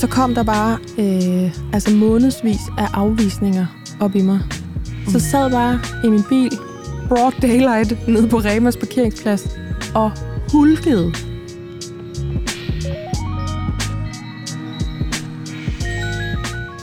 så 0.00 0.06
kom 0.06 0.34
der 0.34 0.42
bare 0.42 0.78
øh, 0.98 1.56
altså 1.72 1.90
månedsvis 1.90 2.60
af 2.78 2.88
afvisninger 2.92 3.66
op 4.00 4.14
i 4.14 4.22
mig. 4.22 4.40
Så 5.06 5.12
jeg 5.12 5.22
sad 5.22 5.50
bare 5.50 5.80
i 6.04 6.08
min 6.08 6.22
bil, 6.28 6.58
broad 7.08 7.32
daylight, 7.42 8.08
nede 8.08 8.28
på 8.28 8.36
Remas 8.38 8.76
parkeringsplads, 8.76 9.58
og 9.94 10.12
hulkede. 10.52 11.12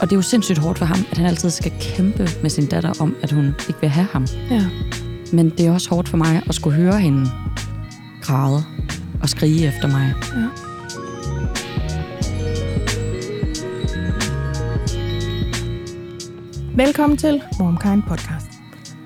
Og 0.02 0.09
det 0.09 0.11
er 0.11 0.15
jo 0.15 0.21
sindssygt 0.21 0.57
hårdt 0.57 0.77
for 0.79 0.86
ham, 0.86 0.99
at 1.11 1.18
han 1.18 1.25
altid 1.25 1.49
skal 1.49 1.71
kæmpe 1.79 2.29
med 2.41 2.49
sin 2.49 2.65
datter 2.65 2.93
om, 2.99 3.15
at 3.21 3.31
hun 3.31 3.45
ikke 3.45 3.81
vil 3.81 3.90
have 3.90 4.07
ham. 4.12 4.27
Ja. 4.52 4.65
Men 5.34 5.49
det 5.49 5.65
er 5.65 5.71
også 5.71 5.90
hårdt 5.90 6.09
for 6.09 6.18
mig 6.18 6.41
at 6.49 6.55
skulle 6.55 6.76
høre 6.76 6.99
hende 6.99 7.29
græde 8.21 8.63
og 9.21 9.29
skrige 9.29 9.68
efter 9.68 9.88
mig. 9.88 10.13
Ja. 10.35 10.66
Velkommen 16.77 17.17
til 17.17 17.44
Momkind 17.59 18.04
Podcast. 18.04 18.48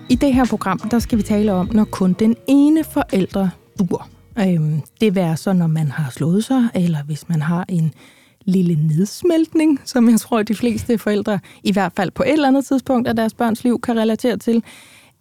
I 0.09 0.15
det 0.15 0.33
her 0.33 0.45
program, 0.45 0.79
der 0.79 0.99
skal 0.99 1.17
vi 1.17 1.23
tale 1.23 1.53
om, 1.53 1.69
når 1.73 1.83
kun 1.83 2.13
den 2.13 2.35
ene 2.47 2.83
forælder 2.83 3.49
dur. 3.79 4.07
Øhm, 4.39 4.81
det 5.01 5.15
være 5.15 5.37
så, 5.37 5.53
når 5.53 5.67
man 5.67 5.91
har 5.91 6.11
slået 6.11 6.43
sig, 6.43 6.69
eller 6.75 7.03
hvis 7.03 7.29
man 7.29 7.41
har 7.41 7.65
en 7.69 7.93
lille 8.45 8.75
nedsmeltning, 8.75 9.79
som 9.85 10.09
jeg 10.09 10.19
tror, 10.19 10.43
de 10.43 10.55
fleste 10.55 10.97
forældre, 10.97 11.39
i 11.63 11.71
hvert 11.71 11.93
fald 11.95 12.11
på 12.11 12.23
et 12.23 12.31
eller 12.31 12.47
andet 12.47 12.65
tidspunkt 12.65 13.07
af 13.07 13.15
deres 13.15 13.33
børns 13.33 13.63
liv, 13.63 13.81
kan 13.81 13.99
relatere 13.99 14.37
til. 14.37 14.63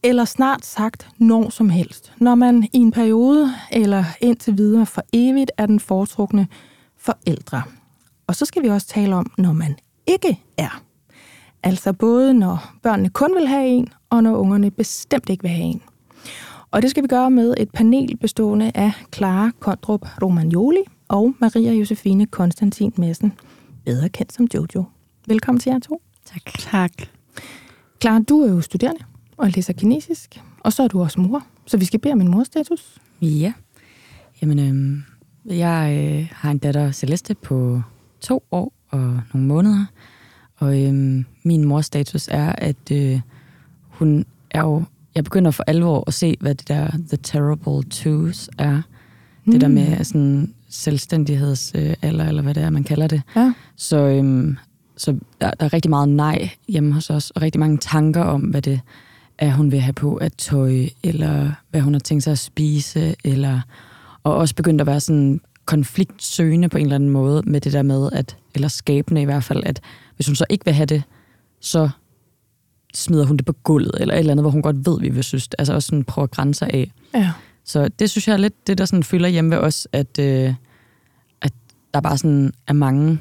Eller 0.03 0.25
snart 0.25 0.65
sagt 0.65 1.09
når 1.19 1.51
som 1.51 1.69
helst. 1.69 2.13
Når 2.19 2.35
man 2.35 2.69
i 2.73 2.79
en 2.79 2.91
periode, 2.91 3.55
eller 3.73 4.05
indtil 4.21 4.59
videre 4.59 4.87
for 4.87 5.03
evigt, 5.13 5.51
er 5.59 5.67
den 5.67 5.81
foretrukne 5.81 6.49
forældre. 6.99 7.63
Og 8.27 8.35
så 8.35 8.45
skal 8.45 8.63
vi 8.63 8.69
også 8.69 8.87
tale 8.87 9.15
om, 9.15 9.33
når 9.39 9.53
man 9.53 9.77
ikke 10.07 10.41
er. 10.59 10.90
Altså 11.63 11.93
både 11.93 12.35
når 12.35 12.75
børnene 12.83 13.11
kun 13.11 13.35
vil 13.35 13.47
have 13.47 13.67
en, 13.67 13.89
og 14.11 14.23
når 14.23 14.37
ungerne 14.37 14.71
bestemt 14.71 15.29
ikke 15.29 15.43
vil 15.43 15.51
have 15.51 15.65
en. 15.65 15.83
Og 16.71 16.83
det 16.83 16.91
skal 16.91 17.03
vi 17.03 17.09
gøre 17.09 17.31
med 17.31 17.55
et 17.59 17.71
panel 17.71 18.17
bestående 18.17 18.73
af 18.75 18.93
Clara 19.15 19.51
Kondrup 19.61 20.07
Romagnoli 20.23 20.83
og 21.09 21.35
Maria 21.41 21.73
Josefine 21.73 22.27
Konstantin 22.27 22.93
Madsen, 22.97 23.33
bedre 23.85 24.09
kendt 24.09 24.33
som 24.33 24.49
Jojo. 24.55 24.85
Velkommen 25.27 25.61
til 25.61 25.71
jer 25.71 25.79
to. 25.79 26.03
Tak. 26.25 26.43
Tak. 26.59 26.93
Clara, 28.01 28.21
du 28.29 28.41
er 28.41 28.49
jo 28.49 28.61
studerende 28.61 29.05
og 29.37 29.51
læser 29.51 29.73
kinesisk, 29.73 30.43
og 30.61 30.73
så 30.73 30.83
er 30.83 30.89
du 30.89 31.01
også 31.03 31.21
mor, 31.21 31.47
så 31.67 31.77
vi 31.77 31.85
skal 31.85 32.01
bede 32.01 32.13
om 32.13 32.21
en 32.21 32.31
morstatus. 32.31 32.99
Ja. 33.23 33.53
Jamen, 34.43 34.59
øhm, 34.59 35.03
jeg 35.45 36.07
øh, 36.09 36.29
har 36.33 36.51
en 36.51 36.59
datter, 36.59 36.93
Celeste, 36.93 37.35
på 37.35 37.83
to 38.21 38.45
år 38.51 38.73
og 38.91 39.21
nogle 39.35 39.49
måneder. 39.49 39.87
Og 40.61 40.83
øhm, 40.83 41.25
min 41.43 41.65
mors 41.65 41.87
status 41.87 42.29
er, 42.31 42.53
at 42.59 42.91
øh, 42.93 43.21
hun 43.89 44.25
er 44.51 44.61
jo... 44.61 44.85
Jeg 45.15 45.25
begynder 45.25 45.51
for 45.51 45.65
alvor 45.67 46.05
at 46.07 46.15
se, 46.15 46.37
hvad 46.41 46.55
det 46.55 46.69
der 46.69 46.91
The 46.91 47.17
Terrible 47.23 47.91
Twos 47.91 48.51
er. 48.59 48.83
Mm. 49.45 49.53
Det 49.53 49.61
der 49.61 49.69
med 49.69 50.05
sådan 50.05 50.55
selvstændigheds 50.69 51.73
øh, 51.75 51.95
eller, 52.03 52.25
eller 52.25 52.43
hvad 52.43 52.55
det 52.55 52.63
er, 52.63 52.71
man 52.71 52.85
kalder 52.85 53.07
det. 53.07 53.23
Ja. 53.37 53.53
Så, 53.77 53.97
øhm, 53.97 54.57
så 54.97 55.17
der, 55.41 55.51
der 55.51 55.65
er 55.65 55.73
rigtig 55.73 55.91
meget 55.91 56.09
nej 56.09 56.51
hjemme 56.69 56.93
hos 56.93 57.11
os, 57.11 57.31
og 57.31 57.43
rigtig 57.43 57.59
mange 57.59 57.79
tanker 57.79 58.23
om, 58.23 58.41
hvad 58.41 58.63
det 58.63 58.81
er, 59.39 59.53
hun 59.53 59.73
vil 59.73 59.81
have 59.81 59.93
på 59.93 60.15
at 60.15 60.33
tøj, 60.33 60.87
eller 61.03 61.53
hvad 61.71 61.81
hun 61.81 61.95
har 61.95 62.01
tænkt 62.01 62.25
sig 62.25 62.31
at 62.31 62.39
spise, 62.39 63.15
eller 63.25 63.61
og 64.23 64.37
også 64.37 64.55
begyndt 64.55 64.81
at 64.81 64.87
være 64.87 65.01
sådan 65.01 65.41
konfliktsøgende 65.71 66.69
på 66.69 66.79
en 66.79 66.85
eller 66.85 66.95
anden 66.95 67.11
måde 67.11 67.43
med 67.47 67.61
det 67.61 67.73
der 67.73 67.83
med, 67.83 68.11
at, 68.13 68.37
eller 68.55 68.69
skabende 68.69 69.23
i 69.23 69.25
hvert 69.25 69.45
fald, 69.45 69.63
at 69.67 69.81
hvis 70.17 70.27
hun 70.27 70.37
så 70.37 70.45
ikke 70.51 70.65
vil 70.65 70.75
have 70.75 70.87
det, 70.87 71.03
så 71.61 71.91
smider 72.95 73.25
hun 73.27 73.37
det 73.37 73.47
på 73.47 73.53
gulvet, 73.53 73.95
eller 74.01 74.15
et 74.15 74.19
eller 74.19 74.33
andet, 74.33 74.45
hvor 74.45 74.51
hun 74.51 74.63
godt 74.63 74.87
ved, 74.87 75.01
vi 75.01 75.09
vil 75.09 75.25
synes. 75.25 75.49
Altså 75.59 75.75
også 75.75 75.87
sådan 75.87 76.05
prøve 76.05 76.27
grænser 76.27 76.67
af. 76.67 76.93
Ja. 77.15 77.33
Så 77.65 77.89
det 77.89 78.11
synes 78.11 78.29
jeg 78.29 78.35
er 78.35 78.39
lidt 78.39 78.67
det, 78.67 78.79
der 78.79 78.85
sådan 78.85 79.03
fylder 79.03 79.29
hjemme 79.29 79.51
ved 79.51 79.59
os, 79.59 79.89
at, 79.93 80.19
øh, 80.19 80.55
at 81.41 81.53
der 81.95 82.01
bare 82.01 82.19
sådan 82.19 82.53
er 82.67 82.73
mange 82.73 83.19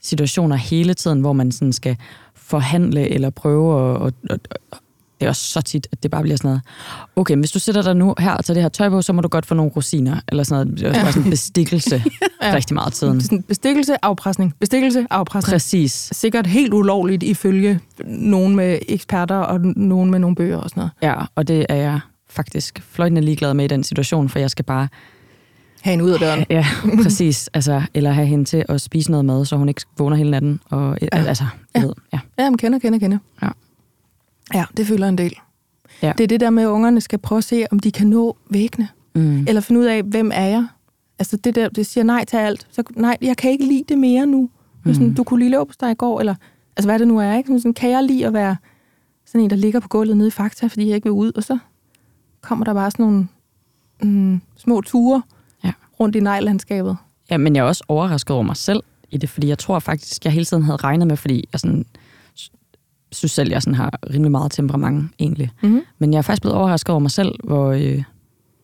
situationer 0.00 0.56
hele 0.56 0.94
tiden, 0.94 1.20
hvor 1.20 1.32
man 1.32 1.52
sådan 1.52 1.72
skal 1.72 1.96
forhandle 2.34 3.08
eller 3.08 3.30
prøve 3.30 3.96
at, 4.06 4.14
at, 4.30 4.48
at 4.50 4.78
det 5.20 5.24
er 5.26 5.28
også 5.28 5.42
så 5.42 5.60
tit, 5.60 5.86
at 5.92 6.02
det 6.02 6.10
bare 6.10 6.22
bliver 6.22 6.36
sådan 6.36 6.48
noget, 6.48 6.62
okay, 7.16 7.34
men 7.34 7.40
hvis 7.40 7.50
du 7.50 7.58
sætter 7.58 7.82
dig 7.82 7.96
nu 7.96 8.14
her 8.18 8.32
og 8.32 8.44
tager 8.44 8.54
det 8.54 8.62
her 8.62 8.68
tøj 8.68 8.88
på, 8.88 9.02
så 9.02 9.12
må 9.12 9.20
du 9.20 9.28
godt 9.28 9.46
få 9.46 9.54
nogle 9.54 9.72
rosiner, 9.76 10.16
eller 10.28 10.42
sådan 10.44 10.66
noget. 10.66 10.80
Det 10.80 10.86
er 10.86 10.90
også 10.90 11.00
bare 11.02 11.12
sådan 11.12 11.26
en 11.26 11.30
bestikkelse 11.30 12.02
Ja. 12.42 12.54
rigtig 12.54 12.74
meget 12.74 12.86
af 12.86 12.92
tiden. 12.92 13.20
Sådan 13.20 13.42
bestikkelse, 13.42 14.04
afpresning. 14.04 14.54
Bestikkelse, 14.60 15.06
afpresning. 15.10 15.52
Præcis. 15.52 16.08
Sikkert 16.12 16.46
helt 16.46 16.74
ulovligt 16.74 17.22
ifølge 17.22 17.80
nogen 18.06 18.56
med 18.56 18.78
eksperter 18.88 19.36
og 19.36 19.60
nogen 19.60 20.10
med 20.10 20.18
nogle 20.18 20.36
bøger 20.36 20.56
og 20.56 20.70
sådan 20.70 20.80
noget. 20.80 20.90
Ja, 21.02 21.24
og 21.34 21.48
det 21.48 21.66
er 21.68 21.74
jeg 21.74 22.00
faktisk 22.30 22.82
fløjtende 22.90 23.20
ligeglad 23.22 23.54
med 23.54 23.64
i 23.64 23.68
den 23.68 23.84
situation, 23.84 24.28
for 24.28 24.38
jeg 24.38 24.50
skal 24.50 24.64
bare, 24.64 24.88
Ha' 25.82 25.92
en 25.92 26.00
ud 26.00 26.10
af 26.10 26.18
døren. 26.18 26.44
ja, 26.50 26.66
præcis, 27.02 27.48
altså, 27.54 27.82
eller 27.94 28.10
have 28.10 28.26
hende 28.26 28.44
til 28.44 28.64
at 28.68 28.80
spise 28.80 29.10
noget 29.10 29.24
mad, 29.24 29.44
så 29.44 29.56
hun 29.56 29.68
ikke 29.68 29.82
vågner 29.98 30.16
hele 30.16 30.30
natten. 30.30 30.60
Og, 30.70 30.98
ja. 31.02 31.08
Altså, 31.12 31.44
Ja. 31.76 31.80
Ved, 31.82 31.92
ja. 32.12 32.18
Ja, 32.38 32.50
man 32.50 32.56
kender, 32.56 32.78
kender, 32.78 32.98
kender. 32.98 33.18
Ja. 33.42 33.48
Ja, 34.54 34.64
det 34.76 34.86
føler 34.86 35.08
en 35.08 35.18
del. 35.18 35.34
Ja. 36.02 36.12
Det 36.18 36.24
er 36.24 36.28
det 36.28 36.40
der 36.40 36.50
med, 36.50 36.62
at 36.62 36.66
ungerne 36.66 37.00
skal 37.00 37.18
prøve 37.18 37.36
at 37.36 37.44
se, 37.44 37.66
om 37.70 37.78
de 37.78 37.92
kan 37.92 38.06
nå 38.06 38.36
væggene. 38.50 38.88
Mm. 39.14 39.44
Eller 39.48 39.60
finde 39.60 39.80
ud 39.80 39.84
af, 39.86 40.02
hvem 40.02 40.30
er 40.34 40.44
jeg? 40.46 40.66
Altså 41.18 41.36
det 41.36 41.54
der, 41.54 41.68
det 41.68 41.86
siger 41.86 42.04
nej 42.04 42.24
til 42.24 42.36
alt. 42.36 42.66
Så 42.70 42.82
nej, 42.96 43.16
jeg 43.22 43.36
kan 43.36 43.50
ikke 43.50 43.64
lide 43.64 43.84
det 43.88 43.98
mere 43.98 44.26
nu. 44.26 44.50
Mm. 44.84 44.94
Sådan, 44.94 45.14
du 45.14 45.24
kunne 45.24 45.40
lige 45.40 45.50
løbe 45.50 45.64
på 45.66 45.74
dig 45.80 45.90
i 45.90 45.94
går, 45.94 46.20
eller 46.20 46.34
altså 46.76 46.88
hvad 46.88 46.98
det 46.98 47.08
nu 47.08 47.18
er, 47.18 47.36
ikke? 47.36 47.58
Sådan, 47.58 47.74
kan 47.74 47.90
jeg 47.90 48.02
lide 48.04 48.26
at 48.26 48.32
være 48.32 48.56
sådan 49.26 49.40
en, 49.40 49.50
der 49.50 49.56
ligger 49.56 49.80
på 49.80 49.88
gulvet 49.88 50.16
nede 50.16 50.28
i 50.28 50.30
Fakta, 50.30 50.66
fordi 50.66 50.86
jeg 50.86 50.94
ikke 50.94 51.04
vil 51.04 51.12
ud, 51.12 51.32
og 51.36 51.44
så 51.44 51.58
kommer 52.40 52.64
der 52.64 52.74
bare 52.74 52.90
sådan 52.90 53.04
nogle 53.06 53.28
mm, 54.02 54.40
små 54.56 54.80
ture 54.80 55.22
Ja. 55.64 55.72
rundt 56.00 56.16
i 56.16 56.20
nejlandskabet. 56.20 56.96
Ja, 57.30 57.36
men 57.36 57.56
jeg 57.56 57.62
er 57.62 57.66
også 57.66 57.84
overrasket 57.88 58.34
over 58.34 58.42
mig 58.44 58.56
selv 58.56 58.82
i 59.10 59.16
det, 59.16 59.28
fordi 59.28 59.48
jeg 59.48 59.58
tror 59.58 59.78
faktisk, 59.78 60.24
jeg 60.24 60.32
hele 60.32 60.44
tiden 60.44 60.62
havde 60.62 60.76
regnet 60.76 61.06
med, 61.06 61.16
fordi 61.16 61.48
jeg 61.52 61.60
sådan, 61.60 61.86
sy- 61.86 61.96
synes 63.12 63.32
selv, 63.32 63.50
jeg 63.50 63.62
sådan 63.62 63.74
har 63.74 63.98
rimelig 64.14 64.30
meget 64.30 64.52
temperament 64.52 65.12
egentlig. 65.18 65.50
Mm-hmm. 65.62 65.80
Men 65.98 66.12
jeg 66.12 66.18
er 66.18 66.22
faktisk 66.22 66.42
blevet 66.42 66.56
overrasket 66.58 66.90
over 66.90 66.98
mig 67.00 67.10
selv, 67.10 67.32
hvor, 67.44 67.66
øh, 67.72 68.02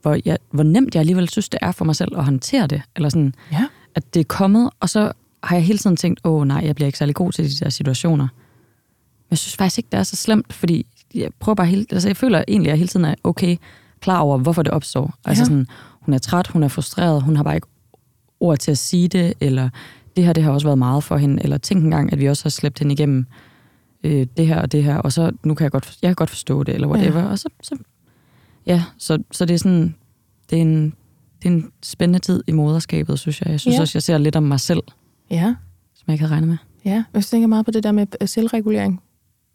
hvor, 0.03 0.19
jeg, 0.25 0.38
hvor 0.50 0.62
nemt 0.62 0.94
jeg 0.94 1.00
alligevel 1.00 1.28
synes, 1.28 1.49
det 1.49 1.59
er 1.62 1.72
for 1.72 1.84
mig 1.84 1.97
selv 1.97 2.19
at 2.19 2.25
håndtere 2.25 2.66
det. 2.66 2.83
Eller 2.97 3.09
sådan, 3.09 3.34
Ja. 3.53 3.66
at 3.94 4.15
det 4.15 4.21
er 4.21 4.25
kommet, 4.25 4.71
og 4.81 4.88
så 4.88 5.12
har 5.43 5.56
jeg 5.56 5.65
hele 5.65 5.78
tiden 5.78 5.97
tænkt, 5.97 6.21
åh 6.25 6.47
nej, 6.47 6.62
jeg 6.65 6.75
bliver 6.75 6.87
ikke 6.87 6.99
særlig 6.99 7.15
god 7.15 7.33
til 7.33 7.44
de 7.44 7.65
der 7.65 7.71
situationer. 7.71 8.25
Men 9.19 9.31
jeg 9.31 9.38
synes 9.38 9.56
faktisk 9.56 9.78
ikke, 9.78 9.88
det 9.93 9.99
er 9.99 10.03
så 10.03 10.16
slemt, 10.16 10.53
fordi 10.53 10.87
jeg 11.15 11.28
prøver 11.41 11.54
bare 11.56 11.66
hele, 11.66 11.87
altså 11.91 12.09
jeg 12.09 12.16
føler 12.16 12.44
egentlig, 12.49 12.69
at 12.69 12.72
jeg 12.72 12.78
hele 12.78 12.88
tiden 12.88 13.04
er 13.06 13.15
okay 13.25 13.56
klar 14.00 14.19
over, 14.21 14.38
hvorfor 14.38 14.62
det 14.62 14.72
opstår. 14.72 15.15
Altså 15.25 15.41
Ja. 15.41 15.44
sådan, 15.44 15.66
hun 16.00 16.15
er 16.15 16.19
træt, 16.19 16.47
hun 16.47 16.62
er 16.62 16.69
frustreret, 16.69 17.22
hun 17.22 17.37
har 17.37 17.43
bare 17.43 17.54
ikke 17.54 17.66
ord 18.41 18.59
til 18.59 18.71
at 18.71 18.78
sige 18.78 19.09
det, 19.09 19.34
eller 19.41 19.69
det 20.16 20.25
her, 20.25 20.33
det 20.33 20.43
har 20.43 20.50
også 20.53 20.66
været 20.66 20.78
meget 20.78 21.04
for 21.04 21.16
hende, 21.16 21.43
eller 21.43 21.59
tænk 21.59 21.84
engang, 21.84 22.12
at 22.12 22.21
vi 22.21 22.28
også 22.28 22.44
har 22.44 22.50
slæbt 22.50 22.78
hende 22.78 22.93
igennem 22.93 23.27
øh, 24.04 24.26
det 24.37 24.47
her 24.47 24.60
og 24.62 24.72
det 24.72 24.84
her, 24.84 24.97
og 24.97 25.12
så 25.12 25.32
nu 25.44 25.54
kan 25.54 25.65
jeg 25.65 25.70
godt, 25.72 25.98
jeg 26.03 26.09
kan 26.09 26.15
godt 26.15 26.31
forstå 26.31 26.62
det, 26.62 26.75
eller 26.75 26.88
whatever, 26.88 27.20
ja. 27.20 27.26
og 27.26 27.38
så, 27.38 27.48
så 27.62 27.76
ja, 28.66 28.82
så, 28.98 29.19
så 29.32 29.44
det 29.44 29.54
er 29.54 29.59
sådan, 29.59 29.94
det 30.50 30.59
er 30.59 30.62
en, 30.62 30.84
det 31.42 31.48
er 31.48 31.53
en 31.53 31.70
spændende 31.82 32.19
tid 32.19 32.42
i 32.47 32.53
moderskabet, 32.53 33.19
synes 33.19 33.41
jeg. 33.41 33.50
Jeg 33.50 33.60
synes 33.60 33.76
Ja. 33.76 33.81
også, 33.81 33.92
jeg 33.98 34.03
ser 34.03 34.19
lidt 34.19 34.37
om 34.37 34.42
mig 34.42 34.60
selv, 34.60 34.81
Ja. 35.31 35.54
som 35.94 36.04
jeg 36.06 36.15
ikke 36.15 36.22
havde 36.22 36.32
regnet 36.32 36.48
med. 36.48 36.56
Ja, 36.84 37.04
jeg 37.15 37.25
tænker 37.25 37.48
meget 37.48 37.65
på 37.65 37.70
det 37.70 37.82
der 37.82 37.92
med 37.92 38.06
øh, 38.20 38.28
selvregulering. 38.28 39.01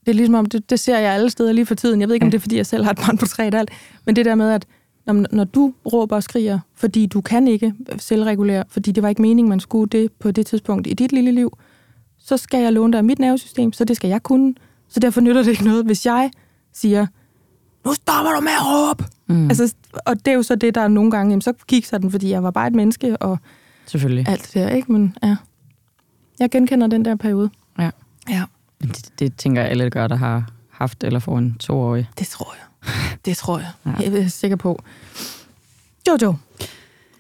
Det 0.06 0.12
er 0.12 0.16
ligesom 0.16 0.36
om, 0.36 0.46
det, 0.46 0.70
det 0.70 0.80
ser 0.80 1.00
jeg 1.00 1.14
alle 1.14 1.30
steder 1.30 1.52
lige 1.52 1.66
for 1.66 1.76
tiden. 1.76 2.00
Jeg 2.02 2.08
ved 2.10 2.16
ikke, 2.16 2.24
om 2.24 2.28
Ja. 2.28 2.32
det 2.32 2.38
er, 2.38 2.42
fordi 2.42 2.58
jeg 2.58 2.66
selv 2.66 2.84
har 2.84 2.92
et 2.92 2.98
barn 2.98 3.18
på 3.18 3.26
tre 3.26 3.48
og 3.48 3.54
alt. 3.56 3.70
Men 4.06 4.16
det 4.16 4.26
der 4.26 4.36
med, 4.36 4.52
at 4.52 4.66
når, 5.06 5.26
når 5.36 5.44
du 5.44 5.74
råber 5.94 6.16
og 6.16 6.24
skriger, 6.24 6.60
fordi 6.76 7.06
du 7.06 7.22
kan 7.22 7.48
ikke 7.48 7.74
selvregulere, 7.98 8.64
fordi 8.70 8.92
det 8.92 9.04
var 9.04 9.10
ikke 9.10 9.22
meningen, 9.22 9.50
man 9.50 9.60
skulle 9.60 9.90
det 9.90 10.12
på 10.20 10.32
det 10.32 10.46
tidspunkt 10.46 10.88
i 10.88 10.94
dit 10.94 11.12
lille 11.12 11.32
liv, 11.32 11.58
så 12.30 12.38
skal 12.38 12.62
jeg 12.62 12.74
låne 12.74 12.94
dig 12.94 13.06
mit 13.06 13.20
nervesystem, 13.20 13.74
så 13.74 13.86
det 13.86 13.96
skal 13.96 14.10
jeg 14.10 14.24
kunne. 14.24 14.56
Så 14.90 15.00
derfor 15.00 15.22
nytter 15.22 15.44
det 15.44 15.52
ikke 15.52 15.64
noget, 15.64 15.86
hvis 15.86 16.06
jeg 16.06 16.32
siger, 16.74 17.08
nu 17.86 17.94
stopper 17.94 18.32
du 18.32 18.42
med 18.42 18.52
at 18.52 18.66
råbe. 18.66 19.04
Mm. 19.28 19.50
Altså, 19.50 19.74
og 20.06 20.16
det 20.26 20.28
er 20.28 20.36
jo 20.36 20.44
så 20.44 20.56
det, 20.56 20.76
der 20.76 20.82
er 20.82 20.88
nogle 20.88 21.12
gange, 21.12 21.32
jamen, 21.32 21.42
så 21.42 21.54
kigger 21.68 21.98
den, 21.98 22.12
fordi 22.12 22.30
jeg 22.30 22.44
var 22.44 22.52
bare 22.52 22.68
et 22.68 22.74
menneske, 22.76 23.18
og 23.18 23.40
Selvfølgelig. 23.86 24.28
alt 24.28 24.42
det 24.42 24.54
der, 24.54 24.70
ikke? 24.70 24.92
Men 24.92 25.18
ja, 25.24 25.36
jeg 26.40 26.50
genkender 26.52 26.88
den 26.88 27.06
der 27.06 27.16
periode. 27.16 27.50
Ja. 27.80 27.90
Ja. 28.30 28.44
Det, 28.82 29.12
det 29.20 29.36
tænker 29.38 29.62
jeg, 29.62 29.72
alle 29.72 29.90
gør, 29.90 30.08
der 30.08 30.16
har 30.16 30.52
haft 30.70 31.04
eller 31.04 31.20
får 31.20 31.38
en 31.38 31.56
toårig. 31.60 32.10
Det 32.20 32.28
tror 32.28 32.56
jeg. 32.60 32.94
Det 33.26 33.38
tror 33.38 33.60
jeg. 33.60 33.72
Ja. 34.02 34.12
Jeg 34.12 34.24
er 34.24 34.28
sikker 34.28 34.58
på. 34.58 34.84
Jojo. 36.08 36.36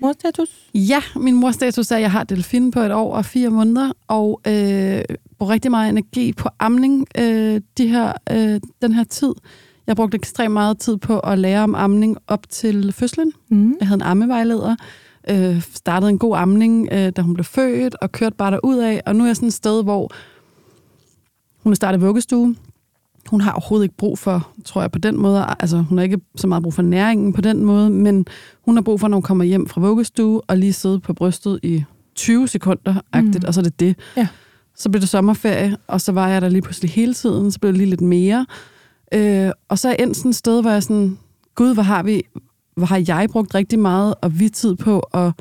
Morstatus? 0.01 0.49
Ja, 0.73 1.01
min 1.15 1.35
mors 1.35 1.55
status 1.55 1.91
er, 1.91 1.95
at 1.95 2.01
jeg 2.01 2.11
har 2.11 2.23
delfin 2.23 2.71
på 2.71 2.79
et 2.79 2.91
år 2.91 3.15
og 3.15 3.25
fire 3.25 3.49
måneder, 3.49 3.91
og 4.07 4.41
øh, 4.47 5.01
bruger 5.37 5.53
rigtig 5.53 5.71
meget 5.71 5.89
energi 5.89 6.33
på 6.33 6.49
amning 6.59 7.07
øh, 7.17 7.61
de 7.77 7.87
her, 7.87 8.13
øh, 8.31 8.61
den 8.81 8.93
her 8.93 9.03
tid. 9.03 9.33
Jeg 9.87 9.95
brugte 9.95 10.15
ekstremt 10.15 10.53
meget 10.53 10.79
tid 10.79 10.97
på 10.97 11.19
at 11.19 11.39
lære 11.39 11.63
om 11.63 11.75
amning 11.75 12.17
op 12.27 12.49
til 12.49 12.91
fødslen. 12.91 13.31
Mm. 13.49 13.77
Jeg 13.79 13.87
havde 13.87 13.97
en 13.97 14.01
ammevejleder, 14.01 14.75
øh, 15.29 15.61
startede 15.61 16.09
en 16.09 16.19
god 16.19 16.37
amning, 16.37 16.89
øh, 16.91 17.11
da 17.15 17.21
hun 17.21 17.33
blev 17.33 17.45
født, 17.45 17.95
og 18.01 18.11
kørte 18.11 18.35
bare 18.35 18.51
derud 18.51 18.77
af. 18.77 19.01
Og 19.05 19.15
nu 19.15 19.23
er 19.23 19.27
jeg 19.27 19.35
sådan 19.35 19.47
et 19.47 19.53
sted, 19.53 19.83
hvor 19.83 20.11
hun 21.63 21.73
er 21.73 21.75
startet 21.75 22.01
vuggestue. 22.01 22.55
Hun 23.29 23.41
har 23.41 23.51
overhovedet 23.51 23.83
ikke 23.83 23.97
brug 23.97 24.19
for, 24.19 24.51
tror 24.65 24.81
jeg, 24.81 24.91
på 24.91 24.99
den 24.99 25.17
måde. 25.17 25.45
Altså, 25.59 25.77
hun 25.77 25.97
har 25.97 26.03
ikke 26.03 26.19
så 26.35 26.47
meget 26.47 26.63
brug 26.63 26.73
for 26.73 26.81
næringen 26.81 27.33
på 27.33 27.41
den 27.41 27.65
måde, 27.65 27.89
men 27.89 28.25
hun 28.65 28.75
har 28.75 28.81
brug 28.81 28.99
for, 28.99 29.07
når 29.07 29.15
hun 29.15 29.21
kommer 29.21 29.43
hjem 29.45 29.67
fra 29.67 29.81
vuggestue, 29.81 30.41
og 30.41 30.57
lige 30.57 30.73
sidde 30.73 30.99
på 30.99 31.13
brystet 31.13 31.59
i 31.63 31.83
20 32.15 32.47
sekunder, 32.47 32.93
mm. 33.13 33.33
og 33.47 33.53
så 33.53 33.59
er 33.59 33.63
det 33.63 33.79
det. 33.79 33.95
Ja. 34.17 34.27
Så 34.75 34.89
blev 34.89 35.01
det 35.01 35.09
sommerferie, 35.09 35.77
og 35.87 36.01
så 36.01 36.11
var 36.11 36.27
jeg 36.27 36.41
der 36.41 36.49
lige 36.49 36.61
pludselig 36.61 36.91
hele 36.91 37.13
tiden, 37.13 37.51
så 37.51 37.59
blev 37.59 37.71
det 37.71 37.77
lige 37.77 37.89
lidt 37.89 38.01
mere. 38.01 38.45
Øh, 39.13 39.51
og 39.69 39.79
så 39.79 39.87
er 39.87 39.91
jeg 39.91 40.03
endt 40.03 40.17
sådan 40.17 40.29
et 40.29 40.35
sted, 40.35 40.61
hvor 40.61 40.71
jeg 40.71 40.83
sådan, 40.83 41.17
gud, 41.55 41.73
hvor 41.73 41.83
har 41.83 42.03
vi, 42.03 42.23
hvor 42.75 42.85
har 42.85 43.03
jeg 43.07 43.27
brugt 43.31 43.55
rigtig 43.55 43.79
meget 43.79 44.15
og 44.21 44.39
vi 44.39 44.49
tid 44.49 44.75
på 44.75 44.99
at 44.99 45.31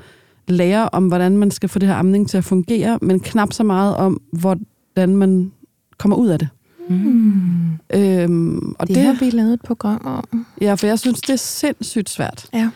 lære 0.48 0.88
om, 0.88 1.08
hvordan 1.08 1.36
man 1.36 1.50
skal 1.50 1.68
få 1.68 1.78
det 1.78 1.88
her 1.88 1.96
amning 1.96 2.28
til 2.28 2.38
at 2.38 2.44
fungere, 2.44 2.98
men 3.02 3.20
knap 3.20 3.52
så 3.52 3.64
meget 3.64 3.96
om, 3.96 4.20
hvordan 4.32 5.16
man 5.16 5.52
kommer 5.98 6.16
ud 6.16 6.28
af 6.28 6.38
det. 6.38 6.48
Mm. 6.90 7.78
Øhm, 7.94 8.74
og 8.78 8.86
Det, 8.88 8.96
det 8.96 9.04
har 9.04 9.16
vi 9.20 9.30
lavet 9.30 9.52
et 9.52 9.60
program 9.62 10.00
om. 10.04 10.46
Ja, 10.60 10.74
for 10.74 10.86
jeg 10.86 10.98
synes, 10.98 11.20
det 11.20 11.30
er 11.30 11.36
sindssygt 11.36 12.10
svært. 12.10 12.46
Ja. 12.54 12.70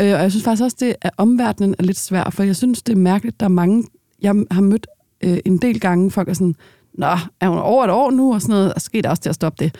Øh, 0.00 0.14
og 0.14 0.22
jeg 0.22 0.30
synes 0.30 0.44
faktisk 0.44 0.62
også, 0.62 0.76
det 0.80 0.94
at 1.02 1.10
omverdenen 1.16 1.74
er 1.78 1.82
lidt 1.82 1.98
svært, 1.98 2.34
for 2.34 2.42
jeg 2.42 2.56
synes, 2.56 2.82
det 2.82 2.92
er 2.92 2.96
mærkeligt, 2.96 3.40
der 3.40 3.46
er 3.46 3.50
mange, 3.50 3.84
jeg 4.22 4.34
har 4.50 4.60
mødt 4.60 4.86
øh, 5.24 5.38
en 5.44 5.56
del 5.58 5.80
gange, 5.80 6.10
folk 6.10 6.28
er 6.28 6.32
sådan, 6.32 6.54
Nå, 6.94 7.06
er 7.40 7.48
hun 7.48 7.58
over 7.58 7.84
et 7.84 7.90
år 7.90 8.10
nu, 8.10 8.34
og 8.34 8.42
sådan 8.42 8.52
noget, 8.52 8.74
og 8.74 8.80
skal 8.80 9.02
der 9.04 9.10
også 9.10 9.22
til 9.22 9.28
at 9.28 9.34
stoppe 9.34 9.64
det. 9.64 9.74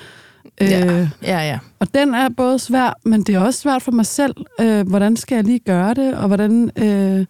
Ja. 0.61 1.01
Øh, 1.01 1.09
Ja, 1.23 1.39
ja. 1.39 1.59
og 1.79 1.95
den 1.95 2.15
er 2.15 2.29
både 2.37 2.59
svær, 2.59 2.99
men 3.05 3.23
det 3.23 3.35
er 3.35 3.39
også 3.41 3.61
svært 3.61 3.83
for 3.83 3.93
mig 3.93 4.07
selv. 4.07 4.35
Øh, 4.61 4.89
hvordan 4.89 5.17
skal 5.17 5.37
jeg 5.37 5.45
lige 5.45 5.59
gøre 5.59 5.95
det, 5.95 6.15
og 6.15 6.27
hvordan... 6.27 6.71
Øh, 6.77 7.27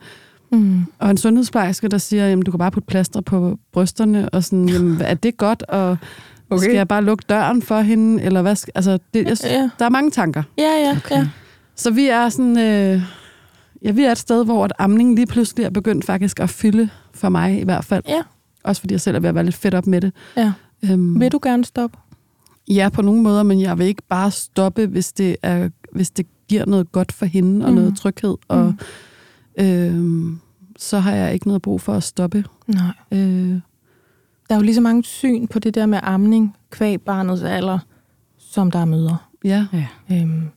Mm. 0.53 0.85
og 0.99 1.11
en 1.11 1.17
sundhedsplejerske, 1.17 1.89
der 1.89 1.99
siger, 1.99 2.29
jamen, 2.29 2.45
du 2.45 2.51
kan 2.51 2.59
bare 2.59 2.71
putte 2.71 2.87
plaster 2.87 3.21
på 3.21 3.59
brysterne, 3.73 4.29
og 4.29 4.45
sådan, 4.45 4.69
jamen, 4.69 5.01
er 5.11 5.15
det 5.15 5.37
godt, 5.37 5.63
og 5.63 5.97
okay. 6.51 6.63
skal 6.63 6.75
jeg 6.75 6.89
bare 6.89 7.05
lukke 7.05 7.25
døren 7.29 7.63
for 7.63 7.81
hende, 7.81 8.23
eller 8.23 8.43
hvad? 8.43 8.57
skal- 8.57 8.73
Altså, 8.75 8.99
det, 9.15 9.27
jeg, 9.29 9.37
Ja. 9.45 9.71
der 9.79 9.85
er 9.85 9.89
mange 9.89 10.11
tanker. 10.11 10.43
Ja, 10.59 10.63
ja, 10.85 10.97
okay. 10.97 11.17
ja. 11.17 11.29
Så 11.77 11.91
vi 11.91 12.07
er 12.07 12.29
sådan, 12.29 12.59
øh, 12.59 13.03
ja, 13.83 13.91
vi 13.91 14.03
er 14.05 14.13
et 14.13 14.19
sted, 14.19 14.45
hvor 14.45 14.65
at 14.65 14.73
amningen 14.79 15.15
lige 15.15 15.27
pludselig 15.27 15.65
er 15.65 15.71
begyndt 15.71 16.05
faktisk 16.05 16.41
at 16.41 16.51
fylde, 16.51 16.89
for 17.15 17.29
mig 17.29 17.61
i 17.61 17.65
hvert 17.65 17.85
fald. 17.85 18.03
Ja. 18.09 18.23
Også 18.65 18.81
fordi 18.83 18.95
jeg 18.95 19.01
selv 19.01 19.17
er 19.17 19.21
ved 19.21 19.29
at 19.29 19.35
være 19.35 19.45
lidt 19.45 19.57
fedt 19.57 19.75
op 19.75 19.87
med 19.87 20.01
det. 20.01 20.13
ja. 20.37 20.53
Øhm, 20.85 21.21
Vil 21.21 21.33
du 21.33 21.41
gerne 21.43 21.65
stoppe? 21.65 21.99
Ja, 22.69 22.89
på 22.93 23.03
nogle 23.03 23.23
måder, 23.23 23.43
men 23.43 23.61
jeg 23.61 23.79
vil 23.79 23.87
ikke 23.87 24.03
bare 24.09 24.31
stoppe, 24.31 24.87
hvis 24.87 25.13
det, 25.13 25.37
er, 25.43 25.69
hvis 25.93 26.11
det 26.11 26.27
giver 26.49 26.67
noget 26.67 26.93
godt 26.93 27.13
for 27.13 27.27
hende, 27.27 27.65
og 27.67 27.71
Mm. 27.73 27.77
noget 27.79 27.97
tryghed. 27.97 28.37
Og 28.49 28.75
øhm, 29.61 30.39
så 30.79 30.99
har 30.99 31.13
jeg 31.13 31.35
ikke 31.35 31.47
noget 31.47 31.63
brug 31.63 31.81
for 31.81 31.95
at 31.95 32.03
stoppe. 32.03 32.45
Nej. 32.67 33.19
Øh, 33.21 33.55
Der 34.51 34.57
er 34.57 34.61
jo 34.61 34.65
lige 34.65 34.75
så 34.75 34.81
mange 34.81 35.05
syn 35.05 35.47
på 35.47 35.59
det 35.59 35.75
der 35.75 35.87
med 35.87 35.99
amning, 36.03 36.57
kvæg 36.71 37.01
barnets 37.01 37.43
alder, 37.43 37.79
som 38.39 38.71
der 38.71 38.79
er 38.79 38.85
mødre. 38.85 39.17
ja. 39.45 39.67
Ja. 39.73 39.87
Øhm, 40.13 40.49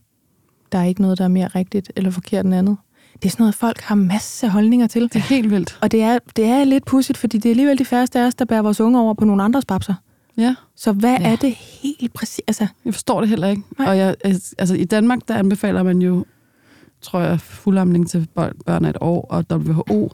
der 0.71 0.77
er 0.79 0.83
ikke 0.83 1.01
noget, 1.01 1.17
der 1.17 1.23
er 1.23 1.27
mere 1.27 1.47
rigtigt 1.47 1.91
eller 1.95 2.09
forkert 2.11 2.45
end 2.45 2.55
andet. 2.55 2.77
Det 3.13 3.25
er 3.25 3.29
sådan 3.29 3.43
noget, 3.43 3.55
folk 3.55 3.81
har 3.81 3.95
masser 3.95 4.47
af 4.47 4.51
holdninger 4.53 4.87
til. 4.87 5.03
Det 5.03 5.15
er 5.15 5.19
helt 5.19 5.51
vildt. 5.51 5.79
Og 5.81 5.91
det 5.91 6.01
er, 6.01 6.19
det 6.35 6.45
er 6.45 6.63
lidt 6.63 6.85
pudsigt, 6.85 7.17
fordi 7.17 7.37
det 7.37 7.45
er 7.49 7.53
alligevel 7.53 7.79
de 7.79 7.85
færreste 7.85 8.19
af 8.19 8.25
os, 8.27 8.35
der 8.35 8.45
bærer 8.45 8.61
vores 8.61 8.81
unge 8.81 8.99
over 9.01 9.13
på 9.13 9.25
nogle 9.25 9.43
andres 9.43 9.65
babser. 9.65 9.93
Ja, 10.37 10.55
Så 10.75 10.91
hvad 10.91 11.17
Ja. 11.19 11.31
er 11.31 11.35
det 11.35 11.53
helt 11.55 12.13
præcis? 12.13 12.41
Altså, 12.47 12.67
jeg 12.85 12.93
forstår 12.93 13.19
det 13.19 13.29
heller 13.29 13.47
ikke. 13.47 13.61
Nej. 13.79 13.87
Og 13.87 13.97
jeg, 13.97 14.15
altså, 14.57 14.75
i 14.75 14.85
Danmark, 14.85 15.19
der 15.27 15.35
anbefaler 15.35 15.83
man 15.83 16.01
jo, 16.01 16.25
tror 17.01 17.19
jeg, 17.19 17.39
fuldamning 17.39 18.09
til 18.09 18.27
børn 18.35 18.53
børn 18.65 18.85
af 18.85 18.89
et 18.89 18.97
år, 19.01 19.21
og 19.29 19.45
WHO 19.51 20.11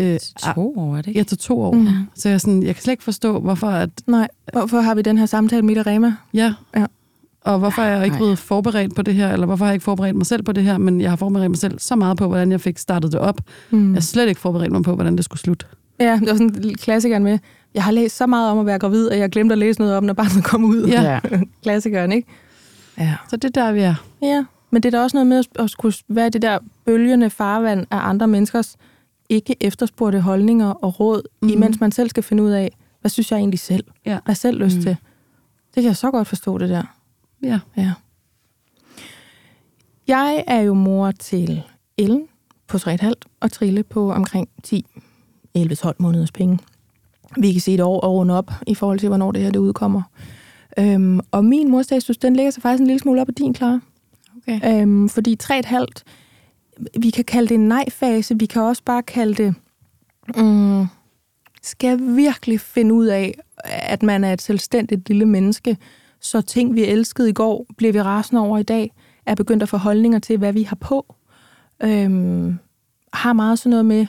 øh, 0.00 0.18
To 0.54 0.74
år, 0.78 0.92
er 0.92 0.96
det 0.96 1.06
ikke? 1.06 1.18
ja, 1.20 1.24
til 1.24 1.38
to 1.38 1.60
år. 1.60 1.72
Mm. 1.72 1.86
Så 2.14 2.28
jeg, 2.28 2.40
sådan, 2.40 2.62
jeg 2.62 2.74
kan 2.74 2.82
slet 2.82 2.92
ikke 2.92 3.04
forstå, 3.04 3.40
hvorfor 3.40 3.66
at, 3.66 3.90
nej, 4.06 4.28
hvorfor 4.52 4.80
har 4.80 4.94
vi 4.94 5.02
den 5.02 5.18
her 5.18 5.26
samtale 5.26 5.62
midt 5.62 5.78
i 5.78 5.82
Rema? 5.82 6.14
ja, 6.34 6.54
Ja. 6.76 6.86
og 7.40 7.58
hvorfor 7.58 7.82
er 7.82 7.96
jeg 7.96 8.04
ikke 8.04 8.16
blevet 8.16 8.38
forberedt 8.38 8.94
på 8.94 9.02
det 9.02 9.14
her, 9.14 9.32
eller 9.32 9.46
hvorfor 9.46 9.64
har 9.64 9.70
jeg 9.70 9.74
ikke 9.74 9.84
forberedt 9.84 10.16
mig 10.16 10.26
selv 10.26 10.42
på 10.42 10.52
det 10.52 10.64
her, 10.64 10.78
men 10.78 11.00
jeg 11.00 11.10
har 11.10 11.16
forberedt 11.16 11.50
mig 11.50 11.58
selv 11.58 11.78
så 11.78 11.96
meget 11.96 12.16
på, 12.16 12.26
hvordan 12.26 12.50
jeg 12.52 12.60
fik 12.60 12.78
startet 12.78 13.12
det 13.12 13.20
op. 13.20 13.40
Mm. 13.70 13.88
Jeg 13.88 13.94
har 13.96 14.00
slet 14.00 14.28
ikke 14.28 14.40
forberedt 14.40 14.72
mig 14.72 14.82
på, 14.82 14.94
hvordan 14.94 15.16
det 15.16 15.24
skulle 15.24 15.40
slutte. 15.40 15.66
Ja, 16.00 16.12
det 16.20 16.28
var 16.28 16.34
sådan 16.34 16.54
en 16.64 16.74
klassikeren 16.74 17.24
med, 17.24 17.38
jeg 17.74 17.84
har 17.84 17.90
læst 17.92 18.16
så 18.16 18.26
meget 18.26 18.50
om 18.50 18.58
at 18.58 18.66
være 18.66 18.78
gravid, 18.78 19.10
at 19.10 19.18
jeg 19.18 19.30
glemte 19.30 19.52
at 19.52 19.58
læse 19.58 19.78
noget 19.80 19.96
om, 19.96 20.04
når 20.04 20.12
barnet 20.12 20.44
kom 20.44 20.64
ud. 20.64 20.86
Ja. 20.86 21.20
Klassikeren, 21.62 22.12
ikke? 22.12 22.28
Ja. 22.98 23.14
Så 23.30 23.36
det 23.36 23.56
er 23.56 23.62
der, 23.64 23.72
vi 23.72 23.80
er. 23.80 23.94
Ja, 24.22 24.44
men 24.70 24.82
det 24.82 24.94
er 24.94 24.98
da 24.98 25.02
også 25.02 25.16
noget 25.16 25.26
med 25.26 25.38
at- 25.38 25.48
at 25.64 25.70
skulle 25.70 25.96
være 26.08 26.28
det 26.28 26.42
der 26.42 26.58
bølgende 26.86 27.30
farvand 27.30 27.86
af 27.90 28.08
andre 28.08 28.26
menneskers 28.28 28.76
ikke 29.28 29.56
efterspurgte 29.60 30.20
holdninger 30.20 30.70
og 30.70 31.00
råd, 31.00 31.22
mm-hmm. 31.42 31.56
imens 31.56 31.80
man 31.80 31.92
selv 31.92 32.08
skal 32.08 32.22
finde 32.22 32.42
ud 32.42 32.50
af, 32.50 32.70
hvad 33.00 33.08
synes 33.10 33.30
jeg 33.30 33.38
egentlig 33.38 33.60
selv? 33.60 33.84
Ja. 34.06 34.10
Hvad 34.10 34.20
jeg 34.26 34.36
selv 34.36 34.58
lyst 34.64 34.74
Mm. 34.76 34.78
mm. 34.78 34.82
til? 34.82 34.96
Det 35.74 35.82
kan 35.82 35.84
jeg 35.84 35.96
så 35.96 36.10
godt 36.10 36.28
forstå, 36.28 36.58
det 36.58 36.68
der. 36.68 36.82
Ja. 37.42 37.60
Ja. 37.76 37.92
Jeg 40.08 40.44
er 40.46 40.60
jo 40.60 40.74
mor 40.74 41.10
til 41.10 41.62
Ellen 41.98 42.26
på 42.68 42.76
3,5 42.76 43.12
og 43.40 43.52
Trille 43.52 43.82
på 43.82 44.12
omkring 44.12 44.48
10, 44.62 44.86
11-12 45.58 45.92
måneders 45.98 46.32
penge. 46.32 46.58
Vi 47.38 47.52
kan 47.52 47.60
se 47.60 47.74
et 47.74 47.80
år 47.80 48.00
og 48.00 48.12
runde 48.14 48.38
op 48.38 48.52
i 48.66 48.74
forhold 48.74 48.98
til, 48.98 49.08
hvornår 49.08 49.32
det 49.32 49.42
her 49.42 49.50
det 49.50 49.58
udkommer. 49.58 50.02
Øhm, 50.78 51.20
og 51.30 51.44
min 51.44 51.70
morstatus, 51.70 52.16
den 52.16 52.36
ligger 52.36 52.50
sig 52.50 52.62
faktisk 52.62 52.80
en 52.80 52.86
lille 52.86 53.00
smule 53.00 53.20
op 53.20 53.28
af 53.28 53.34
din, 53.34 53.54
Clara. 53.54 53.80
Okay. 54.36 54.82
Øhm, 54.82 55.08
fordi 55.08 55.36
3,5, 55.42 55.86
vi 57.00 57.10
kan 57.10 57.24
kalde 57.24 57.48
det 57.48 57.54
en 57.54 57.68
nej-fase, 57.68 58.38
vi 58.38 58.46
kan 58.46 58.62
også 58.62 58.82
bare 58.84 59.02
kalde 59.02 59.34
det, 59.34 59.54
mm, 60.36 60.86
skal 61.62 61.88
jeg 61.88 62.16
virkelig 62.16 62.60
finde 62.60 62.94
ud 62.94 63.06
af, 63.06 63.38
at 63.64 64.02
man 64.02 64.24
er 64.24 64.32
et 64.32 64.42
selvstændigt 64.42 65.08
lille 65.08 65.26
menneske, 65.26 65.76
så 66.20 66.40
ting, 66.40 66.74
vi 66.74 66.84
elskede 66.84 67.28
i 67.28 67.32
går, 67.32 67.66
bliver 67.76 67.92
vi 67.92 68.02
rasende 68.02 68.42
over 68.42 68.58
i 68.58 68.62
dag, 68.62 68.92
er 69.26 69.34
begyndt 69.34 69.62
at 69.62 69.68
få 69.68 69.76
holdninger 69.76 70.18
til, 70.18 70.38
hvad 70.38 70.52
vi 70.52 70.62
har 70.62 70.76
på. 70.76 71.14
Øhm, 71.82 72.58
har 73.12 73.32
meget 73.32 73.58
sådan 73.58 73.70
noget 73.70 73.86
med, 73.86 74.06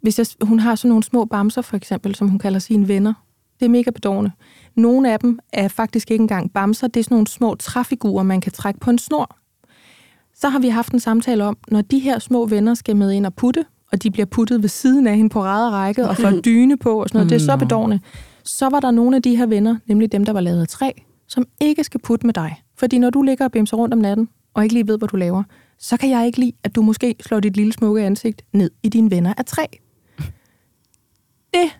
hvis 0.00 0.18
jeg, 0.18 0.26
hun 0.42 0.58
har 0.58 0.74
sådan 0.74 0.88
nogle 0.88 1.04
små 1.04 1.24
bamser, 1.24 1.62
for 1.62 1.76
eksempel, 1.76 2.14
som 2.14 2.28
hun 2.28 2.38
kalder 2.38 2.58
sine 2.58 2.88
venner. 2.88 3.14
Det 3.60 3.64
er 3.64 3.70
mega 3.70 3.90
bedårende. 3.90 4.30
Nogle 4.74 5.12
af 5.12 5.18
dem 5.18 5.38
er 5.52 5.68
faktisk 5.68 6.10
ikke 6.10 6.22
engang 6.22 6.52
bamser, 6.52 6.86
det 6.86 7.00
er 7.00 7.04
sådan 7.04 7.14
nogle 7.14 7.26
små 7.26 7.54
træfigurer, 7.54 8.22
man 8.22 8.40
kan 8.40 8.52
trække 8.52 8.80
på 8.80 8.90
en 8.90 8.98
snor. 8.98 9.36
Så 10.40 10.48
har 10.48 10.58
vi 10.58 10.68
haft 10.68 10.92
en 10.92 11.00
samtale 11.00 11.44
om, 11.44 11.56
når 11.68 11.82
de 11.82 11.98
her 11.98 12.18
små 12.18 12.46
venner 12.46 12.74
skal 12.74 12.96
med 12.96 13.12
ind 13.12 13.26
og 13.26 13.34
putte, 13.34 13.64
og 13.92 14.02
de 14.02 14.10
bliver 14.10 14.26
puttet 14.26 14.62
ved 14.62 14.68
siden 14.68 15.06
af 15.06 15.16
hende 15.16 15.30
på 15.30 15.42
ræde 15.42 15.70
række 15.70 16.08
og 16.08 16.16
får 16.16 16.30
dyne 16.30 16.76
på 16.76 17.02
og 17.02 17.08
sådan 17.08 17.18
noget, 17.18 17.30
det 17.30 17.36
er 17.36 17.40
så 17.40 17.52
Nå. 17.52 17.56
bedårende. 17.56 18.00
Så 18.44 18.68
var 18.68 18.80
der 18.80 18.90
nogle 18.90 19.16
af 19.16 19.22
de 19.22 19.36
her 19.36 19.46
venner, 19.46 19.76
nemlig 19.86 20.12
dem, 20.12 20.24
der 20.24 20.32
var 20.32 20.40
lavet 20.40 20.60
af 20.60 20.68
træ, 20.68 20.90
som 21.28 21.44
ikke 21.60 21.84
skal 21.84 22.00
putte 22.00 22.26
med 22.26 22.34
dig. 22.34 22.62
Fordi 22.78 22.98
når 22.98 23.10
du 23.10 23.22
ligger 23.22 23.44
og 23.44 23.52
bimser 23.52 23.76
rundt 23.76 23.94
om 23.94 24.00
natten, 24.00 24.28
og 24.54 24.62
ikke 24.62 24.74
lige 24.74 24.86
ved, 24.86 24.98
hvad 24.98 25.08
du 25.08 25.16
laver, 25.16 25.42
så 25.78 25.96
kan 25.96 26.10
jeg 26.10 26.26
ikke 26.26 26.40
lide, 26.40 26.52
at 26.64 26.74
du 26.74 26.82
måske 26.82 27.14
slår 27.20 27.40
dit 27.40 27.56
lille 27.56 27.72
smukke 27.72 28.02
ansigt 28.02 28.42
ned 28.52 28.70
i 28.82 28.88
dine 28.88 29.10
venner 29.10 29.34
af 29.38 29.44
træ. 29.44 29.64
Det 31.54 31.70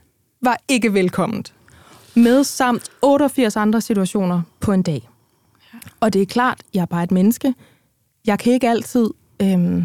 var 0.42 0.58
ikke 0.68 0.94
velkomment. 0.94 1.54
Med 2.14 2.44
samt 2.44 2.90
88 3.02 3.56
andre 3.56 3.80
situationer 3.80 4.42
på 4.60 4.72
en 4.72 4.82
dag. 4.82 5.08
Og 6.00 6.12
det 6.12 6.22
er 6.22 6.26
klart, 6.26 6.62
jeg 6.75 6.82
er 6.82 6.86
bare 6.86 7.04
et 7.04 7.10
menneske. 7.10 7.54
Jeg 8.26 8.38
kan 8.38 8.52
ikke 8.52 8.68
altid, 8.68 9.11
øhm, 9.42 9.85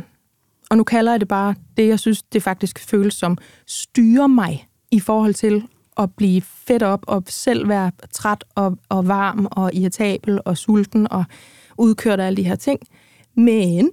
og 0.69 0.77
nu 0.77 0.83
kalder 0.83 1.11
jeg 1.11 1.19
det 1.19 1.27
bare 1.27 1.55
det, 1.77 1.87
jeg 1.87 1.99
synes, 1.99 2.23
det 2.23 2.43
faktisk 2.43 2.79
føles 2.79 3.13
som, 3.13 3.37
styre 3.67 4.29
mig 4.29 4.67
i 4.91 4.99
forhold 4.99 5.33
til 5.33 5.63
at 5.97 6.09
blive 6.17 6.41
fedt 6.41 6.83
op 6.83 7.03
og 7.07 7.23
selv 7.27 7.69
være 7.69 7.91
træt 8.13 8.43
og, 8.55 8.77
og 8.89 9.07
varm 9.07 9.47
og 9.51 9.73
irritabel 9.73 10.39
og 10.45 10.57
sulten 10.57 11.11
og 11.11 11.23
udkørt 11.77 12.19
af 12.19 12.25
alle 12.25 12.37
de 12.37 12.43
her 12.43 12.55
ting. 12.55 12.79
Men 13.35 13.89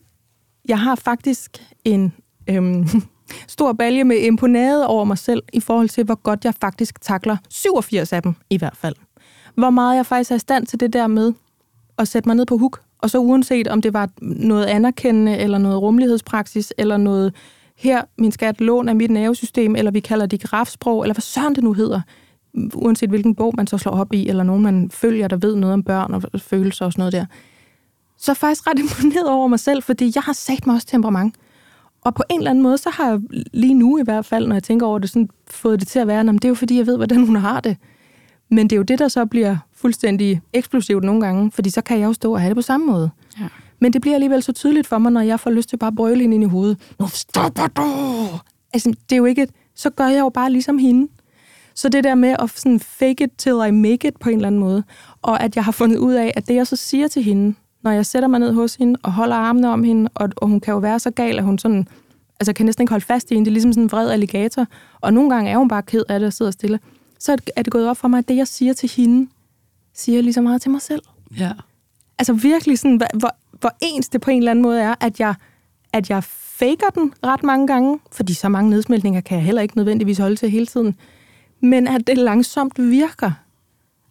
jeg 0.68 0.80
har 0.80 0.94
faktisk 0.94 1.62
en 1.84 2.12
øhm, 2.50 2.88
stor 3.48 3.72
balje 3.72 4.04
med 4.04 4.16
imponade 4.16 4.86
over 4.86 5.04
mig 5.04 5.18
selv 5.18 5.42
i 5.52 5.60
forhold 5.60 5.88
til, 5.88 6.04
hvor 6.04 6.14
godt 6.14 6.44
jeg 6.44 6.54
faktisk 6.60 7.00
takler 7.00 7.36
87 7.50 8.12
af 8.12 8.22
dem 8.22 8.34
i 8.50 8.58
hvert 8.58 8.76
fald. 8.76 8.94
Hvor 9.54 9.70
meget 9.70 9.96
jeg 9.96 10.06
faktisk 10.06 10.30
er 10.30 10.34
i 10.34 10.38
stand 10.38 10.66
til 10.66 10.80
det 10.80 10.92
der 10.92 11.06
med 11.06 11.32
at 11.98 12.08
sætte 12.08 12.28
mig 12.28 12.36
ned 12.36 12.46
på 12.46 12.56
huk, 12.56 12.80
og 12.98 13.10
så 13.10 13.18
uanset 13.18 13.68
om 13.68 13.82
det 13.82 13.92
var 13.92 14.08
noget 14.22 14.64
anerkendende, 14.64 15.36
eller 15.36 15.58
noget 15.58 15.82
rummelighedspraksis, 15.82 16.72
eller 16.78 16.96
noget 16.96 17.34
her, 17.76 18.02
min 18.18 18.32
skat, 18.32 18.60
lån 18.60 18.88
af 18.88 18.96
mit 18.96 19.10
nervesystem, 19.10 19.76
eller 19.76 19.90
vi 19.90 20.00
kalder 20.00 20.26
det 20.26 20.42
grafsprog, 20.42 21.02
eller 21.02 21.14
hvad 21.14 21.22
søren 21.22 21.54
det 21.54 21.64
nu 21.64 21.72
hedder, 21.72 22.00
uanset 22.74 23.08
hvilken 23.08 23.34
bog 23.34 23.54
man 23.56 23.66
så 23.66 23.78
slår 23.78 23.92
op 23.92 24.12
i, 24.12 24.28
eller 24.28 24.42
nogen 24.44 24.62
man 24.62 24.90
følger, 24.90 25.28
der 25.28 25.36
ved 25.36 25.56
noget 25.56 25.74
om 25.74 25.82
børn 25.82 26.14
og 26.14 26.40
følelser 26.40 26.84
og 26.84 26.92
sådan 26.92 27.00
noget 27.00 27.12
der, 27.12 27.26
så 28.18 28.30
er 28.30 28.32
jeg 28.32 28.36
faktisk 28.36 28.66
ret 28.66 28.78
imponeret 28.78 29.28
over 29.28 29.48
mig 29.48 29.60
selv, 29.60 29.82
fordi 29.82 30.12
jeg 30.14 30.22
har 30.22 30.32
sat 30.32 30.66
mig 30.66 30.74
også 30.74 30.86
temperament. 30.86 31.34
Og 32.04 32.14
på 32.14 32.22
en 32.30 32.40
eller 32.40 32.50
anden 32.50 32.62
måde, 32.62 32.78
så 32.78 32.90
har 32.90 33.08
jeg 33.08 33.20
lige 33.52 33.74
nu 33.74 33.98
i 33.98 34.02
hvert 34.04 34.26
fald, 34.26 34.46
når 34.46 34.54
jeg 34.54 34.62
tænker 34.62 34.86
over 34.86 34.98
det, 34.98 35.10
sådan 35.10 35.28
fået 35.50 35.80
det 35.80 35.88
til 35.88 35.98
at 35.98 36.06
være, 36.06 36.24
"Nå, 36.24 36.32
det 36.32 36.44
er 36.44 36.48
jo 36.48 36.54
fordi, 36.54 36.76
jeg 36.76 36.86
ved, 36.86 36.96
hvordan 36.96 37.26
hun 37.26 37.36
har 37.36 37.60
det. 37.60 37.76
Men 38.50 38.70
det 38.70 38.72
er 38.72 38.76
jo 38.76 38.82
det, 38.82 38.98
der 38.98 39.08
så 39.08 39.26
bliver 39.26 39.56
fuldstændig 39.72 40.40
eksplosivt 40.52 41.04
nogle 41.04 41.20
gange, 41.20 41.52
fordi 41.52 41.70
så 41.70 41.80
kan 41.80 41.98
jeg 42.00 42.06
jo 42.06 42.12
stå 42.12 42.32
og 42.32 42.40
have 42.40 42.48
det 42.48 42.56
på 42.56 42.62
samme 42.62 42.86
måde. 42.86 43.10
Ja. 43.40 43.46
Men 43.80 43.92
det 43.92 44.00
bliver 44.00 44.14
alligevel 44.14 44.42
så 44.42 44.52
tydeligt 44.52 44.86
for 44.86 44.98
mig, 44.98 45.12
når 45.12 45.20
jeg 45.20 45.40
får 45.40 45.50
lyst 45.50 45.68
til 45.68 45.76
bare 45.76 45.88
at 45.88 45.96
brøle 45.96 46.20
hende 46.20 46.34
ind 46.34 46.44
i 46.44 46.46
hovedet. 46.46 46.78
Nu 47.00 47.06
stopper 47.06 47.66
du! 47.66 47.82
Altså, 48.72 48.90
det 48.90 49.12
er 49.12 49.16
jo 49.16 49.24
ikke... 49.24 49.48
Så 49.74 49.90
gør 49.90 50.06
jeg 50.06 50.20
jo 50.20 50.28
bare 50.28 50.52
ligesom 50.52 50.78
hende. 50.78 51.08
Så 51.74 51.88
det 51.88 52.04
der 52.04 52.14
med 52.14 52.36
at 52.38 52.50
sådan 52.54 52.80
fake 52.80 53.24
it 53.24 53.30
till 53.38 53.54
I 53.68 53.70
make 53.70 54.08
it 54.08 54.16
på 54.20 54.28
en 54.28 54.34
eller 54.34 54.46
anden 54.46 54.60
måde, 54.60 54.82
og 55.22 55.42
at 55.42 55.56
jeg 55.56 55.64
har 55.64 55.72
fundet 55.72 55.98
ud 55.98 56.12
af, 56.12 56.32
at 56.36 56.48
det 56.48 56.54
jeg 56.54 56.66
så 56.66 56.76
siger 56.76 57.08
til 57.08 57.22
hende, 57.22 57.54
når 57.82 57.90
jeg 57.90 58.06
sætter 58.06 58.28
mig 58.28 58.40
ned 58.40 58.52
hos 58.52 58.74
hende 58.74 58.98
og 59.02 59.12
holder 59.12 59.36
armene 59.36 59.70
om 59.70 59.84
hende, 59.84 60.10
og, 60.14 60.28
og 60.36 60.48
hun 60.48 60.60
kan 60.60 60.72
jo 60.72 60.78
være 60.78 60.98
så 60.98 61.10
gal, 61.10 61.38
at 61.38 61.44
hun 61.44 61.58
sådan, 61.58 61.88
altså 62.40 62.52
kan 62.52 62.66
næsten 62.66 62.82
ikke 62.82 62.90
holde 62.90 63.04
fast 63.04 63.30
i 63.30 63.34
hende. 63.34 63.44
Det 63.44 63.50
er 63.50 63.52
ligesom 63.52 63.72
sådan 63.72 63.82
en 63.82 63.92
vred 63.92 64.10
alligator. 64.10 64.66
Og 65.00 65.14
nogle 65.14 65.34
gange 65.34 65.50
er 65.50 65.56
hun 65.56 65.68
bare 65.68 65.82
ked 65.82 66.02
af 66.08 66.20
det 66.20 66.26
og 66.26 66.32
sidder 66.32 66.50
stille. 66.50 66.78
Så 67.18 67.36
er 67.56 67.62
det 67.62 67.72
gået 67.72 67.88
op 67.88 67.96
for 67.96 68.08
mig, 68.08 68.18
at 68.18 68.28
det 68.28 68.36
jeg 68.36 68.48
siger 68.48 68.72
til 68.72 68.90
hende, 68.96 69.30
siger 69.94 70.16
jeg 70.16 70.24
lige 70.24 70.34
så 70.34 70.40
meget 70.40 70.62
til 70.62 70.70
mig 70.70 70.82
selv. 70.82 71.02
Ja. 71.38 71.52
Altså 72.18 72.32
virkelig 72.32 72.78
sådan, 72.78 72.96
hvor, 72.96 73.36
hvor 73.60 73.76
ens 73.80 74.08
det 74.08 74.20
på 74.20 74.30
en 74.30 74.38
eller 74.38 74.50
anden 74.50 74.62
måde 74.62 74.80
er, 74.80 74.94
at 75.00 75.20
jeg, 75.20 75.34
at 75.92 76.10
jeg 76.10 76.24
faker 76.24 76.90
den 76.94 77.12
ret 77.24 77.42
mange 77.42 77.66
gange, 77.66 77.98
fordi 78.12 78.34
så 78.34 78.48
mange 78.48 78.70
nedsmeltninger 78.70 79.20
kan 79.20 79.36
jeg 79.36 79.44
heller 79.44 79.62
ikke 79.62 79.76
nødvendigvis 79.76 80.18
holde 80.18 80.36
til 80.36 80.50
hele 80.50 80.66
tiden 80.66 80.96
men 81.60 81.88
at 81.88 82.06
det 82.06 82.18
langsomt 82.18 82.78
virker. 82.78 83.30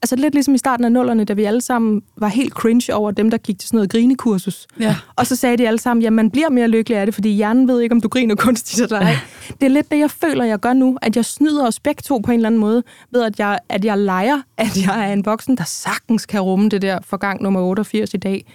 Altså 0.02 0.16
lidt 0.16 0.34
ligesom 0.34 0.56
i 0.56 0.58
starten 0.58 0.86
af 0.86 0.92
nullerne, 0.92 1.24
da 1.24 1.34
vi 1.34 1.44
alle 1.44 1.62
sammen 1.62 2.02
var 2.18 2.28
helt 2.28 2.54
cringe 2.54 2.94
over 2.94 3.12
dem, 3.12 3.30
der 3.30 3.38
gik 3.38 3.60
til 3.60 3.68
sådan 3.68 3.78
noget 3.78 3.92
grinekursus. 3.92 4.68
Ja. 4.80 4.96
Og 5.16 5.28
så 5.28 5.36
sagde 5.36 5.58
de 5.58 5.68
alle 5.68 5.80
sammen, 5.80 6.06
at 6.06 6.14
man 6.14 6.32
bliver 6.32 6.50
mere 6.50 6.68
lykkelig 6.68 6.98
af 6.98 7.06
det, 7.06 7.16
fordi 7.16 7.30
hjernen 7.30 7.68
ved 7.68 7.82
ikke, 7.82 7.94
om 7.94 8.02
du 8.02 8.08
griner 8.08 8.36
kunstigt 8.36 8.82
eller 8.82 9.00
ej. 9.00 9.16
Det 9.62 9.66
er 9.66 9.70
lidt 9.70 9.92
det, 9.92 10.00
jeg 10.00 10.12
føler, 10.12 10.44
jeg 10.46 10.60
gør 10.60 10.74
nu, 10.74 10.98
at 11.02 11.16
jeg 11.16 11.26
snyder 11.26 11.68
os 11.68 11.80
begge 11.80 12.02
to 12.02 12.18
på 12.18 12.32
en 12.32 12.36
eller 12.40 12.50
anden 12.50 12.62
måde, 12.62 12.84
ved 13.12 13.24
at 13.24 13.40
jeg, 13.40 13.60
at 13.70 13.86
jeg 13.86 13.98
leger, 13.98 14.42
at 14.58 14.88
jeg 14.88 15.10
er 15.10 15.14
en 15.14 15.26
voksen, 15.26 15.58
der 15.58 15.64
sagtens 15.64 16.26
kan 16.26 16.42
rumme 16.42 16.70
det 16.70 16.82
der 16.82 17.00
for 17.04 17.18
gang 17.18 17.44
nummer 17.44 17.62
88 17.62 18.14
i 18.14 18.18
dag. 18.18 18.46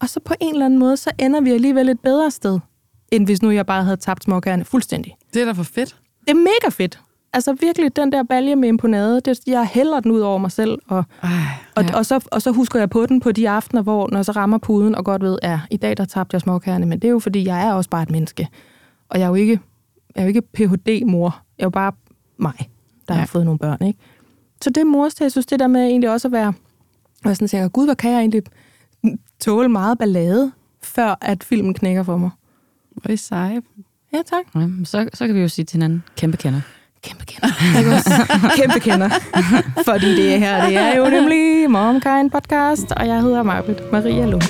Og 0.00 0.08
så 0.08 0.20
på 0.20 0.34
en 0.40 0.52
eller 0.52 0.66
anden 0.66 0.78
måde, 0.78 0.96
så 0.96 1.10
ender 1.18 1.40
vi 1.40 1.50
alligevel 1.50 1.88
et 1.88 2.00
bedre 2.00 2.30
sted, 2.30 2.58
end 3.12 3.26
hvis 3.26 3.42
nu 3.42 3.50
jeg 3.50 3.66
bare 3.66 3.84
havde 3.84 3.96
tabt 3.96 4.24
småkærne 4.24 4.64
fuldstændig. 4.64 5.16
Det 5.34 5.42
er 5.42 5.46
da 5.46 5.52
for 5.52 5.62
fedt. 5.62 5.96
Det 6.20 6.30
er 6.30 6.34
mega 6.34 6.68
fedt 6.70 7.00
altså 7.34 7.56
virkelig 7.60 7.96
den 7.96 8.12
der 8.12 8.22
balje 8.22 8.56
med 8.56 8.68
imponade, 8.68 9.20
det, 9.20 9.40
jeg 9.46 9.66
hælder 9.66 10.00
den 10.00 10.10
ud 10.10 10.20
over 10.20 10.38
mig 10.38 10.52
selv, 10.52 10.78
og, 10.88 11.04
Ej, 11.22 11.30
og, 11.76 11.84
og, 11.94 12.06
så, 12.06 12.26
og 12.32 12.42
så 12.42 12.52
husker 12.52 12.78
jeg 12.78 12.90
på 12.90 13.06
den 13.06 13.20
på 13.20 13.32
de 13.32 13.50
aftener, 13.50 13.82
hvor 13.82 14.08
når 14.12 14.22
så 14.22 14.32
rammer 14.32 14.58
puden, 14.58 14.94
og 14.94 15.04
godt 15.04 15.22
ved, 15.22 15.38
ja, 15.42 15.60
i 15.70 15.76
dag 15.76 15.96
der 15.96 16.04
tabte 16.04 16.34
jeg 16.34 16.40
småkærne, 16.40 16.86
men 16.86 16.98
det 16.98 17.08
er 17.08 17.12
jo 17.12 17.18
fordi, 17.18 17.46
jeg 17.46 17.66
er 17.66 17.72
også 17.72 17.90
bare 17.90 18.02
et 18.02 18.10
menneske. 18.10 18.48
Og 19.08 19.18
jeg 19.18 19.24
er 19.24 19.28
jo 19.28 19.34
ikke, 19.34 19.60
jeg 20.14 20.20
er 20.20 20.24
jo 20.24 20.28
ikke 20.28 20.42
Ph.D.-mor, 20.42 21.40
jeg 21.58 21.64
er 21.64 21.66
jo 21.66 21.70
bare 21.70 21.92
mig, 22.36 22.70
der 23.08 23.14
ja. 23.14 23.20
har 23.20 23.26
fået 23.26 23.44
nogle 23.44 23.58
børn, 23.58 23.86
ikke? 23.86 23.98
Så 24.62 24.70
det 24.70 24.86
mors 24.86 25.20
jeg 25.20 25.32
synes, 25.32 25.46
det 25.46 25.60
der 25.60 25.66
med 25.66 25.82
egentlig 25.86 26.10
også 26.10 26.28
at 26.28 26.32
være, 26.32 26.52
og 27.24 27.28
jeg 27.28 27.36
sådan 27.36 27.48
tænker, 27.48 27.68
gud, 27.68 27.84
hvor 27.84 27.94
kan 27.94 28.10
jeg 28.10 28.18
egentlig 28.18 28.42
tåle 29.40 29.68
meget 29.68 29.98
ballade, 29.98 30.52
før 30.82 31.18
at 31.20 31.44
filmen 31.44 31.74
knækker 31.74 32.02
for 32.02 32.16
mig. 32.16 32.30
Hvor 32.90 33.08
er 33.08 33.12
I 33.12 33.16
seje. 33.16 33.62
Ja, 34.12 34.22
tak. 34.26 34.44
Ja, 34.54 34.68
så, 34.84 35.08
så 35.14 35.26
kan 35.26 35.34
vi 35.34 35.40
jo 35.40 35.48
sige 35.48 35.64
til 35.64 35.76
hinanden, 35.76 36.02
kæmpe 36.16 36.36
kender. 36.36 36.60
Kæmpe 37.04 37.24
kender. 37.24 37.48
Kæmpe 38.60 38.80
kender. 38.80 39.08
Fordi 39.88 40.16
det 40.16 40.38
her, 40.38 40.66
det 40.68 40.76
er 40.76 40.96
jo 40.96 41.04
nemlig 41.10 41.70
MomKind 41.70 42.30
podcast, 42.30 42.92
og 42.92 43.06
jeg 43.06 43.20
hedder 43.20 43.42
Marbet 43.42 43.82
Maria 43.92 44.26
Lund. 44.26 44.42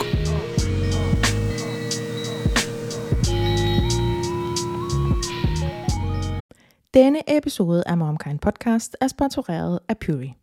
Denne 6.95 7.37
episode 7.37 7.83
af 7.87 7.97
MomKind 7.97 8.39
podcast 8.39 8.97
er 9.01 9.09
sponsoreret 9.09 9.79
af 9.89 9.99
Puri. 9.99 10.35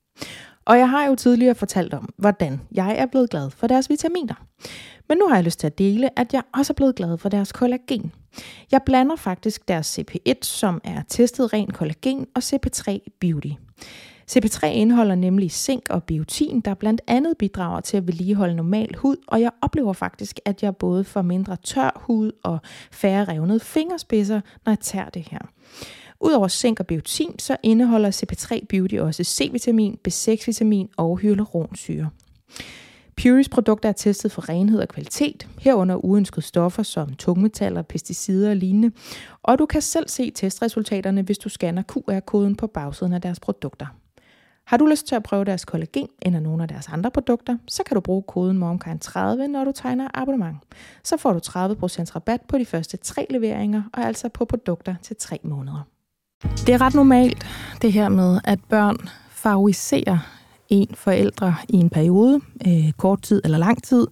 Og 0.65 0.77
jeg 0.77 0.89
har 0.89 1.05
jo 1.05 1.15
tidligere 1.15 1.55
fortalt 1.55 1.93
om, 1.93 2.09
hvordan 2.17 2.61
jeg 2.71 2.95
er 2.97 3.05
blevet 3.05 3.29
glad 3.29 3.49
for 3.49 3.67
deres 3.67 3.89
vitaminer. 3.89 4.35
Men 5.11 5.17
nu 5.17 5.27
har 5.27 5.35
jeg 5.35 5.43
lyst 5.43 5.59
til 5.59 5.67
at 5.67 5.77
dele, 5.77 6.19
at 6.19 6.33
jeg 6.33 6.41
også 6.53 6.73
er 6.73 6.75
blevet 6.75 6.95
glad 6.95 7.17
for 7.17 7.29
deres 7.29 7.51
kollagen. 7.51 8.11
Jeg 8.71 8.81
blander 8.85 9.15
faktisk 9.15 9.67
deres 9.67 9.99
CP1, 9.99 10.33
som 10.41 10.81
er 10.83 11.01
testet 11.07 11.53
ren 11.53 11.71
kollagen, 11.71 12.27
og 12.35 12.41
CP3 12.43 12.97
Beauty. 13.19 13.49
CP3 14.31 14.65
indeholder 14.65 15.15
nemlig 15.15 15.51
zink 15.51 15.89
og 15.89 16.03
biotin, 16.03 16.61
der 16.61 16.73
blandt 16.73 17.01
andet 17.07 17.37
bidrager 17.37 17.81
til 17.81 17.97
at 17.97 18.07
vedligeholde 18.07 18.55
normal 18.55 18.95
hud, 18.97 19.15
og 19.27 19.41
jeg 19.41 19.51
oplever 19.61 19.93
faktisk, 19.93 20.39
at 20.45 20.63
jeg 20.63 20.75
både 20.75 21.03
får 21.03 21.21
mindre 21.21 21.55
tør 21.63 22.01
hud 22.05 22.31
og 22.43 22.59
færre 22.91 23.25
revnede 23.25 23.59
fingerspidser, 23.59 24.41
når 24.65 24.71
jeg 24.71 24.79
tager 24.79 25.09
det 25.09 25.27
her. 25.31 25.41
Udover 26.19 26.47
zink 26.47 26.79
og 26.79 26.87
biotin, 26.87 27.39
så 27.39 27.57
indeholder 27.63 28.11
CP3 28.11 28.65
Beauty 28.69 28.95
også 28.95 29.23
C-vitamin, 29.23 29.97
B6-vitamin 30.07 30.89
og 30.97 31.17
hyaluronsyre. 31.17 32.09
Puris 33.21 33.49
produkter 33.49 33.89
er 33.89 33.93
testet 33.93 34.31
for 34.31 34.49
renhed 34.49 34.79
og 34.79 34.87
kvalitet, 34.87 35.47
herunder 35.59 36.05
uønskede 36.05 36.45
stoffer 36.45 36.83
som 36.83 37.13
tungmetaller, 37.13 37.81
pesticider 37.81 38.49
og 38.49 38.55
lignende, 38.55 38.91
og 39.43 39.59
du 39.59 39.65
kan 39.65 39.81
selv 39.81 40.09
se 40.09 40.31
testresultaterne, 40.31 41.21
hvis 41.21 41.37
du 41.37 41.49
scanner 41.49 41.83
QR-koden 41.83 42.55
på 42.55 42.67
bagsiden 42.67 43.13
af 43.13 43.21
deres 43.21 43.39
produkter. 43.39 43.85
Har 44.65 44.77
du 44.77 44.85
lyst 44.85 45.07
til 45.07 45.15
at 45.15 45.23
prøve 45.23 45.45
deres 45.45 45.65
kollagen 45.65 46.07
eller 46.21 46.39
nogle 46.39 46.63
af 46.63 46.67
deres 46.67 46.87
andre 46.89 47.11
produkter, 47.11 47.57
så 47.67 47.83
kan 47.83 47.95
du 47.95 48.01
bruge 48.01 48.23
koden 48.23 48.63
MOMKIND30, 48.63 49.47
når 49.47 49.63
du 49.63 49.71
tegner 49.75 50.07
abonnement. 50.13 50.57
Så 51.03 51.17
får 51.17 51.33
du 51.33 51.39
30% 51.39 52.15
rabat 52.15 52.41
på 52.41 52.57
de 52.57 52.65
første 52.65 52.97
tre 52.97 53.27
leveringer, 53.29 53.83
og 53.93 54.03
altså 54.03 54.29
på 54.29 54.45
produkter 54.45 54.95
til 55.01 55.15
tre 55.19 55.39
måneder. 55.43 55.87
Det 56.43 56.69
er 56.69 56.81
ret 56.81 56.95
normalt, 56.95 57.45
det 57.81 57.93
her 57.93 58.09
med, 58.09 58.39
at 58.43 58.59
børn 58.69 58.97
favoriserer 59.29 60.40
en 60.71 60.87
forældre 60.93 61.55
i 61.69 61.75
en 61.75 61.89
periode, 61.89 62.39
øh, 62.67 62.91
kort 62.97 63.21
tid 63.21 63.41
eller 63.43 63.57
lang 63.57 63.83
tid, 63.83 64.07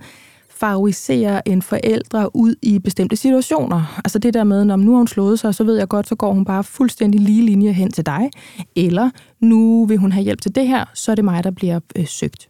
favoriserer 0.50 1.42
en 1.46 1.62
forældre 1.62 2.36
ud 2.36 2.56
i 2.62 2.80
bestemte 2.80 3.16
situationer. 3.16 4.00
Altså 4.06 4.20
det 4.20 4.34
der 4.34 4.44
med, 4.44 4.66
når 4.66 4.75
nu 4.75 4.92
har 4.92 4.98
hun 4.98 5.08
slået 5.08 5.39
sig, 5.39 5.56
så 5.56 5.63
ved 5.63 5.78
jeg 5.78 5.88
godt, 5.88 6.08
så 6.08 6.16
går 6.16 6.34
hun 6.34 6.46
bare 6.46 6.63
fuldstændig 6.63 7.22
lige 7.22 7.46
linje 7.46 7.72
hen 7.72 7.92
til 7.92 8.06
dig. 8.06 8.30
Eller 8.75 9.10
nu 9.39 9.86
vil 9.86 9.98
hun 9.98 10.12
have 10.12 10.24
hjælp 10.24 10.42
til 10.42 10.56
det 10.56 10.68
her, 10.68 10.86
så 10.94 11.12
er 11.12 11.16
det 11.16 11.25
mig, 11.25 11.44
der 11.44 11.51
bliver 11.51 11.80
øh, 11.96 12.08
søgt. 12.08 12.50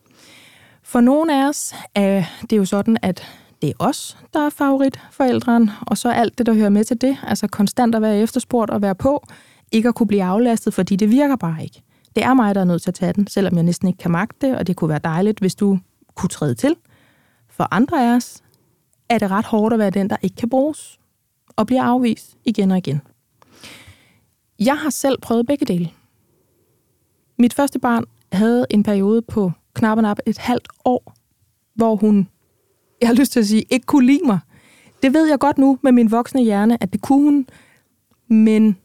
For 0.83 1.01
nogle 1.01 1.43
af 1.43 1.49
os 1.49 1.75
er 1.95 2.23
det 2.49 2.57
jo 2.57 2.65
sådan, 2.65 2.97
at 3.01 3.23
det 3.61 3.69
er 3.69 3.73
os, 3.79 4.17
der 4.33 4.45
er 4.45 4.49
favoritforældren, 4.49 5.69
og 5.81 5.97
så 5.97 6.09
alt 6.09 6.37
det, 6.37 6.45
der 6.45 6.53
hører 6.53 6.69
med 6.69 6.83
til 6.83 7.01
det, 7.01 7.17
altså 7.27 7.47
konstant 7.47 7.95
at 7.95 8.01
være 8.01 8.17
efterspurgt 8.17 8.71
og 8.71 8.81
være 8.81 8.95
på, 8.95 9.27
ikke 9.71 9.89
at 9.89 9.95
kunne 9.95 10.07
blive 10.07 10.23
aflastet, 10.23 10.73
fordi 10.73 10.95
det 10.95 11.11
virker 11.11 11.35
bare 11.35 11.63
ikke. 11.63 11.83
Det 12.15 12.23
er 12.23 12.33
mig, 12.33 12.55
der 12.55 12.61
er 12.61 12.65
nødt 12.65 12.81
til 12.81 12.89
at 12.89 12.95
tage 12.95 13.13
den, 13.13 13.27
selvom 13.27 13.55
jeg 13.55 13.63
næsten 13.63 13.87
ikke 13.87 13.97
kan 13.97 14.11
magte 14.11 14.47
det, 14.47 14.57
og 14.57 14.67
det 14.67 14.75
kunne 14.75 14.89
være 14.89 14.99
dejligt, 15.03 15.39
hvis 15.39 15.55
du 15.55 15.79
kunne 16.15 16.29
træde 16.29 16.55
til. 16.55 16.75
For 17.49 17.67
andre 17.71 18.11
af 18.11 18.15
os 18.15 18.43
er 19.09 19.17
det 19.17 19.31
ret 19.31 19.45
hårdt 19.45 19.73
at 19.73 19.79
være 19.79 19.89
den, 19.89 20.09
der 20.09 20.17
ikke 20.21 20.35
kan 20.35 20.49
bruges, 20.49 20.99
og 21.55 21.67
bliver 21.67 21.83
afvist 21.83 22.37
igen 22.45 22.71
og 22.71 22.77
igen. 22.77 23.01
Jeg 24.59 24.77
har 24.77 24.89
selv 24.89 25.17
prøvet 25.21 25.47
begge 25.47 25.65
dele. 25.65 25.89
Mit 27.39 27.53
første 27.53 27.79
barn 27.79 28.03
havde 28.31 28.65
en 28.69 28.83
periode 28.83 29.21
på 29.21 29.51
knap 29.73 29.97
og 29.97 30.01
nap 30.01 30.19
et 30.25 30.37
halvt 30.37 30.67
år, 30.85 31.13
hvor 31.75 31.95
hun, 31.95 32.29
jeg 33.01 33.09
har 33.09 33.15
lyst 33.15 33.31
til 33.31 33.39
at 33.39 33.47
sige, 33.47 33.65
ikke 33.69 33.85
kunne 33.85 34.05
lide 34.05 34.25
mig. 34.25 34.39
Det 35.03 35.13
ved 35.13 35.29
jeg 35.29 35.39
godt 35.39 35.57
nu 35.57 35.79
med 35.83 35.91
min 35.91 36.11
voksne 36.11 36.43
hjerne, 36.43 36.83
at 36.83 36.93
det 36.93 37.01
kunne 37.01 37.23
hun, 37.23 37.47
men 38.27 38.77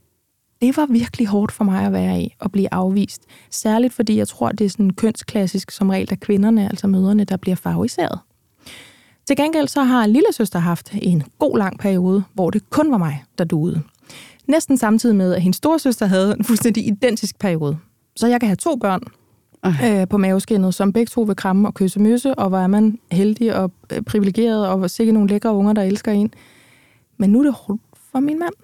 det 0.66 0.76
var 0.76 0.87
virkelig 0.87 1.26
hårdt 1.26 1.52
for 1.52 1.64
mig 1.64 1.87
at 1.87 1.92
være 1.92 2.21
i, 2.21 2.35
at 2.40 2.52
blive 2.52 2.75
afvist. 2.75 3.23
Særligt 3.50 3.92
fordi 3.92 4.16
jeg 4.16 4.28
tror, 4.28 4.49
det 4.49 4.64
er 4.64 4.68
sådan 4.68 4.90
kønsklassisk 4.90 5.71
som 5.71 5.90
regel, 5.90 6.09
at 6.12 6.21
kvinderne, 6.21 6.68
altså 6.68 6.87
møderne, 6.87 7.25
der 7.25 7.37
bliver 7.37 7.56
favoriseret. 7.56 8.18
Til 9.26 9.37
gengæld 9.37 9.68
så 9.68 9.83
har 9.83 10.06
lille 10.06 10.33
søster 10.33 10.59
haft 10.59 10.90
en 11.02 11.23
god 11.38 11.59
lang 11.59 11.78
periode, 11.78 12.25
hvor 12.35 12.50
det 12.50 12.71
kun 12.71 12.90
var 12.90 12.99
mig, 12.99 13.25
der 13.38 13.44
duede. 13.44 13.83
Næsten 14.47 14.76
samtidig 14.76 15.16
med, 15.16 15.35
at 15.35 15.42
hendes 15.42 15.56
storsøster 15.56 16.06
havde 16.06 16.35
en 16.38 16.44
fuldstændig 16.44 16.87
identisk 16.87 17.38
periode. 17.38 17.78
Så 18.16 18.26
jeg 18.26 18.40
kan 18.40 18.49
have 18.49 18.56
to 18.56 18.76
børn 18.76 19.02
øh, 19.85 20.09
på 20.09 20.18
maveskinnet, 20.18 20.75
som 20.75 20.92
begge 20.92 21.11
to 21.11 21.21
vil 21.21 21.37
kramme 21.37 21.68
og 21.68 21.75
kysse 21.75 22.00
møsse, 22.00 22.35
og 22.35 22.49
hvor 22.49 22.59
er 22.59 22.66
man 22.66 22.99
heldig 23.12 23.56
og 23.56 23.73
øh, 23.92 24.02
privilegeret, 24.02 24.68
og 24.68 24.90
sikkert 24.90 25.14
nogle 25.14 25.28
lækre 25.28 25.54
unger, 25.54 25.73
der 25.73 25.83
elsker 25.83 26.12
en. 26.12 26.33
Men 27.16 27.30
nu 27.30 27.38
er 27.38 27.42
det 27.42 27.52
hårdt 27.52 27.83
for 28.12 28.21
min 28.21 28.38
mand 28.38 28.54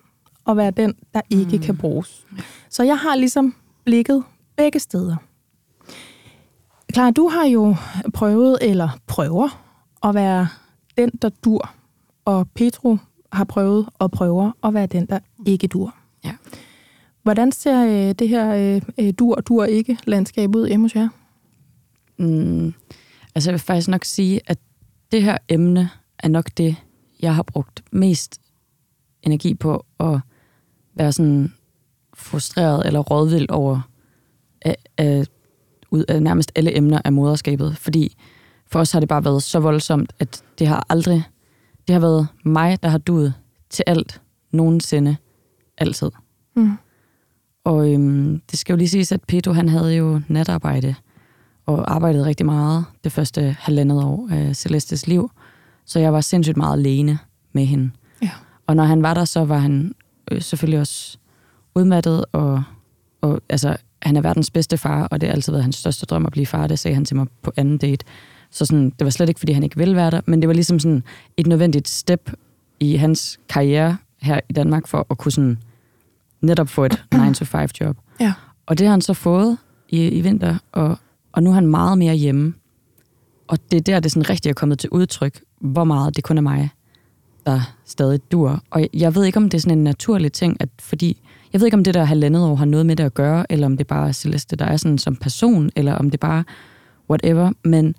at 0.51 0.57
være 0.57 0.71
den, 0.71 0.95
der 1.15 1.21
ikke 1.31 1.57
mm. 1.57 1.63
kan 1.63 1.77
bruges. 1.77 2.27
Så 2.71 2.83
jeg 2.83 2.99
har 2.99 3.17
ligesom 3.17 3.55
blikket 3.85 4.25
begge 4.57 4.79
steder. 4.79 5.17
Klar, 6.93 7.11
du 7.11 7.29
har 7.29 7.45
jo 7.45 7.77
prøvet, 8.15 8.59
eller 8.61 8.89
prøver, 9.07 9.49
at 10.05 10.15
være 10.15 10.49
den, 10.97 11.11
der 11.23 11.29
dur. 11.29 11.71
Og 12.25 12.49
Petro 12.55 12.97
har 13.33 13.45
prøvet 13.45 13.89
og 13.99 14.11
prøver 14.11 14.53
at 14.65 14.75
være 14.75 14.87
den, 14.87 15.07
der 15.07 15.19
ikke 15.47 15.67
dur. 15.67 15.95
Ja. 16.25 16.33
Hvordan 17.23 17.53
ser 17.53 17.85
øh, 17.85 18.15
det 18.15 18.29
her 18.29 18.55
øh, 18.55 18.83
øh 18.99 19.13
dur 19.19 19.35
dur 19.35 19.65
ikke 19.65 19.99
landskab 20.07 20.57
ud 20.57 20.69
hjemme 20.69 20.85
hos 20.85 20.97
jer? 20.97 21.09
Mm, 22.17 22.75
altså 23.35 23.51
jeg 23.51 23.53
vil 23.53 23.61
faktisk 23.61 23.89
nok 23.89 24.05
sige, 24.05 24.41
at 24.47 24.59
det 25.13 25.23
her 25.23 25.39
emne 25.49 25.91
er 26.19 26.29
nok 26.29 26.45
det, 26.57 26.77
jeg 27.21 27.35
har 27.35 27.43
brugt 27.43 27.85
mest 27.93 28.41
energi 29.23 29.55
på 29.55 29.87
at 30.01 30.21
være 31.01 31.13
sådan 31.13 31.53
frustreret 32.15 32.87
eller 32.87 33.01
rådvild 33.01 33.51
over 33.51 33.81
af, 34.63 34.77
af, 34.99 35.25
ud 35.91 36.05
af 36.09 36.23
nærmest 36.23 36.53
alle 36.55 36.77
emner 36.77 37.01
af 37.05 37.13
moderskabet. 37.13 37.77
Fordi 37.77 38.17
for 38.67 38.81
os 38.81 38.93
har 38.93 39.01
det 39.01 39.09
bare 39.09 39.25
været 39.25 39.43
så 39.43 39.61
voldsomt, 39.61 40.13
at 40.19 40.43
det 40.59 40.67
har 40.67 40.87
aldrig, 40.89 41.23
det 41.87 41.93
har 41.93 42.01
været 42.01 42.29
mig, 42.45 42.83
der 42.83 42.89
har 42.89 42.99
duet 42.99 43.35
til 43.71 43.85
alt, 43.87 44.23
nogensinde, 44.53 45.17
altid. 45.79 46.11
Mm. 46.57 46.73
Og 47.65 47.93
øhm, 47.93 48.41
det 48.51 48.59
skal 48.59 48.73
jo 48.73 48.77
lige 48.77 48.89
siges, 48.89 49.13
at 49.13 49.21
Pedro 49.29 49.53
han 49.53 49.69
havde 49.69 49.95
jo 49.95 50.21
natarbejde, 50.29 50.95
og 51.67 51.95
arbejdede 51.95 52.25
rigtig 52.25 52.47
meget 52.47 52.85
det 53.05 53.13
første 53.13 53.57
halvandet 53.61 54.05
år 54.05 54.29
af 54.31 54.57
Celestes 54.57 55.07
liv. 55.07 55.31
Så 55.85 55.99
jeg 55.99 56.13
var 56.13 56.21
sindssygt 56.21 56.57
meget 56.57 56.79
alene 56.79 57.19
med 57.53 57.65
hende. 57.65 57.91
Ja. 58.23 58.31
Og 58.67 58.77
når 58.77 58.85
han 58.85 59.03
var 59.03 59.15
der, 59.15 59.25
så 59.25 59.45
var 59.45 59.59
han 59.59 59.95
øh, 60.31 60.43
selvfølgelig 60.43 60.81
også 60.81 61.19
udmattet, 61.75 62.25
og, 62.33 62.63
og 63.21 63.41
altså, 63.49 63.77
han 64.03 64.17
er 64.17 64.21
verdens 64.21 64.51
bedste 64.51 64.79
far, 64.79 65.05
og 65.05 65.21
det 65.21 65.29
har 65.29 65.35
altid 65.35 65.53
været 65.53 65.63
hans 65.63 65.77
største 65.77 66.07
drøm 66.07 66.27
at 66.27 66.33
blive 66.33 66.47
far. 66.47 66.67
Det 66.67 66.79
sagde 66.79 66.95
han 66.95 67.05
til 67.05 67.17
mig 67.17 67.27
på 67.43 67.53
anden 67.57 67.79
date. 67.79 68.05
Så 68.51 68.67
sådan, 68.67 68.91
det 68.91 69.05
var 69.05 69.11
slet 69.11 69.29
ikke, 69.29 69.39
fordi 69.39 69.53
han 69.53 69.63
ikke 69.63 69.77
ville 69.77 69.97
være 69.97 70.11
der, 70.11 70.21
men 70.27 70.43
det 70.43 70.49
var 70.49 70.55
ligesom 70.55 70.79
sådan 70.79 71.03
et 71.37 71.47
nødvendigt 71.47 71.89
step 71.89 72.33
i 72.81 72.97
hans 72.97 73.41
karriere 73.49 73.97
her 74.23 74.41
i 74.49 74.53
Danmark, 74.53 74.87
for 74.87 75.07
at 75.11 75.19
kunne 75.19 75.33
sådan 75.33 75.59
netop 76.41 76.69
få 76.69 76.85
et 76.85 77.05
9-to-5-job. 77.15 77.97
Ja. 78.21 78.33
Og 78.67 78.79
det 78.79 78.87
har 78.87 78.91
han 78.91 79.01
så 79.01 79.15
fået 79.15 79.59
i, 79.89 80.09
i 80.09 80.21
vinter, 80.21 80.59
og, 80.73 80.99
og 81.33 81.43
nu 81.43 81.51
er 81.51 81.55
han 81.55 81.67
meget 81.67 81.99
mere 81.99 82.15
hjemme. 82.15 82.55
Og 83.49 83.59
det 83.71 83.77
er 83.77 83.81
der, 83.81 84.01
det 84.01 84.13
sådan 84.13 84.31
rigtig 84.31 84.51
er 84.51 84.55
kommet 84.55 84.79
til 84.79 84.91
udtryk, 84.91 85.41
hvor 85.61 85.85
meget 85.85 86.17
det 86.17 86.25
kun 86.25 86.39
er 86.39 86.43
mig, 86.43 86.71
der 87.47 87.75
stadig 87.85 88.21
dur. 88.33 88.63
Og 88.71 88.87
jeg, 88.95 89.15
ved 89.15 89.25
ikke, 89.25 89.37
om 89.37 89.49
det 89.49 89.59
er 89.59 89.61
sådan 89.61 89.79
en 89.79 89.85
naturlig 89.85 90.33
ting, 90.33 90.57
at 90.61 90.69
fordi... 90.81 91.23
Jeg 91.53 91.61
ved 91.61 91.67
ikke, 91.67 91.77
om 91.77 91.85
det 91.85 91.95
der 91.95 92.05
halvandet 92.05 92.45
år 92.45 92.55
har 92.55 92.65
noget 92.65 92.87
med 92.87 92.97
det 92.97 93.05
at 93.05 93.15
gøre, 93.15 93.53
eller 93.53 93.67
om 93.67 93.77
det 93.77 93.87
bare 93.87 94.09
er 94.09 94.13
Celeste, 94.13 94.57
der 94.57 94.65
er 94.65 94.77
sådan 94.77 94.99
som 94.99 95.17
person, 95.17 95.71
eller 95.77 95.95
om 95.95 96.11
det 96.11 96.21
bare 96.21 96.45
whatever, 97.11 97.53
men 97.65 97.95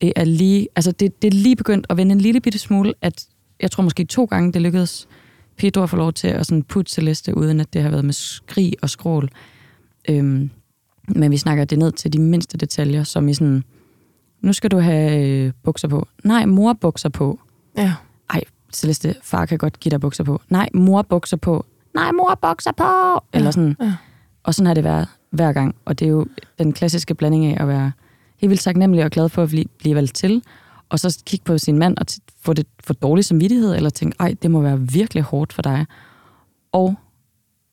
det 0.00 0.12
er 0.16 0.24
lige, 0.24 0.68
altså 0.76 0.92
det, 0.92 1.22
det 1.22 1.28
er 1.28 1.38
lige 1.38 1.56
begyndt 1.56 1.86
at 1.90 1.96
vende 1.96 2.12
en 2.12 2.20
lille 2.20 2.40
bitte 2.40 2.58
smule, 2.58 2.94
at 3.00 3.26
jeg 3.60 3.70
tror 3.70 3.82
måske 3.82 4.04
to 4.04 4.24
gange, 4.24 4.52
det 4.52 4.62
lykkedes 4.62 5.08
Pedro 5.56 5.82
at 5.82 5.90
få 5.90 5.96
lov 5.96 6.12
til 6.12 6.28
at 6.28 6.46
sådan 6.46 6.62
putte 6.62 6.92
Celeste, 6.92 7.36
uden 7.36 7.60
at 7.60 7.72
det 7.72 7.82
har 7.82 7.90
været 7.90 8.04
med 8.04 8.12
skrig 8.12 8.72
og 8.82 8.90
skrål. 8.90 9.30
Øhm, 10.08 10.50
men 11.08 11.30
vi 11.30 11.36
snakker 11.36 11.64
det 11.64 11.78
ned 11.78 11.92
til 11.92 12.12
de 12.12 12.18
mindste 12.18 12.58
detaljer, 12.58 13.04
som 13.04 13.28
i 13.28 13.34
sådan, 13.34 13.64
nu 14.40 14.52
skal 14.52 14.70
du 14.70 14.78
have 14.78 15.26
øh, 15.26 15.52
bukser 15.62 15.88
på. 15.88 16.08
Nej, 16.24 16.46
mor 16.46 16.72
bukser 16.72 17.08
på. 17.08 17.40
Ja. 17.76 17.94
Ej, 18.30 18.40
Celeste, 18.72 19.14
far 19.22 19.46
kan 19.46 19.58
godt 19.58 19.80
give 19.80 19.90
dig 19.90 20.00
bukser 20.00 20.24
på. 20.24 20.40
Nej, 20.48 20.68
mor 20.74 21.02
bukser 21.02 21.36
på. 21.36 21.66
Nej, 21.94 22.12
mor 22.12 22.38
bukser 22.42 22.72
på. 22.72 23.24
Eller 23.32 23.50
sådan. 23.50 23.76
Ja. 23.80 23.94
Og 24.42 24.54
sådan 24.54 24.66
har 24.66 24.74
det 24.74 24.84
været 24.84 25.08
hver 25.30 25.52
gang. 25.52 25.74
Og 25.84 25.98
det 25.98 26.06
er 26.06 26.10
jo 26.10 26.26
den 26.58 26.72
klassiske 26.72 27.14
blanding 27.14 27.46
af 27.46 27.62
at 27.62 27.68
være 27.68 27.92
helt 28.36 28.50
vildt 28.50 28.62
taknemmelig 28.62 29.04
og 29.04 29.10
glad 29.10 29.28
for 29.28 29.42
at 29.42 29.48
blive, 29.48 29.64
blive 29.78 29.94
valgt 29.94 30.14
til, 30.14 30.42
og 30.88 31.00
så 31.00 31.22
kigge 31.26 31.44
på 31.44 31.58
sin 31.58 31.78
mand 31.78 31.98
og 31.98 32.06
få 32.40 32.52
det 32.52 32.66
for 32.84 32.94
dårlig 32.94 33.24
samvittighed, 33.24 33.74
eller 33.74 33.90
tænke, 33.90 34.16
ej, 34.20 34.34
det 34.42 34.50
må 34.50 34.60
være 34.60 34.80
virkelig 34.80 35.22
hårdt 35.22 35.52
for 35.52 35.62
dig. 35.62 35.86
Og 36.72 36.94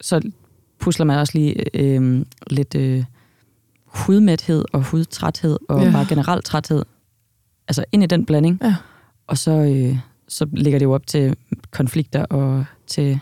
så 0.01 0.31
pusler 0.79 1.05
man 1.05 1.19
også 1.19 1.37
lige 1.37 1.77
øh, 1.77 2.25
lidt 2.47 2.75
øh, 2.75 3.03
hudmæthed 3.85 4.65
og 4.73 4.81
hudtræthed, 4.83 5.59
og 5.69 5.83
ja. 5.83 5.91
bare 5.91 6.05
generelt 6.09 6.45
træthed, 6.45 6.85
altså 7.67 7.85
ind 7.91 8.03
i 8.03 8.05
den 8.05 8.25
blanding. 8.25 8.59
Ja. 8.63 8.75
Og 9.27 9.37
så, 9.37 9.51
øh, 9.51 9.97
så 10.27 10.47
ligger 10.51 10.79
det 10.79 10.85
jo 10.85 10.93
op 10.93 11.07
til 11.07 11.35
konflikter 11.71 12.25
og 12.25 12.65
til, 12.87 13.19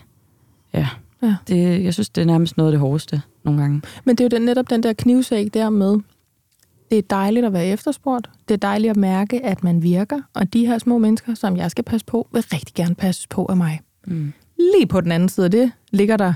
ja, 0.74 0.88
Ja. 1.22 1.36
Det, 1.48 1.84
jeg 1.84 1.94
synes, 1.94 2.10
det 2.10 2.20
er 2.22 2.26
nærmest 2.26 2.56
noget 2.56 2.68
af 2.68 2.72
det 2.72 2.80
hårdeste 2.80 3.22
nogle 3.44 3.60
gange. 3.60 3.82
Men 4.04 4.16
det 4.16 4.24
er 4.24 4.28
jo 4.32 4.38
den, 4.38 4.46
netop 4.46 4.70
den 4.70 4.82
der 4.82 4.92
knivsæg 4.92 5.54
der 5.54 5.70
med, 5.70 5.98
det 6.90 6.98
er 6.98 7.02
dejligt 7.10 7.46
at 7.46 7.52
være 7.52 7.66
efterspurgt. 7.66 8.30
Det 8.48 8.54
er 8.54 8.58
dejligt 8.58 8.90
at 8.90 8.96
mærke, 8.96 9.44
at 9.44 9.64
man 9.64 9.82
virker. 9.82 10.20
Og 10.34 10.52
de 10.52 10.66
her 10.66 10.78
små 10.78 10.98
mennesker, 10.98 11.34
som 11.34 11.56
jeg 11.56 11.70
skal 11.70 11.84
passe 11.84 12.06
på, 12.06 12.28
vil 12.32 12.44
rigtig 12.52 12.74
gerne 12.74 12.94
passes 12.94 13.26
på 13.26 13.46
af 13.46 13.56
mig. 13.56 13.80
Mm. 14.06 14.32
Lige 14.58 14.86
på 14.86 15.00
den 15.00 15.12
anden 15.12 15.28
side 15.28 15.44
af 15.44 15.50
det 15.50 15.72
ligger 15.90 16.16
der, 16.16 16.34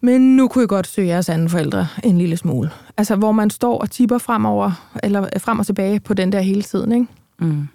men 0.00 0.36
nu 0.36 0.48
kunne 0.48 0.62
jeg 0.62 0.68
godt 0.68 0.86
søge 0.86 1.08
jeres 1.08 1.28
anden 1.28 1.48
forældre 1.48 1.86
en 2.04 2.18
lille 2.18 2.36
smule. 2.36 2.70
Altså, 2.96 3.16
hvor 3.16 3.32
man 3.32 3.50
står 3.50 3.78
og 3.78 3.90
tipper 3.90 4.18
fremover, 4.18 4.90
eller 5.02 5.28
frem 5.38 5.58
og 5.58 5.66
tilbage 5.66 6.00
på 6.00 6.14
den 6.14 6.32
der 6.32 6.40
hele 6.40 6.62
tiden, 6.62 6.92
ikke? 6.92 7.06
Mm. 7.38 7.68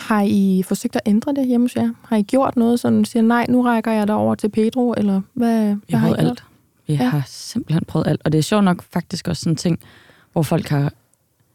Har 0.00 0.22
I 0.26 0.62
forsøgt 0.66 0.96
at 0.96 1.02
ændre 1.06 1.32
det 1.34 1.46
hjemme 1.46 1.64
hos 1.64 1.76
jer? 1.76 1.90
Har 2.04 2.16
I 2.16 2.22
gjort 2.22 2.56
noget, 2.56 2.80
som 2.80 3.04
siger, 3.04 3.22
nej, 3.22 3.46
nu 3.48 3.62
rækker 3.62 3.92
jeg 3.92 4.06
dig 4.08 4.14
over 4.14 4.34
til 4.34 4.48
Pedro, 4.48 4.94
eller 4.96 5.20
hvad, 5.34 5.62
hvad 5.64 5.76
Jeg 5.88 6.00
har 6.00 6.08
har 6.08 6.14
I 6.14 6.18
gjort? 6.18 6.28
alt. 6.30 6.44
Vi 6.86 6.94
Ja. 6.94 7.02
ja. 7.02 7.08
har 7.08 7.22
simpelthen 7.26 7.84
prøvet 7.88 8.06
alt. 8.06 8.20
Og 8.24 8.32
det 8.32 8.38
er 8.38 8.42
sjovt 8.42 8.64
nok 8.64 8.82
faktisk 8.92 9.28
også 9.28 9.40
sådan 9.40 9.52
en 9.52 9.56
ting, 9.56 9.78
hvor 10.32 10.42
folk 10.42 10.68
har, 10.68 10.92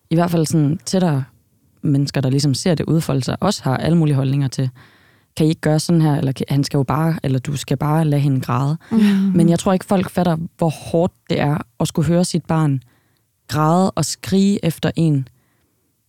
i 0.09 0.15
hvert 0.15 0.31
fald 0.31 0.45
sådan 0.45 0.79
tættere 0.85 1.23
mennesker, 1.81 2.21
der 2.21 2.29
ligesom 2.29 2.53
ser 2.53 2.75
det 2.75 2.85
udfolde 2.85 3.23
sig, 3.23 3.37
også 3.39 3.63
har 3.63 3.77
alle 3.77 3.97
mulige 3.97 4.15
holdninger 4.15 4.47
til, 4.47 4.69
kan 5.37 5.45
I 5.45 5.49
ikke 5.49 5.61
gøre 5.61 5.79
sådan 5.79 6.01
her, 6.01 6.15
eller 6.15 6.31
kan- 6.31 6.45
han 6.49 6.63
skal 6.63 6.77
jo 6.77 6.83
bare, 6.83 7.15
eller 7.23 7.39
du 7.39 7.57
skal 7.57 7.77
bare 7.77 8.05
lade 8.05 8.21
hende 8.21 8.41
græde. 8.41 8.77
Mm. 8.91 8.97
Men 9.35 9.49
jeg 9.49 9.59
tror 9.59 9.73
ikke, 9.73 9.85
folk 9.85 10.09
fatter, 10.09 10.37
hvor 10.57 10.69
hårdt 10.69 11.13
det 11.29 11.39
er 11.39 11.57
at 11.79 11.87
skulle 11.87 12.07
høre 12.07 12.25
sit 12.25 12.45
barn 12.45 12.81
græde 13.47 13.91
og 13.91 14.05
skrige 14.05 14.65
efter 14.65 14.91
en 14.95 15.27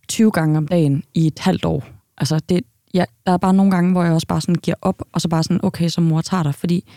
20 0.09 0.31
gange 0.31 0.59
om 0.59 0.69
dagen 0.69 1.03
i 1.15 1.27
et 1.27 1.39
halvt 1.39 1.65
år. 1.65 1.85
Altså, 2.19 2.41
det, 2.49 2.61
ja, 2.95 3.05
der 3.27 3.33
er 3.33 3.37
bare 3.37 3.55
nogle 3.55 3.71
gange, 3.71 3.93
hvor 3.93 4.03
jeg 4.05 4.13
også 4.13 4.27
bare 4.27 4.41
sådan 4.41 4.55
giver 4.55 4.77
op, 4.81 5.03
og 5.13 5.21
så 5.21 5.29
bare 5.29 5.43
sådan, 5.43 5.61
okay, 5.65 5.89
så 5.89 6.01
mor 6.01 6.21
tager 6.21 6.43
dig, 6.43 6.55
fordi 6.55 6.93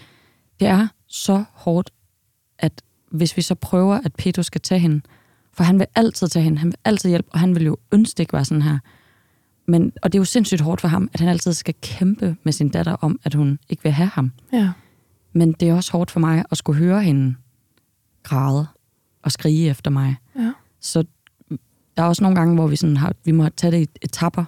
det 0.60 0.67
er 0.67 0.88
så 1.08 1.43
hårdt, 1.53 1.89
at 2.60 2.82
hvis 3.12 3.38
vi 3.38 3.41
så 3.41 3.55
prøver, 3.55 3.95
at 4.05 4.15
Pedro 4.15 4.43
skal 4.43 4.62
tage 4.62 4.79
hende, 4.79 5.01
for 5.53 5.63
han 5.63 5.79
vil 5.79 5.88
altid 5.95 6.27
tage 6.27 6.43
hende, 6.43 6.58
han 6.58 6.67
vil 6.67 6.77
altid 6.86 7.10
hjælpe, 7.10 7.29
og 7.32 7.39
han 7.39 7.55
vil 7.55 7.65
jo 7.65 7.77
ønske 7.91 8.21
ikke 8.21 8.34
være 8.34 8.45
sådan 8.45 8.62
her. 8.62 8.79
Men, 9.65 9.91
og 10.01 10.12
det 10.13 10.17
er 10.17 10.19
jo 10.19 10.25
sindssygt 10.25 10.62
hårdt 10.62 10.82
for 10.82 10.88
ham, 10.88 11.10
at 11.13 11.19
han 11.19 11.29
altid 11.29 11.53
skal 11.53 11.73
kæmpe 11.82 12.36
med 12.43 12.53
sin 12.53 12.69
datter 12.69 12.93
om, 12.93 13.19
at 13.23 13.34
hun 13.34 13.60
ikke 13.69 13.84
vil 13.84 13.91
have 13.91 14.10
ham. 14.13 14.32
Ja. 14.53 14.71
Men 15.34 15.51
det 15.51 15.69
er 15.69 15.73
også 15.73 15.91
hårdt 15.91 16.12
for 16.12 16.19
mig 16.19 16.43
at 16.51 16.58
skulle 16.58 16.79
høre 16.79 17.03
hende 17.03 17.36
græde 18.23 18.67
og 19.23 19.32
skrige 19.32 19.69
efter 19.69 19.91
mig. 19.91 20.15
Ja. 20.36 20.51
Så 20.79 21.03
der 21.97 22.03
er 22.03 22.08
også 22.08 22.23
nogle 22.23 22.36
gange, 22.36 22.55
hvor 22.55 22.67
vi, 22.67 22.75
sådan 22.75 22.97
har, 22.97 23.13
vi 23.25 23.32
må 23.32 23.49
tage 23.49 23.71
det 23.71 23.82
i 23.82 23.89
etapper. 24.01 24.45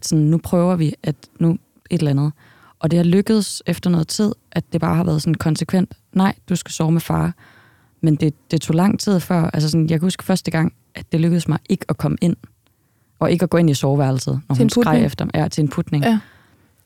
At 0.00 0.06
sådan, 0.06 0.24
nu 0.24 0.38
prøver 0.38 0.76
vi, 0.76 0.94
at 1.02 1.16
nu 1.38 1.58
et 1.90 1.98
eller 1.98 2.10
andet. 2.10 2.32
Og 2.78 2.90
det 2.90 2.96
har 2.96 3.04
lykkedes 3.04 3.62
efter 3.66 3.90
noget 3.90 4.08
tid, 4.08 4.32
at 4.52 4.72
det 4.72 4.80
bare 4.80 4.96
har 4.96 5.04
været 5.04 5.22
sådan 5.22 5.34
konsekvent. 5.34 5.94
Nej, 6.12 6.34
du 6.48 6.56
skal 6.56 6.72
sove 6.72 6.92
med 6.92 7.00
far. 7.00 7.34
Men 8.00 8.16
det, 8.16 8.34
det 8.50 8.60
tog 8.60 8.76
lang 8.76 9.00
tid 9.00 9.20
før. 9.20 9.42
Altså 9.42 9.68
sådan, 9.68 9.90
jeg 9.90 10.00
kan 10.00 10.06
huske 10.06 10.24
første 10.24 10.50
gang, 10.50 10.72
at 10.94 11.12
det 11.12 11.20
lykkedes 11.20 11.48
mig 11.48 11.58
ikke 11.68 11.84
at 11.88 11.96
komme 11.96 12.18
ind. 12.20 12.36
Og 13.18 13.30
ikke 13.32 13.42
at 13.42 13.50
gå 13.50 13.58
ind 13.58 13.70
i 13.70 13.74
soveværelset, 13.74 14.40
når 14.48 14.54
Til 14.54 14.62
hun 14.62 14.70
skreg 14.70 15.04
efter 15.04 15.24
mig. 15.24 15.34
Ja, 15.34 15.48
til 15.48 15.62
en 15.62 15.68
putning. 15.68 16.04
Ja. 16.04 16.18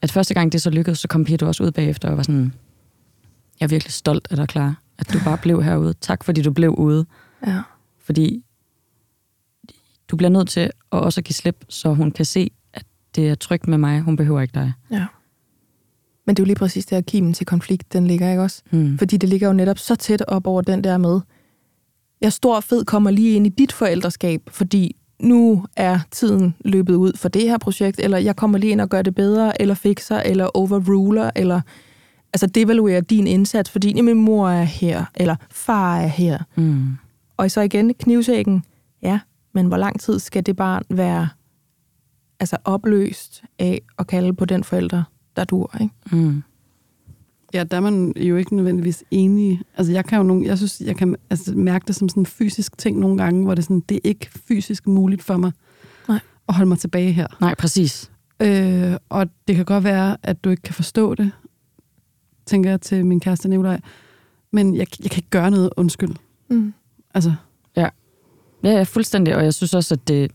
At 0.03 0.13
første 0.13 0.35
gang 0.35 0.53
det 0.53 0.63
så 0.63 0.71
lykkedes, 0.71 0.99
så 0.99 1.09
kom 1.09 1.25
Peter 1.25 1.47
også 1.47 1.65
ud 1.65 1.71
bagefter 1.71 2.11
og 2.11 2.17
var 2.17 2.23
sådan, 2.23 2.53
jeg 3.61 3.67
er 3.67 3.69
virkelig 3.69 3.93
stolt 3.93 4.29
af 4.31 4.37
dig, 4.37 4.49
klar, 4.49 4.81
at 4.99 5.13
du 5.13 5.19
bare 5.25 5.39
blev 5.39 5.63
herude. 5.63 5.95
Tak, 6.01 6.25
fordi 6.25 6.43
du 6.43 6.53
blev 6.53 6.71
ude. 6.71 7.07
ja. 7.47 7.63
Fordi 8.05 8.45
du 10.09 10.17
bliver 10.17 10.31
nødt 10.31 10.49
til 10.49 10.61
at 10.61 10.73
også 10.91 11.23
give 11.23 11.35
slip, 11.35 11.65
så 11.69 11.95
hun 11.95 12.11
kan 12.11 12.25
se, 12.25 12.51
det 13.17 13.29
er 13.29 13.35
trygt 13.35 13.69
med 13.69 13.79
mig. 13.79 14.01
Hun 14.01 14.17
behøver 14.17 14.41
ikke 14.41 14.55
dig. 14.55 14.73
Ja. 14.91 15.07
Men 16.27 16.37
det 16.37 16.43
er 16.43 16.45
jo 16.45 16.47
lige 16.47 16.57
præcis 16.57 16.87
der, 16.87 17.01
kimen 17.01 17.33
til 17.33 17.47
konflikt, 17.47 17.93
den 17.93 18.07
ligger, 18.07 18.31
ikke 18.31 18.43
også? 18.43 18.63
Hmm. 18.71 18.99
Fordi 18.99 19.17
det 19.17 19.29
ligger 19.29 19.47
jo 19.47 19.53
netop 19.53 19.79
så 19.79 19.97
tæt 19.97 20.23
op 20.29 20.47
over 20.47 20.63
den 20.63 20.85
der 20.85 20.99
med, 20.99 21.21
jeg 22.21 22.33
stor 22.33 22.61
fed 22.61 22.85
kommer 22.85 23.11
lige 23.11 23.37
ind 23.37 23.47
i 23.47 23.51
dit 23.51 23.73
forældreskab, 23.73 24.43
fordi 24.49 24.97
nu 25.21 25.67
er 25.77 25.99
tiden 26.11 26.55
løbet 26.65 26.95
ud 26.95 27.13
for 27.17 27.29
det 27.29 27.43
her 27.43 27.59
projekt, 27.59 28.01
eller 28.01 28.19
jeg 28.19 28.37
kommer 28.37 28.59
lige 28.59 28.71
ind 28.71 28.81
og 28.81 28.89
gør 28.89 29.03
det 29.03 29.15
bedre, 29.15 29.61
eller 29.63 29.75
fikser, 29.75 30.21
eller 30.21 30.57
overruler, 30.57 31.31
eller 31.37 31.61
altså 32.33 32.47
devaluerer 32.47 33.01
din 33.01 33.27
indsats, 33.27 33.71
fordi 33.71 33.93
jamen, 33.97 34.17
mor 34.17 34.49
er 34.49 34.65
her, 34.65 35.05
eller 35.15 35.37
far 35.51 35.99
er 35.99 36.07
her. 36.07 36.39
Hmm. 36.55 36.87
Og 37.37 37.51
så 37.51 37.61
igen 37.61 37.95
knivsækken, 37.95 38.65
ja, 39.03 39.21
men 39.53 39.67
hvor 39.67 39.77
lang 39.77 40.01
tid 40.01 40.19
skal 40.19 40.47
det 40.47 40.57
barn 40.57 40.83
være 40.91 41.29
altså 42.41 42.57
opløst 42.65 43.43
af 43.59 43.83
at 43.99 44.07
kalde 44.07 44.33
på 44.33 44.45
den 44.45 44.65
forælder, 44.65 45.03
der 45.37 45.45
dur, 45.45 45.75
ikke? 45.81 45.95
Hmm. 46.11 46.43
Ja, 47.55 47.65
der 47.65 47.77
er 47.77 47.81
man 47.81 48.13
jo 48.17 48.37
ikke 48.37 48.57
nødvendigvis 48.57 49.05
enige. 49.11 49.63
Altså, 49.77 49.93
jeg 49.93 50.05
kan 50.05 50.19
jo 50.19 50.23
nogle, 50.23 50.47
jeg 50.47 50.57
synes, 50.57 50.81
jeg 50.81 50.97
kan 50.97 51.17
altså, 51.31 51.53
mærke 51.55 51.85
det 51.87 51.97
som 51.97 52.09
sådan 52.09 52.21
en 52.21 52.27
fysisk 52.27 52.79
ting 52.79 52.99
nogle 52.99 53.19
gange, 53.19 53.45
hvor 53.45 53.55
det, 53.55 53.63
er 53.63 53.65
sådan, 53.65 53.83
det 53.89 53.95
er 53.95 54.01
ikke 54.05 54.31
fysisk 54.49 54.87
muligt 54.87 55.23
for 55.23 55.37
mig 55.37 55.53
Nej. 56.09 56.21
at 56.49 56.55
holde 56.55 56.69
mig 56.69 56.79
tilbage 56.79 57.13
her. 57.13 57.27
Nej, 57.41 57.55
præcis. 57.55 58.11
Øh, 58.41 58.93
og 59.09 59.27
det 59.49 59.57
kan 59.57 59.65
godt 59.65 59.85
være, 59.85 60.17
at 60.23 60.45
du 60.45 60.51
ikke 60.51 60.63
kan 60.63 60.75
forstå 60.75 61.15
det, 61.15 61.33
tænker 62.47 62.71
jeg 62.71 62.81
til 62.81 63.07
min 63.07 63.21
kæreste 63.21 63.49
Nikolaj. 63.49 63.81
Men 64.51 64.77
jeg, 64.77 64.87
jeg 65.03 65.11
kan 65.11 65.19
ikke 65.19 65.31
gøre 65.31 65.51
noget 65.51 65.71
undskyld. 65.77 66.15
Mm. 66.49 66.75
Altså, 67.15 67.35
Ja, 68.65 68.71
ja, 68.71 68.83
fuldstændig. 68.83 69.37
Og 69.37 69.45
jeg 69.45 69.55
synes 69.55 69.75
også, 69.75 69.95
at 69.95 70.09
det, 70.09 70.33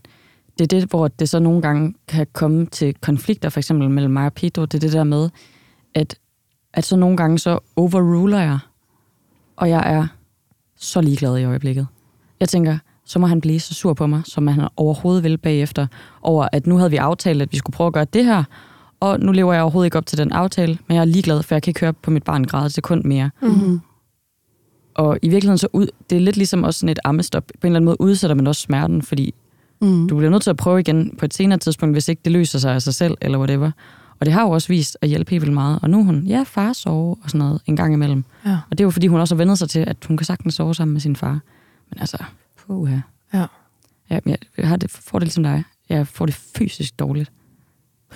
det 0.60 0.72
er 0.72 0.80
det, 0.80 0.90
hvor 0.90 1.08
det 1.08 1.28
så 1.28 1.38
nogle 1.38 1.62
gange 1.62 1.94
kan 2.08 2.26
komme 2.32 2.66
til 2.66 2.94
konflikter, 2.94 3.48
for 3.48 3.60
eksempel 3.60 3.90
mellem 3.90 4.12
mig 4.12 4.26
og 4.26 4.32
Pedro. 4.32 4.64
Det 4.64 4.74
er 4.74 4.78
det 4.78 4.92
der 4.92 5.04
med, 5.04 5.30
at, 5.94 6.18
at 6.74 6.84
så 6.84 6.96
nogle 6.96 7.16
gange 7.16 7.38
så 7.38 7.58
overruler 7.76 8.40
jeg, 8.40 8.58
og 9.56 9.68
jeg 9.68 9.82
er 9.94 10.06
så 10.76 11.00
ligeglad 11.00 11.38
i 11.38 11.44
øjeblikket. 11.44 11.86
Jeg 12.40 12.48
tænker, 12.48 12.78
så 13.04 13.18
må 13.18 13.26
han 13.26 13.40
blive 13.40 13.60
så 13.60 13.74
sur 13.74 13.94
på 13.94 14.06
mig, 14.06 14.22
som 14.24 14.46
han 14.46 14.68
overhovedet 14.76 15.24
vil 15.24 15.38
bagefter, 15.38 15.86
over 16.22 16.48
at 16.52 16.66
nu 16.66 16.76
havde 16.76 16.90
vi 16.90 16.96
aftalt, 16.96 17.42
at 17.42 17.52
vi 17.52 17.58
skulle 17.58 17.74
prøve 17.74 17.86
at 17.86 17.92
gøre 17.92 18.06
det 18.12 18.24
her, 18.24 18.44
og 19.00 19.20
nu 19.20 19.32
lever 19.32 19.52
jeg 19.52 19.62
overhovedet 19.62 19.86
ikke 19.86 19.98
op 19.98 20.06
til 20.06 20.18
den 20.18 20.32
aftale, 20.32 20.78
men 20.88 20.94
jeg 20.94 21.00
er 21.00 21.04
ligeglad, 21.04 21.42
for 21.42 21.54
jeg 21.54 21.62
kan 21.62 21.70
ikke 21.70 21.80
høre 21.80 21.92
på 21.92 22.10
mit 22.10 22.22
barn 22.22 22.44
græde 22.44 22.66
et 22.66 22.72
sekund 22.72 23.04
mere. 23.04 23.30
Mm-hmm. 23.42 23.80
Og 24.94 25.18
i 25.22 25.28
virkeligheden 25.28 25.58
så 25.58 25.68
ud, 25.72 25.86
det 26.10 26.16
er 26.16 26.20
lidt 26.20 26.36
ligesom 26.36 26.64
også 26.64 26.80
sådan 26.80 26.88
et 26.88 26.98
ammestop. 27.04 27.44
På 27.46 27.66
en 27.66 27.68
eller 27.68 27.76
anden 27.76 27.84
måde 27.84 28.00
udsætter 28.00 28.34
man 28.34 28.46
også 28.46 28.62
smerten, 28.62 29.02
fordi 29.02 29.34
Mm. 29.80 30.08
du 30.08 30.16
bliver 30.16 30.30
nødt 30.30 30.42
til 30.42 30.50
at 30.50 30.56
prøve 30.56 30.80
igen 30.80 31.16
på 31.18 31.24
et 31.24 31.34
senere 31.34 31.58
tidspunkt, 31.58 31.94
hvis 31.94 32.08
ikke 32.08 32.20
det 32.24 32.32
løser 32.32 32.58
sig 32.58 32.74
af 32.74 32.82
sig 32.82 32.94
selv, 32.94 33.16
eller 33.20 33.38
whatever. 33.38 33.70
Og 34.20 34.26
det 34.26 34.34
har 34.34 34.42
jo 34.42 34.50
også 34.50 34.68
vist 34.68 34.98
at 35.00 35.08
hjælpe 35.08 35.30
helt 35.30 35.42
vildt 35.42 35.54
meget. 35.54 35.78
Og 35.82 35.90
nu 35.90 35.98
er 36.00 36.02
hun, 36.04 36.22
ja, 36.26 36.42
far 36.46 36.72
sove 36.72 37.16
og 37.22 37.30
sådan 37.30 37.38
noget 37.38 37.60
en 37.66 37.76
gang 37.76 37.94
imellem. 37.94 38.24
Ja. 38.46 38.52
Og 38.70 38.78
det 38.78 38.80
er 38.80 38.84
jo 38.84 38.90
fordi, 38.90 39.06
hun 39.06 39.20
også 39.20 39.34
har 39.34 39.44
vendt 39.44 39.58
sig 39.58 39.70
til, 39.70 39.80
at 39.80 39.96
hun 40.08 40.16
kan 40.16 40.24
sagtens 40.24 40.54
sove 40.54 40.74
sammen 40.74 40.92
med 40.92 41.00
sin 41.00 41.16
far. 41.16 41.40
Men 41.90 42.00
altså, 42.00 42.16
puha. 42.66 42.96
Ja. 43.34 43.44
Ja, 44.10 44.18
jeg, 44.26 44.38
jeg 44.58 44.68
har 44.68 44.76
det, 44.76 44.90
får 44.90 45.18
det 45.18 45.26
ligesom 45.26 45.42
dig. 45.42 45.64
Jeg 45.88 46.06
får 46.06 46.26
det 46.26 46.34
fysisk 46.34 46.98
dårligt. 46.98 47.32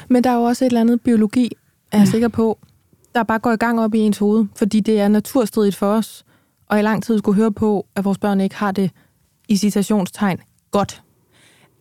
Men 0.09 0.25
der 0.25 0.31
er 0.31 0.35
jo 0.35 0.43
også 0.43 0.65
et 0.65 0.67
eller 0.67 0.81
andet 0.81 1.01
biologi, 1.01 1.51
er 1.93 1.99
jeg 1.99 2.07
Ja. 2.07 2.11
sikker 2.11 2.29
på, 2.29 2.59
der 3.15 3.23
bare 3.23 3.39
går 3.39 3.53
i 3.53 3.57
gang 3.57 3.81
op 3.81 3.95
i 3.95 3.99
ens 3.99 4.19
hoved, 4.19 4.47
fordi 4.57 4.81
det 4.81 5.01
er 5.01 5.09
naturstridigt 5.09 5.77
for 5.77 5.87
os, 5.93 6.25
og 6.69 6.79
i 6.79 6.83
lang 6.83 7.03
tid 7.03 7.19
skulle 7.19 7.37
høre 7.37 7.53
på, 7.53 7.87
at 7.97 8.05
vores 8.05 8.19
børn 8.19 8.41
ikke 8.41 8.57
har 8.57 8.73
det 8.73 8.91
i 9.49 9.57
citationstegn 9.57 10.39
godt. 10.71 11.03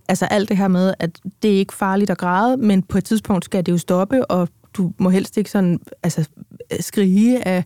Altså 0.08 0.26
alt 0.26 0.50
det 0.50 0.58
her 0.58 0.68
med, 0.68 0.94
at 1.00 1.20
det 1.44 1.54
er 1.54 1.58
ikke 1.60 1.74
farligt 1.74 2.10
at 2.12 2.18
græde, 2.18 2.58
men 2.58 2.82
på 2.84 2.98
et 2.98 3.04
tidspunkt 3.06 3.46
skal 3.46 3.66
det 3.66 3.72
jo 3.72 3.78
stoppe, 3.78 4.26
og 4.26 4.50
du 4.74 4.92
må 4.98 5.10
helst 5.10 5.38
ikke 5.38 5.50
sådan, 5.52 5.80
altså, 6.04 6.28
skrige 6.80 7.48
af, 7.48 7.64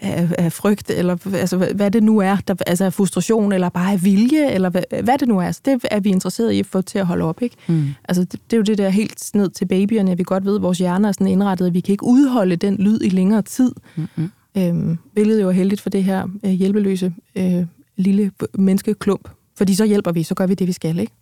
af, 0.00 0.28
af 0.38 0.52
frygt, 0.52 0.90
eller 0.90 1.16
altså, 1.34 1.56
hvad- 1.74 1.90
det 1.90 2.02
nu 2.02 2.18
er, 2.18 2.36
der, 2.48 2.54
altså 2.66 2.90
frustration, 2.90 3.52
eller 3.52 3.68
bare 3.68 3.92
af 3.92 4.04
vilje, 4.04 4.50
eller 4.50 4.70
hvad, 4.70 4.82
hvad 5.02 5.18
det 5.18 5.28
nu 5.28 5.38
er. 5.38 5.52
Så 5.52 5.60
det 5.64 5.84
er 5.90 6.00
vi 6.00 6.08
interesseret 6.08 6.52
i 6.52 6.58
at 6.60 6.66
få 6.66 6.80
til 6.82 6.98
at 6.98 7.06
holde 7.06 7.24
op, 7.24 7.42
ikke? 7.42 7.56
Mm. 7.68 7.86
Altså, 8.08 8.24
det, 8.24 8.32
det 8.32 8.52
er 8.52 8.56
jo 8.56 8.62
det 8.62 8.78
der 8.78 8.88
helt 8.88 9.30
ned 9.34 9.50
til 9.50 9.64
babyerne, 9.66 10.10
at 10.10 10.18
vi 10.18 10.22
godt 10.22 10.44
ved, 10.44 10.56
at 10.56 10.62
vores 10.62 10.78
hjerner 10.78 11.08
er 11.08 11.12
sådan 11.12 11.26
indrettet, 11.26 11.66
at 11.66 11.74
vi 11.74 11.80
kan 11.80 11.92
ikke 11.92 12.04
udholde 12.06 12.56
den 12.56 12.76
lyd 12.76 13.00
i 13.02 13.08
længere 13.08 13.42
tid. 13.42 13.72
Mm-hmm. 13.96 14.30
Øhm, 14.56 14.98
hvilket 15.12 15.42
jo 15.42 15.48
er 15.48 15.52
heldigt 15.52 15.80
for 15.80 15.90
det 15.90 16.04
her 16.04 16.28
øh, 16.44 16.50
hjælpeløse 16.50 17.12
øh, 17.36 17.66
lille 17.96 18.30
menneskeklump. 18.54 19.28
Fordi 19.56 19.74
så 19.74 19.84
hjælper 19.84 20.12
vi, 20.12 20.22
så 20.22 20.34
gør 20.34 20.46
vi 20.46 20.54
det, 20.54 20.66
vi 20.66 20.72
skal, 20.72 20.98
ikke? 20.98 21.12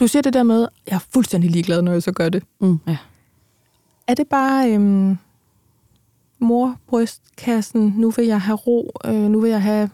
Du 0.00 0.06
siger 0.06 0.22
det 0.22 0.32
der 0.32 0.42
med, 0.42 0.68
jeg 0.86 0.94
er 0.94 1.04
fuldstændig 1.12 1.50
ligeglad, 1.50 1.82
når 1.82 1.92
jeg 1.92 2.02
så 2.02 2.12
gør 2.12 2.28
det. 2.28 2.42
Mm. 2.60 2.78
Ja. 2.86 2.96
Er 4.06 4.14
det 4.14 4.26
bare 4.26 4.72
øhm, 4.72 5.18
mor, 6.38 6.76
brystkassen, 6.86 7.94
nu 7.96 8.10
vil 8.10 8.26
jeg 8.26 8.40
have 8.40 8.56
ro, 8.56 8.90
øh, 9.04 9.14
nu 9.14 9.40
vil 9.40 9.50
jeg 9.50 9.62
have 9.62 9.90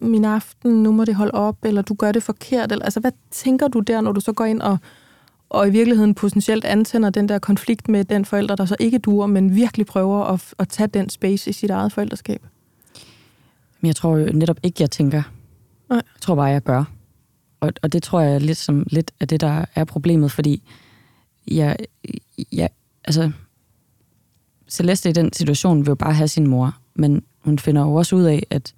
min 0.00 0.24
aften, 0.24 0.82
nu 0.82 0.92
må 0.92 1.04
det 1.04 1.14
holde 1.14 1.32
op, 1.34 1.64
eller 1.64 1.82
du 1.82 1.94
gør 1.94 2.12
det 2.12 2.22
forkert? 2.22 2.72
Eller, 2.72 2.84
altså, 2.84 3.00
hvad 3.00 3.12
tænker 3.30 3.68
du 3.68 3.80
der, 3.80 4.00
når 4.00 4.12
du 4.12 4.20
så 4.20 4.32
går 4.32 4.44
ind 4.44 4.62
og, 4.62 4.78
og 5.48 5.68
i 5.68 5.70
virkeligheden 5.70 6.14
potentielt 6.14 6.64
antænder 6.64 7.10
den 7.10 7.28
der 7.28 7.38
konflikt 7.38 7.88
med 7.88 8.04
den 8.04 8.24
forælder, 8.24 8.56
der 8.56 8.64
så 8.64 8.76
ikke 8.80 8.98
duer, 8.98 9.26
men 9.26 9.54
virkelig 9.54 9.86
prøver 9.86 10.24
at, 10.24 10.54
at 10.58 10.68
tage 10.68 10.86
den 10.86 11.08
space 11.08 11.50
i 11.50 11.52
sit 11.52 11.70
eget 11.70 11.92
forældreskab? 11.92 12.42
Men 13.80 13.86
jeg 13.86 13.96
tror 13.96 14.16
jo 14.16 14.32
netop 14.32 14.56
ikke, 14.62 14.76
jeg 14.80 14.90
tænker. 14.90 15.22
Nej. 15.88 16.02
Jeg 16.14 16.20
tror 16.20 16.34
bare, 16.34 16.46
jeg 16.46 16.62
gør. 16.62 16.84
Og, 17.60 17.72
og 17.82 17.92
det 17.92 18.02
tror 18.02 18.20
jeg 18.20 18.34
er 18.34 18.38
lidt, 18.38 18.58
som, 18.58 18.86
lidt 18.90 19.10
af 19.20 19.28
det, 19.28 19.40
der 19.40 19.64
er 19.74 19.84
problemet, 19.84 20.32
fordi 20.32 20.62
jeg, 21.46 21.76
jeg, 22.52 22.68
altså, 23.04 23.32
Celeste 24.68 25.08
i 25.08 25.12
den 25.12 25.32
situation 25.32 25.78
vil 25.80 25.86
jo 25.88 25.94
bare 25.94 26.14
have 26.14 26.28
sin 26.28 26.46
mor, 26.46 26.76
men 26.94 27.22
hun 27.44 27.58
finder 27.58 27.82
jo 27.82 27.94
også 27.94 28.16
ud 28.16 28.22
af, 28.22 28.46
at 28.50 28.74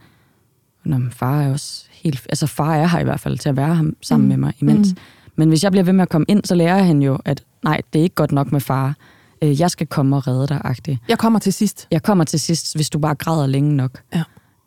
Nå, 0.84 0.96
far 1.10 1.42
er 1.42 1.52
også 1.52 1.84
helt... 1.90 2.26
Altså 2.28 2.46
far 2.46 2.74
er 2.76 2.86
her 2.86 2.98
i 2.98 3.04
hvert 3.04 3.20
fald 3.20 3.38
til 3.38 3.48
at 3.48 3.56
være 3.56 3.74
ham 3.74 3.96
sammen 4.02 4.24
Mm. 4.24 4.28
med 4.28 4.36
mig 4.36 4.52
imens. 4.60 4.88
Mm. 4.92 4.96
Men 5.36 5.48
hvis 5.48 5.64
jeg 5.64 5.70
bliver 5.72 5.84
ved 5.84 5.92
med 5.92 6.02
at 6.02 6.08
komme 6.08 6.24
ind, 6.28 6.44
så 6.44 6.54
lærer 6.54 6.82
han 6.82 7.02
jo, 7.02 7.18
at 7.24 7.44
nej, 7.64 7.80
det 7.92 7.98
er 7.98 8.02
ikke 8.02 8.14
godt 8.14 8.32
nok 8.32 8.52
med 8.52 8.60
far. 8.60 8.94
Øh, 9.42 9.60
Jeg 9.60 9.70
skal 9.70 9.86
komme 9.86 10.16
og 10.16 10.26
redde 10.26 10.46
dig, 10.46 10.60
agtigt 10.64 10.98
Jeg 11.08 11.18
kommer 11.18 11.38
til 11.38 11.52
sidst. 11.52 11.88
jeg 11.90 12.02
kommer 12.02 12.24
til 12.24 12.40
sidst, 12.40 12.74
hvis 12.76 12.90
du 12.90 12.98
bare 12.98 13.14
græder 13.14 13.46
længe 13.46 13.76
nok. 13.76 14.02
Ja. 14.14 14.22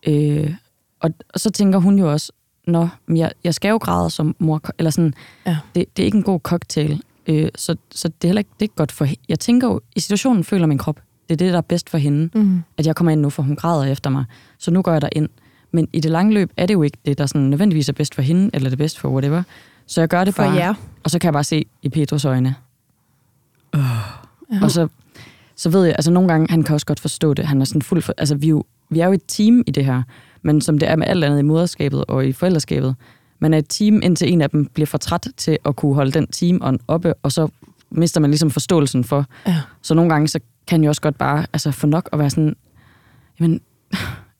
Øh, 0.07 0.53
og, 0.99 1.09
og 1.33 1.39
så 1.39 1.49
tænker 1.49 1.79
hun 1.79 1.99
jo 1.99 2.11
også, 2.11 2.31
nå, 2.67 2.87
jeg, 3.15 3.31
jeg 3.43 3.53
skal 3.53 3.69
jo 3.69 3.77
græde 3.77 4.09
som 4.09 4.35
mor, 4.39 4.61
eller 4.79 4.89
sådan, 4.89 5.13
Ja. 5.45 5.57
det, 5.75 5.97
det 5.97 6.03
er 6.03 6.05
ikke 6.05 6.17
en 6.17 6.23
god 6.23 6.39
cocktail, 6.39 7.01
øh, 7.27 7.49
så, 7.55 7.75
så 7.91 8.07
det 8.07 8.23
er 8.23 8.27
heller 8.27 8.39
ikke, 8.39 8.49
det 8.53 8.59
er 8.59 8.63
ikke 8.63 8.75
godt 8.75 8.91
for 8.91 9.07
Jeg 9.29 9.39
tænker 9.39 9.67
jo, 9.67 9.81
i 9.95 9.99
situationen 9.99 10.43
føler 10.43 10.65
min 10.67 10.77
krop, 10.77 10.99
det 11.29 11.33
er 11.33 11.37
det, 11.37 11.51
der 11.51 11.57
er 11.57 11.61
bedst 11.61 11.89
for 11.89 11.97
hende, 11.97 12.29
Mm. 12.39 12.63
at 12.77 12.87
jeg 12.87 12.95
kommer 12.95 13.11
ind 13.11 13.21
nu, 13.21 13.29
for 13.29 13.43
hun 13.43 13.55
græder 13.55 13.83
efter 13.91 14.09
mig, 14.09 14.25
så 14.57 14.71
nu 14.71 14.81
går 14.81 14.91
jeg 14.91 15.01
der 15.01 15.09
ind. 15.11 15.29
Men 15.71 15.87
i 15.93 15.99
det 15.99 16.11
lange 16.11 16.33
løb 16.33 16.51
er 16.57 16.65
det 16.65 16.73
jo 16.73 16.83
ikke 16.83 16.97
det, 17.05 17.17
der 17.17 17.25
sådan 17.25 17.41
nødvendigvis 17.41 17.89
er 17.89 17.93
bedst 17.93 18.15
for 18.15 18.21
hende, 18.21 18.49
eller 18.53 18.69
det 18.69 18.77
bedste 18.77 18.99
for 18.99 19.09
whatever. 19.09 19.43
Så 19.87 20.01
jeg 20.01 20.07
gør 20.07 20.23
det 20.23 20.35
For 20.35 20.43
bare, 20.43 20.53
jer. 20.53 20.73
og 21.03 21.09
så 21.11 21.19
kan 21.19 21.27
jeg 21.27 21.33
bare 21.33 21.43
se 21.43 21.65
i 21.81 21.89
Petros 21.89 22.25
øjne, 22.25 22.55
Ja. 23.73 23.79
og 24.61 24.71
så, 24.71 24.87
så 25.55 25.69
ved 25.69 25.83
jeg, 25.85 25.93
altså 25.97 26.11
nogle 26.11 26.29
gange, 26.29 26.47
han 26.49 26.63
kan 26.63 26.73
også 26.73 26.85
godt 26.85 26.99
forstå 26.99 27.33
det. 27.33 27.45
Han 27.45 27.61
er 27.61 27.65
sådan 27.65 27.81
fuld 27.81 28.01
for, 28.01 28.13
altså 28.17 28.35
vi 28.35 28.45
er, 28.45 28.49
jo, 28.49 28.63
vi 28.89 28.99
er 28.99 29.05
jo 29.07 29.13
et 29.13 29.21
team 29.27 29.63
i 29.67 29.71
det 29.71 29.85
her, 29.85 30.03
men 30.43 30.61
som 30.61 30.79
det 30.79 30.89
er 30.89 30.95
med 30.95 31.07
alt 31.07 31.23
andet 31.23 31.39
i 31.39 31.41
moderskabet 31.41 32.05
og 32.05 32.25
i 32.27 32.31
forældreskabet. 32.31 32.95
Man 33.39 33.53
er 33.53 33.57
et 33.57 33.65
team, 33.69 33.99
indtil 34.03 34.33
en 34.33 34.41
af 34.41 34.49
dem 34.49 34.65
bliver 34.65 34.87
for 34.87 34.97
træt 34.97 35.27
til 35.37 35.57
at 35.65 35.75
kunne 35.75 35.95
holde 35.95 36.11
den 36.11 36.27
team 36.27 36.59
on 36.61 36.79
oppe, 36.87 37.13
og 37.13 37.31
så 37.31 37.47
mister 37.91 38.21
man 38.21 38.29
ligesom 38.29 38.51
forståelsen 38.51 39.03
for. 39.03 39.25
Ja. 39.47 39.61
Så 39.81 39.93
nogle 39.93 40.11
gange, 40.13 40.27
så 40.27 40.39
kan 40.67 40.81
jeg 40.83 40.89
også 40.89 41.01
godt 41.01 41.17
bare 41.17 41.45
altså, 41.53 41.71
få 41.71 41.87
nok 41.87 42.09
at 42.11 42.19
være 42.19 42.29
sådan, 42.29 42.55
jamen, 43.39 43.61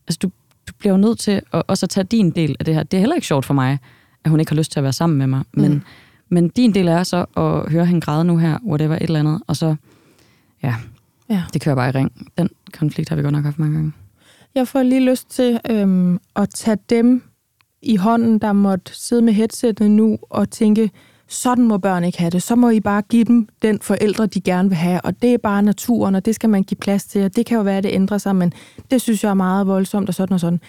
altså 0.07 0.19
du, 0.21 0.31
du 0.67 0.73
bliver 0.79 0.93
jo 0.93 0.97
nødt 0.97 1.19
til 1.19 1.41
at, 1.53 1.63
også 1.67 1.85
at 1.85 1.89
tage 1.89 2.03
din 2.03 2.29
del 2.31 2.55
af 2.59 2.65
det 2.65 2.73
her. 2.73 2.83
Det 2.83 2.97
er 2.97 3.01
heller 3.01 3.15
ikke 3.15 3.27
sjovt 3.27 3.45
for 3.45 3.53
mig, 3.53 3.79
at 4.23 4.31
hun 4.31 4.39
ikke 4.39 4.51
har 4.51 4.57
lyst 4.57 4.71
til 4.71 4.79
at 4.79 4.83
være 4.83 4.93
sammen 4.93 5.17
med 5.17 5.27
mig, 5.27 5.43
men, 5.53 5.71
Mm. 5.73 5.81
men 6.29 6.49
din 6.49 6.73
del 6.73 6.87
er 6.87 7.03
så 7.03 7.25
at 7.37 7.71
høre 7.71 7.85
hende 7.85 8.01
græde 8.01 8.23
nu 8.25 8.37
her, 8.37 8.57
whatever, 8.65 8.95
et 8.95 9.01
eller 9.01 9.19
andet, 9.19 9.41
og 9.47 9.55
så, 9.55 9.75
ja, 10.63 10.75
Ja. 11.29 11.43
det 11.53 11.61
kører 11.61 11.75
bare 11.75 11.89
i 11.89 11.91
ring. 11.91 12.29
Den 12.37 12.49
konflikt 12.73 13.09
har 13.09 13.15
vi 13.15 13.21
godt 13.21 13.33
nok 13.33 13.43
haft 13.43 13.59
mange 13.59 13.75
gange. 13.75 13.91
Jeg 14.55 14.67
får 14.67 14.83
lige 14.83 15.09
lyst 15.09 15.29
til 15.29 15.59
øhm, 15.69 16.19
at 16.35 16.49
tage 16.49 16.77
dem 16.89 17.23
i 17.81 17.95
hånden, 17.95 18.39
der 18.39 18.53
måtte 18.53 18.95
sidde 18.95 19.21
med 19.21 19.33
headsetet 19.33 19.91
nu 19.91 20.17
og 20.21 20.49
tænke, 20.49 20.91
sådan 21.27 21.67
må 21.67 21.77
børn 21.77 22.03
ikke 22.03 22.19
have 22.19 22.29
det. 22.29 22.43
Så 22.43 22.55
må 22.55 22.69
I 22.69 22.79
bare 22.79 23.01
give 23.01 23.23
dem 23.23 23.47
den 23.61 23.79
forældre, 23.81 24.25
de 24.25 24.41
gerne 24.41 24.69
vil 24.69 24.75
have, 24.75 25.01
og 25.01 25.21
det 25.21 25.33
er 25.33 25.37
bare 25.37 25.63
naturen, 25.63 26.15
og 26.15 26.25
det 26.25 26.35
skal 26.35 26.49
man 26.49 26.63
give 26.63 26.77
plads 26.77 27.05
til, 27.05 27.23
og 27.25 27.35
det 27.35 27.45
kan 27.45 27.57
jo 27.57 27.63
være, 27.63 27.77
at 27.77 27.83
det 27.83 27.93
ændrer 27.93 28.17
sig, 28.17 28.35
men 28.35 28.53
det 28.91 29.01
synes 29.01 29.23
jeg 29.23 29.29
er 29.29 29.33
meget 29.33 29.67
voldsomt 29.67 30.09
og 30.09 30.15
sådan 30.15 30.33
og 30.33 30.39
sådan. 30.39 30.59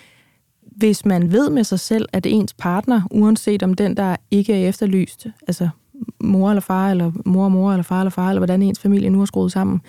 Hvis 0.61 1.05
man 1.05 1.33
ved 1.33 1.51
med 1.51 1.65
sig 1.65 1.81
selv, 1.81 2.07
at 2.13 2.27
ens 2.27 2.55
partner, 2.55 3.03
uanset 3.11 3.63
om 3.63 3.75
den, 3.75 3.97
der 3.97 4.17
ikke 4.31 4.53
er 4.53 4.69
efterlyst, 4.69 5.27
altså 5.47 5.69
mor 6.21 6.51
eller 6.51 6.61
far, 6.61 6.91
eller 6.91 7.13
mor 7.25 7.45
og 7.45 7.53
mor, 7.53 7.73
eller 7.73 7.83
far 7.83 8.01
eller 8.01 8.11
far, 8.11 8.29
eller 8.29 8.41
hvordan 8.41 8.63
ens 8.63 8.79
familie 8.79 9.11
nu 9.11 9.21
er 9.21 9.25
skruet 9.25 9.53
sammen, 9.53 9.81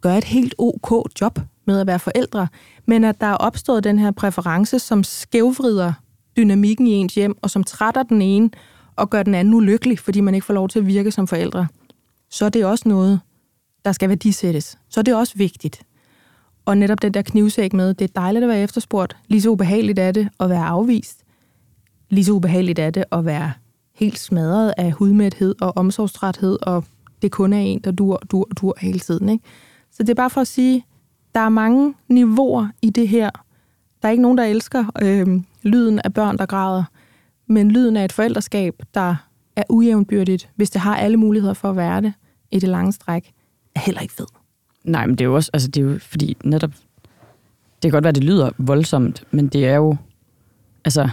gør 0.00 0.14
et 0.14 0.24
helt 0.24 0.54
ok 0.58 1.10
job 1.20 1.38
med 1.66 1.80
at 1.80 1.86
være 1.86 1.98
forældre, 1.98 2.48
men 2.86 3.04
at 3.04 3.20
der 3.20 3.26
er 3.26 3.34
opstået 3.34 3.84
den 3.84 3.98
her 3.98 4.10
præference, 4.10 4.78
som 4.78 5.04
skævvrider 5.04 5.92
dynamikken 6.36 6.86
i 6.86 6.90
ens 6.90 7.14
hjem, 7.14 7.38
og 7.42 7.50
som 7.50 7.64
trætter 7.64 8.02
den 8.02 8.22
ene 8.22 8.50
og 8.96 9.10
gør 9.10 9.22
den 9.22 9.34
anden 9.34 9.54
ulykkelig, 9.54 9.98
fordi 9.98 10.20
man 10.20 10.34
ikke 10.34 10.46
får 10.46 10.54
lov 10.54 10.68
til 10.68 10.78
at 10.78 10.86
virke 10.86 11.10
som 11.10 11.26
forældre, 11.26 11.66
så 12.30 12.44
er 12.44 12.48
det 12.48 12.64
også 12.64 12.88
noget, 12.88 13.20
der 13.84 13.92
skal 13.92 14.08
værdisættes. 14.08 14.78
Så 14.88 15.00
er 15.00 15.02
det 15.02 15.14
også 15.14 15.34
vigtigt. 15.36 15.82
Og 16.64 16.78
netop 16.78 17.02
den 17.02 17.14
der 17.14 17.22
knivsæk 17.22 17.72
med, 17.72 17.94
det 17.94 18.04
er 18.04 18.20
dejligt 18.20 18.42
at 18.42 18.48
være 18.48 18.62
efterspurgt. 18.62 19.16
Lige 19.28 19.42
så 19.42 19.48
ubehageligt 19.48 19.98
er 19.98 20.12
det 20.12 20.28
at 20.40 20.50
være 20.50 20.64
afvist. 20.64 21.24
Lige 22.10 22.24
så 22.24 22.32
ubehageligt 22.32 22.78
er 22.78 22.90
det 22.90 23.04
at 23.12 23.24
være 23.24 23.52
helt 23.94 24.18
smadret 24.18 24.74
af 24.76 24.92
hudmæthed 24.92 25.54
og 25.60 25.76
omsorgstræthed, 25.76 26.58
og 26.62 26.84
det 27.22 27.32
kun 27.32 27.52
er 27.52 27.58
en, 27.58 27.80
der 27.80 27.90
dur, 27.90 28.16
dur, 28.16 28.48
dur 28.60 28.74
hele 28.78 28.98
tiden. 28.98 29.28
Ikke? 29.28 29.44
Så 29.90 30.02
det 30.02 30.10
er 30.10 30.14
bare 30.14 30.30
for 30.30 30.40
at 30.40 30.46
sige, 30.46 30.84
der 31.34 31.40
er 31.40 31.48
mange 31.48 31.94
niveauer 32.08 32.68
i 32.82 32.90
det 32.90 33.08
her. 33.08 33.30
Der 34.02 34.08
er 34.08 34.10
ikke 34.10 34.22
nogen, 34.22 34.38
der 34.38 34.44
elsker 34.44 34.84
øh, 35.02 35.42
lyden 35.62 35.98
af 35.98 36.14
børn, 36.14 36.38
der 36.38 36.46
græder, 36.46 36.84
men 37.46 37.70
lyden 37.70 37.96
af 37.96 38.04
et 38.04 38.12
forældreskab, 38.12 38.82
der 38.94 39.16
er 39.56 39.62
ujævnbyrdigt, 39.68 40.48
hvis 40.54 40.70
det 40.70 40.80
har 40.80 40.96
alle 40.96 41.16
muligheder 41.16 41.54
for 41.54 41.70
at 41.70 41.76
være 41.76 42.00
det 42.00 42.12
i 42.50 42.58
det 42.58 42.68
lange 42.68 42.92
stræk, 42.92 43.32
er 43.74 43.80
heller 43.80 44.00
ikke 44.00 44.14
fed. 44.14 44.26
Nej, 44.84 45.06
men 45.06 45.18
det 45.18 45.24
er 45.24 45.28
jo 45.28 45.34
også, 45.34 45.50
altså 45.52 45.68
det 45.68 45.80
er 45.80 45.84
jo 45.90 45.98
fordi 45.98 46.36
netop, 46.44 46.70
det 47.82 47.82
kan 47.82 47.90
godt 47.90 48.04
være, 48.04 48.12
det 48.12 48.24
lyder 48.24 48.50
voldsomt, 48.58 49.24
men 49.30 49.48
det 49.48 49.66
er 49.66 49.76
jo, 49.76 49.96
altså, 50.84 51.08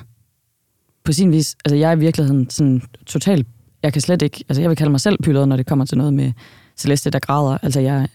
på 1.03 1.13
sin 1.13 1.31
vis, 1.31 1.55
altså 1.65 1.75
jeg 1.75 1.91
er 1.91 1.95
i 1.95 1.99
virkeligheden 1.99 2.49
sådan 2.49 2.81
totalt, 3.05 3.47
jeg 3.83 3.93
kan 3.93 4.01
slet 4.01 4.21
ikke, 4.21 4.43
altså 4.49 4.61
jeg 4.61 4.69
vil 4.69 4.77
kalde 4.77 4.91
mig 4.91 5.01
selv 5.01 5.17
pyldret, 5.23 5.47
når 5.47 5.55
det 5.55 5.65
kommer 5.65 5.85
til 5.85 5.97
noget 5.97 6.13
med 6.13 6.31
Celeste, 6.77 7.09
der 7.09 7.19
græder. 7.19 7.57
Altså 7.61 7.79
jeg, 7.79 8.07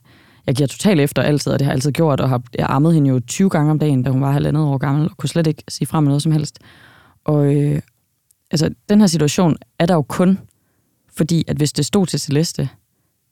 jeg 0.47 0.55
giver 0.55 0.67
totalt 0.67 1.01
efter 1.01 1.23
altid, 1.23 1.53
og 1.53 1.59
det 1.59 1.65
har 1.67 1.73
jeg 1.73 1.77
altid 1.77 1.93
gjort, 1.93 2.21
og 2.21 2.29
har, 2.29 2.43
jeg 2.59 2.67
ammede 2.69 2.95
hende 2.95 3.11
jo 3.11 3.21
20 3.21 3.51
gange 3.51 3.71
om 3.71 3.79
dagen, 3.79 4.03
da 4.03 4.11
hun 4.11 4.21
var 4.21 4.33
halvandet 4.33 4.63
år 4.63 4.79
gammel, 4.79 5.05
og 5.11 5.17
kunne 5.17 5.29
slet 5.29 5.47
ikke 5.47 5.63
sige 5.69 5.87
frem 5.87 6.05
med 6.05 6.09
noget 6.11 6.23
som 6.23 6.33
helst. 6.33 6.59
Og 7.25 7.55
øh, 7.57 7.81
altså, 8.51 8.71
den 8.89 9.01
her 9.01 9.07
situation 9.07 9.57
er 9.79 9.87
der 9.87 9.95
jo 9.95 10.03
kun, 10.03 10.39
fordi 11.17 11.45
at 11.49 11.57
hvis 11.57 11.73
det 11.73 11.87
stod 11.87 12.07
til 12.07 12.21
Celeste, 12.21 12.69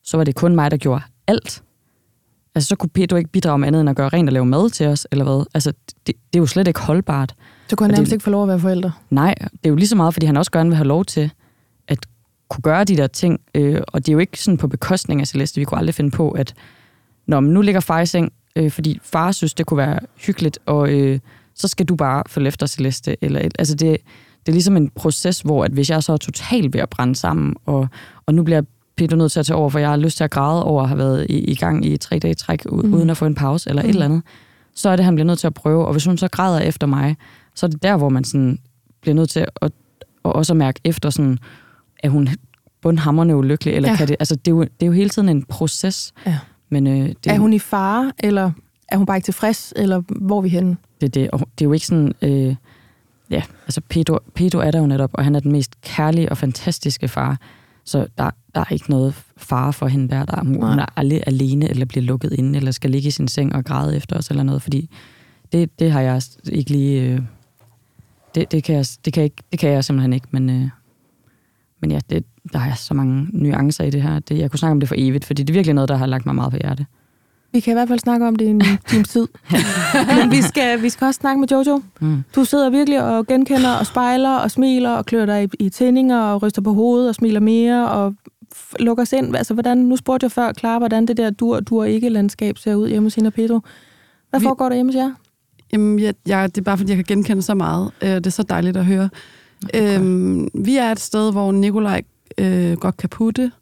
så 0.04 0.16
var 0.16 0.24
det 0.24 0.34
kun 0.34 0.54
mig, 0.54 0.70
der 0.70 0.76
gjorde 0.76 1.02
alt. 1.26 1.62
Altså, 2.54 2.68
så 2.68 2.76
kunne 2.76 2.90
Pedro 2.90 3.16
ikke 3.16 3.30
bidrage 3.30 3.58
med 3.58 3.68
andet 3.68 3.80
end 3.80 3.90
at 3.90 3.96
gøre 3.96 4.08
rent 4.08 4.28
og 4.28 4.32
lave 4.32 4.46
mad 4.46 4.70
til 4.70 4.86
os, 4.86 5.06
eller 5.12 5.24
hvad? 5.24 5.46
Altså, 5.54 5.72
det, 6.06 6.06
det 6.06 6.14
er 6.34 6.38
jo 6.38 6.46
slet 6.46 6.68
ikke 6.68 6.80
holdbart. 6.80 7.34
Så 7.68 7.76
kunne 7.76 7.84
han 7.84 7.90
det- 7.90 7.96
nærmest 7.98 8.12
ikke 8.12 8.22
få 8.24 8.30
lov 8.30 8.42
at 8.42 8.48
være 8.48 8.60
forældre. 8.60 8.92
Nej, 9.10 9.34
det 9.40 9.58
er 9.64 9.68
jo 9.68 9.74
lige 9.76 9.88
så 9.88 9.96
meget, 9.96 10.14
fordi 10.14 10.26
han 10.26 10.36
også 10.36 10.50
gerne 10.50 10.70
vil 10.70 10.76
have 10.76 10.88
lov 10.88 11.04
til 11.04 11.30
at 11.88 12.06
kunne 12.48 12.62
gøre 12.62 12.84
de 12.84 12.96
der 12.96 13.06
ting. 13.06 13.40
Øh, 13.54 13.80
og 13.88 14.00
det 14.06 14.08
er 14.08 14.12
jo 14.12 14.18
ikke 14.18 14.40
sådan 14.42 14.58
på 14.58 14.68
bekostning 14.68 15.20
af 15.20 15.26
Celeste. 15.26 15.60
Vi 15.60 15.64
kunne 15.64 15.78
aldrig 15.78 15.94
finde 15.94 16.10
på, 16.10 16.30
at 16.30 16.54
Nå, 17.26 17.40
men 17.40 17.52
nu 17.52 17.60
ligger 17.60 17.80
far 17.80 18.00
i 18.00 18.06
seng, 18.06 18.32
øh, 18.56 18.70
fordi 18.70 18.98
far 19.02 19.32
synes, 19.32 19.54
det 19.54 19.66
kunne 19.66 19.78
være 19.78 19.98
hyggeligt, 20.26 20.58
og 20.66 20.90
øh, 20.92 21.18
så 21.54 21.68
skal 21.68 21.86
du 21.86 21.96
bare 21.96 22.22
følge 22.28 22.48
efter 22.48 22.66
Celeste. 22.66 23.16
Eller, 23.24 23.40
altså 23.58 23.74
det, 23.74 23.96
det 24.46 24.48
er 24.48 24.52
ligesom 24.52 24.76
en 24.76 24.90
proces, 24.90 25.40
hvor 25.40 25.64
at 25.64 25.70
hvis 25.72 25.90
jeg 25.90 26.02
så 26.02 26.12
er 26.12 26.16
totalt 26.16 26.74
ved 26.74 26.80
at 26.80 26.88
brænde 26.90 27.14
sammen, 27.16 27.54
og, 27.66 27.88
og 28.26 28.34
nu 28.34 28.42
bliver 28.42 28.62
Peter 28.96 29.16
nødt 29.16 29.32
til 29.32 29.40
at 29.40 29.46
tage 29.46 29.56
over, 29.56 29.70
for 29.70 29.78
jeg 29.78 29.88
har 29.88 29.96
lyst 29.96 30.16
til 30.16 30.24
at 30.24 30.30
græde 30.30 30.64
over 30.64 30.82
at 30.82 30.88
have 30.88 30.98
været 30.98 31.26
i, 31.30 31.38
i 31.38 31.54
gang 31.54 31.86
i 31.86 31.96
tre 31.96 32.18
dage 32.18 32.34
træk, 32.34 32.64
Mm. 32.64 32.94
uden 32.94 33.10
at 33.10 33.16
få 33.16 33.26
en 33.26 33.34
pause 33.34 33.70
eller 33.70 33.82
Mm. 33.82 33.88
et 33.88 33.92
eller 33.92 34.04
andet, 34.04 34.22
så 34.74 34.88
er 34.88 34.96
det, 34.96 35.04
han 35.04 35.14
bliver 35.14 35.26
nødt 35.26 35.38
til 35.38 35.46
at 35.46 35.54
prøve. 35.54 35.86
Og 35.86 35.92
hvis 35.92 36.04
hun 36.04 36.18
så 36.18 36.28
græder 36.28 36.60
efter 36.60 36.86
mig, 36.86 37.16
så 37.54 37.66
er 37.66 37.70
det 37.70 37.82
der, 37.82 37.96
hvor 37.96 38.08
man 38.08 38.24
sådan 38.24 38.58
bliver 39.00 39.14
nødt 39.14 39.30
til 39.30 39.40
at, 39.40 39.48
at, 39.62 39.72
at 40.24 40.32
også 40.32 40.52
at 40.52 40.56
mærke 40.56 40.80
efter, 40.84 41.10
sådan, 41.10 41.38
er 42.02 42.08
hun 42.08 42.28
bundhammerne 42.82 43.36
ulykkelig, 43.36 43.74
eller 43.74 43.88
ja. 43.90 43.96
kan 43.96 44.08
det, 44.08 44.16
altså 44.20 44.34
det 44.36 44.48
er, 44.48 44.54
jo, 44.54 44.62
det 44.62 44.82
er 44.82 44.86
jo 44.86 44.92
hele 44.92 45.10
tiden 45.10 45.28
en 45.28 45.42
proces. 45.44 46.12
Ja. 46.26 46.38
Men 46.68 46.86
øh, 46.86 47.08
det, 47.08 47.16
Er 47.26 47.38
hun 47.38 47.52
i 47.52 47.58
fare, 47.58 48.12
eller 48.18 48.50
er 48.88 48.96
hun 48.96 49.06
bare 49.06 49.16
ikke 49.16 49.26
tilfreds, 49.26 49.72
eller 49.76 50.02
hvor 50.06 50.38
er 50.38 50.42
vi 50.42 50.48
henne? 50.48 50.76
det, 51.00 51.06
er 51.06 51.10
det, 51.10 51.30
og 51.30 51.38
det 51.38 51.64
er 51.64 51.68
jo 51.68 51.72
ikke 51.72 51.86
sådan... 51.86 52.12
Øh, 52.22 52.56
ja, 53.30 53.42
altså 53.64 53.80
Pedro, 53.88 54.18
Pedro 54.34 54.58
er 54.58 54.70
der 54.70 54.78
jo 54.78 54.86
netop, 54.86 55.10
og 55.12 55.24
han 55.24 55.34
er 55.34 55.40
den 55.40 55.52
mest 55.52 55.80
kærlige 55.80 56.28
og 56.28 56.38
fantastiske 56.38 57.08
far. 57.08 57.38
Så 57.84 58.06
der, 58.18 58.30
der 58.54 58.60
er 58.60 58.72
ikke 58.72 58.90
noget 58.90 59.14
fare 59.36 59.72
for 59.72 59.86
hende 59.86 60.08
der. 60.08 60.24
der 60.24 60.44
hun, 60.44 60.62
hun 60.62 60.78
er 60.78 60.86
aldrig 60.96 61.22
alene, 61.26 61.70
eller 61.70 61.86
bliver 61.86 62.04
lukket 62.04 62.32
inde, 62.32 62.56
eller 62.56 62.70
skal 62.70 62.90
ligge 62.90 63.08
i 63.08 63.10
sin 63.10 63.28
seng 63.28 63.54
og 63.54 63.64
græde 63.64 63.96
efter 63.96 64.18
os, 64.18 64.30
eller 64.30 64.42
noget, 64.42 64.62
fordi 64.62 64.90
det, 65.52 65.78
det 65.78 65.92
har 65.92 66.00
jeg 66.00 66.22
ikke 66.52 66.70
lige... 66.70 67.02
Øh, 67.02 67.20
det, 68.34 68.52
det, 68.52 68.64
kan 68.64 68.74
jeg, 68.74 68.86
det, 69.04 69.12
kan 69.12 69.20
jeg 69.20 69.24
ikke, 69.24 69.42
det 69.52 69.58
kan 69.58 69.70
jeg 69.70 69.84
simpelthen 69.84 70.12
ikke, 70.12 70.26
men, 70.30 70.50
øh, 70.50 70.68
men 71.84 71.90
ja, 71.90 71.98
det, 72.10 72.24
der 72.52 72.58
er 72.58 72.74
så 72.74 72.94
mange 72.94 73.26
nuancer 73.32 73.84
i 73.84 73.90
det 73.90 74.02
her. 74.02 74.18
Det, 74.18 74.38
jeg 74.38 74.50
kunne 74.50 74.58
snakke 74.58 74.72
om 74.72 74.80
det 74.80 74.88
for 74.88 74.94
evigt, 74.98 75.24
fordi 75.24 75.42
det 75.42 75.50
er 75.50 75.54
virkelig 75.54 75.74
noget, 75.74 75.88
der 75.88 75.96
har 75.96 76.06
lagt 76.06 76.26
mig 76.26 76.34
meget 76.34 76.50
på 76.52 76.58
hjerte. 76.62 76.86
Vi 77.52 77.60
kan 77.60 77.72
i 77.72 77.74
hvert 77.74 77.88
fald 77.88 77.98
snakke 77.98 78.26
om 78.28 78.36
det 78.36 78.44
i 78.44 78.48
en 78.48 78.62
times 78.88 79.08
tid. 79.08 79.28
Men 80.18 80.30
vi 80.30 80.42
skal, 80.42 80.82
vi 80.82 80.88
skal 80.88 81.06
også 81.06 81.18
snakke 81.18 81.40
med 81.40 81.48
Jojo. 81.48 81.82
Mm. 82.00 82.22
Du 82.34 82.44
sidder 82.44 82.70
virkelig 82.70 83.02
og 83.02 83.26
genkender 83.26 83.72
og 83.74 83.86
spejler 83.86 84.36
og 84.36 84.50
smiler 84.50 84.90
og 84.90 85.06
klør 85.06 85.26
dig 85.26 85.44
i, 85.44 85.64
i 85.66 85.68
tændinger 85.68 86.20
og 86.20 86.42
ryster 86.42 86.62
på 86.62 86.72
hovedet 86.72 87.08
og 87.08 87.14
smiler 87.14 87.40
mere 87.40 87.88
og 87.90 88.14
lukker 88.80 89.02
os 89.02 89.12
ind. 89.12 89.36
Altså, 89.36 89.54
hvordan, 89.54 89.78
nu 89.78 89.96
spurgte 89.96 90.24
jeg 90.24 90.32
før, 90.32 90.52
Clara, 90.52 90.78
hvordan 90.78 91.06
det 91.06 91.16
der 91.16 91.30
dur, 91.30 91.60
dur 91.60 91.84
ikke 91.84 92.08
landskab 92.08 92.58
ser 92.58 92.74
ud 92.74 92.88
hjemme 92.88 93.06
hos 93.06 93.14
hende 93.14 93.28
og 93.28 93.32
Pedro. 93.34 93.60
Hvad 94.30 94.40
Vi- 94.40 94.44
foregår 94.44 94.68
der 94.68 94.74
hjemme 94.76 94.92
hos 94.92 94.96
jer? 94.96 95.12
Jamen, 95.72 95.98
jeg, 95.98 96.14
jeg, 96.26 96.48
det 96.54 96.58
er 96.60 96.64
bare, 96.64 96.78
fordi 96.78 96.88
jeg 96.90 96.96
kan 96.96 97.16
genkende 97.16 97.42
så 97.42 97.54
meget. 97.54 97.90
Øh, 98.02 98.08
det 98.08 98.26
er 98.26 98.30
så 98.30 98.42
dejligt 98.42 98.76
at 98.76 98.84
høre. 98.84 99.08
Okay. 99.64 99.98
Øhm, 99.98 100.48
vi 100.54 100.76
er 100.76 100.92
et 100.92 101.00
sted, 101.00 101.32
hvor 101.32 101.52
Nikolaj 101.52 102.02
øh, 102.38 102.76
godt 102.76 102.96
kan 102.96 103.08
putte, 103.08 103.52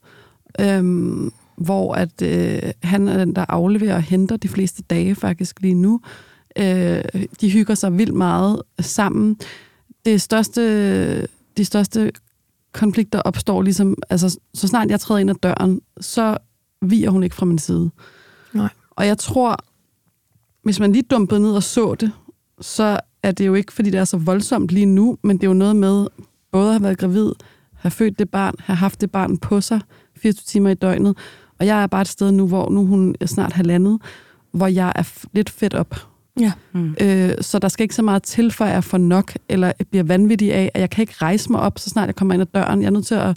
øhm, 0.61 1.33
hvor 1.57 1.95
at, 1.95 2.23
øh, 2.23 2.71
han 2.83 3.09
er 3.09 3.19
den, 3.19 3.37
der 3.37 3.45
afleverer 3.49 3.95
og 3.95 4.03
henter 4.03 4.37
de 4.37 4.49
fleste 4.49 4.83
dage 4.83 5.15
faktisk 5.15 5.61
lige 5.61 5.75
nu. 5.75 6.01
Øh, 6.59 7.05
de 7.41 7.51
hygger 7.51 7.75
sig 7.75 7.99
vildt 7.99 8.15
meget 8.15 8.63
sammen. 8.81 9.37
Det 10.05 10.21
største, 10.21 11.27
de 11.57 11.65
største 11.65 12.13
konflikter 12.73 13.21
opstår 13.21 13.63
ligesom, 13.63 13.97
altså 14.11 14.39
så 14.55 14.69
snart 14.69 14.91
jeg 14.91 15.01
træder 15.01 15.21
ind 15.21 15.31
ad 15.31 15.35
døren, 15.35 15.81
så 16.01 16.39
viger 16.83 17.11
hun 17.11 17.23
ikke 17.23 17.37
fra 17.37 17.47
min 17.47 17.59
side. 17.59 17.91
Nej. 18.53 18.69
Og 18.91 19.07
jeg 19.07 19.19
tror, 19.19 19.57
hvis 20.63 20.81
man 20.81 20.93
lige 20.93 21.03
dumpede 21.11 21.41
ned 21.41 21.53
og 21.53 21.63
så 21.63 21.95
det, 21.95 22.13
så 22.61 23.01
er 23.23 23.33
det 23.33 23.47
jo 23.47 23.55
ikke, 23.55 23.73
fordi 23.73 23.91
det 23.91 24.01
er 24.01 24.05
så 24.05 24.17
voldsomt 24.17 24.71
lige 24.71 24.87
nu, 24.87 25.19
men 25.23 25.37
det 25.37 25.45
er 25.45 25.49
jo 25.49 25.55
noget 25.55 25.77
med 25.77 26.07
både 26.53 26.67
at 26.67 26.73
have 26.73 26.83
været 26.83 26.99
gravid, 26.99 27.33
have 27.75 27.91
født 27.91 28.19
det 28.19 28.31
barn, 28.31 28.55
have 28.59 28.77
haft 28.77 29.01
det 29.01 29.11
barn 29.11 29.39
på 29.39 29.61
sig 29.61 29.81
24 30.17 30.43
timer 30.47 30.71
i 30.71 30.75
døgnet. 30.75 31.17
Og 31.59 31.67
jeg 31.67 31.83
er 31.83 31.87
bare 31.87 32.01
et 32.01 32.09
sted 32.09 32.33
nu, 32.33 32.47
hvor 32.47 32.71
nu 32.71 32.87
hun 32.87 33.15
er 33.21 33.27
snart 33.27 33.53
halvandet, 33.53 33.99
hvor 34.53 34.67
jeg 34.67 34.93
er 34.97 35.25
lidt 35.33 35.51
fedt 35.51 35.75
op. 35.75 35.97
Ja. 36.41 36.53
Mm. 36.73 36.97
Øh, 37.01 37.35
så 37.41 37.59
der 37.59 37.69
skal 37.69 37.83
ikke 37.83 37.95
så 37.95 38.03
meget 38.03 38.23
til, 38.23 38.51
for 38.51 38.65
at 38.65 38.73
jeg 38.73 38.85
får 38.85 38.99
nok, 38.99 39.33
eller 39.49 39.73
jeg 39.79 39.87
bliver 39.91 40.03
vanvittig 40.03 40.55
af, 40.55 40.71
at 40.75 40.81
jeg 40.81 40.91
kan 40.91 41.03
ikke 41.03 41.15
rejse 41.17 41.53
mig 41.53 41.61
op, 41.61 41.79
så 41.79 41.91
snart 41.91 42.07
jeg 42.07 42.15
kommer 42.15 42.35
ind 42.35 42.41
ad 42.41 42.47
døren. 42.55 42.81
Jeg 42.81 42.87
er 42.87 42.91
nødt 42.91 43.07
til 43.07 43.15
at... 43.15 43.37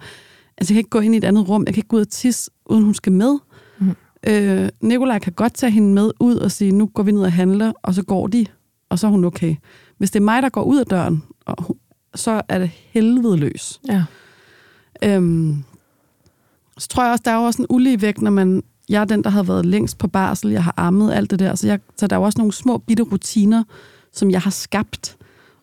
Altså, 0.58 0.74
jeg 0.74 0.76
kan 0.76 0.78
ikke 0.78 0.90
gå 0.90 1.00
ind 1.00 1.16
i 1.16 1.18
et 1.18 1.24
andet 1.24 1.50
rum. 1.50 1.64
Jeg 1.66 1.74
kan 1.74 1.80
ikke 1.80 1.88
gå 1.88 1.96
ud 1.96 2.02
og 2.02 2.10
tisse, 2.10 2.52
uden 2.66 2.84
hun 2.84 2.94
skal 2.94 3.12
med. 3.12 3.38
Mhm. 3.80 3.96
Øh, 4.28 4.70
Nikolaj 4.82 5.20
kan 5.20 5.34
godt 5.34 5.54
tage 5.54 5.72
hende 5.72 5.94
med 5.94 6.12
ud 6.20 6.36
og 6.36 6.52
sige, 6.52 6.72
nu 6.72 6.86
går 6.86 7.04
vi 7.04 7.12
ned 7.12 7.22
og 7.22 7.32
handler, 7.32 7.74
og 7.84 7.94
så 7.94 8.04
går 8.04 8.28
de, 8.28 8.46
og 8.96 9.00
så 9.00 9.08
er 9.08 9.12
hun 9.12 9.26
okay. 9.26 9.56
Hvis 9.98 10.12
det 10.12 10.20
er 10.20 10.24
mig, 10.24 10.42
der 10.42 10.50
går 10.50 10.64
ud 10.64 10.80
af 10.80 10.86
døren, 10.86 11.24
og 11.46 11.64
hun, 11.64 11.76
så 12.16 12.42
er 12.50 12.60
det 12.60 12.70
helvede 12.70 13.38
løs. 13.38 13.82
Ja. 13.88 14.04
Øhm, 15.04 15.64
så 16.78 16.88
tror 16.88 17.04
jeg 17.04 17.12
også, 17.12 17.22
der 17.26 17.32
er 17.32 17.36
jo 17.36 17.44
også 17.44 17.62
en 17.62 17.66
ulige 17.70 18.02
vægt, 18.02 18.22
når 18.22 18.32
man... 18.32 18.64
Jeg 18.90 19.02
er 19.02 19.06
den, 19.06 19.24
der 19.24 19.30
har 19.30 19.44
været 19.44 19.66
længst 19.66 19.98
på 19.98 20.08
barsel, 20.08 20.52
jeg 20.52 20.64
har 20.64 20.74
ammet 20.78 21.14
alt 21.14 21.32
det 21.32 21.40
der, 21.40 21.56
så, 21.56 21.68
jeg, 21.68 21.80
så 21.98 22.08
der 22.08 22.16
er 22.16 22.20
jo 22.20 22.26
også 22.26 22.38
nogle 22.38 22.54
små 22.54 22.78
bitte 22.78 23.04
rutiner, 23.04 23.64
som 24.14 24.32
jeg 24.32 24.42
har 24.42 24.52
skabt, 24.52 25.18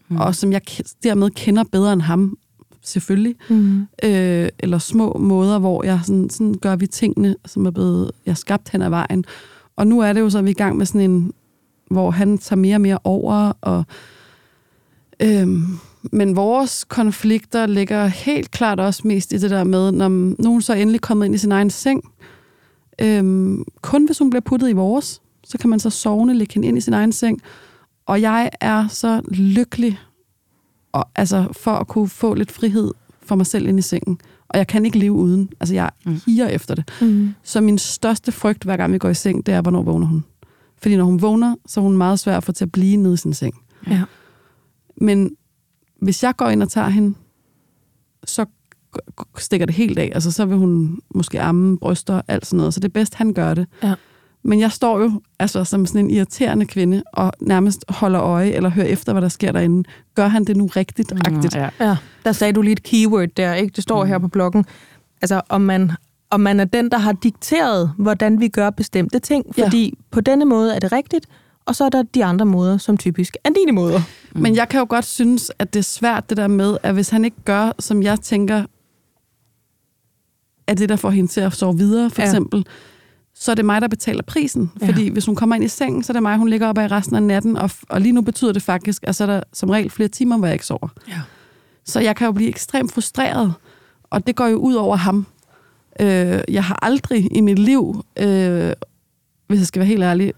mm. 0.09 0.17
og 0.17 0.35
som 0.35 0.53
jeg 0.53 0.61
dermed 1.03 1.31
kender 1.31 1.65
bedre 1.73 1.93
end 1.93 2.03
ham, 2.03 2.39
selvfølgelig. 2.83 3.35
Mm. 3.51 3.87
Øh, 4.05 4.49
eller 4.59 4.79
små 4.79 5.17
måder, 5.19 5.59
hvor 5.59 5.85
jeg 5.85 6.01
sådan, 6.05 6.31
sådan 6.31 6.55
gør 6.55 6.77
vi 6.77 6.87
tingene, 6.87 7.37
som 7.47 7.67
er 7.67 7.71
blevet 7.71 8.11
jeg 8.27 8.33
har 8.33 8.37
skabt 8.37 8.69
hen 8.69 8.83
ad 8.83 8.89
vejen. 8.89 9.25
Og 9.77 9.87
nu 9.87 10.01
er 10.01 10.13
det 10.13 10.21
jo 10.21 10.31
så, 10.31 10.39
at 10.39 10.45
vi 10.45 10.51
er 10.51 10.55
i 10.55 10.63
gang 10.63 10.77
med 10.77 10.87
sådan 10.87 11.11
en, 11.11 11.33
hvor 11.93 12.11
han 12.11 12.39
tager 12.39 12.61
mere 12.61 12.77
og 12.77 12.81
mere 12.81 12.99
over, 13.05 13.53
og 13.61 13.85
Øhm, 15.23 15.79
men 16.13 16.37
vores 16.37 16.85
konflikter 16.85 17.67
ligger 17.67 18.07
helt 18.07 18.51
klart 18.51 18.81
også 18.81 19.03
mest 19.09 19.33
i 19.33 19.37
det 19.39 19.51
der 19.51 19.65
med, 19.65 19.93
når 19.93 20.09
nogen 20.43 20.63
så 20.63 20.73
er 20.73 20.77
endelig 20.77 21.01
kommet 21.01 21.27
ind 21.27 21.35
i 21.35 21.39
sin 21.39 21.53
egen 21.53 21.71
seng. 21.71 22.03
Øhm, 23.01 23.65
kun 23.83 24.07
hvis 24.07 24.19
hun 24.19 24.31
bliver 24.31 24.41
puttet 24.41 24.69
i 24.71 24.73
vores, 24.73 25.21
så 25.45 25.59
kan 25.59 25.71
man 25.71 25.81
så 25.81 25.91
sovende 25.91 26.35
lægge 26.35 26.55
hende 26.55 26.69
ind 26.69 26.79
i 26.79 26.81
sin 26.81 26.93
egen 26.93 27.13
seng. 27.13 27.41
Og 28.07 28.21
jeg 28.21 28.51
er 28.61 28.89
så 28.89 29.21
lykkelig 29.29 29.99
og, 30.93 31.09
altså, 31.17 31.45
for 31.53 31.71
at 31.71 31.89
kunne 31.89 32.09
få 32.09 32.35
lidt 32.35 32.53
frihed 32.53 32.91
for 33.23 33.35
mig 33.37 33.47
selv 33.47 33.67
ind 33.69 33.79
i 33.79 33.83
sengen. 33.83 34.19
Og 34.49 34.59
jeg 34.59 34.67
kan 34.67 34.85
ikke 34.87 34.99
leve 34.99 35.13
uden. 35.13 35.51
Altså, 35.61 35.75
jeg 35.75 35.91
Mm. 36.07 36.21
higer 36.27 36.49
efter 36.49 36.75
det. 36.75 36.85
Mm. 37.01 37.35
Så 37.43 37.61
min 37.61 37.79
største 37.79 38.33
frygt, 38.33 38.65
hver 38.65 38.77
gang 38.77 38.93
vi 38.93 38.99
går 38.99 39.09
i 39.09 39.15
seng, 39.15 39.47
det 39.47 39.55
er, 39.55 39.61
hvornår 39.61 39.83
vågner 39.83 40.07
hun. 40.07 40.25
Fordi 40.83 40.97
når 40.97 41.05
hun 41.05 41.23
vågner, 41.23 41.57
så 41.67 41.81
er 41.81 41.83
hun 41.83 41.97
meget 41.97 42.19
svær 42.19 42.37
at 42.37 42.45
få 42.45 42.53
til 42.53 42.65
at 42.65 42.73
blive 42.73 42.97
nede 42.97 43.15
i 43.15 43.17
sin 43.17 43.35
seng. 43.35 43.55
Ja. 43.91 44.03
Men 44.97 45.37
hvis 46.01 46.23
jeg 46.23 46.37
går 46.37 46.49
ind 46.49 46.63
og 46.63 46.71
tager 46.71 46.89
hende, 46.89 47.15
så 48.25 48.47
stikker 49.39 49.67
det 49.67 49.75
helt 49.75 49.99
af. 49.99 50.11
Altså, 50.15 50.31
så 50.31 50.45
vil 50.45 50.57
hun 50.57 51.01
måske 51.15 51.41
amme, 51.41 51.79
bryster, 51.79 52.23
alt 52.29 52.47
sådan 52.47 52.57
noget. 52.57 52.75
Så 52.75 52.81
det 52.81 52.89
er 52.89 52.93
bedst, 52.93 53.15
han 53.15 53.33
gør 53.33 53.55
det. 53.55 53.67
Ja. 53.83 53.95
Men 54.45 54.61
jeg 54.61 54.73
står 54.73 55.01
jo 55.01 55.21
altså, 55.39 55.65
som 55.65 55.87
sådan 55.87 56.05
en 56.05 56.11
irriterende 56.11 56.67
kvinde, 56.67 57.03
og 57.13 57.33
nærmest 57.41 57.85
holder 57.89 58.21
øje, 58.23 58.51
eller 58.51 58.69
hører 58.69 58.87
efter, 58.87 59.13
hvad 59.13 59.23
der 59.23 59.29
sker 59.29 59.53
derinde. 59.53 59.89
Gør 60.15 60.29
han 60.29 60.45
det 60.45 60.57
nu 60.57 60.67
rigtigt? 60.67 61.13
Agtigt? 61.13 61.55
Ja. 61.55 61.69
Ja, 61.81 61.97
der 62.25 62.33
sagde 62.33 62.53
du 62.53 62.63
lige 62.63 62.73
et 62.73 62.83
keyword 62.83 63.29
der, 63.29 63.55
ikke? 63.55 63.73
Det 63.77 63.83
står 63.83 64.05
mm. 64.05 64.09
her 64.09 64.19
på 64.19 64.29
bloggen. 64.29 64.65
Altså, 65.23 65.41
om 65.49 65.61
man, 65.61 65.93
om 66.33 66.41
man 66.41 66.61
er 66.61 66.65
den, 66.65 66.91
der 66.91 66.99
har 66.99 67.13
dikteret, 67.13 67.93
hvordan 67.99 68.41
vi 68.41 68.49
gør 68.49 68.71
bestemte 68.71 69.19
ting. 69.19 69.45
Ja. 69.59 69.65
Fordi 69.65 69.99
på 70.11 70.21
denne 70.21 70.45
måde 70.45 70.75
er 70.75 70.79
det 70.79 70.93
rigtigt, 70.93 71.27
og 71.67 71.75
så 71.77 71.85
er 71.85 71.89
der 71.89 72.03
de 72.03 72.25
andre 72.25 72.47
måder, 72.47 72.79
som 72.79 72.97
typisk 72.97 73.37
er 73.45 73.51
dine 73.51 73.73
måder. 73.73 74.01
Men 74.35 74.57
jeg 74.57 74.69
kan 74.69 74.79
jo 74.81 74.87
godt 74.89 75.05
synes, 75.05 75.53
at 75.59 75.73
det 75.75 75.79
er 75.79 75.85
svært 75.85 76.29
det 76.31 76.37
der 76.37 76.47
med, 76.49 76.77
at 76.83 76.95
hvis 76.95 77.09
han 77.09 77.25
ikke 77.25 77.37
gør, 77.45 77.73
som 77.79 78.03
jeg 78.03 78.21
tænker, 78.21 78.65
er 80.67 80.75
det, 80.75 80.89
der 80.89 80.97
får 80.97 81.11
hende 81.11 81.31
til 81.31 81.41
at 81.41 81.53
sove 81.53 81.77
videre, 81.79 82.11
for 82.11 82.23
Ja. 82.23 82.27
ja. 82.27 82.31
eksempel, 82.31 82.67
så 83.35 83.51
er 83.51 83.55
det 83.55 83.65
mig, 83.65 83.81
der 83.83 83.89
betaler 83.89 84.23
prisen. 84.23 84.73
Ja. 84.81 84.87
Fordi 84.87 85.09
hvis 85.09 85.27
hun 85.27 85.37
kommer 85.37 85.57
ind 85.57 85.65
i 85.65 85.69
sengen, 85.69 86.03
så 86.03 86.13
er 86.13 86.15
det 86.15 86.23
mig, 86.23 86.37
hun 86.37 86.49
ligger 86.49 86.69
op 86.69 86.79
i 86.79 86.81
resten 86.81 87.17
af 87.17 87.23
natten, 87.23 87.57
og, 87.57 87.71
og 87.89 88.01
lige 88.01 88.13
nu 88.13 88.21
betyder 88.23 88.53
det 88.53 88.63
faktisk, 88.63 89.05
at 89.07 89.17
så 89.17 89.25
er 89.25 89.27
der 89.27 89.41
som 89.53 89.71
regel 89.71 89.91
flere 89.91 90.09
timer, 90.09 90.39
hvor 90.39 90.47
jeg 90.47 90.55
ikke 90.55 90.67
sover. 90.67 90.89
Ja. 91.09 91.21
Så 91.85 92.01
jeg 92.01 92.17
kan 92.17 92.25
jo 92.27 92.33
blive 92.33 92.49
ekstremt 92.49 92.93
frustreret, 92.93 93.55
og 94.11 94.27
det 94.27 94.37
går 94.37 94.47
jo 94.47 94.57
ud 94.57 94.75
over 94.75 94.97
ham. 94.97 95.27
Øh, 96.01 96.41
jeg 96.49 96.65
har 96.65 96.79
aldrig 96.83 97.37
i 97.37 97.41
mit 97.41 97.59
liv, 97.59 98.05
øh, 98.19 98.73
hvis 99.47 99.59
jeg 99.59 99.67
skal 99.67 99.81
være 99.81 99.87
helt 99.87 100.03
ærlig, 100.03 100.33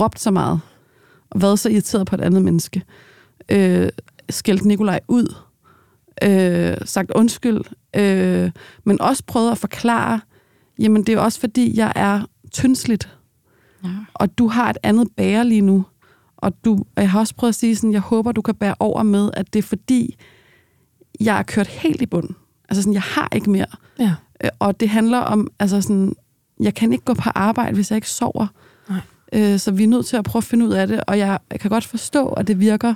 råbt 0.00 0.20
så 0.20 0.30
meget, 0.30 0.60
og 1.30 1.42
været 1.42 1.58
så 1.58 1.68
irriteret 1.68 2.06
på 2.06 2.14
et 2.14 2.20
andet 2.20 2.42
menneske. 2.42 2.82
Øh, 3.48 3.88
skældt 4.30 4.64
Nikolaj 4.64 5.00
ud, 5.08 5.34
øh, 6.22 6.76
sagt 6.84 7.10
undskyld, 7.14 7.60
øh, 7.96 8.50
men 8.84 9.00
også 9.00 9.22
prøvet 9.26 9.50
at 9.50 9.58
forklare, 9.58 10.20
jamen 10.78 11.04
det 11.06 11.14
er 11.14 11.18
også 11.18 11.40
fordi, 11.40 11.76
jeg 11.78 11.92
er 11.96 12.20
tyndsligt, 12.50 13.16
Ja. 13.84 13.88
og 14.14 14.38
du 14.38 14.48
har 14.48 14.70
et 14.70 14.78
andet 14.82 15.08
bære 15.16 15.44
lige 15.48 15.60
nu. 15.60 15.84
Og, 16.36 16.52
du, 16.64 16.72
og 16.96 17.02
jeg 17.02 17.10
har 17.10 17.20
også 17.20 17.34
prøvet 17.34 17.48
at 17.48 17.54
sige 17.54 17.76
sådan, 17.76 17.92
jeg 17.92 18.00
håber, 18.00 18.32
du 18.32 18.42
kan 18.42 18.54
bære 18.54 18.74
over 18.80 19.02
med, 19.02 19.30
at 19.34 19.52
det 19.52 19.58
er 19.58 19.62
fordi, 19.62 20.16
jeg 21.20 21.38
er 21.38 21.42
kørt 21.42 21.66
helt 21.66 22.02
i 22.02 22.06
bund. 22.06 22.28
Altså 22.68 22.82
sådan, 22.82 22.92
jeg 22.94 23.02
har 23.02 23.28
ikke 23.34 23.50
mere. 23.50 23.66
Ja. 23.98 24.14
Øh, 24.44 24.50
Og 24.58 24.80
det 24.80 24.88
handler 24.88 25.18
om, 25.18 25.48
altså 25.58 25.80
sådan, 25.80 26.12
jeg 26.60 26.74
kan 26.74 26.92
ikke 26.92 27.04
gå 27.04 27.14
på 27.14 27.30
arbejde, 27.34 27.74
hvis 27.74 27.90
jeg 27.90 27.96
ikke 27.96 28.10
sover. 28.10 28.46
Nej. 28.88 29.00
Øh, 29.32 29.58
så 29.58 29.70
vi 29.70 29.84
er 29.84 29.88
nødt 29.88 30.06
til 30.06 30.16
at 30.16 30.24
prøve 30.24 30.40
at 30.40 30.44
finde 30.44 30.66
ud 30.66 30.72
af 30.72 30.86
det, 30.88 31.00
og 31.06 31.18
jeg, 31.18 31.38
kan 31.60 31.70
godt 31.70 31.86
forstå, 31.86 32.28
at 32.28 32.46
det 32.46 32.60
virker 32.60 32.94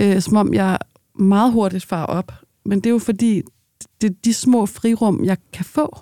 øh, 0.00 0.20
som 0.20 0.36
om 0.36 0.54
jeg 0.54 0.78
meget 1.18 1.52
hurtigt 1.52 1.84
farer 1.84 2.06
op. 2.06 2.32
Men 2.64 2.80
det 2.80 2.86
er 2.86 2.90
jo 2.90 2.98
fordi, 2.98 3.42
det 4.00 4.10
er 4.10 4.14
de 4.24 4.34
små 4.34 4.66
frirum, 4.66 5.24
jeg 5.24 5.36
kan 5.52 5.64
få. 5.64 5.98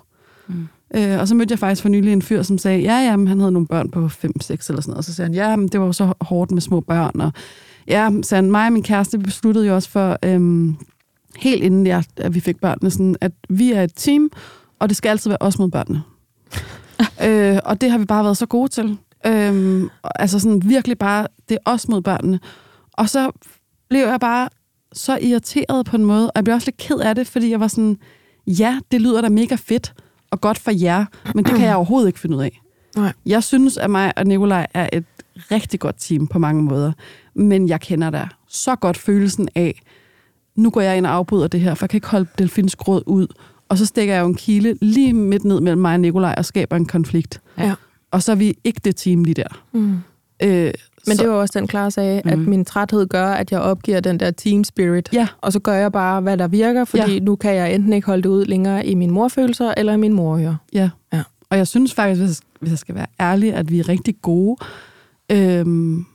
Mm. 0.47 0.67
Øh, 0.95 1.19
og 1.19 1.27
så 1.27 1.35
mødte 1.35 1.51
jeg 1.51 1.59
faktisk 1.59 1.81
for 1.81 1.89
nylig 1.89 2.13
en 2.13 2.21
fyr, 2.21 2.41
som 2.41 2.57
sagde, 2.57 2.81
ja, 2.81 2.99
ja, 2.99 3.15
men 3.15 3.27
han 3.27 3.39
havde 3.39 3.51
nogle 3.51 3.67
børn 3.67 3.91
på 3.91 4.05
5-6 4.05 4.09
eller 4.19 4.59
sådan 4.59 4.81
noget. 4.85 4.97
Og 4.97 5.03
så 5.03 5.13
sagde 5.13 5.27
han, 5.27 5.35
ja, 5.35 5.55
men 5.55 5.67
det 5.67 5.79
var 5.79 5.85
jo 5.85 5.93
så 5.93 6.13
hårdt 6.21 6.51
med 6.51 6.61
små 6.61 6.79
børn. 6.79 7.21
Og 7.21 7.31
ja, 7.87 8.11
så 8.21 8.35
han, 8.35 8.51
mig 8.51 8.65
og 8.65 8.73
min 8.73 8.83
kæreste 8.83 9.17
vi 9.17 9.23
besluttede 9.23 9.67
jo 9.67 9.75
også 9.75 9.89
for, 9.89 10.17
øhm, 10.25 10.77
helt 11.37 11.63
inden 11.63 11.87
jeg, 11.87 12.03
at 12.17 12.35
vi 12.35 12.39
fik 12.39 12.59
børnene, 12.61 12.91
sådan, 12.91 13.15
at 13.21 13.31
vi 13.49 13.71
er 13.71 13.83
et 13.83 13.91
team, 13.95 14.29
og 14.79 14.89
det 14.89 14.97
skal 14.97 15.09
altid 15.09 15.29
være 15.29 15.37
os 15.41 15.59
mod 15.59 15.69
børnene. 15.69 16.01
øh, 17.27 17.59
og 17.65 17.81
det 17.81 17.91
har 17.91 17.97
vi 17.97 18.05
bare 18.05 18.23
været 18.23 18.37
så 18.37 18.45
gode 18.45 18.67
til. 18.67 18.97
Øhm, 19.25 19.89
altså 20.03 20.39
sådan 20.39 20.69
virkelig 20.69 20.97
bare, 20.97 21.27
det 21.49 21.55
er 21.55 21.71
os 21.71 21.87
mod 21.87 22.01
børnene. 22.01 22.39
Og 22.93 23.09
så 23.09 23.31
blev 23.89 24.07
jeg 24.07 24.19
bare 24.19 24.49
så 24.93 25.17
irriteret 25.21 25.85
på 25.85 25.95
en 25.95 26.05
måde, 26.05 26.27
og 26.27 26.31
jeg 26.35 26.43
blev 26.43 26.55
også 26.55 26.67
lidt 26.67 26.77
ked 26.77 26.99
af 26.99 27.15
det, 27.15 27.27
fordi 27.27 27.49
jeg 27.49 27.59
var 27.59 27.67
sådan, 27.67 27.97
ja, 28.47 28.79
det 28.91 29.01
lyder 29.01 29.21
da 29.21 29.29
mega 29.29 29.55
fedt 29.55 29.93
og 30.31 30.41
godt 30.41 30.59
for 30.59 30.71
jer, 30.71 31.05
men 31.35 31.45
det 31.45 31.53
kan 31.55 31.65
jeg 31.65 31.75
overhovedet 31.75 32.07
ikke 32.07 32.19
finde 32.19 32.37
ud 32.37 32.43
af. 32.43 32.61
Nej. 32.95 33.13
Jeg 33.25 33.43
synes, 33.43 33.77
at 33.77 33.89
mig 33.89 34.13
og 34.17 34.25
Nikolaj 34.25 34.67
er 34.73 34.89
et 34.93 35.05
rigtig 35.51 35.79
godt 35.79 35.95
team 35.99 36.27
på 36.27 36.39
mange 36.39 36.63
måder, 36.63 36.91
men 37.33 37.69
jeg 37.69 37.81
kender 37.81 38.09
da 38.09 38.27
så 38.47 38.75
godt 38.75 38.97
følelsen 38.97 39.49
af, 39.55 39.81
nu 40.55 40.69
går 40.69 40.81
jeg 40.81 40.97
ind 40.97 41.05
og 41.05 41.11
afbryder 41.13 41.47
det 41.47 41.59
her, 41.59 41.73
for 41.73 41.83
jeg 41.85 41.89
kan 41.89 41.97
ikke 41.97 42.07
holde 42.07 42.29
delfins 42.37 42.75
gråd 42.75 43.03
ud, 43.05 43.27
og 43.69 43.77
så 43.77 43.85
stikker 43.85 44.13
jeg 44.13 44.21
jo 44.21 44.27
en 44.27 44.35
kile 44.35 44.77
lige 44.81 45.13
midt 45.13 45.45
ned 45.45 45.59
mellem 45.61 45.81
mig 45.81 45.93
og 45.93 45.99
Nikolaj 45.99 46.35
og 46.37 46.45
skaber 46.45 46.75
en 46.75 46.85
konflikt. 46.85 47.41
Ja. 47.57 47.73
Og 48.11 48.23
så 48.23 48.31
er 48.31 48.35
vi 48.35 48.55
ikke 48.63 48.81
det 48.85 48.95
team 48.95 49.23
lige 49.23 49.33
der. 49.33 49.61
Mm. 49.71 49.93
Øh, 50.43 50.71
Men 51.07 51.17
så, 51.17 51.23
det 51.23 51.29
var 51.31 51.35
også 51.35 51.59
den 51.59 51.67
klare 51.67 51.91
sag, 51.91 52.21
at 52.25 52.37
Mhm. 52.39 52.49
min 52.49 52.65
træthed 52.65 53.07
gør, 53.07 53.27
at 53.27 53.51
jeg 53.51 53.59
opgiver 53.59 53.99
den 53.99 54.19
der 54.19 54.31
team 54.31 54.63
spirit. 54.63 55.09
Ja. 55.13 55.27
Og 55.41 55.53
så 55.53 55.59
gør 55.59 55.73
jeg 55.73 55.91
bare, 55.91 56.21
hvad 56.21 56.37
der 56.37 56.47
virker, 56.47 56.85
fordi 56.85 57.13
Ja. 57.13 57.19
nu 57.19 57.35
kan 57.35 57.55
jeg 57.55 57.75
enten 57.75 57.93
ikke 57.93 58.05
holde 58.07 58.23
det 58.23 58.29
ud 58.29 58.45
længere 58.45 58.85
i 58.85 58.95
mine 58.95 59.13
morfølelser 59.13 59.73
eller 59.77 59.93
i 59.93 59.97
mine 59.97 60.15
morører. 60.15 60.55
Ja. 60.73 60.89
Ja. 61.13 61.23
Og 61.49 61.57
jeg 61.57 61.67
synes 61.67 61.93
faktisk, 61.93 62.21
hvis 62.21 62.29
jeg, 62.29 62.45
hvis 62.59 62.69
jeg 62.69 62.79
skal 62.79 62.95
være 62.95 63.05
ærlig, 63.19 63.53
at 63.53 63.71
vi 63.71 63.79
er 63.79 63.89
rigtig 63.89 64.15
gode. 64.21 64.57
Øhm, 65.31 66.05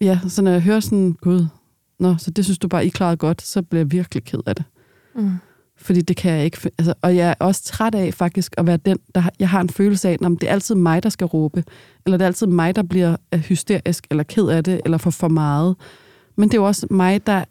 ja, 0.00 0.18
så 0.28 0.42
når 0.42 0.50
jeg 0.50 0.60
hører 0.62 0.80
sådan, 0.80 1.12
gud, 1.20 1.46
nå, 2.02 2.14
så 2.18 2.30
det 2.30 2.44
synes 2.44 2.58
du 2.58 2.68
bare, 2.68 2.86
I 2.86 2.88
klarede 2.88 3.16
godt, 3.16 3.42
så 3.42 3.62
bliver 3.62 3.80
jeg 3.80 3.92
virkelig 3.92 4.24
ked 4.24 4.38
af 4.46 4.56
det. 4.56 4.64
Mm. 5.16 5.30
Fordi 5.76 6.00
det 6.00 6.16
kan 6.16 6.32
jeg 6.32 6.44
ikke. 6.44 6.70
Altså, 6.78 6.94
og 7.02 7.16
jeg 7.16 7.28
er 7.28 7.34
også 7.38 7.62
træt 7.64 7.94
af 7.94 8.14
faktisk 8.14 8.54
at 8.58 8.66
være 8.66 8.76
den, 8.76 8.98
der 9.14 9.22
jeg 9.38 9.48
har 9.48 9.60
en 9.60 9.68
følelse 9.68 10.08
af, 10.08 10.12
at 10.12 10.20
det 10.20 10.42
er 10.42 10.52
altid 10.52 10.74
mig, 10.74 11.02
der 11.02 11.08
skal 11.08 11.24
råbe. 11.26 11.64
Eller 12.06 12.16
det 12.18 12.22
er 12.24 12.26
altid 12.26 12.46
mig, 12.46 12.76
der 12.76 12.82
bliver 12.82 13.16
øh, 13.34 13.40
hysterisk, 13.40 14.06
eller 14.10 14.24
ked 14.24 14.46
af 14.48 14.64
det, 14.64 14.80
eller 14.84 14.98
for 14.98 15.10
for 15.10 15.28
meget. 15.28 15.76
Men 16.36 16.48
det 16.48 16.54
er 16.54 16.60
jo 16.60 16.66
også 16.66 16.86
mig, 16.90 17.26
der 17.26 17.44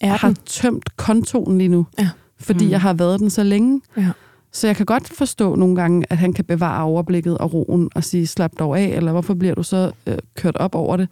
Er 0.00 0.06
har 0.16 0.28
den? 0.28 0.36
tømt 0.46 0.96
kontoen 0.96 1.58
lige 1.58 1.68
nu. 1.68 1.86
Ja. 1.98 2.08
Fordi 2.40 2.64
Mm. 2.64 2.70
jeg 2.70 2.80
har 2.80 2.92
været 2.92 3.20
den 3.20 3.30
så 3.30 3.42
længe. 3.42 3.80
Ja. 3.96 4.10
Så 4.52 4.66
jeg 4.66 4.76
kan 4.76 4.86
godt 4.86 5.08
forstå 5.08 5.54
nogle 5.54 5.76
gange, 5.76 6.06
at 6.10 6.18
han 6.18 6.32
kan 6.32 6.44
bevare 6.44 6.84
overblikket 6.84 7.38
og 7.38 7.52
roen 7.54 7.90
og 7.94 8.04
sige, 8.04 8.26
slap 8.26 8.52
dog 8.58 8.78
af, 8.80 8.84
eller 8.84 9.12
hvorfor 9.12 9.34
bliver 9.34 9.54
du 9.54 9.62
så 9.62 9.92
øh, 10.06 10.18
kørt 10.36 10.56
op 10.56 10.74
over 10.74 10.96
det? 10.96 11.08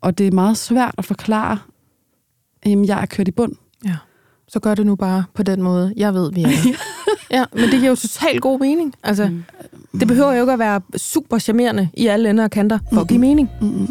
Og 0.00 0.18
det 0.18 0.26
er 0.26 0.30
meget 0.32 0.56
svært 0.56 0.94
at 0.98 1.04
forklare, 1.04 1.58
at 2.72 2.88
jeg 2.88 3.02
er 3.02 3.06
kørt 3.06 3.28
i 3.28 3.30
bund. 3.30 3.52
Ja. 3.84 3.96
Så 4.48 4.60
gør 4.60 4.74
det 4.74 4.86
nu 4.86 4.96
bare 4.96 5.24
på 5.34 5.42
den 5.42 5.62
måde, 5.62 5.92
jeg 5.96 6.14
ved, 6.14 6.32
vi 6.32 6.42
er. 6.42 6.48
ja, 7.36 7.44
men 7.52 7.62
det 7.62 7.70
giver 7.70 7.88
jo 7.88 7.96
totalt 7.96 8.42
god 8.42 8.58
mening. 8.60 8.94
Altså, 9.02 9.26
Mm. 9.28 9.44
det 10.00 10.08
behøver 10.08 10.32
jo 10.32 10.40
ikke 10.40 10.52
at 10.52 10.58
være 10.58 10.80
super 10.96 11.38
charmerende 11.38 11.88
i 11.94 12.06
alle 12.06 12.30
ender 12.30 12.44
og 12.44 12.50
kanter 12.50 12.78
for 12.92 13.00
at 13.00 13.08
give 13.08 13.18
mening. 13.20 13.50
Mm-mm. 13.60 13.90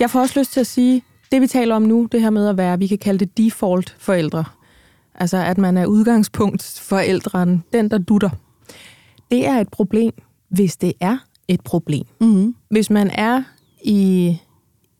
Jeg 0.00 0.10
får 0.10 0.20
også 0.20 0.38
lyst 0.40 0.52
til 0.52 0.60
at 0.60 0.66
sige, 0.66 1.02
det 1.32 1.40
vi 1.40 1.46
taler 1.46 1.74
om 1.76 1.82
nu, 1.82 2.08
det 2.12 2.20
her 2.22 2.30
med 2.30 2.48
at 2.48 2.56
være, 2.56 2.78
vi 2.78 2.86
kan 2.86 2.98
kalde 2.98 3.18
det 3.26 3.38
default 3.38 3.96
forældre. 3.98 4.44
Altså, 5.14 5.36
at 5.36 5.58
man 5.58 5.76
er 5.76 5.86
udgangspunkt 5.86 6.80
forældren, 6.82 7.64
den 7.72 7.90
der 7.90 7.98
dutter. 7.98 8.30
Det 9.30 9.46
er 9.46 9.54
et 9.58 9.68
problem, 9.68 10.12
hvis 10.50 10.76
det 10.76 10.92
er 11.00 11.18
et 11.48 11.60
problem. 11.60 12.04
Mm-hmm. 12.20 12.54
Hvis 12.70 12.90
man 12.90 13.10
er 13.10 13.42
i 13.84 14.36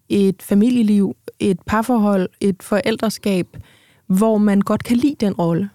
et 0.09 0.43
familieliv, 0.43 1.17
et 1.39 1.59
parforhold, 1.67 2.29
et 2.41 2.63
forældreskab, 2.63 3.57
hvor 4.07 4.39
man 4.39 4.61
godt 4.61 4.85
kan 4.85 4.97
lide 4.97 5.17
den 5.21 5.33
rolle, 5.33 5.71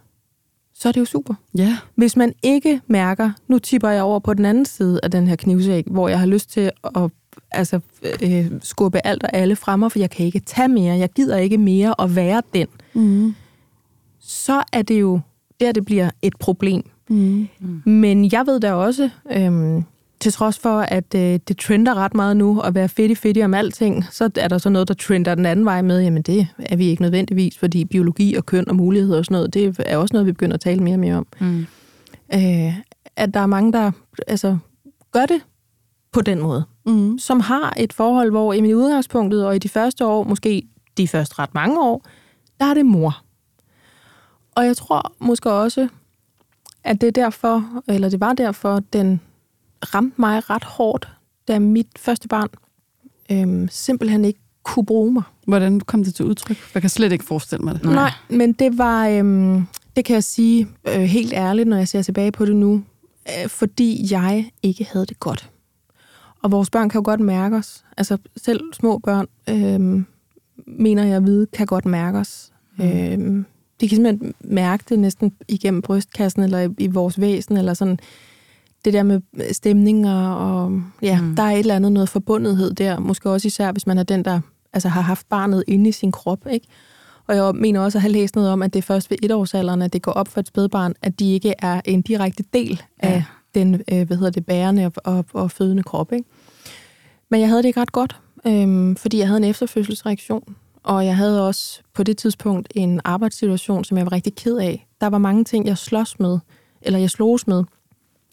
så 0.73 0.87
er 0.87 0.91
det 0.91 0.99
jo 0.99 1.05
super. 1.05 1.33
Ja. 1.57 1.77
Hvis 1.95 2.15
man 2.15 2.33
ikke 2.43 2.81
mærker, 2.87 3.31
nu 3.47 3.59
tipper 3.59 3.89
jeg 3.89 4.03
over 4.03 4.19
på 4.19 4.33
den 4.33 4.45
anden 4.45 4.65
side 4.65 4.99
af 5.03 5.11
den 5.11 5.27
her 5.27 5.35
knivsæk, 5.35 5.85
hvor 5.87 6.07
jeg 6.07 6.19
har 6.19 6.25
lyst 6.25 6.49
til 6.49 6.71
at 6.95 7.11
altså, 7.51 7.79
øh, 8.23 8.51
skubbe 8.61 9.07
alt 9.07 9.23
og 9.23 9.29
alle 9.33 9.55
fremme, 9.55 9.89
for 9.89 9.99
jeg 9.99 10.09
kan 10.09 10.25
ikke 10.25 10.39
tage 10.39 10.67
mere, 10.67 10.97
jeg 10.97 11.09
gider 11.09 11.37
ikke 11.37 11.57
mere 11.57 12.01
at 12.01 12.15
være 12.15 12.41
den, 12.53 12.67
Mm-hmm. 12.93 13.35
så 14.19 14.63
er 14.73 14.81
det 14.81 15.01
jo 15.01 15.19
der, 15.59 15.71
det 15.71 15.85
bliver 15.85 16.09
et 16.21 16.33
problem. 16.39 16.89
Mm-hmm. 17.09 17.81
Men 17.85 18.31
jeg 18.31 18.47
ved 18.47 18.59
da 18.59 18.73
også, 18.73 19.09
øhm, 19.31 19.83
til 20.19 20.33
trods 20.33 20.59
for, 20.59 20.79
at 20.79 21.15
øh, 21.15 21.39
det 21.47 21.57
trender 21.57 21.95
ret 21.95 22.13
meget 22.13 22.37
nu 22.37 22.59
at 22.59 22.75
være 22.75 22.89
fedt 22.89 23.17
fedt 23.17 23.37
om 23.43 23.53
alting, 23.53 24.05
så 24.11 24.29
er 24.35 24.47
der 24.47 24.57
så 24.57 24.69
noget, 24.69 24.87
der 24.87 24.93
trender 24.93 25.35
den 25.35 25.45
anden 25.45 25.65
vej 25.65 25.81
med, 25.81 26.01
jamen 26.01 26.21
det 26.21 26.47
er 26.59 26.75
vi 26.75 26.85
ikke 26.85 27.01
nødvendigvis, 27.01 27.57
fordi 27.57 27.85
biologi 27.85 28.35
og 28.35 28.45
køn 28.45 28.69
og 28.69 28.75
muligheder 28.75 29.17
og 29.17 29.25
sådan 29.25 29.35
noget, 29.35 29.53
det 29.53 29.79
er 29.85 29.97
også 29.97 30.13
noget, 30.13 30.25
vi 30.25 30.31
begynder 30.31 30.53
at 30.53 30.61
tale 30.61 30.83
mere 30.83 30.95
og 30.95 30.99
mere 30.99 31.15
om. 31.15 31.27
Mm. 31.39 31.65
Øh, 32.33 32.73
at 33.15 33.33
der 33.33 33.39
er 33.39 33.45
mange, 33.45 33.73
der 33.73 33.91
altså, 34.27 34.57
gør 35.11 35.25
det 35.25 35.41
på 36.11 36.21
den 36.21 36.41
måde, 36.41 36.63
Mm-hmm. 36.85 37.19
som 37.19 37.39
har 37.39 37.73
et 37.77 37.93
forhold, 37.93 38.31
hvor 38.31 38.53
i 38.53 38.73
udgangspunktet 38.73 39.45
og 39.45 39.55
i 39.55 39.59
de 39.59 39.69
første 39.69 40.05
år, 40.05 40.23
måske 40.23 40.67
de 40.97 41.07
første 41.07 41.39
ret 41.39 41.53
mange 41.53 41.81
år, 41.81 42.05
der 42.59 42.65
er 42.65 42.73
det 42.73 42.85
mor. 42.85 43.23
Og 44.55 44.65
jeg 44.65 44.77
tror 44.77 45.13
måske 45.19 45.51
også, 45.51 45.87
at 46.85 47.01
det 47.01 47.07
er 47.07 47.11
derfor, 47.11 47.81
eller 47.87 48.09
det 48.09 48.19
var 48.19 48.33
derfor, 48.33 48.79
den 48.93 49.21
ramte 49.93 50.21
mig 50.21 50.49
ret 50.49 50.63
hårdt, 50.63 51.09
da 51.47 51.59
mit 51.59 51.87
første 51.97 52.27
barn 52.27 52.49
øhm, 53.31 53.67
simpelthen 53.71 54.25
ikke 54.25 54.39
kunne 54.63 54.85
bruge 54.85 55.13
mig. 55.13 55.23
Hvordan 55.47 55.79
kom 55.79 56.03
det 56.03 56.15
til 56.15 56.25
udtryk? 56.25 56.57
Jeg 56.73 56.81
kan 56.81 56.89
slet 56.89 57.11
ikke 57.11 57.25
forestille 57.25 57.65
mig 57.65 57.73
det. 57.73 57.83
Nej, 57.83 57.93
Nej 57.93 58.11
men 58.29 58.53
det 58.53 58.77
var, 58.77 59.07
øhm, 59.07 59.67
det 59.95 60.05
kan 60.05 60.13
jeg 60.13 60.23
sige 60.23 60.67
øh, 60.87 61.01
helt 61.01 61.33
ærligt, 61.33 61.67
når 61.67 61.77
jeg 61.77 61.87
ser 61.87 62.01
tilbage 62.01 62.31
på 62.31 62.45
det 62.45 62.55
nu, 62.55 62.83
øh, 63.27 63.49
fordi 63.49 64.07
jeg 64.11 64.51
ikke 64.63 64.87
havde 64.91 65.05
det 65.05 65.19
godt. 65.19 65.51
Og 66.43 66.51
vores 66.51 66.69
børn 66.69 66.89
kan 66.89 66.99
jo 66.99 67.05
godt 67.05 67.19
mærke 67.19 67.55
os. 67.55 67.83
Altså 67.97 68.17
selv 68.37 68.61
små 68.73 68.97
børn, 68.97 69.27
øhm, 69.49 70.05
mener 70.67 71.03
jeg 71.03 71.15
at 71.15 71.25
vide, 71.25 71.47
kan 71.53 71.65
godt 71.65 71.85
mærke 71.85 72.17
os. 72.17 72.51
Mm. 72.77 72.85
Øhm, 72.85 73.45
de 73.81 73.89
kan 73.89 73.95
simpelthen 73.95 74.33
mærke 74.43 74.83
det 74.89 74.99
næsten 74.99 75.33
igennem 75.47 75.81
brystkassen 75.81 76.43
eller 76.43 76.59
i, 76.59 76.69
i 76.77 76.87
vores 76.87 77.19
væsen, 77.19 77.57
eller 77.57 77.73
sådan 77.73 77.99
det 78.85 78.93
der 78.93 79.03
med 79.03 79.21
stemninger, 79.53 80.27
og 80.27 80.81
ja, 81.01 81.21
mm. 81.21 81.35
Der 81.35 81.43
er 81.43 81.51
et 81.51 81.59
eller 81.59 81.75
andet 81.75 81.91
noget 81.91 82.09
forbundethed 82.09 82.73
der, 82.73 82.99
måske 82.99 83.29
også 83.29 83.47
især, 83.47 83.71
hvis 83.71 83.87
man 83.87 83.97
er 83.97 84.03
den, 84.03 84.25
der 84.25 84.39
altså, 84.73 84.89
har 84.89 85.01
haft 85.01 85.29
barnet 85.29 85.63
inde 85.67 85.89
i 85.89 85.91
sin 85.91 86.11
krop, 86.11 86.47
ikke? 86.51 86.67
Og 87.27 87.35
jeg 87.35 87.51
mener 87.55 87.79
også 87.79 87.97
at 87.97 88.01
have 88.01 88.11
læst 88.11 88.35
noget 88.35 88.51
om, 88.51 88.61
at 88.61 88.73
det 88.73 88.79
er 88.79 88.83
først 88.83 89.11
ved 89.11 89.17
etårsalderen, 89.23 89.81
at 89.81 89.93
det 89.93 90.01
går 90.01 90.11
op 90.11 90.27
for 90.27 90.39
et 90.39 90.47
spædbarn, 90.47 90.93
at 91.01 91.19
de 91.19 91.33
ikke 91.33 91.53
er 91.59 91.81
en 91.85 92.01
direkte 92.01 92.43
del 92.53 92.81
af 92.99 93.09
Ja. 93.11 93.23
den, 93.55 93.73
øh, 93.91 94.07
hvad 94.07 94.17
hedder 94.17 94.31
det, 94.31 94.45
bærende 94.45 94.85
og, 94.85 94.91
og, 95.03 95.25
og 95.33 95.51
fødende 95.51 95.83
krop, 95.83 96.11
ikke? 96.13 96.25
Men 97.29 97.39
jeg 97.39 97.49
havde 97.49 97.61
det 97.63 97.67
ikke 97.67 97.81
ret 97.81 97.91
godt, 97.91 98.15
øhm, 98.47 98.95
fordi 98.95 99.17
jeg 99.17 99.27
havde 99.27 99.37
en 99.37 99.43
efterfødselsreaktion, 99.43 100.55
og 100.85 101.05
jeg 101.05 101.15
havde 101.17 101.47
også 101.47 101.81
på 101.93 102.03
det 102.03 102.17
tidspunkt 102.17 102.67
en 102.75 103.01
arbejdssituation, 103.03 103.83
som 103.83 103.97
jeg 103.97 104.05
var 104.05 104.11
rigtig 104.11 104.35
ked 104.35 104.57
af. 104.57 104.87
Der 105.01 105.07
var 105.07 105.17
mange 105.17 105.43
ting, 105.43 105.67
jeg 105.67 105.77
slås 105.77 106.19
med, 106.19 106.39
eller 106.81 106.99
jeg 106.99 107.09
slogs 107.09 107.47
med, 107.47 107.63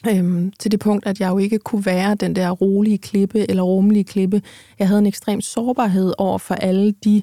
øhm, 0.08 0.52
til 0.58 0.70
det 0.70 0.80
punkt, 0.80 1.06
at 1.06 1.20
jeg 1.20 1.30
jo 1.30 1.38
ikke 1.38 1.58
kunne 1.58 1.86
være 1.86 2.14
den 2.14 2.36
der 2.36 2.50
rolige 2.50 2.98
klippe 2.98 3.50
eller 3.50 3.62
rummelige 3.62 4.04
klippe. 4.04 4.42
Jeg 4.78 4.88
havde 4.88 4.98
en 4.98 5.06
ekstrem 5.06 5.40
sårbarhed 5.40 6.14
over 6.18 6.38
for 6.38 6.54
alle 6.54 6.92
de 6.92 7.22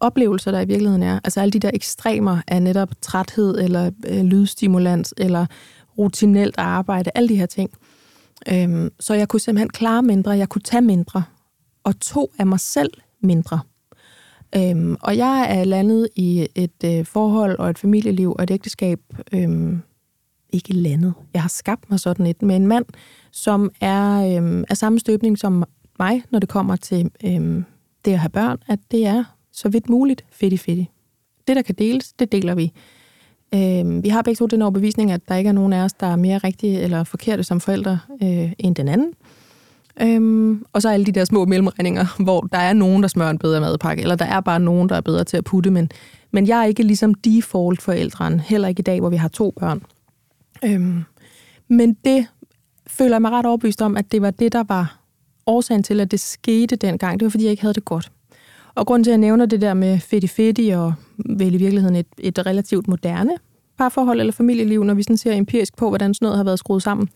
oplevelser, 0.00 0.50
der 0.50 0.60
i 0.60 0.66
virkeligheden 0.66 1.02
er. 1.02 1.20
Altså 1.24 1.40
alle 1.40 1.52
de 1.52 1.58
der 1.58 1.70
ekstremer 1.74 2.38
af 2.48 2.62
netop 2.62 2.88
træthed 3.00 3.58
eller 3.58 3.90
øh, 4.06 4.24
lydstimulans 4.24 5.14
eller 5.16 5.46
rutinelt 5.98 6.54
arbejde, 6.58 7.10
alle 7.14 7.28
de 7.28 7.36
her 7.36 7.46
ting. 7.46 7.70
Øhm, 8.48 8.90
så 9.00 9.14
jeg 9.14 9.28
kunne 9.28 9.40
simpelthen 9.40 9.68
klare 9.68 10.02
mindre, 10.02 10.30
jeg 10.30 10.48
kunne 10.48 10.62
tage 10.62 10.80
mindre, 10.80 11.22
og 11.84 12.00
tog 12.00 12.32
af 12.38 12.46
mig 12.46 12.60
selv 12.60 12.90
mindre. 13.22 13.60
Øhm, 14.56 14.96
og 15.00 15.16
jeg 15.16 15.46
er 15.58 15.64
landet 15.64 16.08
i 16.16 16.48
et 16.54 16.84
øh, 16.84 17.04
forhold 17.04 17.58
og 17.58 17.70
et 17.70 17.78
familieliv 17.78 18.34
og 18.38 18.42
et 18.42 18.50
ægteskab, 18.50 19.00
øhm, 19.32 19.82
ikke 20.52 20.72
landet, 20.72 21.14
jeg 21.34 21.42
har 21.42 21.48
skabt 21.48 21.90
mig 21.90 22.00
sådan 22.00 22.26
et, 22.26 22.42
med 22.42 22.56
en 22.56 22.66
mand, 22.66 22.84
som 23.30 23.70
er 23.80 24.36
øhm, 24.36 24.64
af 24.68 24.76
samme 24.76 24.98
støbning 24.98 25.38
som 25.38 25.64
mig, 25.98 26.22
når 26.30 26.38
det 26.38 26.48
kommer 26.48 26.76
til 26.76 27.10
øhm, 27.24 27.64
det 28.04 28.12
at 28.12 28.18
have 28.18 28.30
børn, 28.30 28.58
at 28.68 28.78
det 28.90 29.06
er 29.06 29.24
så 29.52 29.68
vidt 29.68 29.88
muligt 29.88 30.24
fedt 30.30 30.60
fedt. 30.60 30.88
Det, 31.48 31.56
der 31.56 31.62
kan 31.62 31.74
deles, 31.74 32.12
det 32.12 32.32
deler 32.32 32.54
vi. 32.54 32.72
Øhm, 33.54 34.02
vi 34.04 34.08
har 34.08 34.22
begge 34.22 34.36
to 34.36 34.46
den 34.46 34.62
overbevisning, 34.62 35.10
at 35.10 35.28
der 35.28 35.36
ikke 35.36 35.48
er 35.48 35.52
nogen 35.52 35.72
af 35.72 35.84
os, 35.84 35.92
der 35.92 36.06
er 36.06 36.16
mere 36.16 36.38
rigtige 36.38 36.80
eller 36.80 37.04
forkerte 37.04 37.42
som 37.42 37.60
forældre 37.60 37.98
øh, 38.22 38.52
end 38.58 38.74
den 38.74 38.88
anden. 38.88 39.12
Øhm, 40.02 40.64
og 40.72 40.82
så 40.82 40.88
alle 40.88 41.06
de 41.06 41.12
der 41.12 41.24
små 41.24 41.44
mellemregninger, 41.44 42.22
hvor 42.22 42.40
der 42.40 42.58
er 42.58 42.72
nogen, 42.72 43.02
der 43.02 43.08
smører 43.08 43.30
en 43.30 43.38
bedre 43.38 43.60
madpakke, 43.60 44.02
eller 44.02 44.16
der 44.16 44.24
er 44.24 44.40
bare 44.40 44.60
nogen, 44.60 44.88
der 44.88 44.96
er 44.96 45.00
bedre 45.00 45.24
til 45.24 45.36
at 45.36 45.44
putte, 45.44 45.70
men, 45.70 45.90
men 46.30 46.46
jeg 46.46 46.60
er 46.60 46.64
ikke 46.64 46.82
ligesom 46.82 47.14
default 47.14 47.82
forældren, 47.82 48.40
heller 48.40 48.68
ikke 48.68 48.80
i 48.80 48.82
dag, 48.82 49.00
hvor 49.00 49.10
vi 49.10 49.16
har 49.16 49.28
to 49.28 49.54
børn. 49.60 49.82
Øhm, 50.64 51.02
men 51.68 51.96
det 52.04 52.26
føler 52.86 53.14
jeg 53.14 53.22
mig 53.22 53.30
ret 53.30 53.46
overbevist 53.46 53.82
om, 53.82 53.96
at 53.96 54.12
det 54.12 54.22
var 54.22 54.30
det, 54.30 54.52
der 54.52 54.64
var 54.68 55.00
årsagen 55.46 55.82
til, 55.82 56.00
at 56.00 56.10
det 56.10 56.20
skete 56.20 56.76
dengang. 56.76 57.20
Det 57.20 57.26
var, 57.26 57.30
fordi 57.30 57.44
jeg 57.44 57.50
ikke 57.50 57.62
havde 57.62 57.74
det 57.74 57.84
godt. 57.84 58.12
Og 58.74 58.86
grunden 58.86 59.04
til, 59.04 59.10
at 59.10 59.12
jeg 59.12 59.18
nævner 59.18 59.46
det 59.46 59.60
der 59.60 59.74
med 59.74 59.98
fedt 59.98 60.30
fedt 60.30 60.74
og 60.74 60.94
vel 61.18 61.54
i 61.54 61.56
virkeligheden 61.56 61.96
et, 61.96 62.06
et 62.18 62.46
relativt 62.46 62.88
moderne 62.88 63.32
parforhold 63.78 64.20
eller 64.20 64.32
familieliv, 64.32 64.84
når 64.84 64.94
vi 64.94 65.02
sådan 65.02 65.16
ser 65.16 65.32
empirisk 65.32 65.76
på, 65.76 65.88
hvordan 65.88 66.14
sådan 66.14 66.26
noget 66.26 66.36
har 66.36 66.44
været 66.44 66.58
skruet 66.58 66.82
sammen, 66.82 67.08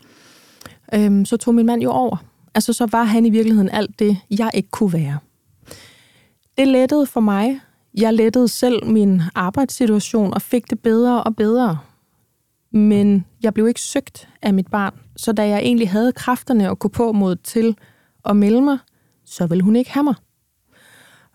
øhm, 0.95 1.25
så 1.25 1.37
tog 1.37 1.55
min 1.55 1.67
mand 1.67 1.83
jo 1.83 1.91
over. 1.91 2.17
Altså, 2.55 2.73
så 2.73 2.87
var 2.87 3.05
han 3.05 3.27
i 3.27 3.31
virkeligheden 3.31 3.71
alt 3.71 3.99
det, 3.99 4.17
jeg 4.31 4.51
ikke 4.55 4.69
kunne 4.71 4.93
være. 4.93 5.19
Det 6.59 6.69
lettede 6.69 7.07
for 7.07 7.21
mig. 7.21 7.61
Jeg 7.99 8.15
lettede 8.15 8.49
selv 8.49 8.87
min 8.87 9.23
arbejdssituation 9.35 10.35
og 10.35 10.43
fik 10.43 10.71
det 10.71 10.81
bedre 10.81 11.23
og 11.23 11.37
bedre. 11.37 11.79
Men 12.73 13.25
jeg 13.43 13.55
blev 13.55 13.69
ikke 13.69 13.81
søgt 13.81 14.29
af 14.43 14.55
mit 14.55 14.67
barn. 14.67 14.95
Så 15.17 15.33
da 15.33 15.49
jeg 15.49 15.59
egentlig 15.59 15.91
havde 15.91 16.13
kræfterne 16.13 16.71
at 16.71 16.79
gå 16.79 16.89
på 16.89 17.13
mod 17.13 17.37
til 17.37 17.77
at 18.25 18.37
melde 18.37 18.61
mig, 18.63 18.79
så 19.25 19.47
ville 19.47 19.65
hun 19.65 19.77
ikke 19.77 19.91
have 19.91 20.05
mig. 20.05 20.15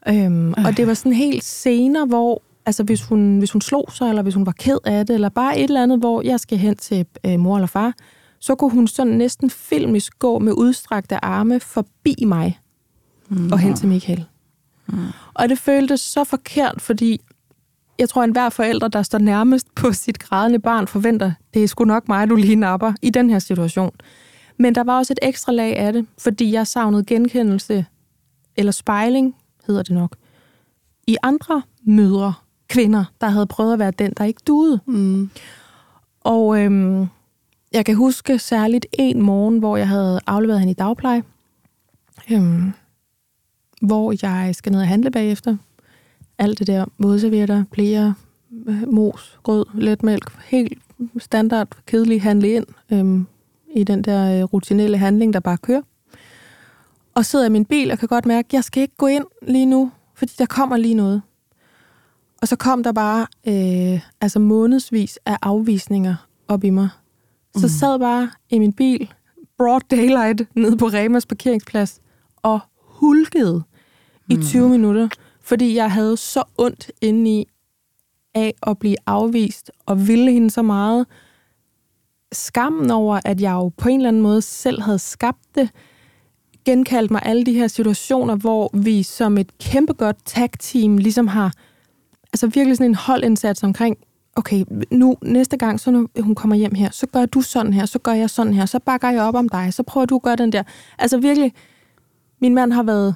Øhm, 0.07 0.53
og 0.65 0.77
det 0.77 0.87
var 0.87 0.93
sådan 0.93 1.13
helt 1.13 1.43
senere, 1.43 2.05
hvor 2.05 2.41
altså 2.65 2.83
hvis 2.83 3.03
hun, 3.03 3.37
hvis 3.37 3.51
hun 3.51 3.61
slog 3.61 3.91
sig, 3.91 4.09
eller 4.09 4.21
hvis 4.21 4.33
hun 4.33 4.45
var 4.45 4.51
ked 4.51 4.77
af 4.85 5.05
det, 5.05 5.13
eller 5.13 5.29
bare 5.29 5.57
et 5.57 5.63
eller 5.63 5.83
andet, 5.83 5.99
hvor 5.99 6.21
jeg 6.21 6.39
skal 6.39 6.57
hen 6.57 6.75
til 6.75 7.05
øh, 7.25 7.39
mor 7.39 7.55
eller 7.55 7.67
far, 7.67 7.93
så 8.39 8.55
kunne 8.55 8.71
hun 8.71 8.87
sådan 8.87 9.13
næsten 9.13 9.49
filmisk 9.49 10.19
gå 10.19 10.39
med 10.39 10.53
udstrakte 10.53 11.25
arme 11.25 11.59
forbi 11.59 12.15
mig 12.27 12.59
mm. 13.29 13.51
og 13.51 13.59
hen 13.59 13.75
til 13.75 13.87
Michael. 13.87 14.25
Mm. 14.87 14.97
Og 15.33 15.49
det 15.49 15.59
føltes 15.59 16.01
så 16.01 16.23
forkert, 16.23 16.81
fordi 16.81 17.21
jeg 17.99 18.09
tror, 18.09 18.21
at 18.21 18.27
enhver 18.27 18.49
forælder, 18.49 18.87
der 18.87 19.01
står 19.01 19.19
nærmest 19.19 19.75
på 19.75 19.93
sit 19.93 20.19
grædende 20.19 20.59
barn, 20.59 20.87
forventer, 20.87 21.31
det 21.53 21.63
er 21.63 21.67
sgu 21.67 21.85
nok 21.85 22.07
mig, 22.07 22.29
du 22.29 22.35
lige 22.35 22.55
napper 22.55 22.93
i 23.01 23.09
den 23.09 23.29
her 23.29 23.39
situation. 23.39 23.91
Men 24.57 24.75
der 24.75 24.83
var 24.83 24.97
også 24.97 25.13
et 25.13 25.19
ekstra 25.21 25.51
lag 25.51 25.77
af 25.77 25.93
det, 25.93 26.07
fordi 26.17 26.51
jeg 26.51 26.67
savnede 26.67 27.05
genkendelse, 27.05 27.85
eller 28.55 28.71
spejling, 28.71 29.35
hedder 29.67 29.83
det 29.83 29.91
nok, 29.91 30.15
i 31.07 31.17
andre 31.23 31.61
mødre, 31.83 32.33
kvinder, 32.67 33.05
der 33.21 33.27
havde 33.27 33.47
prøvet 33.47 33.73
at 33.73 33.79
være 33.79 33.91
den, 33.91 34.13
der 34.17 34.23
ikke 34.23 34.41
duede. 34.47 34.79
Mm. 34.85 35.29
Og 36.19 36.59
øhm, 36.59 37.07
jeg 37.73 37.85
kan 37.85 37.95
huske 37.95 38.39
særligt 38.39 38.85
en 38.93 39.21
morgen, 39.21 39.59
hvor 39.59 39.77
jeg 39.77 39.87
havde 39.87 40.19
afleveret 40.27 40.59
han 40.59 40.69
i 40.69 40.73
dagpleje, 40.73 41.23
øhm, 42.31 42.71
hvor 43.81 44.13
jeg 44.21 44.55
skal 44.55 44.71
ned 44.71 44.81
og 44.81 44.87
handle 44.87 45.11
bagefter. 45.11 45.57
Alt 46.37 46.59
det 46.59 46.67
der, 46.67 46.85
vådservietter, 46.97 47.63
blære, 47.71 48.13
øh, 48.67 48.93
mos, 48.93 49.39
grød, 49.43 49.65
letmælk, 49.73 50.31
helt 50.45 50.77
standard, 51.17 51.67
kedelig 51.85 52.21
handle 52.21 52.51
ind 52.51 52.65
øhm, 52.91 53.27
i 53.75 53.83
den 53.83 54.01
der 54.01 54.39
øh, 54.39 54.43
rutinelle 54.43 54.97
handling, 54.97 55.33
der 55.33 55.39
bare 55.39 55.57
kører. 55.57 55.81
Og 57.15 57.25
sidder 57.25 57.45
i 57.45 57.49
min 57.49 57.65
bil 57.65 57.91
og 57.91 57.99
kan 57.99 58.07
godt 58.07 58.25
mærke, 58.25 58.45
at 58.45 58.53
jeg 58.53 58.63
skal 58.63 58.81
ikke 58.81 58.95
gå 58.97 59.07
ind 59.07 59.25
lige 59.47 59.65
nu, 59.65 59.91
fordi 60.15 60.33
der 60.37 60.45
kommer 60.45 60.77
lige 60.77 60.93
noget. 60.93 61.21
Og 62.41 62.47
så 62.47 62.55
kom 62.55 62.83
der 62.83 62.91
bare 62.91 63.27
øh, 63.47 64.01
altså 64.21 64.39
månedsvis 64.39 65.19
af 65.25 65.37
afvisninger 65.41 66.15
op 66.47 66.63
i 66.63 66.69
mig. 66.69 66.89
Så 67.55 67.65
mm. 67.65 67.69
sad 67.69 67.99
bare 67.99 68.31
i 68.49 68.59
min 68.59 68.73
bil, 68.73 69.13
broad 69.57 69.81
daylight, 69.91 70.41
nede 70.55 70.77
på 70.77 70.85
Remas 70.85 71.25
parkeringsplads, 71.25 72.01
og 72.41 72.59
hulkede 72.77 73.63
mm. 74.29 74.39
i 74.39 74.43
20 74.43 74.69
minutter, 74.69 75.09
fordi 75.41 75.75
jeg 75.75 75.91
havde 75.91 76.17
så 76.17 76.43
ondt 76.57 76.91
indeni 77.01 77.47
af 78.35 78.53
at 78.67 78.79
blive 78.79 78.95
afvist, 79.05 79.71
og 79.85 80.07
ville 80.07 80.31
hende 80.31 80.49
så 80.49 80.61
meget. 80.61 81.05
Skammen 82.31 82.91
over, 82.91 83.19
at 83.25 83.41
jeg 83.41 83.51
jo 83.51 83.69
på 83.69 83.89
en 83.89 83.99
eller 83.99 84.07
anden 84.07 84.21
måde 84.21 84.41
selv 84.41 84.81
havde 84.81 84.99
skabt 84.99 85.55
det, 85.55 85.69
genkaldt 86.65 87.11
mig 87.11 87.21
alle 87.25 87.45
de 87.45 87.53
her 87.53 87.67
situationer, 87.67 88.35
hvor 88.35 88.69
vi 88.73 89.03
som 89.03 89.37
et 89.37 89.57
kæmpe 89.57 89.93
godt 89.93 90.17
tag-team 90.25 90.97
ligesom 90.97 91.27
har 91.27 91.53
altså 92.33 92.47
virkelig 92.47 92.77
sådan 92.77 92.91
en 92.91 92.95
holdindsats 92.95 93.63
omkring, 93.63 93.97
okay, 94.39 94.63
nu 94.91 95.17
næste 95.21 95.57
gang, 95.57 95.79
så 95.79 95.91
når 95.91 96.21
hun 96.21 96.35
kommer 96.35 96.55
hjem 96.55 96.75
her, 96.75 96.89
så 96.91 97.07
gør 97.07 97.25
du 97.25 97.41
sådan 97.41 97.73
her, 97.73 97.85
så 97.85 97.99
gør 97.99 98.11
jeg 98.11 98.29
sådan 98.29 98.53
her, 98.53 98.65
så 98.65 98.79
bakker 98.79 99.09
jeg 99.09 99.21
op 99.21 99.35
om 99.35 99.49
dig, 99.49 99.73
så 99.73 99.83
prøver 99.83 100.05
du 100.05 100.15
at 100.15 100.21
gøre 100.21 100.35
den 100.35 100.51
der. 100.51 100.63
Altså 100.97 101.17
virkelig, 101.17 101.53
min 102.41 102.55
mand 102.55 102.73
har 102.73 102.83
været 102.83 103.15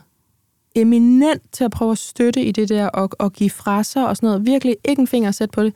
eminent 0.75 1.41
til 1.51 1.63
at 1.63 1.71
prøve 1.71 1.91
at 1.91 1.97
støtte 1.97 2.43
i 2.43 2.51
det 2.51 2.69
der 2.69 2.87
og, 2.87 3.09
og 3.19 3.33
give 3.33 3.49
fra 3.49 3.83
sig 3.83 4.07
og 4.07 4.17
sådan 4.17 4.27
noget. 4.27 4.45
Virkelig 4.45 4.77
ikke 4.85 4.99
en 4.99 5.07
finger 5.07 5.31
sat 5.31 5.51
på 5.51 5.63
det. 5.63 5.73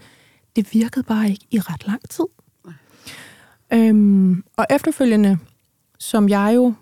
Det 0.55 0.73
virkede 0.73 1.03
bare 1.03 1.29
ikke 1.29 1.45
i 1.51 1.59
ret 1.59 1.87
lang 1.87 2.09
tid. 2.09 2.25
Øhm, 3.73 4.43
og 4.57 4.65
efterfølgende, 4.69 5.37
som 5.99 6.29
jeg 6.29 6.51
jo 6.55 6.73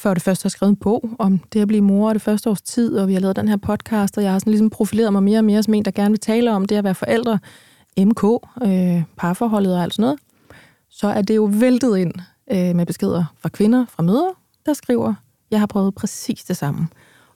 for 0.00 0.14
det 0.14 0.22
første 0.22 0.44
har 0.44 0.48
skrevet 0.48 0.70
en 0.70 0.76
bog 0.76 1.10
om 1.18 1.38
det 1.38 1.60
at 1.60 1.68
blive 1.68 1.82
mor 1.82 2.12
det 2.12 2.22
første 2.22 2.50
års 2.50 2.62
tid, 2.62 2.98
og 2.98 3.08
vi 3.08 3.12
har 3.12 3.20
lavet 3.20 3.36
den 3.36 3.48
her 3.48 3.56
podcast, 3.56 4.16
og 4.16 4.22
jeg 4.22 4.32
har 4.32 4.38
sådan 4.38 4.50
ligesom 4.50 4.70
profileret 4.70 5.12
mig 5.12 5.22
mere 5.22 5.38
og 5.38 5.44
mere 5.44 5.62
som 5.62 5.74
en, 5.74 5.84
der 5.84 5.90
gerne 5.90 6.10
vil 6.10 6.20
tale 6.20 6.52
om 6.52 6.64
det 6.64 6.76
at 6.76 6.84
være 6.84 6.94
forældre, 6.94 7.38
MK, 7.98 8.24
øh, 8.62 9.02
parforholdet 9.16 9.76
og 9.76 9.82
alt 9.82 9.94
sådan 9.94 10.02
noget, 10.02 10.20
så 10.88 11.08
er 11.08 11.22
det 11.22 11.36
jo 11.36 11.50
væltet 11.52 11.98
ind 11.98 12.12
øh, 12.50 12.76
med 12.76 12.86
beskeder 12.86 13.24
fra 13.38 13.48
kvinder, 13.48 13.86
fra 13.88 14.02
mødre, 14.02 14.32
der 14.66 14.72
skriver, 14.72 15.14
jeg 15.50 15.58
har 15.58 15.66
prøvet 15.66 15.94
præcis 15.94 16.44
det 16.44 16.56
samme. 16.56 16.88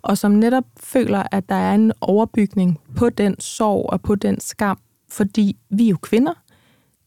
Og 0.03 0.19
som 0.19 0.33
netop 0.33 0.65
føler, 0.77 1.23
at 1.33 1.49
der 1.49 1.55
er 1.55 1.75
en 1.75 1.93
overbygning 2.01 2.81
på 2.97 3.11
den 3.11 3.41
sorg 3.41 3.91
og 3.93 4.03
på 4.03 4.15
den 4.15 4.41
skam, 4.41 4.79
fordi 5.09 5.57
vi 5.71 5.85
er 5.87 5.91
jo 5.91 5.97
kvinder. 5.97 6.33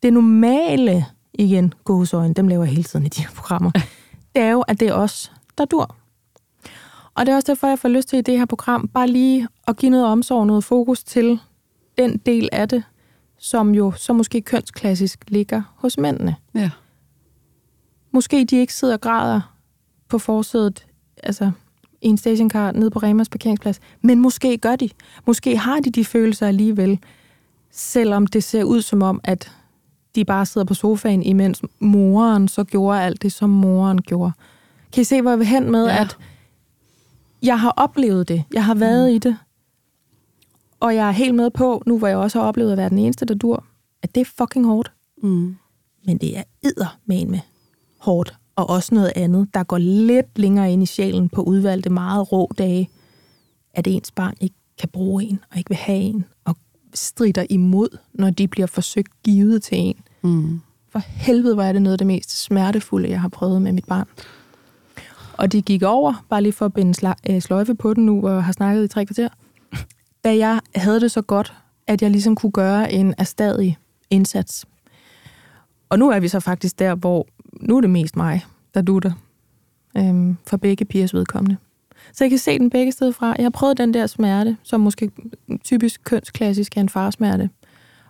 Det 0.03 0.14
normale, 0.14 1.06
igen, 1.34 1.74
gåsøjne, 1.84 2.34
dem 2.34 2.47
laver 2.47 2.64
jeg 2.64 2.72
hele 2.72 2.84
tiden 2.84 3.06
i 3.06 3.10
de 3.10 3.22
her 3.22 3.30
programmer, 3.36 3.72
det 4.36 4.41
er 4.41 4.51
jo, 4.51 4.62
at 4.62 4.80
det 4.80 4.88
er 4.88 4.93
os, 4.93 5.32
der 5.58 5.66
dur. 5.66 5.95
Og 7.16 7.26
det 7.26 7.32
er 7.32 7.36
også 7.36 7.51
derfor, 7.51 7.68
jeg 7.68 7.80
får 7.80 7.89
lyst 7.89 8.08
til 8.08 8.20
i 8.20 8.22
det 8.22 8.38
her 8.38 8.45
program, 8.45 8.88
bare 8.88 9.08
lige 9.08 9.47
at 9.68 9.78
give 9.78 9.89
noget 9.89 10.06
omsorg, 10.06 10.47
noget 10.47 10.64
fokus 10.64 11.03
til 11.03 11.39
den 11.97 12.18
del 12.18 12.49
af 12.51 12.70
det, 12.70 12.84
som 13.38 13.75
jo 13.75 13.91
så 13.91 14.13
måske 14.13 14.41
kønsklassisk 14.41 15.19
ligger 15.27 15.61
hos 15.75 15.97
mændene. 15.97 16.36
Ja. 16.55 16.69
Måske 18.11 18.45
de 18.45 18.57
ikke 18.57 18.73
sidder 18.73 18.93
og 18.93 19.01
græder 19.01 19.41
på 20.09 20.17
forsædet, 20.17 20.86
altså 21.23 21.51
i 22.01 22.07
en 22.07 22.17
stationcar 22.17 22.71
nede 22.71 22.91
på 22.91 22.99
Remas 22.99 23.29
parkeringsplads, 23.29 23.79
men 24.01 24.19
måske 24.19 24.57
gør 24.57 24.75
de. 24.75 24.89
Måske 25.25 25.57
har 25.57 25.79
de 25.79 25.91
de 25.91 26.05
følelser 26.05 26.47
alligevel, 26.47 26.99
selvom 27.71 28.27
det 28.27 28.43
ser 28.43 28.63
ud 28.63 28.81
som 28.81 29.01
om, 29.01 29.21
at 29.23 29.51
de 30.15 30.25
bare 30.25 30.45
sidder 30.45 30.65
på 30.65 30.73
sofaen, 30.73 31.23
imens 31.23 31.61
moren 31.79 32.47
så 32.47 32.63
gjorde 32.63 33.01
alt 33.01 33.21
det, 33.21 33.31
som 33.31 33.49
moren 33.49 34.01
gjorde. 34.01 34.31
Kan 34.93 35.01
I 35.01 35.03
se, 35.03 35.21
hvor 35.21 35.31
jeg 35.31 35.39
vil 35.39 35.47
hen 35.47 35.71
med, 35.71 35.86
ja. 35.86 36.01
at 36.01 36.17
jeg 37.43 37.59
har 37.59 37.73
oplevet 37.77 38.27
det. 38.27 38.43
Jeg 38.53 38.65
har 38.65 38.75
været 38.75 39.09
mm. 39.09 39.15
i 39.15 39.17
det. 39.17 39.38
Og 40.86 40.95
jeg 40.95 41.07
er 41.07 41.11
helt 41.11 41.36
med 41.36 41.49
på, 41.49 41.83
nu 41.86 41.97
hvor 41.97 42.07
jeg 42.07 42.17
også 42.17 42.39
har 42.39 42.47
oplevet 42.47 42.71
at 42.71 42.77
være 42.77 42.89
den 42.89 42.97
eneste, 42.97 43.25
der 43.25 43.33
dur, 43.33 43.63
at 44.01 44.15
det 44.15 44.21
er 44.21 44.25
fucking 44.25 44.65
hårdt. 44.65 44.91
Mm. 45.23 45.55
Men 46.05 46.17
det 46.17 46.38
er 46.38 46.43
idder 46.63 46.97
med 47.05 47.25
med 47.25 47.39
hårdt. 47.97 48.33
Og 48.55 48.69
også 48.69 48.95
noget 48.95 49.11
andet, 49.15 49.47
der 49.53 49.63
går 49.63 49.77
lidt 49.77 50.39
længere 50.39 50.73
ind 50.73 50.83
i 50.83 50.86
sjælen 50.86 51.29
på 51.29 51.41
udvalgte 51.41 51.89
meget 51.89 52.31
rå 52.31 52.51
dage, 52.57 52.89
at 53.73 53.88
ens 53.88 54.11
barn 54.11 54.33
ikke 54.41 54.55
kan 54.79 54.89
bruge 54.89 55.23
en, 55.23 55.39
og 55.51 55.57
ikke 55.57 55.69
vil 55.69 55.77
have 55.77 55.99
en, 55.99 56.25
og 56.45 56.55
strider 56.93 57.45
imod, 57.49 57.97
når 58.13 58.29
de 58.29 58.47
bliver 58.47 58.67
forsøgt 58.67 59.23
givet 59.23 59.63
til 59.63 59.77
en. 59.77 59.97
Mm. 60.21 60.61
For 60.89 60.99
helvede 60.99 61.57
var 61.57 61.71
det 61.71 61.81
noget 61.81 61.93
af 61.93 61.97
det 61.97 62.07
mest 62.07 62.43
smertefulde, 62.43 63.09
jeg 63.09 63.21
har 63.21 63.29
prøvet 63.29 63.61
med 63.61 63.71
mit 63.71 63.86
barn. 63.86 64.07
Og 65.38 65.51
de 65.51 65.61
gik 65.61 65.83
over, 65.83 66.25
bare 66.29 66.41
lige 66.41 66.53
for 66.53 66.65
at 66.65 66.73
binde 66.73 67.15
øh, 67.29 67.41
sløjfe 67.41 67.75
på 67.75 67.93
den 67.93 68.05
nu, 68.05 68.27
og 68.27 68.43
har 68.43 68.51
snakket 68.51 68.83
i 68.83 68.88
tre 68.88 69.05
kvarter, 69.05 69.29
da 70.26 70.38
jeg 70.38 70.59
havde 70.76 70.99
det 70.99 71.11
så 71.11 71.21
godt, 71.21 71.53
at 71.88 72.01
jeg 72.01 72.11
ligesom 72.11 72.36
kunne 72.36 72.51
gøre 72.51 72.91
en 72.91 73.13
erstadig 73.17 73.78
indsats. 74.09 74.65
Og 75.89 75.99
nu 75.99 76.09
er 76.09 76.19
vi 76.19 76.28
så 76.28 76.39
faktisk 76.39 76.80
der, 76.80 76.95
hvor 76.95 77.28
nu 77.61 77.78
er 77.78 77.82
det 77.82 77.89
mest 77.89 78.15
mig, 78.15 78.45
der 78.73 78.82
dutter 78.82 79.11
øhm, 79.97 80.38
for 80.47 80.57
begge 80.57 80.86
pigers 80.86 81.13
vedkommende. 81.13 81.57
Så 82.13 82.23
jeg 82.23 82.30
kan 82.30 82.39
se 82.39 82.59
den 82.59 82.69
begge 82.69 82.91
steder 82.91 83.11
fra. 83.11 83.36
Jeg 83.38 83.45
har 83.45 83.49
prøvet 83.49 83.78
den 83.78 83.93
der 83.93 84.07
smerte, 84.07 84.57
som 84.63 84.80
måske 84.80 85.11
typisk 85.63 86.01
kønsklassisk 86.03 86.78
er 86.78 86.82
en 86.82 86.89
farsmerte. 86.89 87.49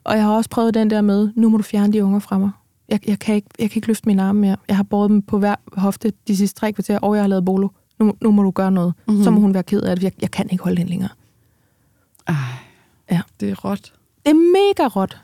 Og 0.03 0.15
jeg 0.15 0.23
har 0.23 0.31
også 0.31 0.49
prøvet 0.49 0.73
den 0.73 0.89
der 0.89 1.01
med, 1.01 1.29
nu 1.35 1.49
må 1.49 1.57
du 1.57 1.63
fjerne 1.63 1.93
de 1.93 2.03
unger 2.03 2.19
fra 2.19 2.37
mig. 2.37 2.51
Jeg, 2.89 3.09
jeg, 3.09 3.19
kan 3.19 3.35
ikke, 3.35 3.47
jeg 3.59 3.69
kan 3.69 3.77
ikke 3.77 3.87
løfte 3.87 4.07
mine 4.07 4.23
arme 4.23 4.41
mere. 4.41 4.57
Jeg 4.67 4.75
har 4.75 4.83
båret 4.83 5.09
dem 5.09 5.21
på 5.21 5.39
hver 5.39 5.55
hofte 5.73 6.13
de 6.27 6.37
sidste 6.37 6.59
tre 6.59 6.73
kvarter, 6.73 6.99
og 6.99 7.15
jeg 7.15 7.23
har 7.23 7.27
lavet 7.27 7.45
bolo. 7.45 7.67
Nu, 7.99 8.13
nu 8.21 8.31
må 8.31 8.43
du 8.43 8.51
gøre 8.51 8.71
noget. 8.71 8.93
Mm-hmm. 9.07 9.23
Så 9.23 9.31
må 9.31 9.39
hun 9.39 9.53
være 9.53 9.63
ked 9.63 9.81
af 9.81 9.95
det. 9.95 10.03
Jeg, 10.03 10.11
jeg 10.21 10.31
kan 10.31 10.47
ikke 10.51 10.63
holde 10.63 10.77
den 10.77 10.87
længere. 10.87 11.09
Ej, 12.27 12.35
ja. 13.11 13.21
det 13.39 13.49
er 13.49 13.55
råt. 13.55 13.93
Det 14.25 14.31
er 14.31 14.33
mega 14.33 14.87
råt. 14.87 15.17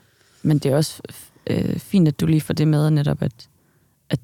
men 0.43 0.57
det 0.59 0.71
er 0.71 0.75
også 0.75 1.01
øh, 1.47 1.79
fint, 1.79 2.07
at 2.07 2.19
du 2.19 2.25
lige 2.25 2.41
får 2.41 2.53
det 2.53 2.67
med 2.67 2.89
netop, 2.89 3.21
at, 3.21 3.49
at 4.09 4.19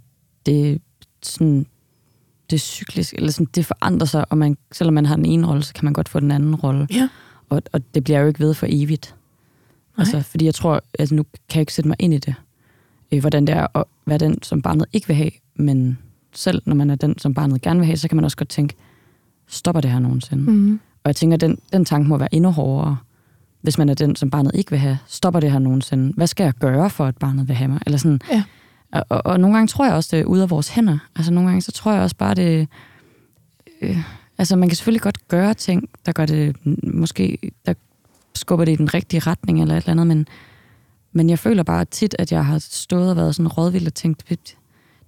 det, 0.45 0.81
sådan, 1.23 1.65
det 2.49 2.55
er 2.55 2.59
cyklisk, 2.59 3.13
eller 3.13 3.31
sådan, 3.31 3.47
det 3.55 3.65
forandrer 3.65 4.07
sig, 4.07 4.31
og 4.31 4.37
man, 4.37 4.57
selvom 4.71 4.93
man 4.93 5.05
har 5.05 5.15
den 5.15 5.25
ene 5.25 5.47
rolle, 5.47 5.63
så 5.63 5.73
kan 5.73 5.85
man 5.85 5.93
godt 5.93 6.09
få 6.09 6.19
den 6.19 6.31
anden 6.31 6.55
rolle. 6.55 6.87
Ja. 6.91 7.09
Og, 7.49 7.61
og 7.71 7.81
det 7.93 8.03
bliver 8.03 8.19
jo 8.19 8.27
ikke 8.27 8.39
ved 8.39 8.53
for 8.53 8.67
evigt. 8.69 9.15
Nej. 9.97 10.01
Altså, 10.03 10.21
fordi 10.21 10.45
jeg 10.45 10.55
tror, 10.55 10.83
altså 10.99 11.15
nu 11.15 11.23
kan 11.23 11.55
jeg 11.55 11.61
ikke 11.61 11.73
sætte 11.73 11.87
mig 11.87 11.97
ind 11.99 12.13
i 12.13 12.17
det, 12.17 12.35
øh, 13.11 13.19
hvordan 13.19 13.47
det 13.47 13.55
er 13.55 13.77
at 13.77 13.83
være 14.05 14.17
den, 14.17 14.43
som 14.43 14.61
barnet 14.61 14.85
ikke 14.93 15.07
vil 15.07 15.15
have, 15.15 15.31
men 15.55 15.97
selv 16.33 16.61
når 16.65 16.75
man 16.75 16.89
er 16.89 16.95
den, 16.95 17.17
som 17.17 17.33
barnet 17.33 17.61
gerne 17.61 17.79
vil 17.79 17.85
have, 17.85 17.97
så 17.97 18.07
kan 18.07 18.15
man 18.15 18.25
også 18.25 18.37
godt 18.37 18.49
tænke, 18.49 18.75
stopper 19.47 19.81
det 19.81 19.91
her 19.91 19.99
nogensinde? 19.99 20.51
Mm. 20.51 20.79
Og 21.07 21.09
jeg 21.09 21.15
tænker, 21.15 21.37
den, 21.37 21.57
den 21.73 21.85
tanke 21.85 22.09
må 22.09 22.17
være 22.17 22.35
endnu 22.35 22.51
hårdere, 22.51 22.97
hvis 23.61 23.77
man 23.77 23.89
er 23.89 23.93
den, 23.93 24.15
som 24.15 24.29
barnet 24.29 24.51
ikke 24.55 24.71
vil 24.71 24.79
have. 24.79 24.97
Stopper 25.07 25.39
det 25.39 25.51
her 25.51 25.59
nogensinde? 25.59 26.13
Hvad 26.17 26.27
skal 26.27 26.43
jeg 26.43 26.53
gøre 26.53 26.89
for, 26.89 27.05
at 27.05 27.17
barnet 27.17 27.47
vil 27.47 27.55
have 27.55 27.67
mig? 27.67 27.79
Eller 27.85 27.97
sådan. 27.97 28.19
Ja. 28.31 28.43
Og, 28.91 29.05
og, 29.09 29.25
og 29.25 29.39
nogle 29.39 29.55
gange 29.57 29.67
tror 29.67 29.85
jeg 29.85 29.93
også, 29.93 30.15
det 30.15 30.21
er 30.21 30.25
ude 30.25 30.43
af 30.43 30.49
vores 30.49 30.69
hænder. 30.69 30.97
Altså 31.15 31.33
nogle 31.33 31.49
gange, 31.49 31.61
så 31.61 31.71
tror 31.71 31.91
jeg 31.93 32.01
også 32.01 32.15
bare, 32.15 32.33
det... 32.33 32.67
Øh, 33.81 33.97
altså 34.37 34.55
man 34.55 34.69
kan 34.69 34.75
selvfølgelig 34.75 35.01
godt 35.01 35.27
gøre 35.27 35.53
ting, 35.53 35.89
der 36.05 36.11
gør 36.11 36.25
det 36.25 36.55
måske... 36.83 37.37
Der 37.65 37.73
skubber 38.35 38.65
det 38.65 38.71
i 38.71 38.75
den 38.75 38.93
rigtige 38.93 39.19
retning 39.19 39.61
eller 39.61 39.73
et 39.77 39.81
eller 39.81 39.91
andet, 39.91 40.07
men, 40.07 40.27
men 41.13 41.29
jeg 41.29 41.39
føler 41.39 41.63
bare 41.63 41.85
tit, 41.85 42.15
at 42.19 42.31
jeg 42.31 42.45
har 42.45 42.59
stået 42.59 43.09
og 43.09 43.15
været 43.15 43.35
sådan 43.35 43.47
rådvild 43.47 43.87
og 43.87 43.93
tænkt, 43.93 44.29
det, 44.29 44.39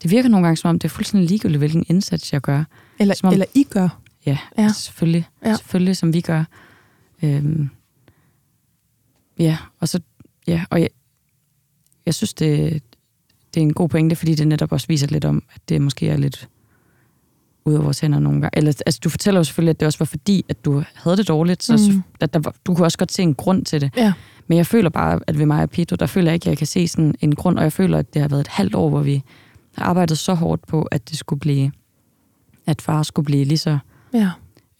det 0.03 0.11
virker 0.11 0.29
nogle 0.29 0.45
gange 0.47 0.57
som 0.57 0.69
om, 0.69 0.79
det 0.79 0.87
er 0.87 0.93
fuldstændig 0.93 1.29
ligegyldigt, 1.29 1.59
hvilken 1.59 1.85
indsats 1.89 2.33
jeg 2.33 2.41
gør. 2.41 2.63
Eller, 2.99 3.15
Som 3.15 3.27
om- 3.27 3.33
eller 3.33 3.45
I 3.53 3.63
gør. 3.69 3.89
Ja, 4.25 4.37
Ja. 4.57 4.69
selvfølgelig. 4.73 5.27
Ja. 5.45 5.55
Selvfølgelig, 5.55 5.97
som 5.97 6.13
vi 6.13 6.21
gør. 6.21 6.43
Øhm, 7.23 7.69
ja, 9.39 9.57
og 9.79 9.87
så, 9.89 9.99
ja, 10.47 10.63
og 10.69 10.81
jeg, 10.81 10.89
jeg 12.05 12.13
synes, 12.13 12.33
det, 12.33 12.83
det 13.53 13.59
er 13.59 13.61
en 13.61 13.73
god 13.73 13.89
pointe, 13.89 14.15
fordi 14.15 14.35
det 14.35 14.47
netop 14.47 14.71
også 14.71 14.87
viser 14.87 15.07
lidt 15.07 15.25
om, 15.25 15.43
at 15.55 15.61
det 15.69 15.81
måske 15.81 16.09
er 16.09 16.17
lidt 16.17 16.49
ud 17.65 17.73
af 17.73 17.83
vores 17.83 17.99
hænder 17.99 18.19
nogle 18.19 18.41
gange. 18.41 18.57
Eller, 18.57 18.73
altså, 18.85 18.99
du 19.03 19.09
fortæller 19.09 19.39
jo 19.39 19.43
selvfølgelig, 19.43 19.69
at 19.69 19.79
det 19.79 19.85
også 19.85 19.99
var 19.99 20.05
fordi, 20.05 20.45
at 20.49 20.65
du 20.65 20.83
havde 20.95 21.17
det 21.17 21.27
dårligt, 21.27 21.63
så 21.63 21.91
Mm. 21.93 22.03
at 22.21 22.33
der, 22.33 22.39
du 22.65 22.75
kunne 22.75 22.85
også 22.85 22.97
godt 22.97 23.11
se 23.11 23.21
en 23.23 23.35
grund 23.35 23.65
til 23.65 23.81
det. 23.81 23.91
Ja. 23.97 24.13
Men 24.47 24.57
jeg 24.57 24.67
føler 24.67 24.89
bare, 24.89 25.19
at 25.27 25.37
ved 25.39 25.45
mig 25.45 25.63
og 25.63 25.69
Pito, 25.69 25.95
der 25.95 26.05
føler 26.05 26.27
jeg 26.31 26.33
ikke, 26.33 26.43
at 26.43 26.49
jeg 26.49 26.57
kan 26.57 26.67
se 26.67 26.87
sådan 26.87 27.15
en 27.21 27.35
grund, 27.35 27.57
og 27.57 27.63
jeg 27.63 27.73
føler, 27.73 27.97
at 27.97 28.13
det 28.13 28.21
har 28.21 28.29
været 28.29 28.41
et 28.41 28.47
halvt 28.47 28.75
år, 28.75 28.89
hvor 28.89 29.01
vi 29.01 29.23
har 29.77 29.85
arbejdet 29.85 30.17
så 30.17 30.33
hårdt 30.33 30.67
på, 30.67 30.81
at 30.81 31.09
det 31.09 31.17
skulle 31.17 31.39
blive, 31.39 31.71
at 32.65 32.81
far 32.81 33.03
skulle 33.03 33.25
blive 33.25 33.45
lige 33.45 33.57
så 33.57 33.77
Ja. 34.13 34.31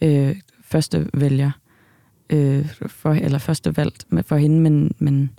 øh, 0.02 0.36
første 0.64 1.10
vælger, 1.14 1.52
øh, 2.30 2.70
for, 2.88 3.14
eller 3.14 3.38
første 3.38 3.78
valgt 3.78 4.08
for 4.26 4.38
hende, 4.38 4.60
men, 4.60 4.96
men 5.00 5.32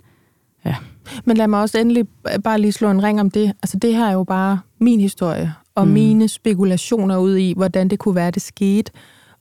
Men 1.25 1.37
lad 1.37 1.47
mig 1.47 1.61
også 1.61 1.77
endelig 1.77 2.07
bare 2.43 2.61
lige 2.61 2.71
slå 2.71 2.91
en 2.91 3.03
ring 3.03 3.19
om 3.19 3.31
det. 3.31 3.53
Altså 3.63 3.77
det 3.77 3.95
her 3.95 4.05
er 4.05 4.13
jo 4.13 4.23
bare 4.23 4.59
min 4.79 5.01
historie, 5.01 5.53
og. 5.75 5.87
Mm. 5.87 5.93
mine 5.93 6.27
spekulationer 6.27 7.17
ud 7.17 7.35
i, 7.37 7.53
hvordan 7.57 7.87
det 7.87 7.99
kunne 7.99 8.15
være, 8.15 8.31
det 8.31 8.41
skete, 8.41 8.91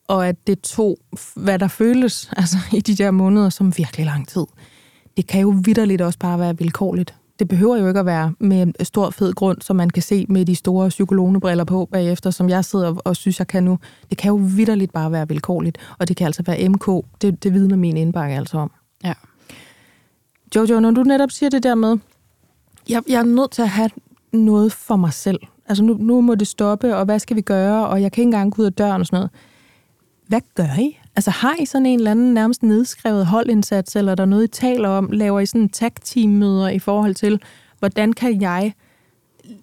og 0.09 0.29
at 0.29 0.47
det 0.47 0.61
tog, 0.61 0.99
hvad 1.37 1.59
der 1.59 1.69
føles 1.69 2.31
altså, 2.37 2.57
i 2.73 2.81
de 2.81 2.95
der 2.95 3.11
måneder, 3.11 3.49
som 3.49 3.79
virkelig 3.79 4.07
lang 4.07 4.29
tid. 4.29 4.47
Det 5.17 5.27
kan 5.27 5.41
jo 5.41 5.55
vidderligt 5.65 6.03
også 6.03 6.19
bare 6.19 6.39
være 6.39 6.59
vilkårligt. 6.59 7.15
Det 7.41 7.49
behøver 7.49 7.77
jo 7.77 7.89
ikke 7.89 8.01
at 8.01 8.07
være 8.07 8.35
med 8.39 8.63
en 8.63 8.75
stor 8.83 9.11
fed 9.11 9.33
grund, 9.33 9.61
som 9.61 9.77
man 9.77 9.91
kan 9.91 10.03
se 10.03 10.27
med 10.29 10.45
de 10.45 10.55
store 10.55 10.89
psykologebriller 10.89 11.65
på 11.65 11.89
bagefter, 11.93 12.31
som 12.31 12.49
jeg 12.49 12.65
sidder 12.65 12.95
og 13.05 13.17
synes, 13.17 13.39
jeg 13.39 13.47
kan 13.47 13.65
nu. 13.65 13.79
Det 14.11 14.19
kan 14.19 14.29
jo 14.29 14.35
vidderligt 14.57 14.93
bare 14.93 15.13
være 15.13 15.29
vilkårligt, 15.29 15.79
og 15.99 16.09
det 16.09 16.17
kan 16.17 16.27
altså 16.27 16.43
være 16.43 16.69
MK. 16.69 16.87
Det, 17.23 17.45
det 17.45 17.53
vidner 17.53 17.77
min 17.77 17.97
indbakke 17.97 18.37
altså 18.37 18.59
om. 18.59 18.71
Ja. 19.05 19.13
Jojo, 20.57 20.81
når 20.81 20.91
du 20.91 21.03
netop 21.03 21.31
siger 21.31 21.51
det 21.51 21.63
der 21.63 21.75
med, 21.75 21.99
jeg, 22.89 23.03
jeg 23.09 23.19
er 23.19 23.25
nødt 23.25 23.51
til 23.51 23.63
at 23.63 23.69
have 23.69 23.91
noget 24.33 24.73
for 24.73 24.97
mig 24.97 25.13
selv. 25.13 25.41
Altså 25.69 25.85
nu, 25.85 25.95
nu 25.95 26.21
må 26.21 26.35
det 26.35 26.49
stoppe, 26.49 26.97
og 26.97 27.05
hvad 27.05 27.19
skal 27.19 27.37
vi 27.37 27.41
gøre, 27.41 27.89
og 27.89 28.03
jeg 28.03 28.13
kan 28.13 28.23
ikke 28.23 28.27
engang 28.27 28.53
gå 28.53 28.63
ud 28.63 28.67
af 28.67 28.73
døren 28.73 29.01
og 29.01 29.07
sådan 29.07 29.17
noget. 29.17 29.31
Hvad 30.27 30.41
gør 30.55 30.81
I? 30.81 31.00
Altså 31.21 31.31
har 31.31 31.57
I 31.61 31.65
sådan 31.65 31.87
en 31.87 31.99
eller 31.99 32.11
anden 32.11 32.35
nærmest 32.35 32.63
nedskrevet 32.63 33.27
holdindsats, 33.27 33.97
eller 33.97 34.13
er 34.13 34.17
der 34.17 34.25
noget, 34.25 34.45
I 34.45 34.49
taler 34.49 34.89
om? 34.89 35.11
Laver 35.13 35.41
I 35.41 35.47
sådan 35.47 35.69
tag-team-møder 35.69 36.69
i 36.69 36.79
forhold 36.79 37.15
til, 37.15 37.41
hvordan 37.79 38.13
kan 38.13 38.41
jeg 38.41 38.75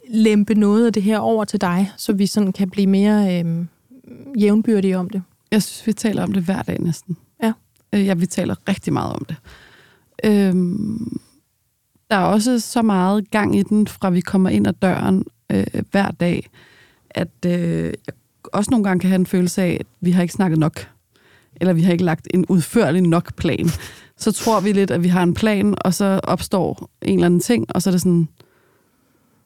lempe 0.09 0.55
noget 0.55 0.85
af 0.85 0.93
det 0.93 1.03
her 1.03 1.19
over 1.19 1.45
til 1.45 1.61
dig, 1.61 1.91
så 1.97 2.13
vi 2.13 2.25
sådan 2.25 2.53
kan 2.53 2.69
blive 2.69 2.87
mere 2.87 3.43
øh, 3.43 3.65
jævnbyrdige 4.41 4.97
om 4.97 5.09
det? 5.09 5.23
Jeg 5.51 5.63
synes, 5.63 5.87
vi 5.87 5.93
taler 5.93 6.23
om 6.23 6.31
det 6.31 6.43
hver 6.43 6.61
dag 6.61 6.79
næsten. 6.79 7.17
Ja. 7.43 7.53
Øh, 7.93 8.05
Ja, 8.05 8.13
vi 8.13 8.25
taler 8.25 8.55
rigtig 8.69 8.93
meget 8.93 9.13
om 9.13 9.25
det. 9.25 9.35
Øhm, 10.23 11.19
der 12.11 12.15
er 12.15 12.25
også 12.25 12.59
så 12.59 12.81
meget 12.81 13.31
gang 13.31 13.55
i 13.55 13.63
den, 13.63 13.87
fra 13.87 14.09
vi 14.09 14.21
kommer 14.21 14.49
ind 14.49 14.67
ad 14.67 14.73
døren 14.73 15.25
øh, 15.51 15.65
hver 15.91 16.11
dag, 16.11 16.49
at 17.09 17.45
øh, 17.45 17.93
jeg 18.07 18.13
også 18.43 18.71
nogle 18.71 18.83
gange 18.83 18.99
kan 18.99 19.09
have 19.09 19.19
en 19.19 19.25
følelse 19.25 19.61
af, 19.61 19.77
at 19.79 19.87
vi 20.01 20.11
har 20.11 20.21
ikke 20.21 20.33
snakket 20.33 20.59
nok. 20.59 20.96
Eller 21.61 21.73
vi 21.73 21.81
har 21.81 21.91
ikke 21.91 22.03
lagt 22.03 22.27
en 22.33 22.45
udførlig 22.49 23.01
nok 23.01 23.35
plan. 23.35 23.69
Så 24.17 24.31
tror 24.31 24.59
vi 24.59 24.71
lidt, 24.71 24.91
at 24.91 25.03
vi 25.03 25.07
har 25.07 25.23
en 25.23 25.33
plan, 25.33 25.75
og 25.81 25.93
så 25.93 26.19
opstår 26.23 26.89
en 27.01 27.13
eller 27.13 27.25
anden 27.25 27.39
ting, 27.39 27.65
og 27.69 27.81
så 27.81 27.89
er 27.89 27.91
det 27.91 28.01
sådan, 28.01 28.27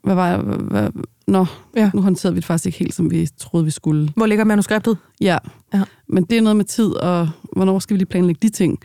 hvad 0.03 0.15
var 0.15 0.27
jeg, 0.29 0.37
hvad, 0.37 0.57
hvad, 0.57 0.89
nå, 1.27 1.45
Ja. 1.75 1.91
nu 1.93 2.01
håndterede 2.01 2.33
vi 2.33 2.39
det 2.39 2.45
faktisk 2.45 2.65
ikke 2.65 2.79
helt, 2.79 2.93
som 2.93 3.11
vi 3.11 3.29
troede, 3.37 3.65
vi 3.65 3.71
skulle. 3.71 4.09
Hvor 4.15 4.25
ligger 4.25 4.45
manuskriptet? 4.45 4.97
Ja. 5.21 5.37
Ja. 5.73 5.77
ja. 5.77 5.83
Men 6.07 6.23
det 6.23 6.37
er 6.37 6.41
noget 6.41 6.55
med 6.57 6.65
tid, 6.65 6.93
og 6.93 7.29
hvornår 7.53 7.79
skal 7.79 7.93
vi 7.93 7.97
lige 7.99 8.05
planlægge 8.09 8.39
de 8.41 8.49
ting. 8.49 8.79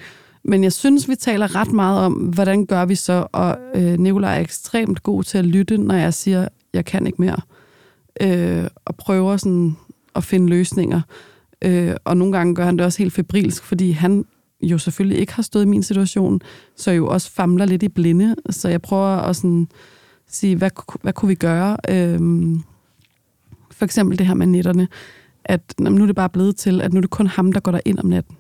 Men 0.44 0.64
jeg 0.64 0.72
synes, 0.72 1.08
vi 1.08 1.14
taler 1.14 1.54
ret 1.54 1.72
meget 1.72 2.00
om, 2.00 2.12
hvordan 2.12 2.66
gør 2.66 2.84
vi 2.84 2.94
så, 2.94 3.26
og 3.32 3.58
øh, 3.74 3.98
Nicolaj 3.98 4.36
er 4.36 4.40
ekstremt 4.40 5.02
god 5.02 5.22
til 5.22 5.38
at 5.38 5.44
lytte, 5.44 5.78
når 5.78 5.94
jeg 5.94 6.14
siger, 6.14 6.48
jeg 6.72 6.84
kan 6.84 7.06
ikke 7.06 7.22
mere. 7.22 7.36
Øh, 8.20 8.64
og 8.84 8.94
prøver 8.96 9.36
sådan 9.36 9.76
at 10.14 10.24
finde 10.24 10.48
løsninger. 10.48 11.00
Øh, 11.62 11.94
og 12.04 12.16
nogle 12.16 12.36
gange 12.36 12.54
gør 12.54 12.64
han 12.64 12.76
det 12.76 12.86
også 12.86 12.98
helt 12.98 13.12
febrilsk, 13.12 13.62
fordi 13.62 13.90
han 13.90 14.24
jo 14.62 14.78
selvfølgelig 14.78 15.18
ikke 15.18 15.32
har 15.32 15.42
stået 15.42 15.62
i 15.62 15.68
min 15.68 15.82
situation, 15.82 16.40
så 16.76 16.90
jo 16.90 17.06
også 17.06 17.30
famler 17.30 17.64
lidt 17.64 17.82
i 17.82 17.88
blinde. 17.88 18.34
Så 18.50 18.68
jeg 18.68 18.82
prøver 18.82 19.16
at 19.16 19.36
sådan 19.36 19.68
sige, 20.28 20.56
hvad, 20.56 20.70
hvad 21.02 21.12
kunne 21.12 21.28
vi 21.28 21.34
gøre? 21.34 21.76
Øhm, 21.88 22.62
for 23.70 23.84
eksempel 23.84 24.18
det 24.18 24.26
her 24.26 24.34
med 24.34 24.46
nætterne, 24.46 24.88
at 25.44 25.74
jamen, 25.78 25.94
nu 25.94 26.02
er 26.02 26.06
det 26.06 26.16
bare 26.16 26.28
blevet 26.28 26.56
til, 26.56 26.80
at 26.80 26.92
nu 26.92 26.98
er 26.98 27.00
det 27.00 27.10
kun 27.10 27.26
ham, 27.26 27.52
der 27.52 27.60
går 27.60 27.72
der 27.72 27.80
ind 27.84 27.98
om 27.98 28.06
natten, 28.06 28.36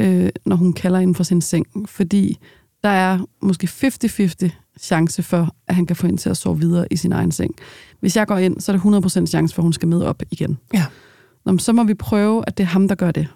øh, 0.00 0.28
når 0.44 0.56
hun 0.56 0.72
kalder 0.72 0.98
ind 0.98 1.14
fra 1.14 1.24
sin 1.24 1.40
seng. 1.40 1.66
Fordi 1.88 2.38
der 2.82 2.88
er 2.88 3.18
måske 3.42 3.66
50-50 3.66 4.50
chance 4.80 5.22
for, 5.22 5.54
at 5.68 5.74
han 5.74 5.86
kan 5.86 5.96
få 5.96 6.06
hende 6.06 6.20
til 6.20 6.30
at 6.30 6.36
sove 6.36 6.58
videre 6.58 6.86
i 6.90 6.96
sin 6.96 7.12
egen 7.12 7.32
seng. 7.32 7.54
Hvis 8.00 8.16
jeg 8.16 8.26
går 8.26 8.36
ind, 8.36 8.60
så 8.60 8.72
er 8.72 8.76
det 8.76 9.06
100% 9.22 9.26
chance 9.26 9.54
for, 9.54 9.62
at 9.62 9.64
hun 9.64 9.72
skal 9.72 9.88
med 9.88 10.02
op 10.02 10.22
igen. 10.30 10.58
Ja. 10.74 10.86
Nå, 11.44 11.58
så 11.58 11.72
må 11.72 11.84
vi 11.84 11.94
prøve, 11.94 12.44
at 12.46 12.58
det 12.58 12.64
er 12.64 12.68
ham, 12.68 12.88
der 12.88 12.94
gør 12.94 13.10
det. 13.10 13.28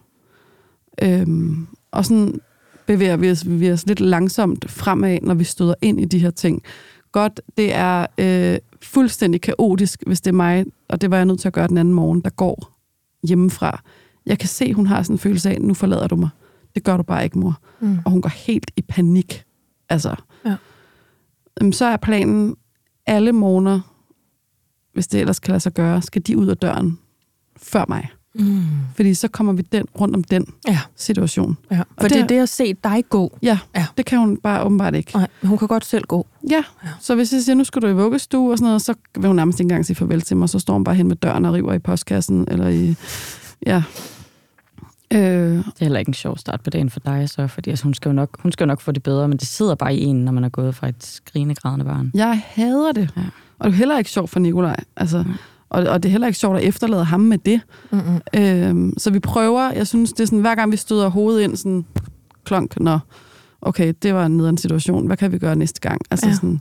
Øhm, 1.02 1.66
og 1.90 2.04
sådan 2.04 2.40
bevæger 2.86 3.16
vi 3.16 3.30
os, 3.30 3.48
vi 3.48 3.72
os 3.72 3.86
lidt 3.86 4.00
langsomt 4.00 4.70
fremad, 4.70 5.18
når 5.22 5.34
vi 5.34 5.44
støder 5.44 5.74
ind 5.82 6.00
i 6.00 6.04
de 6.04 6.18
her 6.18 6.30
ting. 6.30 6.62
Godt, 7.12 7.40
det 7.56 7.74
er 7.74 8.06
øh, 8.18 8.58
fuldstændig 8.82 9.40
kaotisk, 9.40 10.02
hvis 10.06 10.20
det 10.20 10.30
er 10.30 10.34
mig, 10.34 10.64
og 10.88 11.00
det 11.00 11.10
var 11.10 11.16
jeg 11.16 11.26
nødt 11.26 11.40
til 11.40 11.48
at 11.48 11.54
gøre 11.54 11.68
den 11.68 11.78
anden 11.78 11.94
morgen, 11.94 12.20
der 12.20 12.30
går 12.30 12.72
hjemmefra. 13.28 13.82
Jeg 14.26 14.38
kan 14.38 14.48
se, 14.48 14.72
hun 14.72 14.86
har 14.86 15.02
sådan 15.02 15.14
en 15.14 15.18
følelse 15.18 15.50
af, 15.50 15.60
nu 15.60 15.74
forlader 15.74 16.06
du 16.06 16.16
mig. 16.16 16.28
Det 16.74 16.84
gør 16.84 16.96
du 16.96 17.02
bare 17.02 17.24
ikke, 17.24 17.38
mor. 17.38 17.58
Mm. 17.80 17.98
Og 18.04 18.10
hun 18.10 18.22
går 18.22 18.28
helt 18.28 18.70
i 18.76 18.82
panik. 18.82 19.44
Altså. 19.88 20.14
Ja. 20.46 20.56
Øhm, 21.60 21.72
så 21.72 21.84
er 21.84 21.96
planen, 21.96 22.56
alle 23.06 23.32
morgener, 23.32 23.80
hvis 24.92 25.06
det 25.06 25.20
ellers 25.20 25.38
kan 25.38 25.52
lade 25.52 25.60
sig 25.60 25.72
gøre, 25.72 26.02
skal 26.02 26.22
de 26.22 26.38
ud 26.38 26.46
af 26.46 26.56
døren 26.56 26.98
før 27.62 27.84
mig. 27.88 28.08
Mm. 28.38 28.62
Fordi 28.96 29.14
så 29.14 29.28
kommer 29.28 29.52
vi 29.52 29.62
den, 29.62 29.84
rundt 30.00 30.16
om 30.16 30.24
den 30.24 30.46
Ja, 30.68 30.80
situation. 30.96 31.56
ja. 31.70 31.76
For 31.76 31.84
Og 31.96 32.02
det, 32.02 32.10
det 32.10 32.20
er 32.22 32.26
det 32.26 32.38
at 32.38 32.48
se 32.48 32.74
dig 32.84 33.04
gå. 33.08 33.38
Ja, 33.42 33.58
Ja. 33.76 33.86
det 33.96 34.06
kan 34.06 34.18
hun 34.18 34.36
bare 34.36 34.62
åbenbart 34.64 34.94
ikke. 34.94 35.12
Nej, 35.16 35.26
hun 35.42 35.58
kan 35.58 35.68
godt 35.68 35.84
selv 35.84 36.04
gå. 36.04 36.26
Ja, 36.50 36.54
Ja. 36.54 36.62
ja. 36.84 36.88
så 37.00 37.14
hvis 37.14 37.32
jeg 37.32 37.42
siger, 37.42 37.56
nu 37.56 37.64
skal 37.64 37.82
du 37.82 37.86
i 37.86 37.92
vuggestue 37.92 38.52
og 38.52 38.58
sådan 38.58 38.66
noget, 38.68 38.82
så 38.82 38.94
vil 39.18 39.26
hun 39.26 39.36
nærmest 39.36 39.60
ikke 39.60 39.64
engang 39.64 39.86
sige 39.86 39.96
farvel 39.96 40.20
til 40.20 40.36
mig, 40.36 40.48
så 40.48 40.58
står 40.58 40.74
hun 40.74 40.84
bare 40.84 40.94
hen 40.94 41.08
med 41.08 41.16
døren 41.16 41.44
og 41.44 41.54
river 41.54 41.72
i 41.72 41.78
postkassen, 41.78 42.44
eller 42.50 42.68
i... 42.68 42.94
Ja. 43.66 43.82
Øh, 45.12 45.20
det 45.20 45.64
er 45.80 45.84
heller 45.84 45.98
ikke 45.98 46.08
en 46.10 46.14
sjov 46.14 46.36
start 46.38 46.60
på 46.60 46.70
dagen 46.70 46.90
for 46.90 47.00
dig, 47.00 47.28
så, 47.28 47.46
fordi 47.46 47.70
altså, 47.70 47.84
hun, 47.84 47.94
skal 47.94 48.08
jo 48.08 48.12
nok, 48.12 48.42
hun 48.42 48.52
skal 48.52 48.64
jo 48.64 48.66
nok 48.68 48.80
få 48.80 48.92
det 48.92 49.02
bedre, 49.02 49.28
men 49.28 49.38
det 49.38 49.48
sidder 49.48 49.74
bare 49.74 49.96
i 49.96 50.02
en, 50.04 50.16
når 50.24 50.32
man 50.32 50.44
er 50.44 50.48
gået 50.48 50.74
fra 50.74 50.88
et 50.88 51.04
skrigende 51.04 51.54
grædende 51.54 51.84
barn. 51.84 52.10
jeg 52.14 52.42
hader 52.46 52.92
det. 52.92 53.10
Ja. 53.16 53.22
Og 53.58 53.66
det 53.66 53.74
er 53.74 53.78
heller 53.78 53.98
ikke 53.98 54.10
sjovt 54.10 54.30
for 54.30 54.40
Nikolaj. 54.40 54.76
Altså, 54.96 55.22
Mm. 55.22 55.32
Og, 55.74 55.82
og 55.82 56.02
det 56.02 56.08
er 56.08 56.10
heller 56.10 56.26
ikke 56.26 56.38
sjovt 56.38 56.56
at 56.56 56.64
efterlade 56.64 57.04
ham 57.04 57.20
med 57.20 57.38
det. 57.38 57.60
Mm-mm. 57.90 58.40
Øhm, 58.40 58.94
så 58.98 59.10
vi 59.10 59.18
prøver, 59.20 59.70
jeg 59.70 59.86
synes, 59.86 60.12
det 60.12 60.20
er 60.20 60.26
sådan, 60.26 60.40
hver 60.40 60.54
gang 60.54 60.72
vi 60.72 60.76
støder 60.76 61.08
hovedet 61.08 61.42
ind, 61.42 61.56
sådan 61.56 61.84
klonk, 62.44 62.80
nå, 62.80 62.98
okay, 63.62 63.94
det 64.02 64.14
var 64.14 64.26
en 64.26 64.36
nederen 64.36 64.58
situation, 64.58 65.06
hvad 65.06 65.16
kan 65.16 65.32
vi 65.32 65.38
gøre 65.38 65.56
næste 65.56 65.80
gang? 65.80 66.00
Altså 66.10 66.28
ja. 66.28 66.34
sådan, 66.34 66.60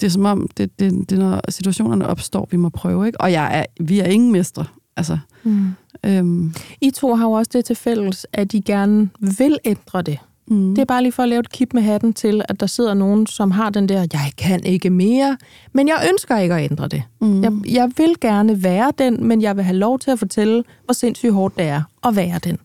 det 0.00 0.06
er 0.06 0.10
som 0.10 0.24
om, 0.24 0.48
det, 0.56 0.80
det, 0.80 1.10
det, 1.10 1.18
når 1.18 1.40
situationerne 1.48 2.06
opstår, 2.06 2.48
vi 2.50 2.56
må 2.56 2.68
prøve, 2.68 3.06
ikke? 3.06 3.20
Og 3.20 3.32
jeg 3.32 3.58
er, 3.58 3.84
vi 3.84 4.00
er 4.00 4.04
ingen 4.04 4.32
mestre, 4.32 4.64
altså. 4.96 5.18
Mm. 5.42 5.66
Øhm, 6.06 6.54
I 6.80 6.90
to 6.90 7.14
har 7.14 7.24
jo 7.24 7.32
også 7.32 7.50
det 7.54 7.64
til 7.64 7.76
fælles, 7.76 8.26
at 8.32 8.54
I 8.54 8.60
gerne 8.60 9.10
vil 9.20 9.58
ændre 9.64 10.02
det. 10.02 10.18
Mm. 10.46 10.74
Det 10.74 10.82
er 10.82 10.84
bare 10.84 11.02
lige 11.02 11.12
for 11.12 11.22
at 11.22 11.28
lave 11.28 11.40
et 11.40 11.52
kip 11.52 11.74
med 11.74 11.82
hatten 11.82 12.12
til, 12.12 12.42
at 12.48 12.60
der 12.60 12.66
sidder 12.66 12.94
nogen, 12.94 13.26
som 13.26 13.50
har 13.50 13.70
den 13.70 13.88
der, 13.88 14.06
jeg 14.12 14.32
kan 14.38 14.64
ikke 14.64 14.90
mere, 14.90 15.36
men 15.72 15.88
jeg 15.88 16.08
ønsker 16.12 16.38
ikke 16.38 16.54
at 16.54 16.70
ændre 16.70 16.88
det. 16.88 17.02
Mm. 17.20 17.42
Jeg, 17.42 17.52
jeg 17.68 17.90
vil 17.96 18.14
gerne 18.20 18.62
være 18.62 18.92
den, 18.98 19.26
men 19.26 19.42
jeg 19.42 19.56
vil 19.56 19.64
have 19.64 19.76
lov 19.76 19.98
til 19.98 20.10
at 20.10 20.18
fortælle, 20.18 20.64
hvor 20.84 20.92
sindssygt 20.92 21.32
hårdt 21.32 21.58
det 21.58 21.64
er 21.64 21.82
at 22.06 22.16
være 22.16 22.38
den. 22.38 22.58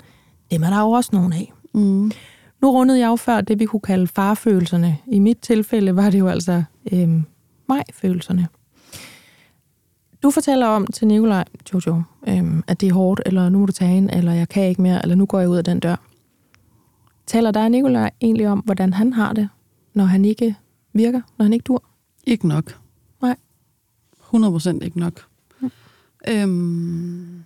Det 0.51 0.63
er 0.63 0.69
der 0.69 0.81
jo 0.81 0.91
også 0.91 1.09
nogen 1.13 1.33
af. 1.33 1.53
Mm. 1.73 2.11
Nu 2.61 2.71
rundede 2.71 2.99
jeg 2.99 3.07
jo 3.07 3.15
før 3.15 3.41
det, 3.41 3.59
vi 3.59 3.65
kunne 3.65 3.79
kalde 3.79 4.07
farfølelserne. 4.07 4.97
I 5.07 5.19
mit 5.19 5.37
tilfælde 5.37 5.95
var 5.95 6.09
det 6.09 6.19
jo 6.19 6.27
altså 6.27 6.63
øhm, 6.91 7.23
mig-følelserne. 7.69 8.47
Du 10.23 10.31
fortæller 10.31 10.67
om 10.67 10.87
til 10.87 11.07
Nikolaj, 11.07 11.45
Jojo, 11.73 12.01
øhm, 12.27 12.63
at 12.67 12.81
det 12.81 12.89
er 12.89 12.93
hårdt, 12.93 13.21
eller 13.25 13.49
nu 13.49 13.59
må 13.59 13.65
du 13.65 13.71
tage 13.71 13.97
ind, 13.97 14.09
eller 14.13 14.33
jeg 14.33 14.49
kan 14.49 14.63
ikke 14.63 14.81
mere, 14.81 15.01
eller 15.01 15.15
nu 15.15 15.25
går 15.25 15.39
jeg 15.39 15.49
ud 15.49 15.57
af 15.57 15.63
den 15.63 15.79
dør. 15.79 15.95
Taler 17.27 17.51
dig 17.51 17.69
Nikolaj 17.69 18.11
egentlig 18.21 18.47
om, 18.47 18.59
hvordan 18.59 18.93
han 18.93 19.13
har 19.13 19.33
det, 19.33 19.49
når 19.93 20.05
han 20.05 20.25
ikke 20.25 20.55
virker, 20.93 21.21
når 21.37 21.43
han 21.43 21.53
ikke 21.53 21.63
dur? 21.63 21.83
Ikke 22.23 22.47
nok. 22.47 22.79
Nej. 23.21 23.35
100% 24.33 24.79
ikke 24.81 24.99
nok. 24.99 25.25
Mm. 25.59 25.71
Øhm, 26.29 27.43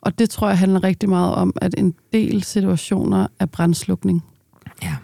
og 0.00 0.18
det 0.18 0.30
tror 0.30 0.48
jeg 0.48 0.58
handler 0.58 0.84
rigtig 0.84 1.08
meget 1.08 1.34
om, 1.34 1.52
at 1.56 1.74
en 1.78 1.94
del 2.12 2.42
situationer 2.42 3.26
er 3.38 3.46
brændslukning. 3.46 4.24
Ja. 4.82 4.96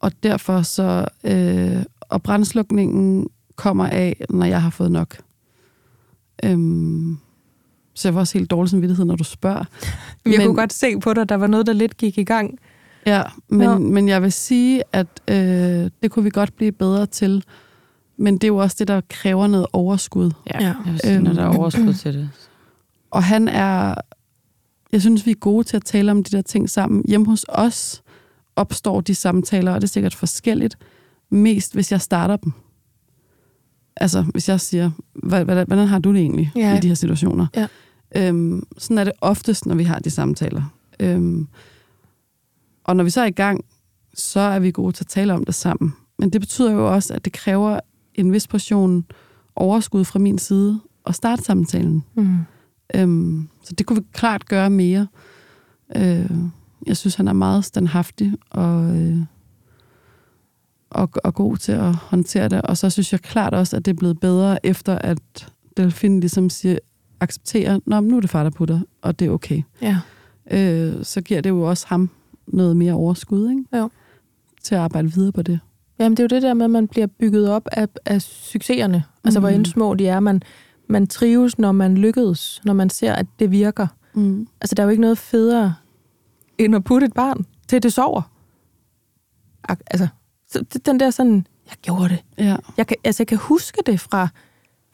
Og 0.00 0.12
derfor 0.22 0.62
så, 0.62 1.06
øh, 1.24 1.84
og 2.00 2.22
brændslukningen 2.22 3.28
kommer 3.56 3.86
af, 3.86 4.24
når 4.30 4.46
jeg 4.46 4.62
har 4.62 4.70
fået 4.70 4.92
nok. 4.92 5.16
Øhm, 6.44 7.18
så 7.98 8.08
jeg 8.08 8.14
var 8.14 8.20
også 8.20 8.38
helt 8.38 8.50
dårlig 8.50 8.70
samvittighed, 8.70 9.04
når 9.04 9.16
du 9.16 9.24
spørger. 9.24 9.64
Jeg 10.24 10.38
men, 10.38 10.46
kunne 10.46 10.56
godt 10.56 10.72
se 10.72 10.98
på 11.00 11.14
dig, 11.14 11.28
der 11.28 11.34
var 11.34 11.46
noget, 11.46 11.66
der 11.66 11.72
lidt 11.72 11.96
gik 11.96 12.18
i 12.18 12.24
gang. 12.24 12.58
Ja, 13.06 13.22
men, 13.48 13.68
ja. 13.68 13.78
men 13.78 14.08
jeg 14.08 14.22
vil 14.22 14.32
sige, 14.32 14.82
at 14.92 15.06
øh, 15.28 15.36
det 16.02 16.10
kunne 16.10 16.22
vi 16.22 16.30
godt 16.30 16.56
blive 16.56 16.72
bedre 16.72 17.06
til. 17.06 17.44
Men 18.16 18.34
det 18.34 18.44
er 18.44 18.48
jo 18.48 18.56
også 18.56 18.76
det, 18.78 18.88
der 18.88 19.00
kræver 19.08 19.46
noget 19.46 19.66
overskud. 19.72 20.30
Ja, 20.46 20.58
jeg 20.60 20.74
vil 20.84 21.00
sige, 21.00 21.14
øhm, 21.14 21.24
når 21.24 21.32
der 21.32 21.42
er 21.42 21.58
overskud 21.58 21.94
til 21.94 22.14
det. 22.14 22.30
Og 23.10 23.24
han 23.24 23.48
er... 23.48 23.94
Jeg 24.92 25.00
synes, 25.00 25.26
vi 25.26 25.30
er 25.30 25.34
gode 25.34 25.64
til 25.64 25.76
at 25.76 25.84
tale 25.84 26.10
om 26.10 26.24
de 26.24 26.36
der 26.36 26.42
ting 26.42 26.70
sammen. 26.70 27.04
Hjemme 27.08 27.26
hos 27.26 27.44
os 27.48 28.02
opstår 28.56 29.00
de 29.00 29.14
samtaler, 29.14 29.72
og 29.72 29.80
det 29.80 29.88
er 29.88 29.92
sikkert 29.92 30.14
forskelligt. 30.14 30.76
Mest, 31.30 31.74
hvis 31.74 31.92
jeg 31.92 32.00
starter 32.00 32.36
dem. 32.36 32.52
Altså, 33.96 34.22
hvis 34.22 34.48
jeg 34.48 34.60
siger, 34.60 34.90
hvordan 35.14 35.88
har 35.88 35.98
du 35.98 36.12
det 36.12 36.20
egentlig 36.20 36.52
ja. 36.56 36.76
i 36.76 36.80
de 36.80 36.88
her 36.88 36.94
situationer? 36.94 37.46
Ja. 37.56 37.66
Øhm, 38.16 38.62
sådan 38.78 38.98
er 38.98 39.04
det 39.04 39.12
oftest, 39.20 39.66
når 39.66 39.74
vi 39.74 39.84
har 39.84 39.98
de 39.98 40.10
samtaler. 40.10 40.62
Øhm, 41.00 41.48
og 42.84 42.96
når 42.96 43.04
vi 43.04 43.10
så 43.10 43.20
er 43.20 43.26
i 43.26 43.30
gang, 43.30 43.64
så 44.14 44.40
er 44.40 44.58
vi 44.58 44.70
gode 44.70 44.92
til 44.92 45.04
at 45.04 45.08
tale 45.08 45.34
om 45.34 45.44
det 45.44 45.54
sammen. 45.54 45.94
Men 46.18 46.30
det 46.30 46.40
betyder 46.40 46.72
jo 46.72 46.94
også, 46.94 47.14
at 47.14 47.24
det 47.24 47.32
kræver 47.32 47.80
en 48.14 48.32
vis 48.32 48.46
portion 48.46 49.04
overskud 49.56 50.04
fra 50.04 50.18
min 50.18 50.38
side 50.38 50.80
at 51.06 51.14
starte 51.14 51.42
samtalen. 51.42 52.04
Mm. 52.14 52.38
Øhm, 52.94 53.48
så 53.62 53.72
det 53.72 53.86
kunne 53.86 54.00
vi 54.00 54.06
klart 54.12 54.46
gøre 54.46 54.70
mere. 54.70 55.06
Øh, 55.96 56.30
jeg 56.86 56.96
synes, 56.96 57.14
han 57.14 57.28
er 57.28 57.32
meget 57.32 57.64
standhaftig 57.64 58.34
og, 58.50 58.96
øh, 58.96 59.18
og, 60.90 61.10
og 61.24 61.34
god 61.34 61.56
til 61.56 61.72
at 61.72 61.94
håndtere 61.94 62.48
det. 62.48 62.62
Og 62.62 62.76
så 62.76 62.90
synes 62.90 63.12
jeg 63.12 63.20
klart 63.20 63.54
også, 63.54 63.76
at 63.76 63.84
det 63.84 63.90
er 63.90 63.96
blevet 63.96 64.20
bedre, 64.20 64.66
efter 64.66 64.98
at 64.98 65.52
Delfin 65.76 66.20
ligesom 66.20 66.50
siger, 66.50 66.78
accepterer, 67.20 67.78
Nå, 67.86 68.00
nu 68.00 68.16
er 68.16 68.20
det 68.20 68.30
far, 68.30 68.42
der 68.42 68.50
putter, 68.50 68.80
og 69.02 69.18
det 69.18 69.26
er 69.26 69.30
okay. 69.30 69.62
Ja. 69.82 69.98
Øh, 70.50 71.04
så 71.04 71.20
giver 71.20 71.40
det 71.40 71.50
jo 71.50 71.62
også 71.62 71.86
ham 71.88 72.10
noget 72.46 72.76
mere 72.76 72.92
overskud, 72.92 73.50
ikke? 73.50 73.64
Jo. 73.76 73.90
Til 74.62 74.74
at 74.74 74.80
arbejde 74.80 75.12
videre 75.12 75.32
på 75.32 75.42
det. 75.42 75.60
Jamen, 75.98 76.16
det 76.16 76.20
er 76.20 76.24
jo 76.24 76.36
det 76.36 76.42
der 76.42 76.54
med, 76.54 76.64
at 76.64 76.70
man 76.70 76.88
bliver 76.88 77.06
bygget 77.06 77.50
op 77.50 77.68
af, 77.72 77.88
af 78.06 78.22
succeserne. 78.22 79.04
Altså, 79.24 79.40
mm. 79.40 79.42
hvor 79.42 79.48
end 79.48 79.66
små 79.66 79.94
de 79.94 80.06
er. 80.06 80.20
Man, 80.20 80.42
man 80.88 81.06
trives, 81.06 81.58
når 81.58 81.72
man 81.72 81.94
lykkedes, 81.94 82.60
når 82.64 82.72
man 82.72 82.90
ser, 82.90 83.12
at 83.12 83.26
det 83.38 83.50
virker. 83.50 83.86
Mm. 84.14 84.48
Altså, 84.60 84.74
der 84.74 84.82
er 84.82 84.84
jo 84.84 84.90
ikke 84.90 85.00
noget 85.00 85.18
federe, 85.18 85.74
end 86.58 86.76
at 86.76 86.84
putte 86.84 87.06
et 87.06 87.12
barn 87.12 87.46
til 87.68 87.82
det 87.82 87.92
sover. 87.92 88.22
Altså, 89.68 90.08
så 90.48 90.64
den 90.86 91.00
der 91.00 91.10
sådan, 91.10 91.46
jeg 91.66 91.76
gjorde 91.82 92.08
det. 92.08 92.24
Ja. 92.38 92.56
Jeg, 92.76 92.86
kan, 92.86 92.96
altså, 93.04 93.22
jeg 93.22 93.26
kan 93.26 93.38
huske 93.38 93.82
det 93.86 94.00
fra, 94.00 94.28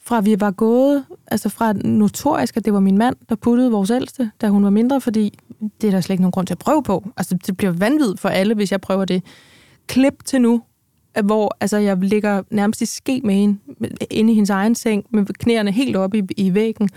fra 0.07 0.21
vi 0.21 0.41
var 0.41 0.51
gået, 0.51 1.05
altså 1.27 1.49
fra 1.49 1.73
notorisk, 1.73 2.57
at 2.57 2.65
det 2.65 2.73
var 2.73 2.81
min 2.81 2.99
mand, 2.99 3.17
der 3.29 3.35
puttede 3.35 3.71
vores 3.71 3.91
ældste, 3.91 4.31
da 4.41 4.49
hun 4.49 4.65
var 4.65 4.71
mindre, 4.71 5.01
fordi 5.01 5.39
det 5.81 5.87
er 5.87 5.91
der 5.91 6.01
slet 6.01 6.15
ikke 6.15 6.23
nogen 6.23 6.33
grund 6.33 6.47
til 6.47 6.55
at 6.55 6.59
prøve 6.59 6.83
på. 6.83 7.11
Altså, 7.17 7.39
det 7.47 7.57
bliver 7.57 7.73
vanvittigt 7.73 8.21
for 8.21 8.29
alle, 8.29 8.55
hvis 8.55 8.73
jeg 8.73 8.81
prøver 8.81 9.05
det. 9.05 9.23
Klip 9.87 10.25
til 10.25 10.41
nu, 10.41 10.63
hvor 11.25 11.57
altså, 11.61 11.79
jeg 11.79 11.97
ligger 11.97 12.43
nærmest 12.51 12.81
i 12.81 12.87
ske 12.87 13.21
med 13.25 13.35
hende, 13.35 13.59
inde 14.11 14.33
i 14.33 14.35
hendes 14.35 14.51
egen 14.51 14.75
seng, 14.75 15.05
med 15.11 15.27
knæerne 15.27 15.71
helt 15.71 15.97
oppe 15.97 16.19
i, 16.19 16.23
i 16.37 16.55
væggen, 16.55 16.89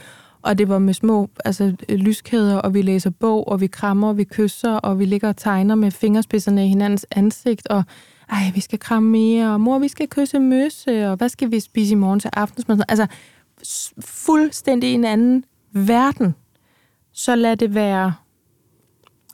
og 0.41 0.57
det 0.57 0.69
var 0.69 0.79
med 0.79 0.93
små 0.93 1.29
altså, 1.45 1.75
lyskæder, 1.89 2.57
og 2.57 2.73
vi 2.73 2.81
læser 2.81 3.09
bog, 3.09 3.47
og 3.47 3.61
vi 3.61 3.67
krammer, 3.67 4.07
og 4.07 4.17
vi 4.17 4.23
kysser, 4.23 4.73
og 4.73 4.99
vi 4.99 5.05
ligger 5.05 5.29
og 5.29 5.37
tegner 5.37 5.75
med 5.75 5.91
fingerspidserne 5.91 6.65
i 6.65 6.67
hinandens 6.67 7.05
ansigt, 7.11 7.67
og 7.67 7.83
ej, 8.31 8.51
vi 8.55 8.61
skal 8.61 8.79
kramme 8.79 9.09
mere, 9.09 9.53
og 9.53 9.61
mor, 9.61 9.79
vi 9.79 9.87
skal 9.87 10.07
kysse 10.07 10.39
møsse, 10.39 11.09
og 11.09 11.15
hvad 11.15 11.29
skal 11.29 11.51
vi 11.51 11.59
spise 11.59 11.91
i 11.91 11.95
morgen 11.95 12.19
til 12.19 12.29
aftensmad? 12.33 12.79
Altså, 12.89 13.07
fuldstændig 13.99 14.93
en 14.93 15.05
anden 15.05 15.45
verden. 15.71 16.35
Så 17.11 17.35
lad 17.35 17.57
det 17.57 17.73
være 17.75 18.13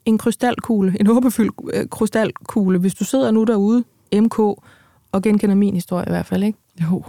en 0.05 0.17
krystalkugle, 0.17 0.97
en 0.99 1.07
håbefyldt 1.07 1.53
øh, 1.73 1.89
krystalkugle, 1.89 2.79
hvis 2.79 2.95
du 2.95 3.03
sidder 3.03 3.31
nu 3.31 3.43
derude, 3.43 3.83
MK, 4.13 4.39
og 5.11 5.21
genkender 5.23 5.55
min 5.55 5.73
historie 5.73 6.05
i 6.07 6.11
hvert 6.11 6.25
fald, 6.25 6.43
ikke? 6.43 6.59
Jo. 6.81 7.03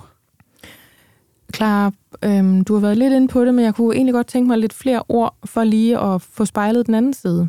Klar, 1.53 1.93
øhm, 2.23 2.65
du 2.65 2.75
har 2.75 2.81
været 2.81 2.97
lidt 2.97 3.13
inde 3.13 3.29
på 3.29 3.45
det, 3.45 3.55
men 3.55 3.65
jeg 3.65 3.75
kunne 3.75 3.97
egentlig 3.97 4.15
godt 4.15 4.27
tænke 4.27 4.49
mig 4.49 4.59
lidt 4.59 4.73
flere 4.73 5.03
ord 5.09 5.37
for 5.45 5.65
lige 5.65 5.99
at 5.99 6.23
få 6.23 6.45
spejlet 6.45 6.87
den 6.87 6.95
anden 6.95 7.15
side. 7.15 7.49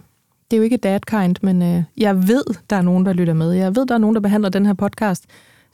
Det 0.52 0.58
er 0.58 0.58
jo 0.58 0.64
ikke 0.64 0.78
dad 0.78 1.00
kind, 1.00 1.36
men 1.42 1.62
øh, 1.62 1.84
jeg 1.98 2.28
ved, 2.28 2.44
der 2.70 2.76
er 2.76 2.82
nogen, 2.82 3.06
der 3.06 3.14
lytter 3.14 3.34
med. 3.34 3.52
Jeg 3.52 3.76
ved, 3.76 3.86
der 3.86 3.94
er 3.94 4.00
nogen, 4.00 4.16
der 4.16 4.22
behandler 4.22 4.50
den 4.50 4.66
her 4.66 4.74
podcast 4.74 5.26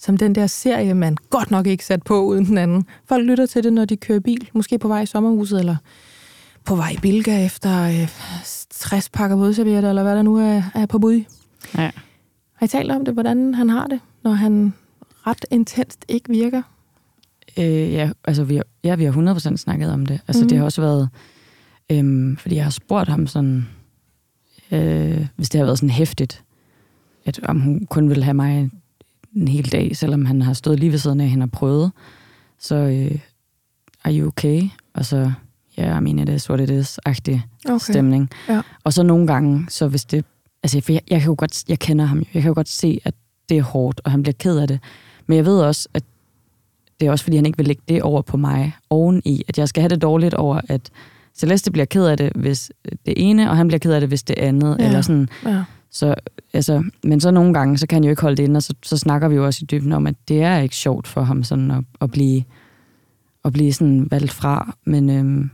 som 0.01 0.17
den 0.17 0.35
der 0.35 0.47
serie, 0.47 0.93
man 0.93 1.17
godt 1.29 1.51
nok 1.51 1.67
ikke 1.67 1.85
sat 1.85 2.03
på 2.03 2.23
uden 2.23 2.45
den 2.45 2.57
anden. 2.57 2.85
Folk 3.05 3.25
lytter 3.27 3.45
til 3.45 3.63
det, 3.63 3.73
når 3.73 3.85
de 3.85 3.97
kører 3.97 4.19
bil, 4.19 4.49
måske 4.53 4.79
på 4.79 4.87
vej 4.87 5.01
i 5.01 5.05
sommerhuset, 5.05 5.59
eller 5.59 5.75
på 6.65 6.75
vej 6.75 6.89
i 6.89 6.97
Bilga 7.01 7.45
efter 7.45 7.83
øh, 7.83 8.09
60 8.69 9.09
pakker 9.09 9.35
vådservietter, 9.35 9.89
eller 9.89 10.03
hvad 10.03 10.15
der 10.15 10.21
nu 10.21 10.37
er, 10.37 10.63
er 10.75 10.85
på 10.85 10.99
bud. 10.99 11.23
Ja. 11.77 11.91
Har 12.53 12.65
I 12.65 12.67
talt 12.67 12.91
om 12.91 13.05
det, 13.05 13.13
hvordan 13.13 13.53
han 13.53 13.69
har 13.69 13.87
det, 13.87 13.99
når 14.23 14.31
han 14.31 14.73
ret 15.27 15.45
intenst 15.51 16.05
ikke 16.07 16.29
virker? 16.29 16.61
Øh, 17.57 17.93
ja, 17.93 18.09
altså 18.25 18.43
vi 18.43 18.55
har, 18.55 18.63
ja, 18.83 18.95
vi 18.95 19.03
har 19.03 19.33
100% 19.35 19.55
snakket 19.55 19.93
om 19.93 20.05
det. 20.05 20.19
Altså 20.27 20.43
mm. 20.43 20.49
det 20.49 20.57
har 20.57 20.65
også 20.65 20.81
været, 20.81 21.09
øhm, 21.91 22.37
fordi 22.37 22.55
jeg 22.55 22.63
har 22.63 22.71
spurgt 22.71 23.09
ham 23.09 23.27
sådan, 23.27 23.67
øh, 24.71 25.27
hvis 25.35 25.49
det 25.49 25.59
har 25.59 25.65
været 25.65 25.77
sådan 25.77 25.89
hæftigt, 25.89 26.43
at 27.25 27.39
om 27.43 27.59
hun 27.59 27.87
kun 27.89 28.09
ville 28.09 28.23
have 28.23 28.33
mig 28.33 28.69
en 29.35 29.47
hel 29.47 29.71
dag, 29.71 29.97
selvom 29.97 30.25
han 30.25 30.41
har 30.41 30.53
stået 30.53 30.79
lige 30.79 30.91
ved 30.91 30.99
siden 30.99 31.21
af 31.21 31.29
hende 31.29 31.43
og 31.43 31.51
prøvet. 31.51 31.91
Så 32.59 32.75
øh, 32.75 33.19
are 34.03 34.19
you 34.19 34.27
okay? 34.27 34.63
Og 34.93 35.05
så, 35.05 35.31
ja, 35.77 35.83
yeah, 35.83 35.97
I 35.97 36.03
mean 36.03 36.19
it 36.19 36.29
is 36.29 36.49
what 36.49 36.61
it 36.61 36.69
is-agtig 36.69 37.41
okay. 37.65 37.79
stemning. 37.79 38.29
Ja. 38.49 38.61
Og 38.83 38.93
så 38.93 39.03
nogle 39.03 39.27
gange, 39.27 39.65
så 39.69 39.87
hvis 39.87 40.05
det, 40.05 40.25
altså 40.63 40.81
for 40.81 40.91
jeg, 40.91 41.01
jeg 41.09 41.19
kan 41.19 41.27
jo 41.27 41.35
godt, 41.37 41.69
jeg 41.69 41.79
kender 41.79 42.05
ham, 42.05 42.23
jeg 42.33 42.41
kan 42.41 42.49
jo 42.49 42.55
godt 42.55 42.69
se, 42.69 43.01
at 43.05 43.13
det 43.49 43.57
er 43.57 43.61
hårdt, 43.61 44.01
og 44.03 44.11
han 44.11 44.23
bliver 44.23 44.35
ked 44.39 44.57
af 44.57 44.67
det. 44.67 44.79
Men 45.27 45.35
jeg 45.35 45.45
ved 45.45 45.59
også, 45.59 45.89
at 45.93 46.03
det 46.99 47.07
er 47.07 47.11
også, 47.11 47.23
fordi 47.23 47.35
han 47.35 47.45
ikke 47.45 47.57
vil 47.57 47.67
lægge 47.67 47.81
det 47.87 48.01
over 48.01 48.21
på 48.21 48.37
mig, 48.37 48.75
oveni, 48.89 49.41
at 49.47 49.57
jeg 49.57 49.69
skal 49.69 49.81
have 49.81 49.89
det 49.89 50.01
dårligt 50.01 50.33
over, 50.33 50.61
at 50.67 50.91
Celeste 51.35 51.71
bliver 51.71 51.85
ked 51.85 52.05
af 52.05 52.17
det, 52.17 52.31
hvis 52.35 52.71
det 53.05 53.13
ene, 53.17 53.49
og 53.49 53.57
han 53.57 53.67
bliver 53.67 53.79
ked 53.79 53.93
af 53.93 53.99
det, 53.99 54.09
hvis 54.09 54.23
det 54.23 54.39
andet. 54.39 54.75
Ja. 54.79 54.85
Eller 54.85 55.01
sådan. 55.01 55.29
Ja. 55.45 55.63
Så, 55.91 56.15
altså, 56.53 56.83
men 57.03 57.19
så 57.19 57.31
nogle 57.31 57.53
gange, 57.53 57.77
så 57.77 57.87
kan 57.87 57.95
han 57.95 58.03
jo 58.03 58.09
ikke 58.09 58.21
holde 58.21 58.37
det 58.37 58.43
inde, 58.43 58.57
og 58.57 58.63
så, 58.63 58.73
så 58.83 58.97
snakker 58.97 59.27
vi 59.27 59.35
jo 59.35 59.45
også 59.45 59.59
i 59.63 59.65
dybden 59.65 59.91
om, 59.91 60.07
at 60.07 60.15
det 60.27 60.41
er 60.41 60.57
ikke 60.57 60.75
sjovt 60.75 61.07
for 61.07 61.21
ham 61.21 61.43
sådan 61.43 61.71
at, 61.71 61.83
at 62.01 62.11
blive, 62.11 62.43
at 63.45 63.53
blive 63.53 63.73
sådan 63.73 64.07
valgt 64.11 64.31
fra. 64.31 64.75
Men, 64.85 65.09
øhm, 65.09 65.49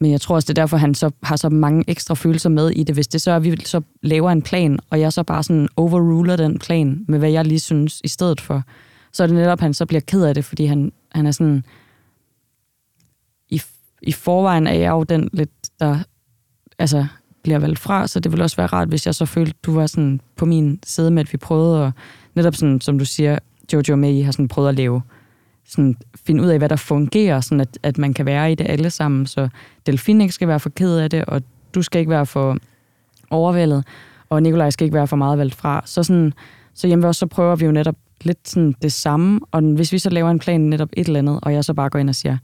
men 0.00 0.10
jeg 0.10 0.20
tror 0.20 0.34
også, 0.34 0.46
det 0.46 0.58
er 0.58 0.62
derfor, 0.62 0.76
han 0.76 0.94
så 0.94 1.10
har 1.22 1.36
så 1.36 1.48
mange 1.48 1.84
ekstra 1.88 2.14
følelser 2.14 2.48
med 2.48 2.70
i 2.70 2.82
det. 2.82 2.94
Hvis 2.94 3.08
det 3.08 3.22
så 3.22 3.30
er, 3.30 3.36
at 3.36 3.44
vi 3.44 3.56
så 3.64 3.80
laver 4.02 4.30
en 4.30 4.42
plan, 4.42 4.78
og 4.90 5.00
jeg 5.00 5.12
så 5.12 5.22
bare 5.22 5.42
sådan 5.42 5.68
overruler 5.76 6.36
den 6.36 6.58
plan 6.58 7.04
med, 7.08 7.18
hvad 7.18 7.30
jeg 7.30 7.44
lige 7.44 7.60
synes 7.60 8.00
i 8.04 8.08
stedet 8.08 8.40
for, 8.40 8.62
så 9.12 9.22
er 9.22 9.26
det 9.26 9.36
netop, 9.36 9.58
at 9.58 9.60
han 9.60 9.74
så 9.74 9.86
bliver 9.86 10.00
ked 10.00 10.22
af 10.22 10.34
det, 10.34 10.44
fordi 10.44 10.64
han, 10.64 10.92
han 11.12 11.26
er 11.26 11.30
sådan... 11.30 11.64
I, 14.02 14.12
forvejen 14.12 14.66
er 14.66 14.72
jeg 14.72 14.90
jo 14.90 15.02
den 15.02 15.28
lidt, 15.32 15.50
der 15.80 15.98
altså, 16.78 17.06
bliver 17.42 17.58
valgt 17.58 17.78
fra, 17.78 18.06
så 18.06 18.20
det 18.20 18.32
ville 18.32 18.44
også 18.44 18.56
være 18.56 18.66
rart, 18.66 18.88
hvis 18.88 19.06
jeg 19.06 19.14
så 19.14 19.26
følte, 19.26 19.54
du 19.62 19.74
var 19.74 19.86
sådan 19.86 20.20
på 20.36 20.46
min 20.46 20.78
side 20.86 21.10
med, 21.10 21.20
at 21.20 21.32
vi 21.32 21.38
prøvede 21.38 21.86
at, 21.86 21.92
netop 22.34 22.54
sådan, 22.54 22.80
som 22.80 22.98
du 22.98 23.04
siger, 23.04 23.38
Jojo 23.72 23.92
og 23.92 23.98
May 23.98 24.24
har 24.24 24.32
sådan 24.32 24.48
prøvet 24.48 24.68
at 24.68 24.74
lave, 24.74 25.02
sådan 25.66 25.96
finde 26.26 26.42
ud 26.42 26.48
af, 26.48 26.58
hvad 26.58 26.68
der 26.68 26.76
fungerer, 26.76 27.40
sådan 27.40 27.60
at, 27.60 27.78
at 27.82 27.98
man 27.98 28.14
kan 28.14 28.26
være 28.26 28.52
i 28.52 28.54
det 28.54 28.66
alle 28.70 28.90
sammen, 28.90 29.26
så 29.26 29.48
Delfin 29.86 30.20
ikke 30.20 30.34
skal 30.34 30.48
være 30.48 30.60
for 30.60 30.70
ked 30.70 30.98
af 30.98 31.10
det, 31.10 31.24
og 31.24 31.42
du 31.74 31.82
skal 31.82 31.98
ikke 31.98 32.10
være 32.10 32.26
for 32.26 32.56
overvældet. 33.30 33.84
og 34.28 34.42
Nikolaj 34.42 34.70
skal 34.70 34.84
ikke 34.84 34.94
være 34.94 35.06
for 35.06 35.16
meget 35.16 35.38
valgt 35.38 35.54
fra. 35.54 35.82
Så, 35.84 36.02
sådan, 36.02 36.32
så 36.74 36.86
hjemme 36.86 37.06
også, 37.06 37.18
så 37.18 37.26
prøver 37.26 37.56
vi 37.56 37.64
jo 37.64 37.72
netop 37.72 37.96
lidt 38.22 38.48
sådan 38.48 38.74
det 38.82 38.92
samme, 38.92 39.40
og 39.50 39.62
hvis 39.62 39.92
vi 39.92 39.98
så 39.98 40.10
laver 40.10 40.30
en 40.30 40.38
plan 40.38 40.60
netop 40.60 40.88
et 40.92 41.06
eller 41.06 41.18
andet, 41.18 41.38
og 41.42 41.52
jeg 41.52 41.64
så 41.64 41.74
bare 41.74 41.90
går 41.90 41.98
ind 41.98 42.08
og 42.08 42.14
siger, 42.14 42.38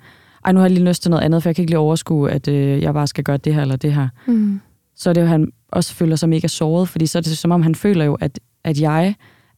ej, 0.48 0.52
nu 0.52 0.60
har 0.60 0.66
jeg 0.66 0.74
lige 0.74 0.88
lyst 0.88 1.02
til 1.02 1.10
noget 1.10 1.24
andet, 1.24 1.42
for 1.42 1.48
jeg 1.48 1.56
kan 1.56 1.62
ikke 1.62 1.70
lige 1.70 1.78
overskue, 1.78 2.30
at 2.30 2.48
øh, 2.48 2.82
jeg 2.82 2.94
bare 2.94 3.06
skal 3.06 3.24
gøre 3.24 3.36
det 3.36 3.54
her 3.54 3.62
eller 3.62 3.76
det 3.76 3.94
her. 3.94 4.08
Mm. 4.26 4.60
Så 4.96 5.10
er 5.10 5.14
det 5.14 5.20
jo, 5.20 5.26
han 5.26 5.52
også 5.68 5.94
føler 5.94 6.16
sig 6.16 6.28
mega 6.28 6.46
såret, 6.46 6.88
fordi 6.88 7.06
så 7.06 7.18
er 7.18 7.22
det 7.22 7.38
som 7.38 7.50
om, 7.50 7.62
han 7.62 7.74
føler 7.74 8.04
jo, 8.04 8.14
at, 8.14 8.40
at 8.64 8.80
jeg, 8.80 9.14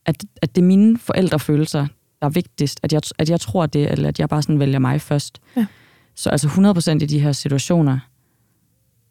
at, 0.07 0.25
at 0.43 0.55
det 0.55 0.63
er 0.63 0.67
mine 0.67 0.99
forældrefølelser, 0.99 1.87
der 2.21 2.27
er 2.27 2.31
vigtigst, 2.31 2.81
at 2.83 2.93
jeg, 2.93 3.03
at 3.19 3.31
jeg 3.31 3.41
tror 3.41 3.67
det, 3.67 3.93
eller 3.93 4.09
at 4.09 4.21
jeg 4.21 4.29
bare 4.29 4.43
sådan 4.43 4.59
vælger 4.59 4.79
mig 4.79 5.01
først. 5.01 5.41
Ja. 5.57 5.67
Så 6.15 6.31
altså 6.31 6.49
100% 6.49 6.91
i 6.91 7.07
de 7.07 7.21
her 7.21 7.33
situationer, 7.33 7.99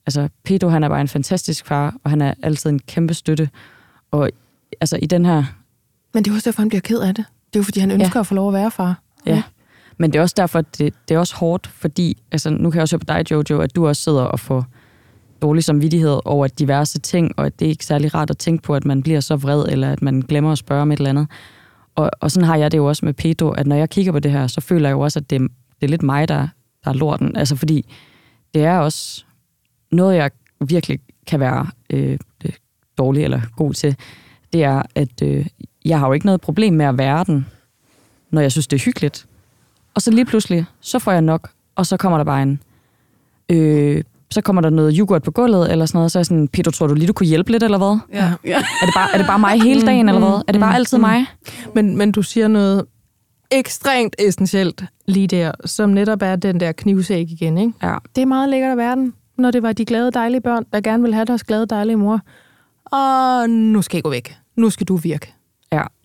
altså 0.06 0.30
Pedro, 0.44 0.70
han 0.70 0.84
er 0.84 0.90
bare 0.90 1.02
en 1.02 1.08
fantastisk 1.08 1.66
far, 1.66 1.96
og 2.04 2.10
han 2.10 2.22
er 2.22 2.34
altid 2.44 2.70
en 2.70 2.80
kæmpe 2.80 3.14
støtte. 3.14 3.50
Og 4.12 4.30
altså 4.82 5.00
i 5.02 5.06
den 5.06 5.26
her... 5.26 5.44
Men 6.14 6.24
det 6.24 6.32
er 6.32 6.36
også 6.36 6.50
derfor, 6.50 6.62
han 6.62 6.70
bliver 6.70 6.82
ked 6.82 7.00
af 7.00 7.16
det. 7.16 7.26
Det 7.54 7.56
er 7.56 7.60
jo, 7.60 7.64
fordi 7.64 7.80
han 7.80 7.92
ønsker 7.92 8.12
ja. 8.16 8.20
at 8.20 8.28
få 8.28 8.36
lov 8.36 8.48
at 8.48 8.54
være 8.54 8.72
far. 8.72 9.02
Ja. 9.26 9.44
Men 10.00 10.14
det 10.14 10.20
er 10.20 10.22
også 10.22 10.36
derfor, 10.38 10.60
at 10.60 10.78
det, 10.78 10.94
det 11.10 11.16
er 11.16 11.20
også 11.20 11.36
hårdt, 11.36 11.68
fordi, 11.68 12.18
altså 12.32 12.50
nu 12.50 12.70
kan 12.70 12.78
jeg 12.78 12.82
også 12.82 12.96
høre 12.96 13.00
på 13.00 13.14
dig, 13.24 13.32
Jojo, 13.32 13.62
at 13.62 13.76
du 13.76 13.88
også 13.88 14.02
sidder 14.02 14.22
og 14.22 14.40
får 14.40 14.66
dårlig 15.42 15.64
samvittighed 15.64 16.20
over 16.26 16.48
diverse 16.48 17.00
ting, 17.00 17.32
og 17.38 17.46
at 17.46 17.60
det 17.60 17.66
er 17.66 17.70
ikke 17.70 17.86
særlig 17.86 18.14
rart 18.16 18.30
at 18.30 18.38
tænke 18.38 18.64
på, 18.64 18.76
at 18.76 18.86
man 18.86 19.04
bliver 19.04 19.20
så 19.20 19.36
vred, 19.36 19.66
eller 19.70 19.92
at 19.92 20.02
man 20.02 20.22
glemmer 20.22 20.52
at 20.52 20.58
spørge 20.58 20.82
om 20.82 20.92
et 20.92 20.98
eller 20.98 21.10
andet. 21.10 21.28
Og, 21.96 22.12
og 22.20 22.32
sådan 22.32 22.48
har 22.48 22.56
jeg 22.56 22.72
det 22.72 22.78
jo 22.78 22.86
også 22.86 23.06
med 23.06 23.14
Pedro, 23.14 23.50
at 23.50 23.68
når 23.68 23.76
jeg 23.76 23.90
kigger 23.90 24.12
på 24.12 24.20
det 24.20 24.32
her, 24.32 24.48
så 24.48 24.62
føler 24.62 24.90
jeg 24.90 24.94
jo 24.94 25.00
også, 25.00 25.20
at 25.20 25.30
det, 25.30 25.42
det 25.42 25.84
er 25.84 25.88
lidt 25.88 26.04
mig, 26.04 26.28
der, 26.28 26.48
der 26.84 26.90
er 26.90 26.94
lorten. 26.94 27.36
Altså 27.38 27.56
fordi 27.56 27.94
det 28.54 28.64
er 28.64 28.78
også 28.78 29.24
noget, 29.92 30.16
jeg 30.16 30.32
virkelig 30.62 31.00
kan 31.28 31.40
være 31.40 31.68
øh, 31.90 32.18
dårlig 32.98 33.24
eller 33.24 33.42
god 33.56 33.74
til. 33.74 33.96
Det 34.54 34.64
er, 34.64 34.82
at 34.96 35.22
øh, 35.24 35.46
jeg 35.86 36.00
har 36.00 36.08
jo 36.08 36.14
ikke 36.14 36.26
noget 36.26 36.42
problem 36.42 36.74
med 36.74 36.86
at 36.86 36.98
være 36.98 37.24
den, 37.24 37.46
når 38.32 38.42
jeg 38.42 38.52
synes, 38.52 38.68
det 38.68 38.82
er 38.82 38.86
hyggeligt. 38.86 39.29
Og 40.00 40.04
så 40.04 40.12
lige 40.12 40.26
pludselig, 40.26 40.66
så 40.82 41.00
får 41.00 41.12
jeg 41.12 41.22
nok, 41.22 41.50
og 41.76 41.86
så 41.86 41.98
kommer 41.98 42.18
der 42.18 42.26
bare 42.26 42.44
en... 42.44 42.62
Øh, 43.50 44.04
så 44.32 44.42
kommer 44.42 44.62
der 44.62 44.70
noget 44.70 44.96
yoghurt 44.98 45.24
på 45.24 45.32
gulvet, 45.32 45.72
eller 45.72 45.86
sådan 45.86 45.98
noget, 45.98 46.12
så 46.12 46.20
er 46.20 46.22
jeg 46.22 46.26
sådan, 46.26 46.48
Peter, 46.48 46.72
tror 46.72 46.88
du 46.88 46.94
lige, 46.94 47.08
du 47.08 47.14
kunne 47.14 47.28
hjælpe 47.28 47.52
lidt, 47.52 47.64
eller 47.64 47.78
hvad? 47.78 47.98
Ja. 48.14 48.32
ja. 48.46 48.58
Er, 48.58 48.86
det 48.86 48.94
bare, 48.96 49.14
er 49.14 49.18
det 49.18 49.28
bare 49.28 49.40
mig 49.40 49.62
hele 49.62 49.82
dagen, 49.82 50.06
mm, 50.06 50.10
eller 50.10 50.20
hvad? 50.20 50.42
Er 50.48 50.52
det 50.52 50.62
bare 50.62 50.76
altid 50.76 50.98
mm, 50.98 51.02
mig? 51.02 51.26
Men, 51.76 51.98
men 51.98 52.12
du 52.12 52.22
siger 52.22 52.48
noget 52.48 52.86
ekstremt 53.52 54.16
essentielt 54.20 54.84
lige 55.06 55.28
der, 55.28 55.52
som 55.66 55.90
netop 55.90 56.22
er 56.22 56.36
den 56.36 56.60
der 56.60 56.72
knivsæk 56.72 57.32
igen, 57.32 57.58
ikke? 57.58 57.74
Ja. 57.84 57.96
Det 58.16 58.22
er 58.22 58.26
meget 58.26 58.50
lækkert 58.50 58.72
at 58.72 58.78
være 58.78 58.96
den, 58.96 59.14
når 59.38 59.52
det 59.52 59.64
var 59.64 59.74
de 59.74 59.86
glade, 59.86 60.12
dejlige 60.12 60.42
børn, 60.42 60.66
der 60.74 60.82
gerne 60.82 61.04
vil 61.04 61.14
have 61.14 61.26
deres 61.26 61.44
glade, 61.44 61.66
dejlige 61.66 61.96
mor. 61.96 62.22
Og 62.86 63.50
nu 63.50 63.82
skal 63.82 63.98
jeg 63.98 64.04
gå 64.04 64.10
væk. 64.10 64.38
Nu 64.56 64.70
skal 64.70 64.88
du 64.88 64.96
virke. 64.96 65.34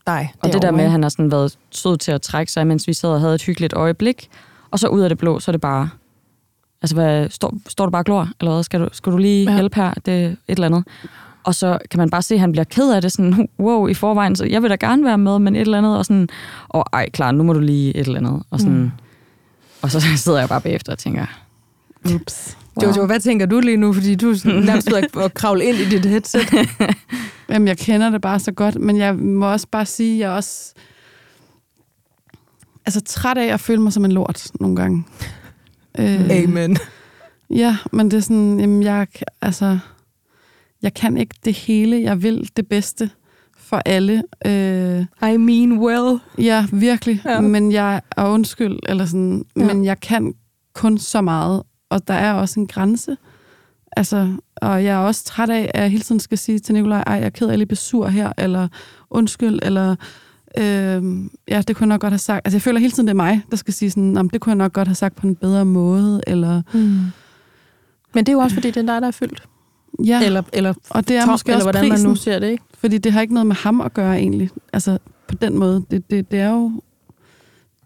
Ja. 0.07 0.13
Dig. 0.13 0.33
Og 0.43 0.53
det 0.53 0.63
der 0.63 0.71
med, 0.71 0.85
at 0.85 0.91
han 0.91 1.03
har 1.03 1.11
sådan 1.11 1.31
været 1.31 1.59
sød 1.71 1.97
til 1.97 2.13
at 2.13 2.23
trække 2.23 2.53
sig, 2.53 2.67
mens 2.67 2.87
vi 2.89 2.93
sad 2.93 3.11
og 3.11 3.21
havde 3.21 3.35
et 3.35 3.43
hyggeligt 3.43 3.73
øjeblik, 3.73 4.31
og 4.71 4.79
så 4.79 4.89
ud 4.89 5.01
af 5.01 5.09
det 5.09 5.19
blå, 5.19 5.41
så 5.41 5.51
er 5.51 5.53
det 5.53 5.61
bare... 5.61 5.91
Altså, 6.83 6.95
hvad, 6.95 7.31
står, 7.31 7.55
står 7.69 7.85
du 7.85 7.91
bare 7.91 8.05
glor, 8.05 8.29
eller 8.41 8.53
hvad? 8.53 8.63
Skal 8.63 8.81
du, 8.81 8.89
skal 8.93 9.13
du 9.13 9.17
lige 9.19 9.51
ja. 9.51 9.55
hjælpe 9.57 9.77
her? 9.77 9.95
Det 10.07 10.25
et 10.25 10.37
eller 10.49 10.67
andet. 10.67 10.85
Og 11.45 11.55
så 11.55 11.79
kan 11.91 11.99
man 11.99 12.11
bare 12.11 12.23
se, 12.23 12.35
at 12.35 12.41
han 12.41 12.53
bliver 12.53 12.65
ked 12.65 12.93
af 12.93 13.03
det, 13.03 13.13
sådan, 13.13 13.49
wow, 13.59 13.87
i 13.87 13.95
forvejen, 13.95 14.37
så 14.37 14.45
jeg 14.45 14.63
vil 14.63 14.71
da 14.71 14.77
gerne 14.81 15.05
være 15.05 15.19
med, 15.19 15.39
men 15.39 15.57
et 15.57 15.61
eller 15.61 15.79
andet, 15.79 15.99
og 15.99 16.05
sådan, 16.05 16.29
og 16.69 16.85
ej, 16.93 17.11
klar, 17.11 17.33
nu 17.33 17.43
må 17.43 17.53
du 17.53 17.61
lige 17.61 17.97
et 17.97 18.07
eller 18.07 18.19
andet, 18.19 18.43
og 18.51 18.61
sådan, 18.61 18.79
mm. 18.79 18.91
og 19.83 19.91
så 19.91 20.01
sidder 20.17 20.39
jeg 20.39 20.49
bare 20.49 20.61
bagefter 20.61 20.93
og 20.93 20.99
tænker, 20.99 21.27
ups. 22.15 22.57
Wow. 22.77 22.89
Jojo, 22.89 23.07
hvad 23.07 23.21
tænker 23.21 23.47
du 23.47 23.61
lige 23.61 23.77
nu, 23.77 23.93
fordi 23.93 24.15
du 24.15 24.31
er 24.31 24.61
nærmest 24.67 24.93
at 25.17 25.35
kravle 25.35 25.65
ind 25.65 25.77
i 25.77 25.85
dit 25.85 26.05
headset? 26.05 26.55
Jamen, 27.51 27.69
jeg 27.69 27.79
kender 27.79 28.11
det 28.11 28.21
bare 28.21 28.39
så 28.39 28.53
godt, 28.53 28.81
men 28.81 28.97
jeg 28.97 29.15
må 29.15 29.53
også 29.53 29.67
bare 29.71 29.87
sige, 29.87 30.15
at 30.15 30.21
jeg 30.21 30.33
er 30.33 30.37
også 30.37 30.75
altså, 32.87 33.01
træt 33.01 33.39
af 33.39 33.53
at 33.53 33.61
føle 33.61 33.83
mig 33.83 33.93
som 33.93 34.05
en 34.05 34.13
lort 34.13 34.51
nogle 34.61 34.77
gange. 34.77 35.05
Øh, 35.99 36.31
Amen. 36.31 36.77
Ja, 37.51 37.77
men 37.93 38.11
det 38.11 38.17
er 38.17 38.21
sådan, 38.21 38.61
jamen, 38.61 38.83
jeg, 38.83 39.07
altså, 39.43 39.79
jeg 40.83 40.95
kan 40.95 41.17
ikke 41.17 41.35
det 41.45 41.55
hele. 41.55 42.03
Jeg 42.03 42.23
vil 42.23 42.51
det 42.57 42.69
bedste 42.69 43.11
for 43.57 43.83
alle. 43.85 44.23
Øh, 44.47 45.31
I 45.33 45.37
mean 45.37 45.79
well. 45.79 46.19
Ja, 46.39 46.67
virkelig. 46.73 47.23
Ja. 47.25 47.41
Men 47.41 47.73
jeg 47.73 48.03
er 48.17 48.25
undskyld, 48.25 48.79
eller 48.89 49.07
sådan, 49.07 49.45
ja. 49.57 49.65
men 49.65 49.85
jeg 49.85 50.01
kan 50.01 50.35
kun 50.73 50.99
så 50.99 51.21
meget, 51.21 51.63
og 51.91 52.09
der 52.09 52.15
er 52.15 52.33
også 52.33 52.61
en 52.61 52.67
grænse. 52.67 53.17
Altså, 53.97 54.33
og 54.57 54.85
jeg 54.85 54.95
er 54.95 54.99
også 54.99 55.25
træt 55.25 55.51
af, 55.51 55.71
at 55.75 55.83
jeg 55.83 55.91
hele 55.91 56.03
tiden 56.03 56.21
skal 56.21 56.39
sige 56.39 56.59
til 56.59 56.75
Nikolaj, 56.75 57.03
ej, 57.07 57.15
jeg 57.15 57.25
er 57.25 57.31
ked 57.31 57.47
af, 57.47 57.53
at 57.53 57.59
jeg 57.59 57.67
lige 57.67 57.77
sur 57.77 58.07
her, 58.07 58.33
eller 58.39 58.69
undskyld, 59.11 59.59
eller 59.63 59.97
øh, 60.59 61.03
ja, 61.49 61.63
det 61.69 61.77
kunne 61.77 61.85
jeg 61.85 61.89
nok 61.89 62.01
godt 62.01 62.13
have 62.13 62.19
sagt. 62.19 62.47
Altså, 62.47 62.57
jeg 62.57 62.63
føler 62.63 62.81
hele 62.81 62.93
tiden, 62.93 63.07
det 63.07 63.13
er 63.13 63.17
mig, 63.17 63.43
der 63.51 63.57
skal 63.57 63.75
sige 63.75 63.91
sådan, 63.91 64.29
det 64.29 64.41
kunne 64.41 64.51
jeg 64.51 64.57
nok 64.57 64.73
godt 64.73 64.89
have 64.89 64.95
sagt 64.95 65.17
på 65.17 65.27
en 65.27 65.37
bedre 65.37 65.65
måde, 65.65 66.21
eller... 66.27 66.63
Mm. 66.73 67.01
Men 68.15 68.27
det 68.27 68.29
er 68.29 68.33
jo 68.33 68.39
også, 68.39 68.55
fordi 68.55 68.71
det 68.71 68.77
er 68.77 68.93
dig, 68.93 69.03
der 69.03 69.07
er 69.07 69.11
fyldt. 69.11 69.43
Ja, 70.05 70.25
eller, 70.25 70.43
eller 70.53 70.75
og 70.91 71.09
det 71.09 71.17
er 71.17 71.21
tom, 71.21 71.31
måske 71.31 71.49
eller 71.49 71.57
også 71.57 71.65
hvordan 71.67 71.91
prisen, 71.91 72.07
man 72.07 72.11
nu 72.11 72.17
ser 72.17 72.39
det, 72.39 72.51
ikke? 72.51 72.65
Fordi 72.79 72.99
det 72.99 73.13
har 73.13 73.21
ikke 73.21 73.35
noget 73.35 73.47
med 73.47 73.57
ham 73.57 73.81
at 73.81 73.95
gøre, 73.95 74.19
egentlig. 74.19 74.51
Altså, 74.73 74.99
på 75.29 75.35
den 75.35 75.59
måde. 75.59 75.85
Det, 75.91 76.11
det, 76.11 76.31
det 76.31 76.41
er 76.41 76.51
jo 76.51 76.83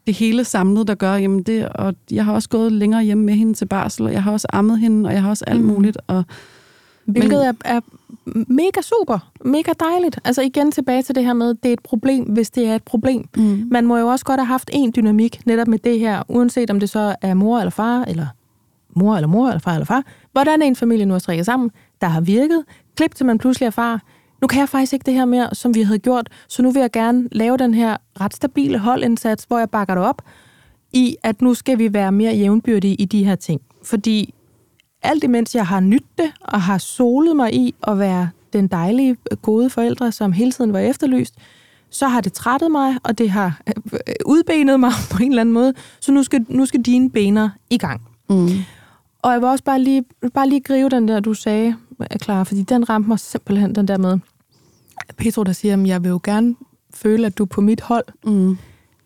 det 0.09 0.17
hele 0.17 0.45
samlet, 0.45 0.89
der 0.89 0.95
gør, 0.95 1.15
jamen 1.15 1.43
det, 1.43 1.69
og 1.69 1.95
jeg 2.11 2.25
har 2.25 2.33
også 2.33 2.49
gået 2.49 2.73
længere 2.73 3.03
hjemme 3.03 3.25
med 3.25 3.35
hende 3.35 3.55
til 3.55 3.67
barsel, 3.67 4.07
og 4.07 4.13
jeg 4.13 4.23
har 4.23 4.33
også 4.33 4.47
ammet 4.53 4.79
hende, 4.79 5.09
og 5.09 5.13
jeg 5.13 5.23
har 5.23 5.31
også 5.31 5.45
alt 5.47 5.61
mm. 5.61 5.67
muligt. 5.67 5.99
Og, 6.07 6.25
Hvilket 7.05 7.31
men, 7.31 7.41
er, 7.41 7.53
er 7.65 7.81
mega 8.53 8.81
super, 8.81 9.31
mega 9.45 9.73
dejligt. 9.81 10.21
Altså 10.25 10.43
igen 10.43 10.73
tilbage 10.73 11.03
til 11.03 11.15
det 11.15 11.25
her 11.25 11.33
med, 11.33 11.55
det 11.55 11.69
er 11.69 11.73
et 11.73 11.83
problem, 11.83 12.25
hvis 12.25 12.51
det 12.51 12.67
er 12.67 12.75
et 12.75 12.83
problem. 12.83 13.29
Mm. 13.37 13.69
Man 13.71 13.87
må 13.87 13.97
jo 13.99 14.07
også 14.07 14.25
godt 14.25 14.41
have 14.41 14.47
haft 14.47 14.71
en 14.73 14.93
dynamik 14.97 15.47
netop 15.47 15.69
med 15.69 15.79
det 15.79 15.99
her, 15.99 16.23
uanset 16.29 16.71
om 16.71 16.81
det 16.81 16.91
så 16.91 17.17
er 17.23 17.35
mor 17.35 17.59
eller 17.59 17.71
far, 17.71 18.05
eller 18.05 18.27
mor 18.91 19.17
eller 19.17 19.29
mor, 19.29 19.49
eller 19.49 19.61
far 19.61 19.73
eller 19.73 19.87
far. 19.87 20.05
Hvordan 20.33 20.63
er 20.63 20.67
en 20.67 20.77
familie 20.77 21.07
nu 21.07 21.15
at 21.15 21.23
strikke 21.23 21.45
sammen, 21.45 21.71
der 22.01 22.07
har 22.07 22.21
virket? 22.21 22.65
Klip 22.97 23.15
til 23.15 23.27
man 23.27 23.39
pludselig 23.39 23.67
er 23.67 23.71
far. 23.71 24.03
Nu 24.41 24.47
kan 24.47 24.61
jeg 24.61 24.69
faktisk 24.69 24.93
ikke 24.93 25.05
det 25.07 25.15
her 25.15 25.25
mere, 25.25 25.55
som 25.55 25.75
vi 25.75 25.83
havde 25.83 25.99
gjort, 25.99 26.29
så 26.49 26.63
nu 26.63 26.71
vil 26.71 26.81
jeg 26.81 26.91
gerne 26.91 27.29
lave 27.33 27.57
den 27.57 27.75
her 27.75 27.97
ret 28.21 28.37
stabile 28.37 28.79
holdindsats, 28.79 29.45
hvor 29.45 29.59
jeg 29.59 29.71
bakker 29.71 29.95
det 29.95 30.05
op 30.05 30.23
i, 30.93 31.17
at 31.23 31.43
nu 31.43 31.55
skal 31.55 31.79
vi 31.79 31.93
være 31.93 32.13
mere 32.13 32.35
jævnbyrdige 32.35 32.95
i 32.95 33.05
de 33.05 33.25
her 33.25 33.35
ting. 33.35 33.61
Fordi 33.85 34.35
alt 35.03 35.25
imens 35.25 35.55
jeg 35.55 35.67
har 35.67 35.81
nyttet 35.81 36.19
det, 36.19 36.33
og 36.41 36.63
har 36.63 36.79
solet 36.79 37.37
mig 37.37 37.55
i 37.55 37.75
at 37.83 37.99
være 37.99 38.31
den 38.53 38.69
dejlige, 38.69 39.17
gode 39.43 39.71
forældre, 39.71 40.13
som 40.13 40.33
hele 40.33 40.53
tiden 40.53 40.73
var 40.73 40.79
efterlyst, 40.79 41.35
så 41.91 42.09
har 42.09 42.21
det 42.21 42.33
trættet 42.33 42.71
mig, 42.71 42.97
og 43.03 43.19
det 43.19 43.31
har 43.31 43.61
øh, 43.67 43.75
udbenet 44.27 44.81
mig 44.81 44.93
på 45.13 45.23
en 45.23 45.31
eller 45.31 45.41
anden 45.41 45.53
måde. 45.53 45.75
Så 46.01 46.13
nu 46.13 46.23
skal, 46.23 46.47
nu 46.49 46.67
skal 46.67 46.83
dine 46.83 47.11
bener 47.11 47.51
i 47.71 47.79
gang. 47.79 48.03
Mm. 48.31 48.49
Og 49.23 49.33
jeg 49.33 49.41
vil 49.41 49.49
også 49.49 49.65
bare 49.65 49.81
lige, 49.81 50.05
bare 50.35 50.49
lige 50.49 50.61
gribe 50.61 50.89
den 50.89 51.09
der, 51.09 51.21
du 51.21 51.35
sagde, 51.35 51.77
klar, 52.19 52.45
fordi 52.45 52.63
den 52.63 52.89
ramte 52.89 53.09
mig 53.09 53.19
simpelthen, 53.19 53.75
den 53.75 53.89
der 53.89 53.99
med, 53.99 54.19
Petro, 55.17 55.43
der 55.43 55.53
siger, 55.53 55.83
at 55.83 55.87
jeg 55.87 56.03
vil 56.05 56.09
jo 56.09 56.21
gerne 56.25 56.57
føle, 56.95 57.27
at 57.27 57.39
du 57.39 57.43
er 57.43 57.47
på 57.47 57.61
mit 57.61 57.81
hold. 57.81 58.05
Mm. 58.25 58.59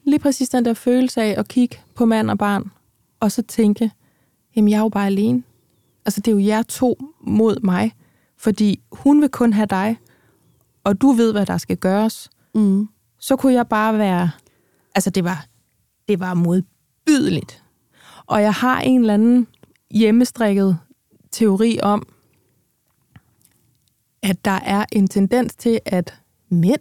Lige 0.04 0.18
præcis 0.18 0.48
den 0.48 0.64
der 0.64 0.74
følelse 0.74 1.22
af 1.22 1.34
at 1.38 1.48
kigge 1.48 1.80
på 1.94 2.04
mand 2.04 2.30
og 2.30 2.38
barn, 2.38 2.70
og 3.20 3.32
så 3.32 3.42
tænke, 3.42 3.90
jamen 4.56 4.68
jeg 4.68 4.76
er 4.76 4.82
jo 4.82 4.88
bare 4.88 5.06
alene. 5.06 5.42
Altså 6.04 6.20
det 6.20 6.30
er 6.30 6.36
jo 6.36 6.46
jer 6.46 6.62
to 6.62 6.98
mod 7.20 7.60
mig, 7.60 7.92
fordi 8.38 8.80
hun 8.92 9.20
vil 9.20 9.28
kun 9.28 9.52
have 9.52 9.66
dig, 9.66 9.98
og 10.84 11.00
du 11.00 11.12
ved, 11.12 11.32
hvad 11.32 11.46
der 11.46 11.58
skal 11.58 11.76
gøres. 11.76 12.30
Mm. 12.54 12.88
Så 13.18 13.36
kunne 13.36 13.52
jeg 13.52 13.68
bare 13.68 13.98
være, 13.98 14.30
altså 14.94 15.10
det 15.10 15.24
var, 15.24 15.46
det 16.08 16.20
var 16.20 16.34
modbydeligt. 16.34 17.62
Og 18.26 18.42
jeg 18.42 18.52
har 18.52 18.80
en 18.80 19.00
eller 19.00 19.14
anden 19.14 19.46
hjemmestrikket 19.90 20.78
teori 21.30 21.78
om, 21.82 22.06
at 24.22 24.44
der 24.44 24.58
er 24.64 24.84
en 24.92 25.08
tendens 25.08 25.54
til, 25.54 25.80
at 25.86 26.14
mænd 26.48 26.80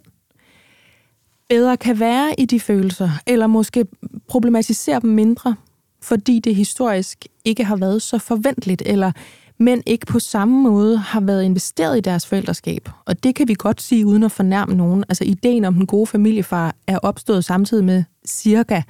bedre 1.48 1.76
kan 1.76 2.00
være 2.00 2.34
i 2.38 2.44
de 2.44 2.60
følelser, 2.60 3.10
eller 3.26 3.46
måske 3.46 3.86
problematisere 4.28 5.00
dem 5.00 5.10
mindre, 5.10 5.56
fordi 6.02 6.38
det 6.38 6.54
historisk 6.54 7.26
ikke 7.44 7.64
har 7.64 7.76
været 7.76 8.02
så 8.02 8.18
forventeligt, 8.18 8.82
eller 8.86 9.12
mænd 9.58 9.82
ikke 9.86 10.06
på 10.06 10.18
samme 10.18 10.62
måde 10.62 10.98
har 10.98 11.20
været 11.20 11.44
investeret 11.44 11.98
i 11.98 12.00
deres 12.00 12.26
forældreskab. 12.26 12.88
Og 13.04 13.24
det 13.24 13.34
kan 13.34 13.48
vi 13.48 13.54
godt 13.58 13.82
sige 13.82 14.06
uden 14.06 14.22
at 14.22 14.32
fornærme 14.32 14.74
nogen. 14.74 15.04
Altså 15.08 15.24
ideen 15.24 15.64
om 15.64 15.74
den 15.74 15.86
gode 15.86 16.06
familiefar 16.06 16.74
er 16.86 16.98
opstået 16.98 17.44
samtidig 17.44 17.84
med 17.84 18.04
cirka, 18.26 18.82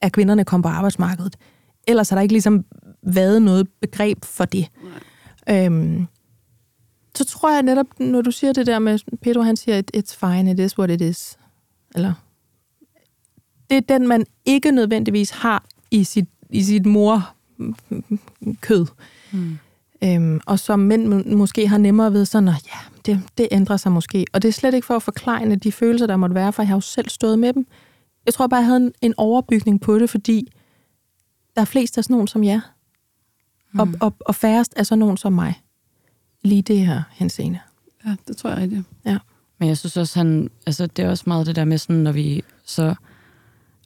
at 0.00 0.12
kvinderne 0.12 0.44
kom 0.44 0.62
på 0.62 0.68
arbejdsmarkedet. 0.68 1.36
Ellers 1.86 2.08
har 2.08 2.16
der 2.16 2.22
ikke 2.22 2.34
ligesom 2.34 2.64
været 3.02 3.42
noget 3.42 3.68
begreb 3.80 4.24
for 4.24 4.44
det. 4.44 4.68
Øhm, 5.50 6.06
så 7.18 7.24
tror 7.24 7.52
jeg 7.52 7.62
netop, 7.62 7.86
når 8.00 8.22
du 8.22 8.30
siger 8.30 8.52
det 8.52 8.66
der 8.66 8.78
med, 8.78 8.98
Pedro 9.22 9.42
han 9.42 9.56
siger, 9.56 9.82
it's 9.96 10.16
fine, 10.26 10.50
it 10.50 10.58
is 10.58 10.78
what 10.78 10.90
it 10.90 11.00
is. 11.00 11.38
Eller, 11.94 12.12
det 13.70 13.76
er 13.76 13.80
den, 13.80 14.08
man 14.08 14.26
ikke 14.44 14.70
nødvendigvis 14.70 15.30
har 15.30 15.64
i 15.90 16.04
sit, 16.04 16.28
i 16.50 16.62
sit 16.62 16.86
mor 16.86 17.34
kød. 18.60 18.86
Mm. 19.32 19.58
Øhm, 20.04 20.40
og 20.46 20.58
som 20.58 20.78
mænd 20.78 21.06
må- 21.06 21.36
måske 21.36 21.68
har 21.68 21.78
nemmere 21.78 22.12
ved 22.12 22.24
sådan, 22.24 22.48
at 22.48 22.66
ja, 22.66 22.78
det, 23.06 23.22
det 23.38 23.48
ændrer 23.50 23.76
sig 23.76 23.92
måske. 23.92 24.26
Og 24.32 24.42
det 24.42 24.48
er 24.48 24.52
slet 24.52 24.74
ikke 24.74 24.86
for 24.86 24.96
at 24.96 25.02
forklare 25.02 25.56
de 25.56 25.72
følelser, 25.72 26.06
der 26.06 26.16
måtte 26.16 26.34
være, 26.34 26.52
for 26.52 26.62
jeg 26.62 26.68
har 26.68 26.76
jo 26.76 26.80
selv 26.80 27.08
stået 27.08 27.38
med 27.38 27.52
dem. 27.52 27.66
Jeg 28.26 28.34
tror 28.34 28.46
bare, 28.46 28.58
jeg 28.58 28.66
havde 28.66 28.80
en, 28.80 28.92
en 29.02 29.14
overbygning 29.16 29.80
på 29.80 29.98
det, 29.98 30.10
fordi 30.10 30.52
der 31.54 31.60
er 31.60 31.64
flest 31.64 31.98
af 31.98 32.04
sådan 32.04 32.14
nogen 32.14 32.28
som 32.28 32.44
jer. 32.44 32.60
Mm. 33.72 33.80
Og, 33.80 33.88
og, 34.00 34.14
og 34.20 34.34
færrest 34.34 34.72
er 34.76 34.82
sådan 34.82 34.98
nogen 34.98 35.16
som 35.16 35.32
mig. 35.32 35.62
Lige 36.48 36.62
det 36.62 36.86
her 36.86 37.02
henseende. 37.12 37.58
Ja, 38.06 38.16
det 38.28 38.36
tror 38.36 38.50
jeg 38.50 38.58
rigtigt. 38.58 38.82
Men 39.58 39.68
jeg 39.68 39.78
synes 39.78 39.96
også, 39.96 40.18
han, 40.18 40.50
altså, 40.66 40.86
det 40.86 41.04
er 41.04 41.10
også 41.10 41.24
meget 41.26 41.46
det 41.46 41.56
der 41.56 41.64
med, 41.64 41.78
sådan, 41.78 41.96
når 41.96 42.12
vi 42.12 42.42
så... 42.64 42.94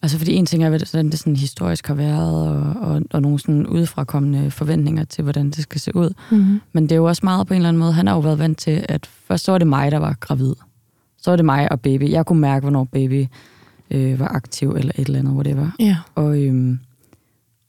Altså, 0.02 0.18
fordi 0.18 0.32
en 0.32 0.46
ting 0.46 0.64
er, 0.64 0.68
hvordan 0.68 1.10
det 1.10 1.18
sådan 1.18 1.36
historisk 1.36 1.86
har 1.86 1.94
været, 1.94 2.48
og, 2.48 2.90
og, 2.90 3.02
og 3.10 3.22
nogle 3.22 3.38
sådan 3.38 3.66
udefrakommende 3.66 4.50
forventninger 4.50 5.04
til, 5.04 5.22
hvordan 5.22 5.50
det 5.50 5.62
skal 5.62 5.80
se 5.80 5.96
ud. 5.96 6.14
Mm-hmm. 6.30 6.60
Men 6.72 6.82
det 6.82 6.92
er 6.92 6.96
jo 6.96 7.04
også 7.04 7.20
meget 7.24 7.46
på 7.46 7.54
en 7.54 7.58
eller 7.58 7.68
anden 7.68 7.80
måde, 7.80 7.92
han 7.92 8.06
har 8.06 8.14
jo 8.14 8.20
været 8.20 8.38
vant 8.38 8.58
til, 8.58 8.86
at 8.88 9.06
først 9.06 9.44
så 9.44 9.52
var 9.52 9.58
det 9.58 9.66
mig, 9.66 9.90
der 9.92 9.98
var 9.98 10.16
gravid. 10.20 10.54
Så 11.18 11.30
var 11.30 11.36
det 11.36 11.44
mig 11.44 11.72
og 11.72 11.80
baby. 11.80 12.10
Jeg 12.10 12.26
kunne 12.26 12.40
mærke, 12.40 12.60
hvornår 12.60 12.84
baby 12.84 13.26
øh, 13.90 14.20
var 14.20 14.28
aktiv, 14.28 14.70
eller 14.70 14.92
et 14.98 15.06
eller 15.06 15.18
andet, 15.18 15.34
whatever. 15.34 15.70
Ja. 15.78 15.96
Og, 16.14 16.42
øhm, 16.42 16.78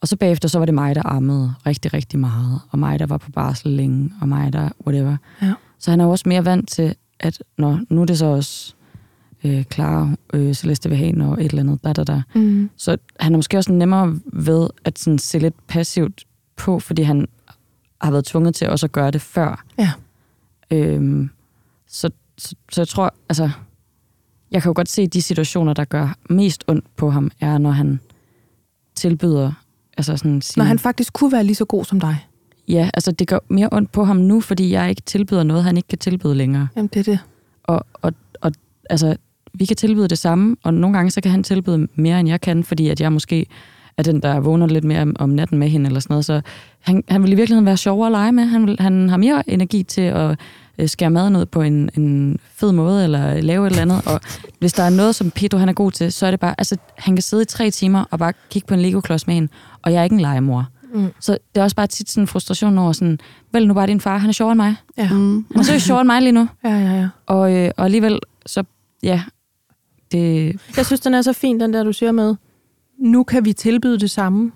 og 0.04 0.10
så 0.10 0.16
bagefter, 0.16 0.48
så 0.48 0.60
var 0.60 0.66
det 0.66 0.76
mig, 0.76 0.96
der 0.96 1.02
ammede 1.06 1.54
rigtig, 1.66 1.94
rigtig 1.94 2.20
meget, 2.20 2.62
og 2.70 2.80
mig, 2.80 3.00
der 3.00 3.06
var 3.06 3.18
på 3.18 3.32
barsel 3.32 3.72
længe, 3.72 4.14
og 4.22 4.30
mig, 4.30 4.54
der 4.54 4.70
whatever. 4.88 5.18
Ja. 5.42 5.54
Så 5.80 5.92
han 5.92 6.00
er 6.00 6.06
jo 6.06 6.12
også 6.12 6.30
mere 6.30 6.46
vant 6.46 6.70
til, 6.70 6.96
at 7.20 7.44
når, 7.58 7.80
nu 7.90 8.02
er 8.02 8.06
det 8.06 8.18
så 8.18 8.26
også 8.26 8.74
øh, 9.44 9.64
Clara, 9.64 10.10
øh, 10.34 10.54
Celeste 10.54 10.96
have, 10.96 11.12
når 11.12 11.34
et 11.34 11.46
eller 11.46 11.60
andet, 11.60 11.84
da, 11.84 11.94
da, 11.94 12.04
da. 12.04 12.22
Mm. 12.36 12.70
Så 12.78 12.98
han 13.20 13.34
er 13.34 13.38
måske 13.38 13.58
også 13.58 13.72
nemmere 13.72 14.20
ved 14.26 14.70
at 14.86 15.00
sådan 15.00 15.20
se 15.20 15.40
lidt 15.40 15.68
passivt 15.68 16.24
på, 16.56 16.80
fordi 16.80 17.02
han 17.02 17.28
har 18.02 18.12
været 18.12 18.26
tvunget 18.26 18.56
til 18.56 18.70
også 18.70 18.86
at 18.86 18.92
gøre 18.92 19.12
det 19.12 19.22
før. 19.22 19.64
Ja. 19.78 19.92
Øhm, 20.72 21.30
så, 21.88 22.10
så, 22.38 22.56
så 22.72 22.82
jeg 22.82 22.88
tror, 22.88 23.14
altså, 23.30 23.50
jeg 24.52 24.62
kan 24.62 24.70
jo 24.70 24.74
godt 24.76 24.90
se, 24.90 25.02
at 25.02 25.14
de 25.14 25.22
situationer, 25.22 25.74
der 25.74 25.86
gør 25.86 26.18
mest 26.30 26.64
ondt 26.68 26.86
på 26.96 27.10
ham, 27.10 27.32
er, 27.40 27.58
når 27.58 27.72
han 27.72 28.00
tilbyder, 28.96 29.52
altså 29.98 30.18
sådan 30.18 30.42
sin, 30.42 30.60
Når 30.60 30.66
han 30.66 30.80
faktisk 30.80 31.14
kunne 31.14 31.32
være 31.32 31.44
lige 31.44 31.56
så 31.56 31.66
god 31.66 31.86
som 31.86 32.00
dig. 32.00 32.18
ja, 32.68 32.90
altså 32.94 33.12
det 33.12 33.28
gør 33.28 33.40
mere 33.50 33.70
ondt 33.72 33.92
på 33.92 34.04
ham 34.04 34.16
nu, 34.16 34.42
fordi 34.42 34.72
jeg 34.72 34.90
ikke 34.90 35.02
tilbyder 35.06 35.44
noget, 35.44 35.64
han 35.64 35.78
ikke 35.78 35.88
kan 35.88 35.98
tilbyde 35.98 36.36
længere. 36.36 36.68
Jamen, 36.76 36.90
det 36.94 37.00
er 37.00 37.12
det. 37.12 37.20
Og, 37.64 37.86
og, 37.94 38.14
og 38.42 38.52
altså, 38.90 39.16
vi 39.54 39.66
kan 39.66 39.78
tilbyde 39.78 40.08
det 40.08 40.18
samme, 40.18 40.56
og 40.64 40.74
nogle 40.74 40.98
gange 40.98 41.12
så 41.12 41.22
kan 41.22 41.32
han 41.32 41.44
tilbyde 41.44 41.88
mere, 41.96 42.20
end 42.20 42.30
jeg 42.30 42.42
kan, 42.42 42.64
fordi 42.64 42.90
at 42.90 43.02
jeg 43.02 43.14
måske 43.14 43.46
er 43.98 44.04
den, 44.04 44.22
der 44.22 44.40
vågner 44.40 44.68
lidt 44.68 44.84
mere 44.84 45.14
om, 45.20 45.30
natten 45.30 45.58
med 45.58 45.70
hende, 45.70 45.88
eller 45.88 46.00
sådan 46.00 46.14
noget. 46.14 46.26
Så 46.26 46.42
han, 46.80 47.04
han 47.10 47.24
vil 47.24 47.32
i 47.32 47.36
virkeligheden 47.36 47.66
være 47.66 47.78
sjovere 47.78 48.08
at 48.08 48.12
lege 48.12 48.32
med. 48.32 48.44
Han, 48.46 48.68
vil, 48.68 48.78
han 48.80 49.10
har 49.10 49.18
mere 49.18 49.50
energi 49.50 49.84
til 49.84 50.02
at 50.02 50.40
øh, 50.78 50.90
skære 50.90 51.10
maden 51.10 51.36
ud 51.36 51.46
på 51.46 51.62
en, 51.62 51.90
en 51.98 52.40
fed 52.56 52.72
måde, 52.72 53.04
eller 53.04 53.42
lave 53.42 53.68
et 53.68 53.72
eller 53.72 53.82
andet. 53.82 54.02
Og 54.06 54.22
hvis 54.60 54.74
der 54.74 54.84
er 54.84 54.90
noget, 54.90 55.16
som 55.16 55.32
Pedro 55.32 55.58
han 55.58 55.70
er 55.70 55.74
god 55.74 55.92
til, 55.92 56.14
så 56.14 56.26
er 56.26 56.32
det 56.32 56.40
bare, 56.40 56.56
altså, 56.58 56.78
han 56.98 57.16
kan 57.16 57.22
sidde 57.22 57.44
i 57.44 57.46
tre 57.46 57.72
timer 57.72 58.04
og 58.12 58.20
bare 58.20 58.34
kigge 58.50 58.68
på 58.68 58.74
en 58.74 58.80
Lego-klods 58.80 59.28
med 59.28 59.36
hende, 59.36 59.52
og 59.82 59.94
jeg 59.94 60.00
er 60.00 60.04
ikke 60.04 60.14
en 60.14 60.20
legemor. 60.20 60.68
Mm. 60.94 61.08
Så 61.20 61.38
det 61.56 61.60
er 61.60 61.64
også 61.64 61.76
bare 61.76 61.88
tit 61.88 62.10
sådan 62.10 62.24
en 62.24 62.28
frustration 62.28 62.78
over 62.78 62.92
sådan, 62.92 63.20
vælg 63.54 63.68
nu 63.68 63.74
bare 63.74 63.88
din 63.88 64.02
far, 64.02 64.18
han 64.18 64.30
er 64.30 64.34
sjovere 64.34 64.52
end 64.52 64.62
mig. 64.62 64.76
Ja. 64.98 65.10
Mm. 65.14 65.46
Han 65.52 65.60
er 65.60 65.64
så 65.64 65.80
sjovere 65.80 66.02
end 66.02 66.08
mig 66.08 66.22
lige 66.22 66.32
nu. 66.32 66.48
Ja, 66.64 66.70
ja, 66.70 66.94
ja. 67.00 67.08
Og, 67.26 67.54
øh, 67.54 67.72
og 67.78 67.86
alligevel, 67.86 68.20
så 68.46 68.64
ja, 69.04 69.22
det... 70.12 70.56
Jeg 70.78 70.86
synes, 70.86 71.00
den 71.00 71.14
er 71.14 71.22
så 71.22 71.34
fin, 71.34 71.60
den 71.60 71.74
der, 71.74 71.84
du 71.84 71.94
siger 71.94 72.12
med, 72.12 72.36
nu 73.00 73.24
kan 73.24 73.46
vi 73.46 73.54
tilbyde 73.54 74.00
det 74.00 74.12
samme. 74.12 74.52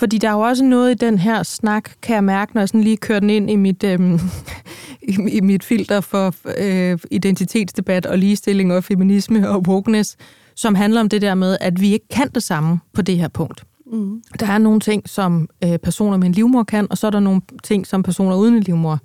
Fordi 0.00 0.18
der 0.18 0.28
er 0.28 0.32
jo 0.32 0.40
også 0.40 0.64
noget 0.64 0.90
i 0.90 0.94
den 0.94 1.18
her 1.18 1.42
snak, 1.42 1.90
kan 2.02 2.14
jeg 2.14 2.24
mærke, 2.24 2.54
når 2.54 2.60
jeg 2.60 2.68
sådan 2.68 2.80
lige 2.80 2.96
kører 2.96 3.20
den 3.20 3.30
ind 3.30 3.50
i 3.50 3.56
mit, 3.56 3.84
øhm, 3.84 4.20
i, 5.08 5.16
i 5.32 5.40
mit 5.40 5.64
filter 5.64 6.00
for 6.00 6.34
øh, 6.58 6.98
identitetsdebat 7.10 8.06
og 8.06 8.18
ligestilling 8.18 8.72
og 8.72 8.84
feminisme 8.84 9.48
og 9.48 9.62
wokeness, 9.68 10.16
som 10.54 10.74
handler 10.74 11.00
om 11.00 11.08
det 11.08 11.22
der 11.22 11.34
med, 11.34 11.56
at 11.60 11.80
vi 11.80 11.92
ikke 11.92 12.08
kan 12.08 12.28
det 12.34 12.42
samme 12.42 12.80
på 12.92 13.02
det 13.02 13.16
her 13.16 13.28
punkt. 13.28 13.64
Mm. 13.92 14.22
Der 14.40 14.46
er 14.46 14.58
nogle 14.58 14.80
ting, 14.80 15.08
som 15.08 15.48
øh, 15.64 15.78
personer 15.78 16.16
med 16.16 16.26
en 16.26 16.32
livmor 16.32 16.62
kan, 16.62 16.86
og 16.90 16.98
så 16.98 17.06
er 17.06 17.10
der 17.10 17.20
nogle 17.20 17.40
ting, 17.62 17.86
som 17.86 18.02
personer 18.02 18.36
uden 18.36 18.54
en 18.54 18.62
livmor 18.62 18.98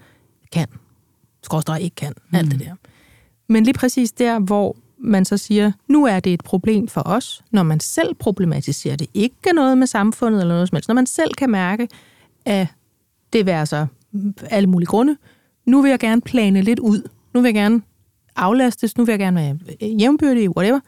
kan. 0.52 0.68
Skråstrej 1.44 1.78
ikke 1.78 1.96
kan. 1.96 2.14
Alt 2.34 2.52
det 2.52 2.60
der. 2.60 2.76
Men 3.50 3.64
lige 3.64 3.74
præcis 3.74 4.12
der, 4.12 4.40
hvor 4.40 4.76
man 4.98 5.26
så 5.26 5.38
siger, 5.38 5.72
nu 5.88 6.06
er 6.06 6.20
det 6.20 6.34
et 6.34 6.44
problem 6.44 6.88
for 6.88 7.02
os, 7.06 7.44
når 7.52 7.64
man 7.64 7.80
selv 7.80 8.14
problematiserer 8.14 8.96
det. 8.96 9.08
Ikke 9.14 9.54
noget 9.54 9.78
med 9.78 9.88
samfundet 9.88 10.42
eller 10.42 10.54
noget 10.54 10.70
som 10.70 10.76
helst. 10.76 10.88
Når 10.88 10.96
man 10.96 11.06
selv 11.06 11.34
kan 11.34 11.50
mærke, 11.50 11.88
at 12.46 12.68
det 13.34 13.46
vil 13.46 13.68
så 13.68 13.88
alle 14.50 14.70
mulige 14.70 14.88
grunde, 14.88 15.18
nu 15.66 15.82
vil 15.82 15.90
jeg 15.90 16.00
gerne 16.00 16.22
plane 16.22 16.62
lidt 16.62 16.80
ud. 16.80 17.10
Nu 17.34 17.42
vil 17.42 17.48
jeg 17.48 17.54
gerne 17.54 17.82
aflastes. 18.36 18.98
Nu 18.98 19.06
vil 19.06 19.12
jeg 19.12 19.20
gerne 19.20 19.38
være 19.42 19.58
jævnbyrdig, 20.00 20.58
whatever. 20.58 20.80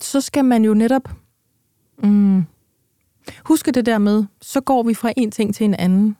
Så 0.00 0.20
skal 0.20 0.44
man 0.44 0.64
jo 0.64 0.74
netop 0.74 1.10
mm, 2.02 2.44
huske 3.44 3.72
det 3.72 3.86
der 3.86 3.98
med, 3.98 4.24
så 4.42 4.60
går 4.60 4.82
vi 4.82 4.94
fra 4.94 5.12
en 5.16 5.30
ting 5.30 5.54
til 5.54 5.64
en 5.64 5.74
anden. 5.74 6.16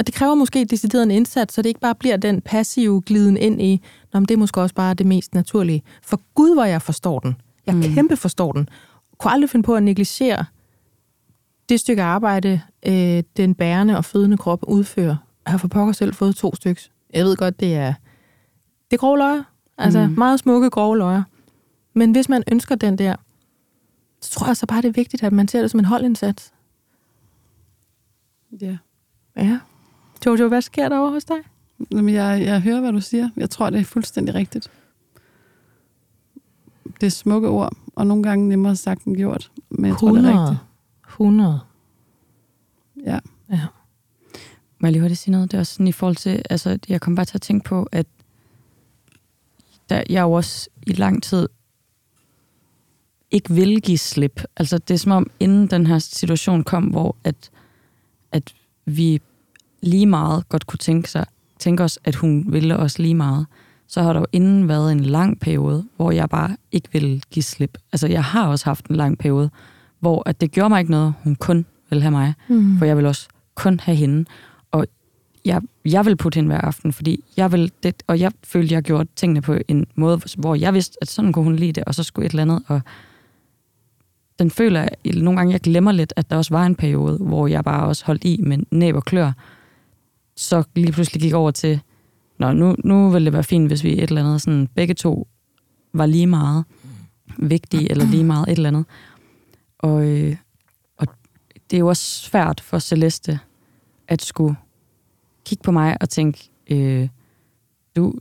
Og 0.00 0.06
det 0.06 0.14
kræver 0.14 0.34
måske 0.34 0.64
decideret 0.64 1.02
en 1.02 1.10
indsats, 1.10 1.54
så 1.54 1.62
det 1.62 1.68
ikke 1.68 1.80
bare 1.80 1.94
bliver 1.94 2.16
den 2.16 2.40
passive 2.40 3.02
gliden 3.02 3.36
ind 3.36 3.62
i, 3.62 3.82
Nå, 4.12 4.20
men 4.20 4.26
det 4.26 4.34
er 4.34 4.38
måske 4.38 4.60
også 4.60 4.74
bare 4.74 4.94
det 4.94 5.06
mest 5.06 5.34
naturlige. 5.34 5.82
For 6.02 6.20
Gud, 6.34 6.54
hvor 6.54 6.64
jeg 6.64 6.82
forstår 6.82 7.18
den. 7.18 7.36
Jeg 7.66 7.74
mm. 7.74 7.82
kæmpe 7.82 8.16
forstår 8.16 8.52
den. 8.52 8.68
Kunne 9.18 9.32
aldrig 9.32 9.50
finde 9.50 9.66
på 9.66 9.74
at 9.74 9.82
negligere 9.82 10.44
det 11.68 11.80
stykke 11.80 12.02
arbejde, 12.02 12.60
øh, 12.86 13.22
den 13.36 13.54
bærende 13.54 13.96
og 13.96 14.04
fødende 14.04 14.36
krop 14.36 14.64
udfører. 14.68 15.16
Jeg 15.44 15.50
har 15.50 15.58
for 15.58 15.68
pokker 15.68 15.92
selv 15.92 16.14
fået 16.14 16.36
to 16.36 16.54
stykker. 16.54 16.82
Jeg 17.14 17.24
ved 17.24 17.36
godt, 17.36 17.60
det 17.60 17.74
er, 17.74 17.94
det 18.90 18.96
er 18.96 19.00
grove 19.00 19.18
løjer. 19.18 19.42
Altså 19.78 20.06
mm. 20.06 20.14
meget 20.18 20.40
smukke 20.40 20.70
grove 20.70 20.98
løjer. 20.98 21.22
Men 21.94 22.12
hvis 22.12 22.28
man 22.28 22.42
ønsker 22.52 22.74
den 22.74 22.98
der, 22.98 23.16
så 24.20 24.30
tror 24.30 24.46
jeg 24.46 24.56
så 24.56 24.66
bare, 24.66 24.82
det 24.82 24.88
er 24.88 24.92
vigtigt, 24.92 25.22
at 25.22 25.32
man 25.32 25.48
ser 25.48 25.60
det 25.60 25.70
som 25.70 25.80
en 25.80 25.86
holdindsats. 25.86 26.52
Ja. 28.60 28.76
Ja. 29.36 29.58
Jojo, 30.26 30.48
hvad 30.48 30.62
sker 30.62 30.88
der 30.88 30.98
over 30.98 31.10
hos 31.10 31.24
dig? 31.24 31.36
Jamen, 31.92 32.14
jeg, 32.14 32.42
jeg 32.42 32.60
hører, 32.60 32.80
hvad 32.80 32.92
du 32.92 33.00
siger. 33.00 33.30
Jeg 33.36 33.50
tror, 33.50 33.70
det 33.70 33.80
er 33.80 33.84
fuldstændig 33.84 34.34
rigtigt. 34.34 34.70
Det 37.00 37.06
er 37.06 37.10
smukke 37.10 37.48
ord, 37.48 37.76
og 37.94 38.06
nogle 38.06 38.22
gange 38.22 38.48
nemmere 38.48 38.76
sagt 38.76 39.04
end 39.04 39.16
gjort. 39.16 39.50
Men 39.70 39.86
jeg 39.86 39.96
tror, 39.96 40.12
det 40.12 40.24
er 40.24 40.42
rigtigt. 40.42 40.60
100. 41.08 41.60
Ja. 43.06 43.18
Ja. 43.50 43.66
Må 44.78 44.86
jeg 44.86 44.92
lige 44.92 45.00
hurtigt 45.00 45.20
sige 45.20 45.32
noget? 45.32 45.50
Det 45.50 45.56
er 45.56 45.60
også 45.60 45.74
sådan 45.74 45.88
i 45.88 45.92
forhold 45.92 46.16
til, 46.16 46.42
altså 46.50 46.78
jeg 46.88 47.00
kom 47.00 47.14
bare 47.14 47.26
til 47.26 47.36
at 47.36 47.42
tænke 47.42 47.64
på, 47.64 47.88
at 47.92 48.06
der, 49.88 50.02
jeg 50.10 50.22
jo 50.22 50.32
også 50.32 50.68
i 50.86 50.92
lang 50.92 51.22
tid 51.22 51.48
ikke 53.30 53.54
ville 53.54 53.80
give 53.80 53.98
slip. 53.98 54.42
Altså 54.56 54.78
det 54.78 54.94
er 54.94 54.98
som 54.98 55.12
om, 55.12 55.30
inden 55.40 55.66
den 55.66 55.86
her 55.86 55.98
situation 55.98 56.64
kom, 56.64 56.84
hvor 56.84 57.16
at, 57.24 57.50
at 58.32 58.54
vi 58.84 59.20
lige 59.82 60.06
meget 60.06 60.48
godt 60.48 60.66
kunne 60.66 60.78
tænke, 60.78 61.10
sig, 61.10 61.26
tænke 61.58 61.82
os, 61.82 61.98
at 62.04 62.14
hun 62.14 62.44
ville 62.48 62.76
os 62.76 62.98
lige 62.98 63.14
meget, 63.14 63.46
så 63.86 64.02
har 64.02 64.12
der 64.12 64.20
jo 64.20 64.26
inden 64.32 64.68
været 64.68 64.92
en 64.92 65.00
lang 65.00 65.40
periode, 65.40 65.84
hvor 65.96 66.10
jeg 66.10 66.28
bare 66.28 66.56
ikke 66.72 66.88
ville 66.92 67.20
give 67.30 67.42
slip. 67.42 67.78
Altså 67.92 68.06
jeg 68.08 68.24
har 68.24 68.46
også 68.48 68.64
haft 68.64 68.86
en 68.86 68.96
lang 68.96 69.18
periode, 69.18 69.50
hvor 70.00 70.22
at 70.28 70.40
det 70.40 70.50
gjorde 70.50 70.68
mig 70.68 70.78
ikke 70.80 70.90
noget, 70.90 71.14
hun 71.24 71.34
kun 71.36 71.66
ville 71.90 72.02
have 72.02 72.10
mig, 72.10 72.34
Mm. 72.48 72.78
for 72.78 72.84
jeg 72.84 72.96
vil 72.96 73.06
også 73.06 73.28
kun 73.54 73.80
have 73.80 73.96
hende. 73.96 74.24
Og 74.70 74.86
jeg, 75.44 75.60
jeg 75.84 76.06
vil 76.06 76.16
putte 76.16 76.36
hende 76.36 76.48
hver 76.48 76.60
aften, 76.60 76.92
fordi 76.92 77.24
jeg 77.36 77.52
vil 77.52 77.72
det, 77.82 78.02
og 78.06 78.20
jeg 78.20 78.32
følte, 78.44 78.74
jeg 78.74 78.82
gjorde 78.82 79.08
tingene 79.16 79.42
på 79.42 79.56
en 79.68 79.86
måde, 79.94 80.20
hvor 80.38 80.54
jeg 80.54 80.74
vidste, 80.74 80.96
at 81.02 81.10
sådan 81.10 81.32
kunne 81.32 81.44
hun 81.44 81.56
lide 81.56 81.72
det, 81.72 81.84
og 81.84 81.94
så 81.94 82.02
skulle 82.02 82.26
et 82.26 82.30
eller 82.30 82.42
andet, 82.42 82.62
og 82.66 82.80
den 84.38 84.50
føler 84.50 84.80
jeg, 84.80 85.14
nogle 85.14 85.38
gange, 85.38 85.52
jeg 85.52 85.60
glemmer 85.60 85.92
lidt, 85.92 86.12
at 86.16 86.30
der 86.30 86.36
også 86.36 86.54
var 86.54 86.66
en 86.66 86.74
periode, 86.74 87.18
hvor 87.18 87.46
jeg 87.46 87.64
bare 87.64 87.86
også 87.86 88.04
holdt 88.06 88.24
i 88.24 88.40
med 88.42 88.58
næb 88.70 88.94
og 88.96 89.04
klør, 89.04 89.32
så 90.40 90.62
lige 90.74 90.92
pludselig 90.92 91.22
gik 91.22 91.32
over 91.34 91.50
til, 91.50 91.80
Nå, 92.38 92.52
nu, 92.52 92.76
nu 92.84 93.10
ville 93.10 93.24
det 93.24 93.32
være 93.32 93.44
fint, 93.44 93.68
hvis 93.68 93.84
vi 93.84 93.92
et 93.92 94.02
eller 94.02 94.20
andet, 94.24 94.42
sådan 94.42 94.68
begge 94.74 94.94
to 94.94 95.28
var 95.92 96.06
lige 96.06 96.26
meget 96.26 96.64
vigtige, 97.38 97.90
eller 97.90 98.04
lige 98.06 98.24
meget 98.24 98.48
et 98.48 98.52
eller 98.56 98.68
andet. 98.68 98.84
Og, 99.78 100.04
øh, 100.08 100.36
og 100.98 101.06
det 101.70 101.76
er 101.76 101.80
jo 101.80 101.86
også 101.88 102.02
svært 102.20 102.60
for 102.60 102.78
Celeste 102.78 103.38
at 104.08 104.22
skulle 104.22 104.56
kigge 105.44 105.62
på 105.62 105.70
mig 105.70 105.96
og 106.00 106.08
tænke, 106.08 106.50
øh, 106.70 107.08
du, 107.96 108.14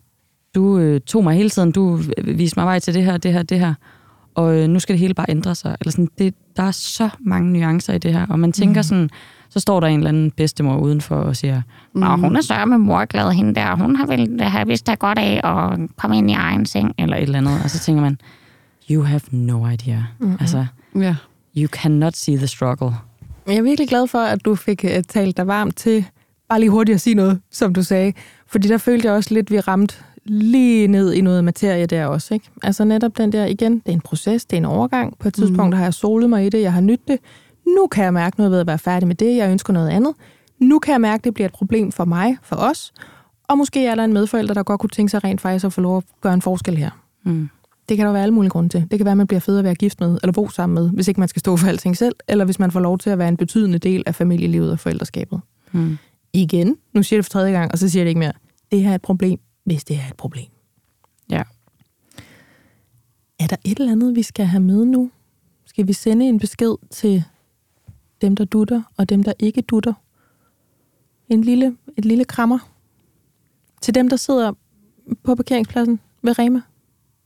du 0.56 0.78
øh, 0.78 1.02
tog 1.02 1.24
mig 1.24 1.36
hele 1.36 1.50
tiden, 1.50 1.72
du 1.72 2.00
viste 2.24 2.60
mig 2.60 2.66
vej 2.66 2.80
til 2.80 2.94
det 2.94 3.04
her, 3.04 3.18
det 3.18 3.34
her, 3.34 3.44
det 3.44 3.60
her, 3.60 3.74
og 4.36 4.56
øh, 4.58 4.68
nu 4.70 4.80
skal 4.80 4.94
det 4.94 5.00
hele 5.00 5.14
bare 5.14 5.30
ændre 5.30 5.56
sig. 5.56 5.78
Eller 5.82 5.92
sådan, 5.92 6.10
det, 6.18 6.34
der 6.58 6.64
er 6.64 6.72
så 6.72 7.10
mange 7.20 7.52
nuancer 7.54 7.94
i 7.94 7.98
det 7.98 8.14
her, 8.14 8.26
og 8.28 8.40
man 8.40 8.52
tænker 8.52 8.82
Mhm. 8.82 8.84
sådan, 8.84 9.10
så 9.50 9.60
står 9.60 9.80
der 9.80 9.88
en 9.88 10.00
eller 10.00 10.10
anden 10.10 10.32
bedstemor 10.32 10.78
udenfor 10.78 11.16
og 11.16 11.36
siger, 11.36 11.62
Nå, 11.94 12.06
hun 12.06 12.36
er 12.36 12.66
med 12.66 12.78
morglad, 12.78 13.32
hende 13.32 13.56
der, 13.56 13.76
hun 13.76 13.96
har 13.96 14.06
vel 14.06 14.42
have 14.42 14.68
vist 14.68 14.88
da 14.88 14.94
godt 14.94 15.18
af 15.18 15.42
at 15.44 15.80
komme 15.98 16.18
ind 16.18 16.32
i 16.32 16.34
egen 16.34 16.66
seng, 16.66 16.94
eller 16.98 17.18
et 17.18 17.24
eller 17.24 17.38
andet, 17.38 17.64
og 17.64 17.70
så 17.70 17.80
tænker 17.80 18.02
man, 18.02 18.18
you 18.92 19.04
have 19.04 19.22
no 19.32 19.68
idea. 19.68 20.00
Mhm. 20.20 20.38
Altså, 20.40 20.66
Ja. 20.96 21.16
you 21.58 21.68
cannot 21.68 22.16
see 22.16 22.38
the 22.38 22.48
struggle. 22.48 22.92
Jeg 23.48 23.56
er 23.56 23.62
virkelig 23.62 23.90
glad 23.90 24.08
for, 24.08 24.20
at 24.20 24.46
du 24.46 24.56
fik 24.56 24.84
uh, 24.84 25.04
talt 25.08 25.38
dig 25.38 25.48
varmt 25.48 25.76
til 25.76 26.06
bare 26.50 26.60
lige 26.60 26.70
hurtigt 26.70 26.94
at 26.96 27.02
sige 27.02 27.14
noget, 27.14 27.42
som 27.52 27.74
du 27.74 27.84
sagde. 27.84 28.14
Fordi 28.48 28.68
der 28.68 28.78
følte 28.78 29.08
jeg 29.08 29.16
også 29.16 29.34
lidt, 29.34 29.48
at 29.48 29.52
vi 29.52 29.60
ramte 29.60 29.96
lige 30.26 30.88
ned 30.88 31.14
i 31.14 31.22
noget 31.22 31.44
materie 31.44 31.86
der 31.86 32.06
også. 32.06 32.34
Ikke? 32.34 32.50
Altså 32.64 32.84
netop 32.84 33.18
den 33.18 33.32
der, 33.32 33.46
igen, 33.46 33.74
det 33.74 33.82
er 33.86 33.92
en 33.92 34.02
proces, 34.02 34.46
det 34.46 34.54
er 34.54 34.58
en 34.58 34.66
overgang. 34.66 35.18
På 35.20 35.28
et 35.28 35.34
tidspunkt 35.34 35.74
mm. 35.74 35.78
har 35.78 35.84
jeg 35.84 35.94
solet 35.94 36.30
mig 36.30 36.46
i 36.46 36.50
det, 36.50 36.62
jeg 36.62 36.74
har 36.74 36.82
nyttet 36.82 37.08
det. 37.08 37.20
Nu 37.76 37.88
kan 37.88 38.04
jeg 38.04 38.14
mærke 38.14 38.38
noget 38.38 38.52
ved 38.52 38.60
at 38.60 38.68
være 38.68 38.80
færdig 38.80 39.08
med 39.08 39.16
det, 39.16 39.36
jeg 39.36 39.52
ønsker 39.52 39.74
noget 39.74 39.90
andet. 39.90 40.14
Nu 40.60 40.80
kan 40.80 40.92
jeg 40.92 41.02
mærke, 41.02 41.20
at 41.22 41.24
det 41.24 41.34
bliver 41.34 41.48
et 41.48 41.54
problem 41.54 41.92
for 41.92 42.06
mig, 42.06 42.38
for 42.44 42.56
os. 42.56 42.94
Og 43.44 43.58
måske 43.58 43.86
er 43.86 43.96
der 43.96 44.04
en 44.04 44.14
medforælder, 44.14 44.54
der 44.54 44.64
godt 44.64 44.80
kunne 44.80 44.90
tænke 44.90 45.10
sig 45.12 45.24
rent 45.24 45.42
faktisk 45.42 45.66
at 45.66 45.74
få 45.74 45.82
lov 45.82 45.98
at 45.98 46.04
gøre 46.22 46.34
en 46.34 46.42
forskel 46.42 46.78
her. 46.78 46.90
Mm. 47.24 47.50
Det 47.90 47.98
kan 47.98 48.06
der 48.06 48.12
være 48.12 48.22
alle 48.22 48.34
mulige 48.34 48.50
grunde 48.50 48.70
til. 48.70 48.82
Det 48.92 49.00
kan 49.00 49.06
være, 49.06 49.12
at 49.12 49.18
man 49.18 49.28
bliver 49.28 49.40
fed 49.40 49.58
at 49.58 49.64
være 49.64 49.76
gift 49.76 50.00
med, 50.00 50.18
eller 50.24 50.32
bo 50.32 50.50
sammen 50.50 50.74
med, 50.74 50.90
hvis 50.90 51.08
ikke 51.08 51.20
man 51.20 51.30
skal 51.30 51.40
stå 51.40 51.58
for 51.58 51.68
alting 51.68 51.98
selv, 51.98 52.16
eller 52.28 52.46
hvis 52.46 52.60
man 52.60 52.72
får 52.72 52.80
lov 52.80 52.98
til 52.98 53.10
at 53.10 53.18
være 53.18 53.28
en 53.28 53.38
betydende 53.38 53.78
del 53.78 54.04
af 54.06 54.16
familielivet 54.16 54.72
og 54.72 54.80
forældreskabet. 54.80 55.42
Mm. 55.72 55.98
Igen, 56.34 56.78
nu 56.94 57.04
siger 57.04 57.18
jeg 57.18 57.24
det 57.24 57.26
for 57.26 57.40
tredje 57.40 57.52
gang, 57.52 57.72
og 57.72 57.78
så 57.78 57.90
siger 57.90 58.02
jeg 58.02 58.06
det 58.06 58.10
ikke 58.10 58.20
mere. 58.20 58.34
Det 58.72 58.82
her 58.82 58.92
er 58.92 58.96
et 58.96 59.02
problem, 59.02 59.40
hvis 59.64 59.84
det 59.84 59.96
er 59.96 60.08
et 60.10 60.18
problem. 60.18 60.48
Ja. 61.30 61.44
Er 63.40 63.48
der 63.48 63.56
et 63.64 63.80
eller 63.80 63.92
andet, 63.92 64.16
vi 64.16 64.24
skal 64.24 64.46
have 64.46 64.64
med 64.64 64.86
nu? 64.86 65.12
Skal 65.66 65.88
vi 65.88 65.94
sende 65.94 66.26
en 66.26 66.40
besked 66.40 66.76
til 66.92 67.24
dem, 68.22 68.36
der 68.36 68.46
dutter, 68.46 68.82
og 68.98 69.10
dem, 69.10 69.24
der 69.24 69.34
ikke 69.40 69.62
dutter? 69.62 69.94
En 71.30 71.42
lille, 71.42 71.78
et 71.98 72.06
lille 72.06 72.26
krammer 72.26 72.60
til 73.82 73.96
dem, 73.96 74.10
der 74.10 74.16
sidder 74.16 74.54
på 75.24 75.36
parkeringspladsen 75.36 76.00
ved 76.22 76.40
Rema? 76.40 76.62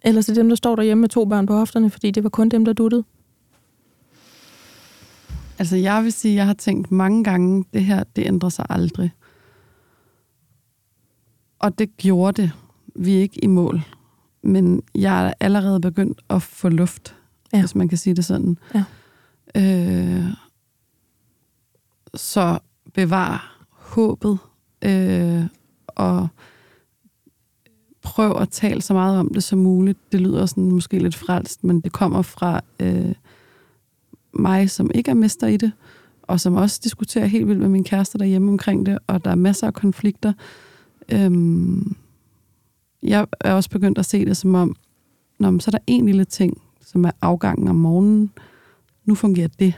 Eller 0.02 0.22
til 0.22 0.36
dem, 0.36 0.50
der 0.50 0.56
står 0.56 0.76
derhjemme 0.76 1.02
med 1.02 1.10
to 1.10 1.26
børn 1.26 1.46
på 1.46 1.54
hofterne, 1.54 1.90
fordi 1.90 2.12
det 2.12 2.24
var 2.24 2.30
kun 2.30 2.50
dem, 2.50 2.66
der 2.66 2.74
duttede? 2.74 3.04
Altså, 5.60 5.76
jeg 5.76 6.04
vil 6.04 6.14
sige, 6.14 6.32
at 6.32 6.36
jeg 6.36 6.46
har 6.46 6.54
tænkt 6.54 6.92
mange 6.92 7.24
gange, 7.24 7.66
det 7.74 7.86
her, 7.86 8.04
det 8.16 8.28
ændrer 8.28 8.50
sig 8.50 8.66
aldrig. 8.70 9.12
Og 11.60 11.80
det 11.80 11.98
gjorde 11.98 12.42
det. 12.42 12.52
Vi 12.96 13.16
er 13.16 13.22
ikke 13.22 13.44
i 13.44 13.48
mål. 13.48 13.82
Men 14.42 14.82
jeg 14.96 15.28
er 15.28 15.34
allerede 15.40 15.82
begyndt 15.82 16.22
at 16.30 16.42
få 16.42 16.70
luft, 16.70 17.16
ja. 17.54 17.60
hvis 17.60 17.76
man 17.76 17.88
kan 17.88 17.98
sige 17.98 18.16
det 18.16 18.26
sådan. 18.26 18.58
Ja. 18.76 18.84
Øh, 19.56 20.26
så 22.16 22.60
bevar 22.94 23.64
håbet, 23.70 24.38
øh, 24.82 25.44
og 25.88 26.28
prøv 28.02 28.38
at 28.42 28.50
tale 28.50 28.82
så 28.82 28.94
meget 28.94 29.20
om 29.20 29.34
det 29.34 29.44
som 29.44 29.60
muligt. 29.60 30.12
Det 30.12 30.22
lyder 30.22 30.46
sådan 30.46 30.72
måske 30.72 31.00
lidt 31.00 31.16
frelst, 31.16 31.64
men 31.64 31.82
det 31.82 31.92
kommer 31.92 32.22
fra 32.22 32.62
øh, 32.80 33.16
mig, 34.34 34.70
som 34.70 34.92
ikke 34.96 35.12
er 35.12 35.16
mester 35.16 35.48
i 35.48 35.58
det, 35.58 35.72
og 36.22 36.40
som 36.40 36.56
også 36.56 36.82
diskuterer 36.84 37.26
helt 37.26 37.48
vildt 37.48 37.62
med 37.62 37.70
min 37.70 37.84
kæreste 37.84 38.18
derhjemme 38.18 38.52
omkring 38.52 38.86
det, 38.86 39.00
og 39.08 39.26
der 39.26 39.32
er 39.32 39.36
masser 39.36 39.68
af 39.68 39.74
konflikter. 39.74 40.34
Øhm, 41.12 41.96
jeg 43.04 43.28
er 43.40 43.54
også 43.54 43.70
begyndt 43.70 43.98
at 43.98 44.06
se 44.06 44.26
det 44.26 44.38
som 44.38 44.56
om, 44.56 44.76
når 45.40 45.60
så 45.60 45.70
er 45.70 45.72
der 45.72 45.84
en 45.88 46.06
lille 46.06 46.26
ting, 46.26 46.62
som 46.82 47.06
er 47.06 47.12
afgangen 47.22 47.68
om 47.68 47.76
morgenen. 47.76 48.32
Nu 49.06 49.16
fungerer 49.16 49.48
det. 49.48 49.74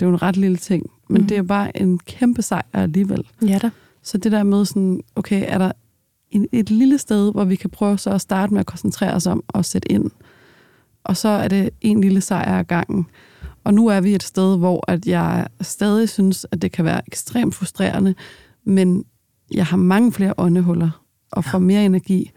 Det 0.00 0.06
er 0.06 0.10
jo 0.10 0.12
en 0.12 0.22
ret 0.22 0.36
lille 0.36 0.56
ting, 0.56 0.90
men 1.08 1.22
mm. 1.22 1.28
det 1.28 1.36
er 1.36 1.42
bare 1.42 1.80
en 1.80 1.98
kæmpe 1.98 2.42
sejr 2.42 2.62
alligevel. 2.72 3.26
Ja 3.42 3.58
da. 3.62 3.70
Så 4.02 4.18
det 4.18 4.32
der 4.32 4.42
med 4.42 4.64
sådan, 4.64 5.00
okay, 5.16 5.44
er 5.46 5.58
der 5.58 5.72
en, 6.30 6.46
et 6.52 6.70
lille 6.70 6.98
sted, 6.98 7.32
hvor 7.32 7.44
vi 7.44 7.56
kan 7.56 7.70
prøve 7.70 7.98
så 7.98 8.10
at 8.10 8.20
starte 8.20 8.52
med 8.52 8.60
at 8.60 8.66
koncentrere 8.66 9.14
os 9.14 9.26
om 9.26 9.44
at 9.54 9.64
sætte 9.64 9.92
ind. 9.92 10.10
Og 11.04 11.16
så 11.16 11.28
er 11.28 11.48
det 11.48 11.70
en 11.80 12.00
lille 12.00 12.20
sejr 12.20 12.58
ad 12.58 12.64
gangen. 12.64 13.06
Og 13.64 13.74
nu 13.74 13.86
er 13.86 14.00
vi 14.00 14.14
et 14.14 14.22
sted, 14.22 14.58
hvor 14.58 14.90
at 14.90 15.06
jeg 15.06 15.46
stadig 15.60 16.08
synes, 16.08 16.46
at 16.50 16.62
det 16.62 16.72
kan 16.72 16.84
være 16.84 17.00
ekstremt 17.06 17.54
frustrerende, 17.54 18.14
men 18.64 19.04
jeg 19.54 19.66
har 19.66 19.76
mange 19.76 20.12
flere 20.12 20.34
åndehuller 20.38 20.90
og 21.30 21.44
får 21.44 21.58
mere 21.58 21.84
energi. 21.84 22.30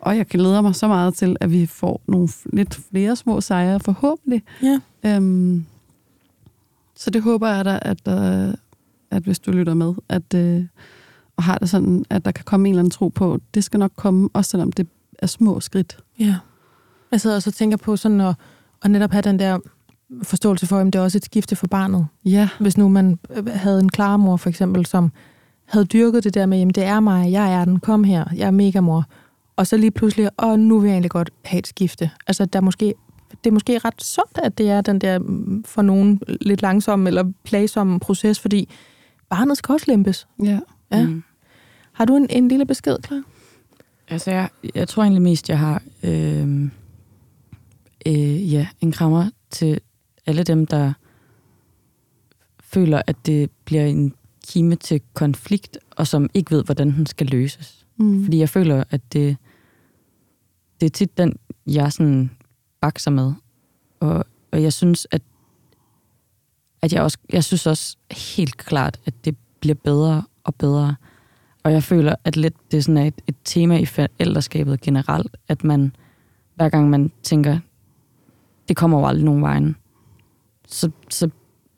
Og 0.00 0.16
jeg 0.16 0.26
kan 0.28 0.40
lede 0.40 0.62
mig 0.62 0.74
så 0.74 0.88
meget 0.88 1.14
til, 1.14 1.36
at 1.40 1.52
vi 1.52 1.66
får 1.66 2.00
nogle 2.06 2.28
lidt 2.52 2.80
flere 2.90 3.16
små 3.16 3.40
sejre, 3.40 3.80
forhåbentlig. 3.80 4.42
Ja. 4.62 4.80
Øhm, 5.04 5.66
så 6.98 7.10
det 7.10 7.22
håber 7.22 7.48
jeg 7.48 7.64
da, 7.64 7.78
at, 7.82 8.08
at, 8.08 8.56
at 9.10 9.22
hvis 9.22 9.38
du 9.38 9.50
lytter 9.50 9.74
med, 9.74 9.94
at, 10.08 10.34
øh, 10.34 10.64
og 11.36 11.42
har 11.42 11.58
det 11.58 11.70
sådan, 11.70 12.04
at 12.10 12.24
der 12.24 12.32
kan 12.32 12.44
komme 12.44 12.68
en 12.68 12.74
eller 12.74 12.80
anden 12.80 12.90
tro 12.90 13.08
på, 13.08 13.38
det 13.54 13.64
skal 13.64 13.80
nok 13.80 13.92
komme, 13.96 14.28
også 14.32 14.50
selvom 14.50 14.72
det 14.72 14.88
er 15.18 15.26
små 15.26 15.60
skridt. 15.60 15.98
Ja. 16.18 16.36
Jeg 17.12 17.20
sidder 17.20 17.36
også 17.36 17.50
og 17.50 17.54
tænker 17.54 17.76
på 17.76 17.96
sådan 17.96 18.20
at, 18.20 18.34
at 18.82 18.90
netop 18.90 19.10
have 19.10 19.22
den 19.22 19.38
der 19.38 19.58
forståelse 20.22 20.66
for, 20.66 20.78
at 20.78 20.86
det 20.86 20.94
er 20.94 21.00
også 21.00 21.18
et 21.18 21.24
skifte 21.24 21.56
for 21.56 21.66
barnet. 21.66 22.06
Ja. 22.24 22.48
Hvis 22.60 22.76
nu 22.76 22.88
man 22.88 23.18
havde 23.46 23.80
en 23.80 23.88
klarmor 23.88 24.36
for 24.36 24.48
eksempel, 24.48 24.86
som 24.86 25.12
havde 25.64 25.84
dyrket 25.84 26.24
det 26.24 26.34
der 26.34 26.46
med, 26.46 26.58
jamen 26.58 26.74
det 26.74 26.84
er 26.84 27.00
mig, 27.00 27.32
jeg 27.32 27.54
er 27.54 27.64
den, 27.64 27.80
kom 27.80 28.04
her, 28.04 28.24
jeg 28.36 28.46
er 28.46 28.50
mega 28.50 28.80
mor. 28.80 29.04
Og 29.56 29.66
så 29.66 29.76
lige 29.76 29.90
pludselig, 29.90 30.30
og 30.36 30.58
nu 30.58 30.78
vil 30.78 30.88
jeg 30.88 30.94
egentlig 30.94 31.10
godt 31.10 31.30
have 31.44 31.58
et 31.58 31.66
skifte. 31.66 32.10
Altså 32.26 32.44
der 32.44 32.60
måske, 32.60 32.94
det 33.44 33.50
er 33.50 33.54
måske 33.54 33.78
ret 33.78 34.04
sundt, 34.04 34.38
at 34.42 34.58
det 34.58 34.70
er 34.70 34.80
den 34.80 34.98
der 34.98 35.18
mm, 35.18 35.64
for 35.64 35.82
nogen 35.82 36.20
lidt 36.40 36.62
langsomme 36.62 37.08
eller 37.08 37.32
plagsomme 37.44 38.00
proces, 38.00 38.40
fordi 38.40 38.68
barnet 39.28 39.58
skal 39.58 39.72
også 39.72 39.86
lempes. 39.88 40.26
Ja. 40.44 40.60
ja. 40.92 41.06
Mm. 41.06 41.22
Har 41.92 42.04
du 42.04 42.16
en, 42.16 42.26
en 42.30 42.48
lille 42.48 42.66
besked, 42.66 42.98
klar? 42.98 43.22
Altså, 44.08 44.30
jeg, 44.30 44.48
jeg 44.74 44.88
tror 44.88 45.02
egentlig 45.02 45.22
mest, 45.22 45.48
jeg 45.48 45.58
har 45.58 45.82
øh, 46.02 46.62
øh, 48.06 48.52
ja, 48.52 48.66
en 48.80 48.92
krammer 48.92 49.30
til 49.50 49.80
alle 50.26 50.42
dem, 50.42 50.66
der 50.66 50.92
føler, 52.60 53.02
at 53.06 53.16
det 53.26 53.50
bliver 53.64 53.84
en 53.84 54.14
kime 54.48 54.76
til 54.76 55.00
konflikt, 55.14 55.78
og 55.90 56.06
som 56.06 56.30
ikke 56.34 56.50
ved, 56.50 56.64
hvordan 56.64 56.92
den 56.92 57.06
skal 57.06 57.26
løses. 57.26 57.86
Mm. 57.96 58.24
Fordi 58.24 58.38
jeg 58.38 58.48
føler, 58.48 58.84
at 58.90 59.12
det, 59.12 59.36
det 60.80 60.86
er 60.86 60.90
tit 60.90 61.18
den, 61.18 61.36
jeg 61.66 61.92
sådan 61.92 62.30
bakser 62.80 63.10
med. 63.10 63.32
Og, 64.00 64.24
og 64.52 64.62
jeg 64.62 64.72
synes, 64.72 65.06
at, 65.10 65.22
at 66.82 66.92
jeg 66.92 67.02
også, 67.02 67.18
jeg 67.32 67.44
synes 67.44 67.66
også 67.66 67.96
helt 68.10 68.56
klart, 68.56 69.00
at 69.06 69.14
det 69.24 69.36
bliver 69.60 69.74
bedre 69.74 70.22
og 70.44 70.54
bedre. 70.54 70.96
Og 71.62 71.72
jeg 71.72 71.82
føler, 71.82 72.14
at 72.24 72.36
lidt 72.36 72.54
det 72.70 72.76
er 72.76 72.82
sådan 72.82 73.06
et, 73.06 73.20
et 73.26 73.36
tema 73.44 73.78
i 73.78 73.84
forældreskabet 73.84 74.80
generelt, 74.80 75.36
at 75.48 75.64
man, 75.64 75.96
hver 76.54 76.68
gang 76.68 76.90
man 76.90 77.12
tænker, 77.22 77.58
det 78.68 78.76
kommer 78.76 78.98
jo 78.98 79.06
aldrig 79.06 79.24
nogen 79.24 79.42
vejen, 79.42 79.76
så, 80.68 80.90
så 81.10 81.30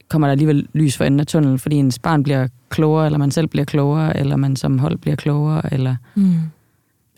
kommer 0.09 0.28
der 0.28 0.32
alligevel 0.32 0.68
lys 0.72 0.96
for 0.96 1.05
enden 1.05 1.20
af 1.20 1.26
tunnelen, 1.26 1.59
fordi 1.59 1.76
ens 1.76 1.98
barn 1.98 2.22
bliver 2.22 2.48
klogere, 2.68 3.07
eller 3.07 3.18
man 3.18 3.30
selv 3.30 3.46
bliver 3.46 3.64
klogere, 3.64 4.16
eller 4.16 4.36
man 4.36 4.57
som 4.57 4.78
hold 4.78 4.98
bliver 4.98 5.16
klogere, 5.16 5.74
eller... 5.74 5.96
Mm. 6.14 6.34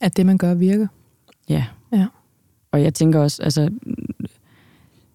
At 0.01 0.17
det, 0.17 0.27
man 0.27 0.39
gør, 0.39 0.55
virker. 0.55 0.87
Ja. 1.49 1.65
ja. 1.93 2.07
Og 2.73 2.83
jeg 2.83 2.95
tænker 2.95 3.21
også, 3.21 3.43
altså... 3.43 3.71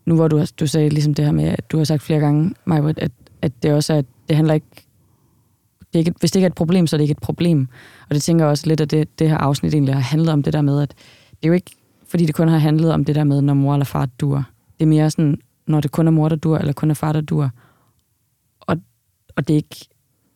Nu 0.05 0.15
hvor 0.15 0.27
du, 0.27 0.45
du 0.59 0.67
sagde 0.67 0.89
ligesom 0.89 1.13
det 1.13 1.25
her 1.25 1.31
med, 1.31 1.43
at 1.43 1.71
du 1.71 1.77
har 1.77 1.83
sagt 1.83 2.01
flere 2.01 2.19
gange, 2.19 2.53
Majbrit, 2.65 2.99
at, 2.99 3.11
at 3.41 3.63
det 3.63 3.73
også 3.73 3.93
er, 3.93 4.01
det 4.27 4.35
handler 4.35 4.53
ikke... 4.53 4.67
Det 5.79 5.95
er 5.95 5.99
ikke, 5.99 6.13
hvis 6.19 6.31
det 6.31 6.35
ikke 6.39 6.45
er 6.45 6.49
et 6.49 6.55
problem, 6.55 6.87
så 6.87 6.95
er 6.95 6.97
det 6.97 7.03
ikke 7.03 7.11
et 7.11 7.19
problem. 7.19 7.67
Og 8.09 8.15
det 8.15 8.23
tænker 8.23 8.45
jeg 8.45 8.49
også 8.49 8.67
lidt, 8.67 8.81
at 8.81 8.91
det, 8.91 9.19
det 9.19 9.29
her 9.29 9.37
afsnit 9.37 9.73
egentlig 9.73 9.93
har 9.93 10.01
handlet 10.01 10.33
om 10.33 10.43
det 10.43 10.53
der 10.53 10.61
med, 10.61 10.81
at 10.81 10.93
det 11.29 11.37
er 11.43 11.47
jo 11.47 11.53
ikke, 11.53 11.71
fordi 12.07 12.25
det 12.25 12.35
kun 12.35 12.47
har 12.47 12.57
handlet 12.57 12.93
om 12.93 13.05
det 13.05 13.15
der 13.15 13.23
med, 13.23 13.41
når 13.41 13.53
mor 13.53 13.73
eller 13.73 13.85
far 13.85 14.05
dur. 14.05 14.43
Det 14.79 14.85
er 14.85 14.89
mere 14.89 15.11
sådan, 15.11 15.39
når 15.67 15.81
det 15.81 15.91
kun 15.91 16.07
er 16.07 16.11
mor, 16.11 16.29
der 16.29 16.35
dur, 16.35 16.57
eller 16.57 16.73
kun 16.73 16.89
er 16.89 16.93
far, 16.93 17.13
der 17.13 17.21
dur, 17.21 17.49
og, 18.59 18.77
og 19.35 19.47
det 19.47 19.53
ikke 19.53 19.87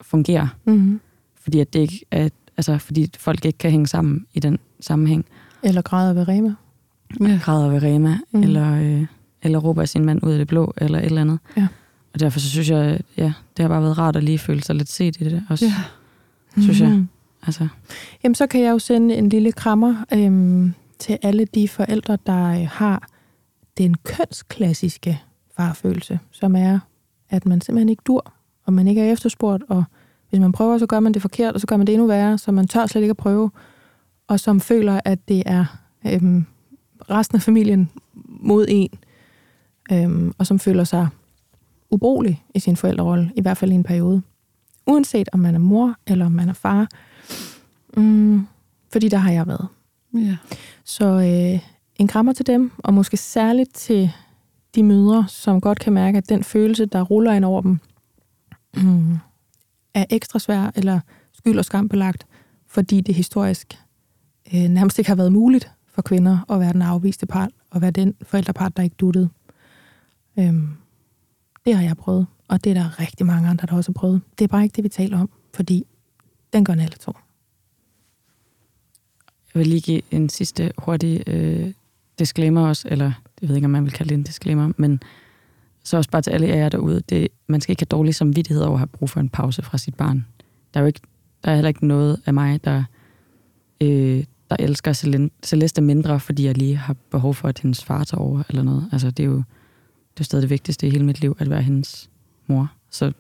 fungerer. 0.02 0.48
Mm-hmm. 0.66 1.02
Fordi 1.36 1.60
at 1.60 1.74
det 1.74 1.80
ikke 1.80 2.06
er, 2.12 2.30
altså, 2.58 2.78
fordi 2.78 3.12
folk 3.18 3.46
ikke 3.46 3.58
kan 3.58 3.72
hænge 3.72 3.88
sammen 3.88 4.26
i 4.34 4.40
den 4.40 4.60
sammenhæng. 4.80 5.26
Eller 5.64 5.82
græder 5.82 6.14
ved 6.14 6.28
Rema. 6.28 6.56
Ja. 7.20 7.40
Græder 7.44 7.70
ved 7.70 7.84
Rema, 7.84 8.18
mm. 8.32 8.44
eller, 8.44 8.74
øh, 8.82 9.06
eller 9.42 9.60
råber 9.60 9.86
sin 9.86 10.06
mand 10.06 10.24
ud 10.24 10.32
af 10.32 10.38
det 10.38 10.48
blå, 10.48 10.74
eller 10.78 11.00
et 11.00 11.06
eller 11.06 11.22
andet. 11.22 11.40
Ja. 11.58 11.68
Og 12.14 12.20
derfor 12.20 12.40
så 12.40 12.50
synes 12.50 12.70
jeg, 12.70 13.00
ja, 13.18 13.34
det 13.58 13.64
har 13.64 13.68
bare 13.68 13.82
været 13.82 13.98
rart 13.98 14.16
at 14.16 14.24
lige 14.24 14.40
føle 14.40 14.64
sig 14.64 14.76
lidt 14.76 14.90
set 14.90 15.22
i 15.22 15.24
det 15.24 15.44
også. 15.50 15.66
Ja. 15.66 15.74
Synes 16.62 16.82
mm-hmm. 16.82 16.96
jeg. 16.96 17.06
Altså. 17.44 17.68
Jamen, 18.24 18.36
så 18.36 18.48
kan 18.48 18.62
jeg 18.62 18.72
jo 18.72 18.80
sende 18.80 19.16
en 19.16 19.30
lille 19.30 19.52
krammer 19.52 19.96
øhm, 20.14 20.74
til 21.00 21.18
alle 21.22 21.46
de 21.46 21.68
forældre, 21.68 22.18
der 22.26 22.46
øh, 22.46 22.68
har 22.72 23.08
den 23.78 23.96
kønsklassiske 24.04 25.22
farfølelse, 25.58 26.20
som 26.32 26.56
er, 26.56 26.80
at 27.30 27.46
man 27.46 27.62
simpelthen 27.62 27.90
ikke 27.90 28.04
dur, 28.06 28.34
og 28.66 28.74
man 28.74 28.88
ikke 28.88 29.02
er 29.02 29.12
efterspurgt, 29.12 29.64
og 29.70 29.84
hvis 30.30 30.40
man 30.40 30.52
prøver, 30.52 30.78
så 30.78 30.86
gør 30.86 31.00
man 31.00 31.14
det 31.14 31.22
forkert, 31.22 31.54
og 31.54 31.62
så 31.62 31.68
gør 31.68 31.78
man 31.78 31.88
det 31.88 31.94
endnu 31.94 32.08
værre, 32.08 32.38
så 32.38 32.52
man 32.52 32.68
tør 32.68 32.86
slet 32.86 33.02
ikke 33.02 33.12
at 33.12 33.18
prøve, 33.18 33.52
og 34.28 34.40
som 34.40 34.60
føler, 34.60 35.00
at 35.06 35.28
det 35.28 35.44
er 35.46 35.66
øhm, 36.06 36.46
resten 37.10 37.36
af 37.36 37.42
familien 37.42 37.90
mod 38.28 38.66
en, 38.70 38.90
øhm, 39.92 40.34
og 40.38 40.48
som 40.48 40.60
føler 40.60 40.84
sig 40.84 41.08
ubrugelig 41.92 42.44
i 42.56 42.60
sin 42.60 42.76
forældrerolle, 42.76 43.32
i 43.36 43.42
hvert 43.42 43.58
fald 43.58 43.72
i 43.72 43.76
en 43.76 43.84
periode. 43.84 44.22
Uanset 44.88 45.30
om 45.34 45.40
man 45.40 45.56
er 45.56 45.60
mor 45.60 45.96
eller 46.08 46.26
om 46.26 46.32
man 46.32 46.50
er 46.50 46.54
far. 46.54 46.88
Mm, 47.98 48.48
fordi 48.92 49.10
der 49.10 49.18
har 49.18 49.32
jeg 49.32 49.48
været. 49.48 49.68
Ja. 50.14 50.38
Så 50.84 51.06
øh, 51.06 51.60
en 51.96 52.08
krammer 52.08 52.34
til 52.34 52.48
dem, 52.48 52.72
og 52.78 52.94
måske 52.94 53.18
særligt 53.18 53.76
til 53.76 54.12
de 54.76 54.84
mødre, 54.84 55.26
som 55.28 55.62
godt 55.62 55.80
kan 55.80 55.94
mærke, 55.94 56.18
at 56.18 56.30
den 56.30 56.44
følelse, 56.44 56.86
der 56.86 57.02
ruller 57.02 57.34
ind 57.34 57.46
over 57.46 57.62
dem, 57.62 57.80
mm, 58.78 59.18
er 59.94 60.06
ekstra 60.10 60.40
svær 60.40 60.72
eller 60.76 61.00
skyld 61.34 61.58
og 61.58 61.66
skam 61.66 61.90
belagt, 61.90 62.28
fordi 62.68 63.02
det 63.02 63.16
historisk 63.16 63.80
øh, 64.54 64.62
nærmest 64.62 65.00
ikke 65.00 65.10
har 65.10 65.16
været 65.16 65.32
muligt 65.32 65.72
for 65.94 66.02
kvinder 66.02 66.52
at 66.52 66.60
være 66.60 66.74
den 66.74 66.82
afviste 66.82 67.26
part, 67.26 67.52
og 67.70 67.82
være 67.82 67.92
den 67.92 68.16
forældrepart, 68.22 68.78
der 68.78 68.84
ikke 68.84 68.96
duttede. 69.00 69.30
Øhm, 70.40 70.70
det 71.66 71.76
har 71.76 71.84
jeg 71.84 71.98
prøvet, 71.98 72.28
og 72.48 72.64
det 72.64 72.70
er 72.70 72.74
der 72.74 73.00
rigtig 73.00 73.26
mange 73.26 73.50
andre, 73.50 73.68
der 73.68 73.76
også 73.76 73.90
har 73.92 74.00
prøvet. 74.00 74.22
Det 74.40 74.44
er 74.44 74.48
bare 74.48 74.64
ikke 74.64 74.76
det, 74.76 74.84
vi 74.84 74.90
taler 74.90 75.20
om, 75.20 75.30
fordi 75.54 75.86
den 76.54 76.66
gør 76.66 76.74
alle 76.74 76.88
to. 76.88 77.14
Jeg 79.54 79.60
vil 79.60 79.68
lige 79.68 79.82
give 79.82 80.02
en 80.12 80.30
sidste 80.30 80.72
hurtig 80.78 81.24
øh, 81.28 81.74
disclaimer 82.20 82.68
også, 82.68 82.88
eller 82.92 83.12
jeg 83.42 83.50
ved 83.50 83.56
ikke, 83.56 83.66
om 83.66 83.72
man 83.72 83.84
vil 83.84 83.92
kalde 83.92 84.10
det 84.10 84.16
en 84.16 84.24
disclaimer, 84.24 84.72
men 84.78 85.02
så 85.84 85.98
også 85.98 86.10
bare 86.10 86.22
til 86.22 86.32
alle 86.32 86.48
jer 86.48 86.70
derude, 86.70 87.02
det, 87.10 87.28
man 87.48 87.62
skal 87.62 87.74
ikke 87.74 87.82
have 87.82 87.98
dårlig 87.98 88.16
samvittighed 88.16 88.64
over 88.64 88.74
at 88.74 88.80
have 88.80 88.88
brug 88.88 89.10
for 89.10 89.20
en 89.20 89.30
pause 89.30 89.62
fra 89.62 89.78
sit 89.78 89.96
barn. 89.96 90.26
Der 90.74 90.80
er 90.80 90.82
jo 90.82 90.88
ikke, 90.88 91.00
der 91.44 91.52
er 91.52 91.56
heller 91.56 91.68
ikke 91.68 91.88
noget 91.88 92.22
af 92.26 92.34
mig, 92.34 92.64
der, 92.64 92.84
øh, 93.82 94.24
der 94.52 94.66
elsker 94.66 94.94
Celeste 95.44 95.82
mindre, 95.82 96.20
fordi 96.20 96.46
jeg 96.46 96.58
lige 96.58 96.76
har 96.76 96.96
behov 97.12 97.34
for, 97.34 97.48
at 97.48 97.60
hendes 97.60 97.84
far 97.84 98.04
tager 98.04 98.22
over, 98.22 98.44
eller 98.50 98.64
noget. 98.64 98.90
Altså, 98.92 99.12
det 99.12 99.24
er 99.24 99.28
jo 99.28 99.44
det 100.14 100.20
er 100.20 100.24
stadig 100.24 100.42
det 100.42 100.50
vigtigste 100.50 100.88
i 100.88 100.90
hele 100.90 101.06
mit 101.06 101.22
liv, 101.22 101.36
at 101.40 101.50
være 101.50 101.62
hendes 101.62 102.10
mor. 102.48 102.72
Så, 102.90 103.12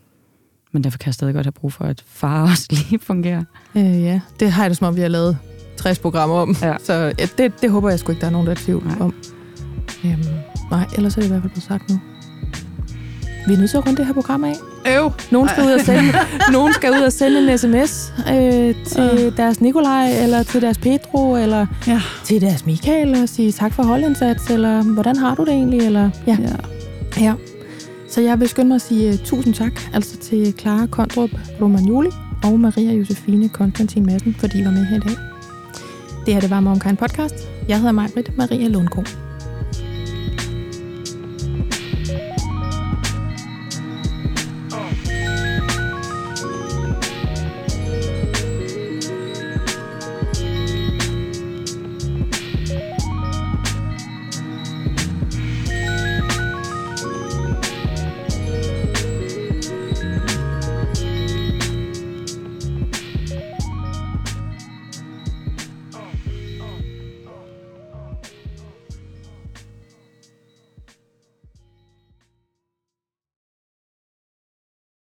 men 0.71 0.83
derfor 0.83 0.97
kan 0.97 1.05
jeg 1.05 1.13
stadig 1.13 1.33
godt 1.33 1.45
have 1.45 1.51
brug 1.51 1.73
for, 1.73 1.83
at 1.83 2.03
far 2.07 2.41
også 2.51 2.67
lige 2.69 2.99
fungerer. 2.99 3.43
Øh, 3.75 4.03
ja, 4.03 4.21
det 4.39 4.51
har 4.51 4.63
jeg 4.63 4.69
det 4.69 4.77
som 4.77 4.87
om, 4.87 4.95
vi 4.95 5.01
har 5.01 5.07
lavet 5.07 5.37
60 5.77 5.99
programmer 5.99 6.35
om. 6.35 6.55
Ja. 6.61 6.77
Så 6.83 6.93
ja, 6.93 7.27
det, 7.37 7.61
det 7.61 7.71
håber 7.71 7.89
jeg 7.89 7.99
sgu 7.99 8.11
ikke, 8.11 8.21
der 8.21 8.27
er 8.27 8.31
nogen, 8.31 8.47
der 8.47 8.53
er 8.53 8.57
tvivl 8.57 8.83
nej. 8.85 8.97
om. 8.99 9.15
Øhm, 10.05 10.23
nej, 10.71 10.85
ellers 10.95 11.17
er 11.17 11.21
det 11.21 11.27
i 11.27 11.31
hvert 11.31 11.41
fald 11.41 11.51
blevet 11.51 11.63
sagt 11.63 11.89
nu. 11.89 11.99
Vi 13.47 13.53
er 13.53 13.57
nødt 13.57 13.69
til 13.69 13.77
at 13.77 13.85
runde 13.85 13.97
det 13.97 14.05
her 14.05 14.13
program 14.13 14.43
af. 14.43 14.55
Øv. 14.97 15.11
Nogen 15.31 15.49
skal, 15.49 15.63
ud 15.63 15.71
og 15.71 15.81
sende, 15.81 16.13
nogen 16.57 16.73
skal 16.73 16.91
ud 16.91 17.01
og 17.01 17.13
sende 17.13 17.51
en 17.51 17.57
sms 17.57 18.13
øh, 18.29 18.75
til 18.85 19.27
uh. 19.27 19.37
deres 19.37 19.61
Nikolaj, 19.61 20.23
eller 20.23 20.43
til 20.43 20.61
deres 20.61 20.77
Pedro, 20.77 21.35
eller 21.35 21.65
ja. 21.87 22.01
til 22.23 22.41
deres 22.41 22.65
Michael, 22.65 23.21
og 23.23 23.29
sige 23.29 23.51
tak 23.51 23.73
for 23.73 23.83
holdindsats, 23.83 24.49
eller 24.49 24.83
hvordan 24.83 25.15
har 25.15 25.35
du 25.35 25.45
det 25.45 25.53
egentlig? 25.53 25.79
Eller, 25.79 26.09
ja. 26.27 26.37
ja. 27.17 27.23
ja. 27.23 27.33
Så 28.09 28.21
jeg 28.21 28.39
vil 28.39 28.49
skynde 28.49 28.67
mig 28.67 28.75
at 28.75 28.81
sige 28.81 29.09
uh, 29.09 29.19
tusind 29.19 29.53
tak 29.53 29.81
altså 29.93 30.17
til 30.17 30.53
Clara 30.59 30.85
Kondrup 30.85 31.29
Romagnoli 31.61 32.09
og 32.43 32.59
Maria 32.59 32.91
Josefine 32.91 33.49
Konstantin 33.49 34.05
Madsen, 34.05 34.35
fordi 34.39 34.59
I 34.59 34.65
var 34.65 34.71
med 34.71 34.85
her 34.85 34.97
i 34.97 34.99
dag. 34.99 35.17
Det 36.25 36.33
her 36.33 36.41
det 36.41 36.49
var 36.49 36.59
Momkind 36.59 36.97
Podcast. 36.97 37.35
Jeg 37.67 37.77
hedder 37.77 37.91
Majbrit 37.91 38.37
Maria 38.37 38.67
Lundgaard. 38.67 39.30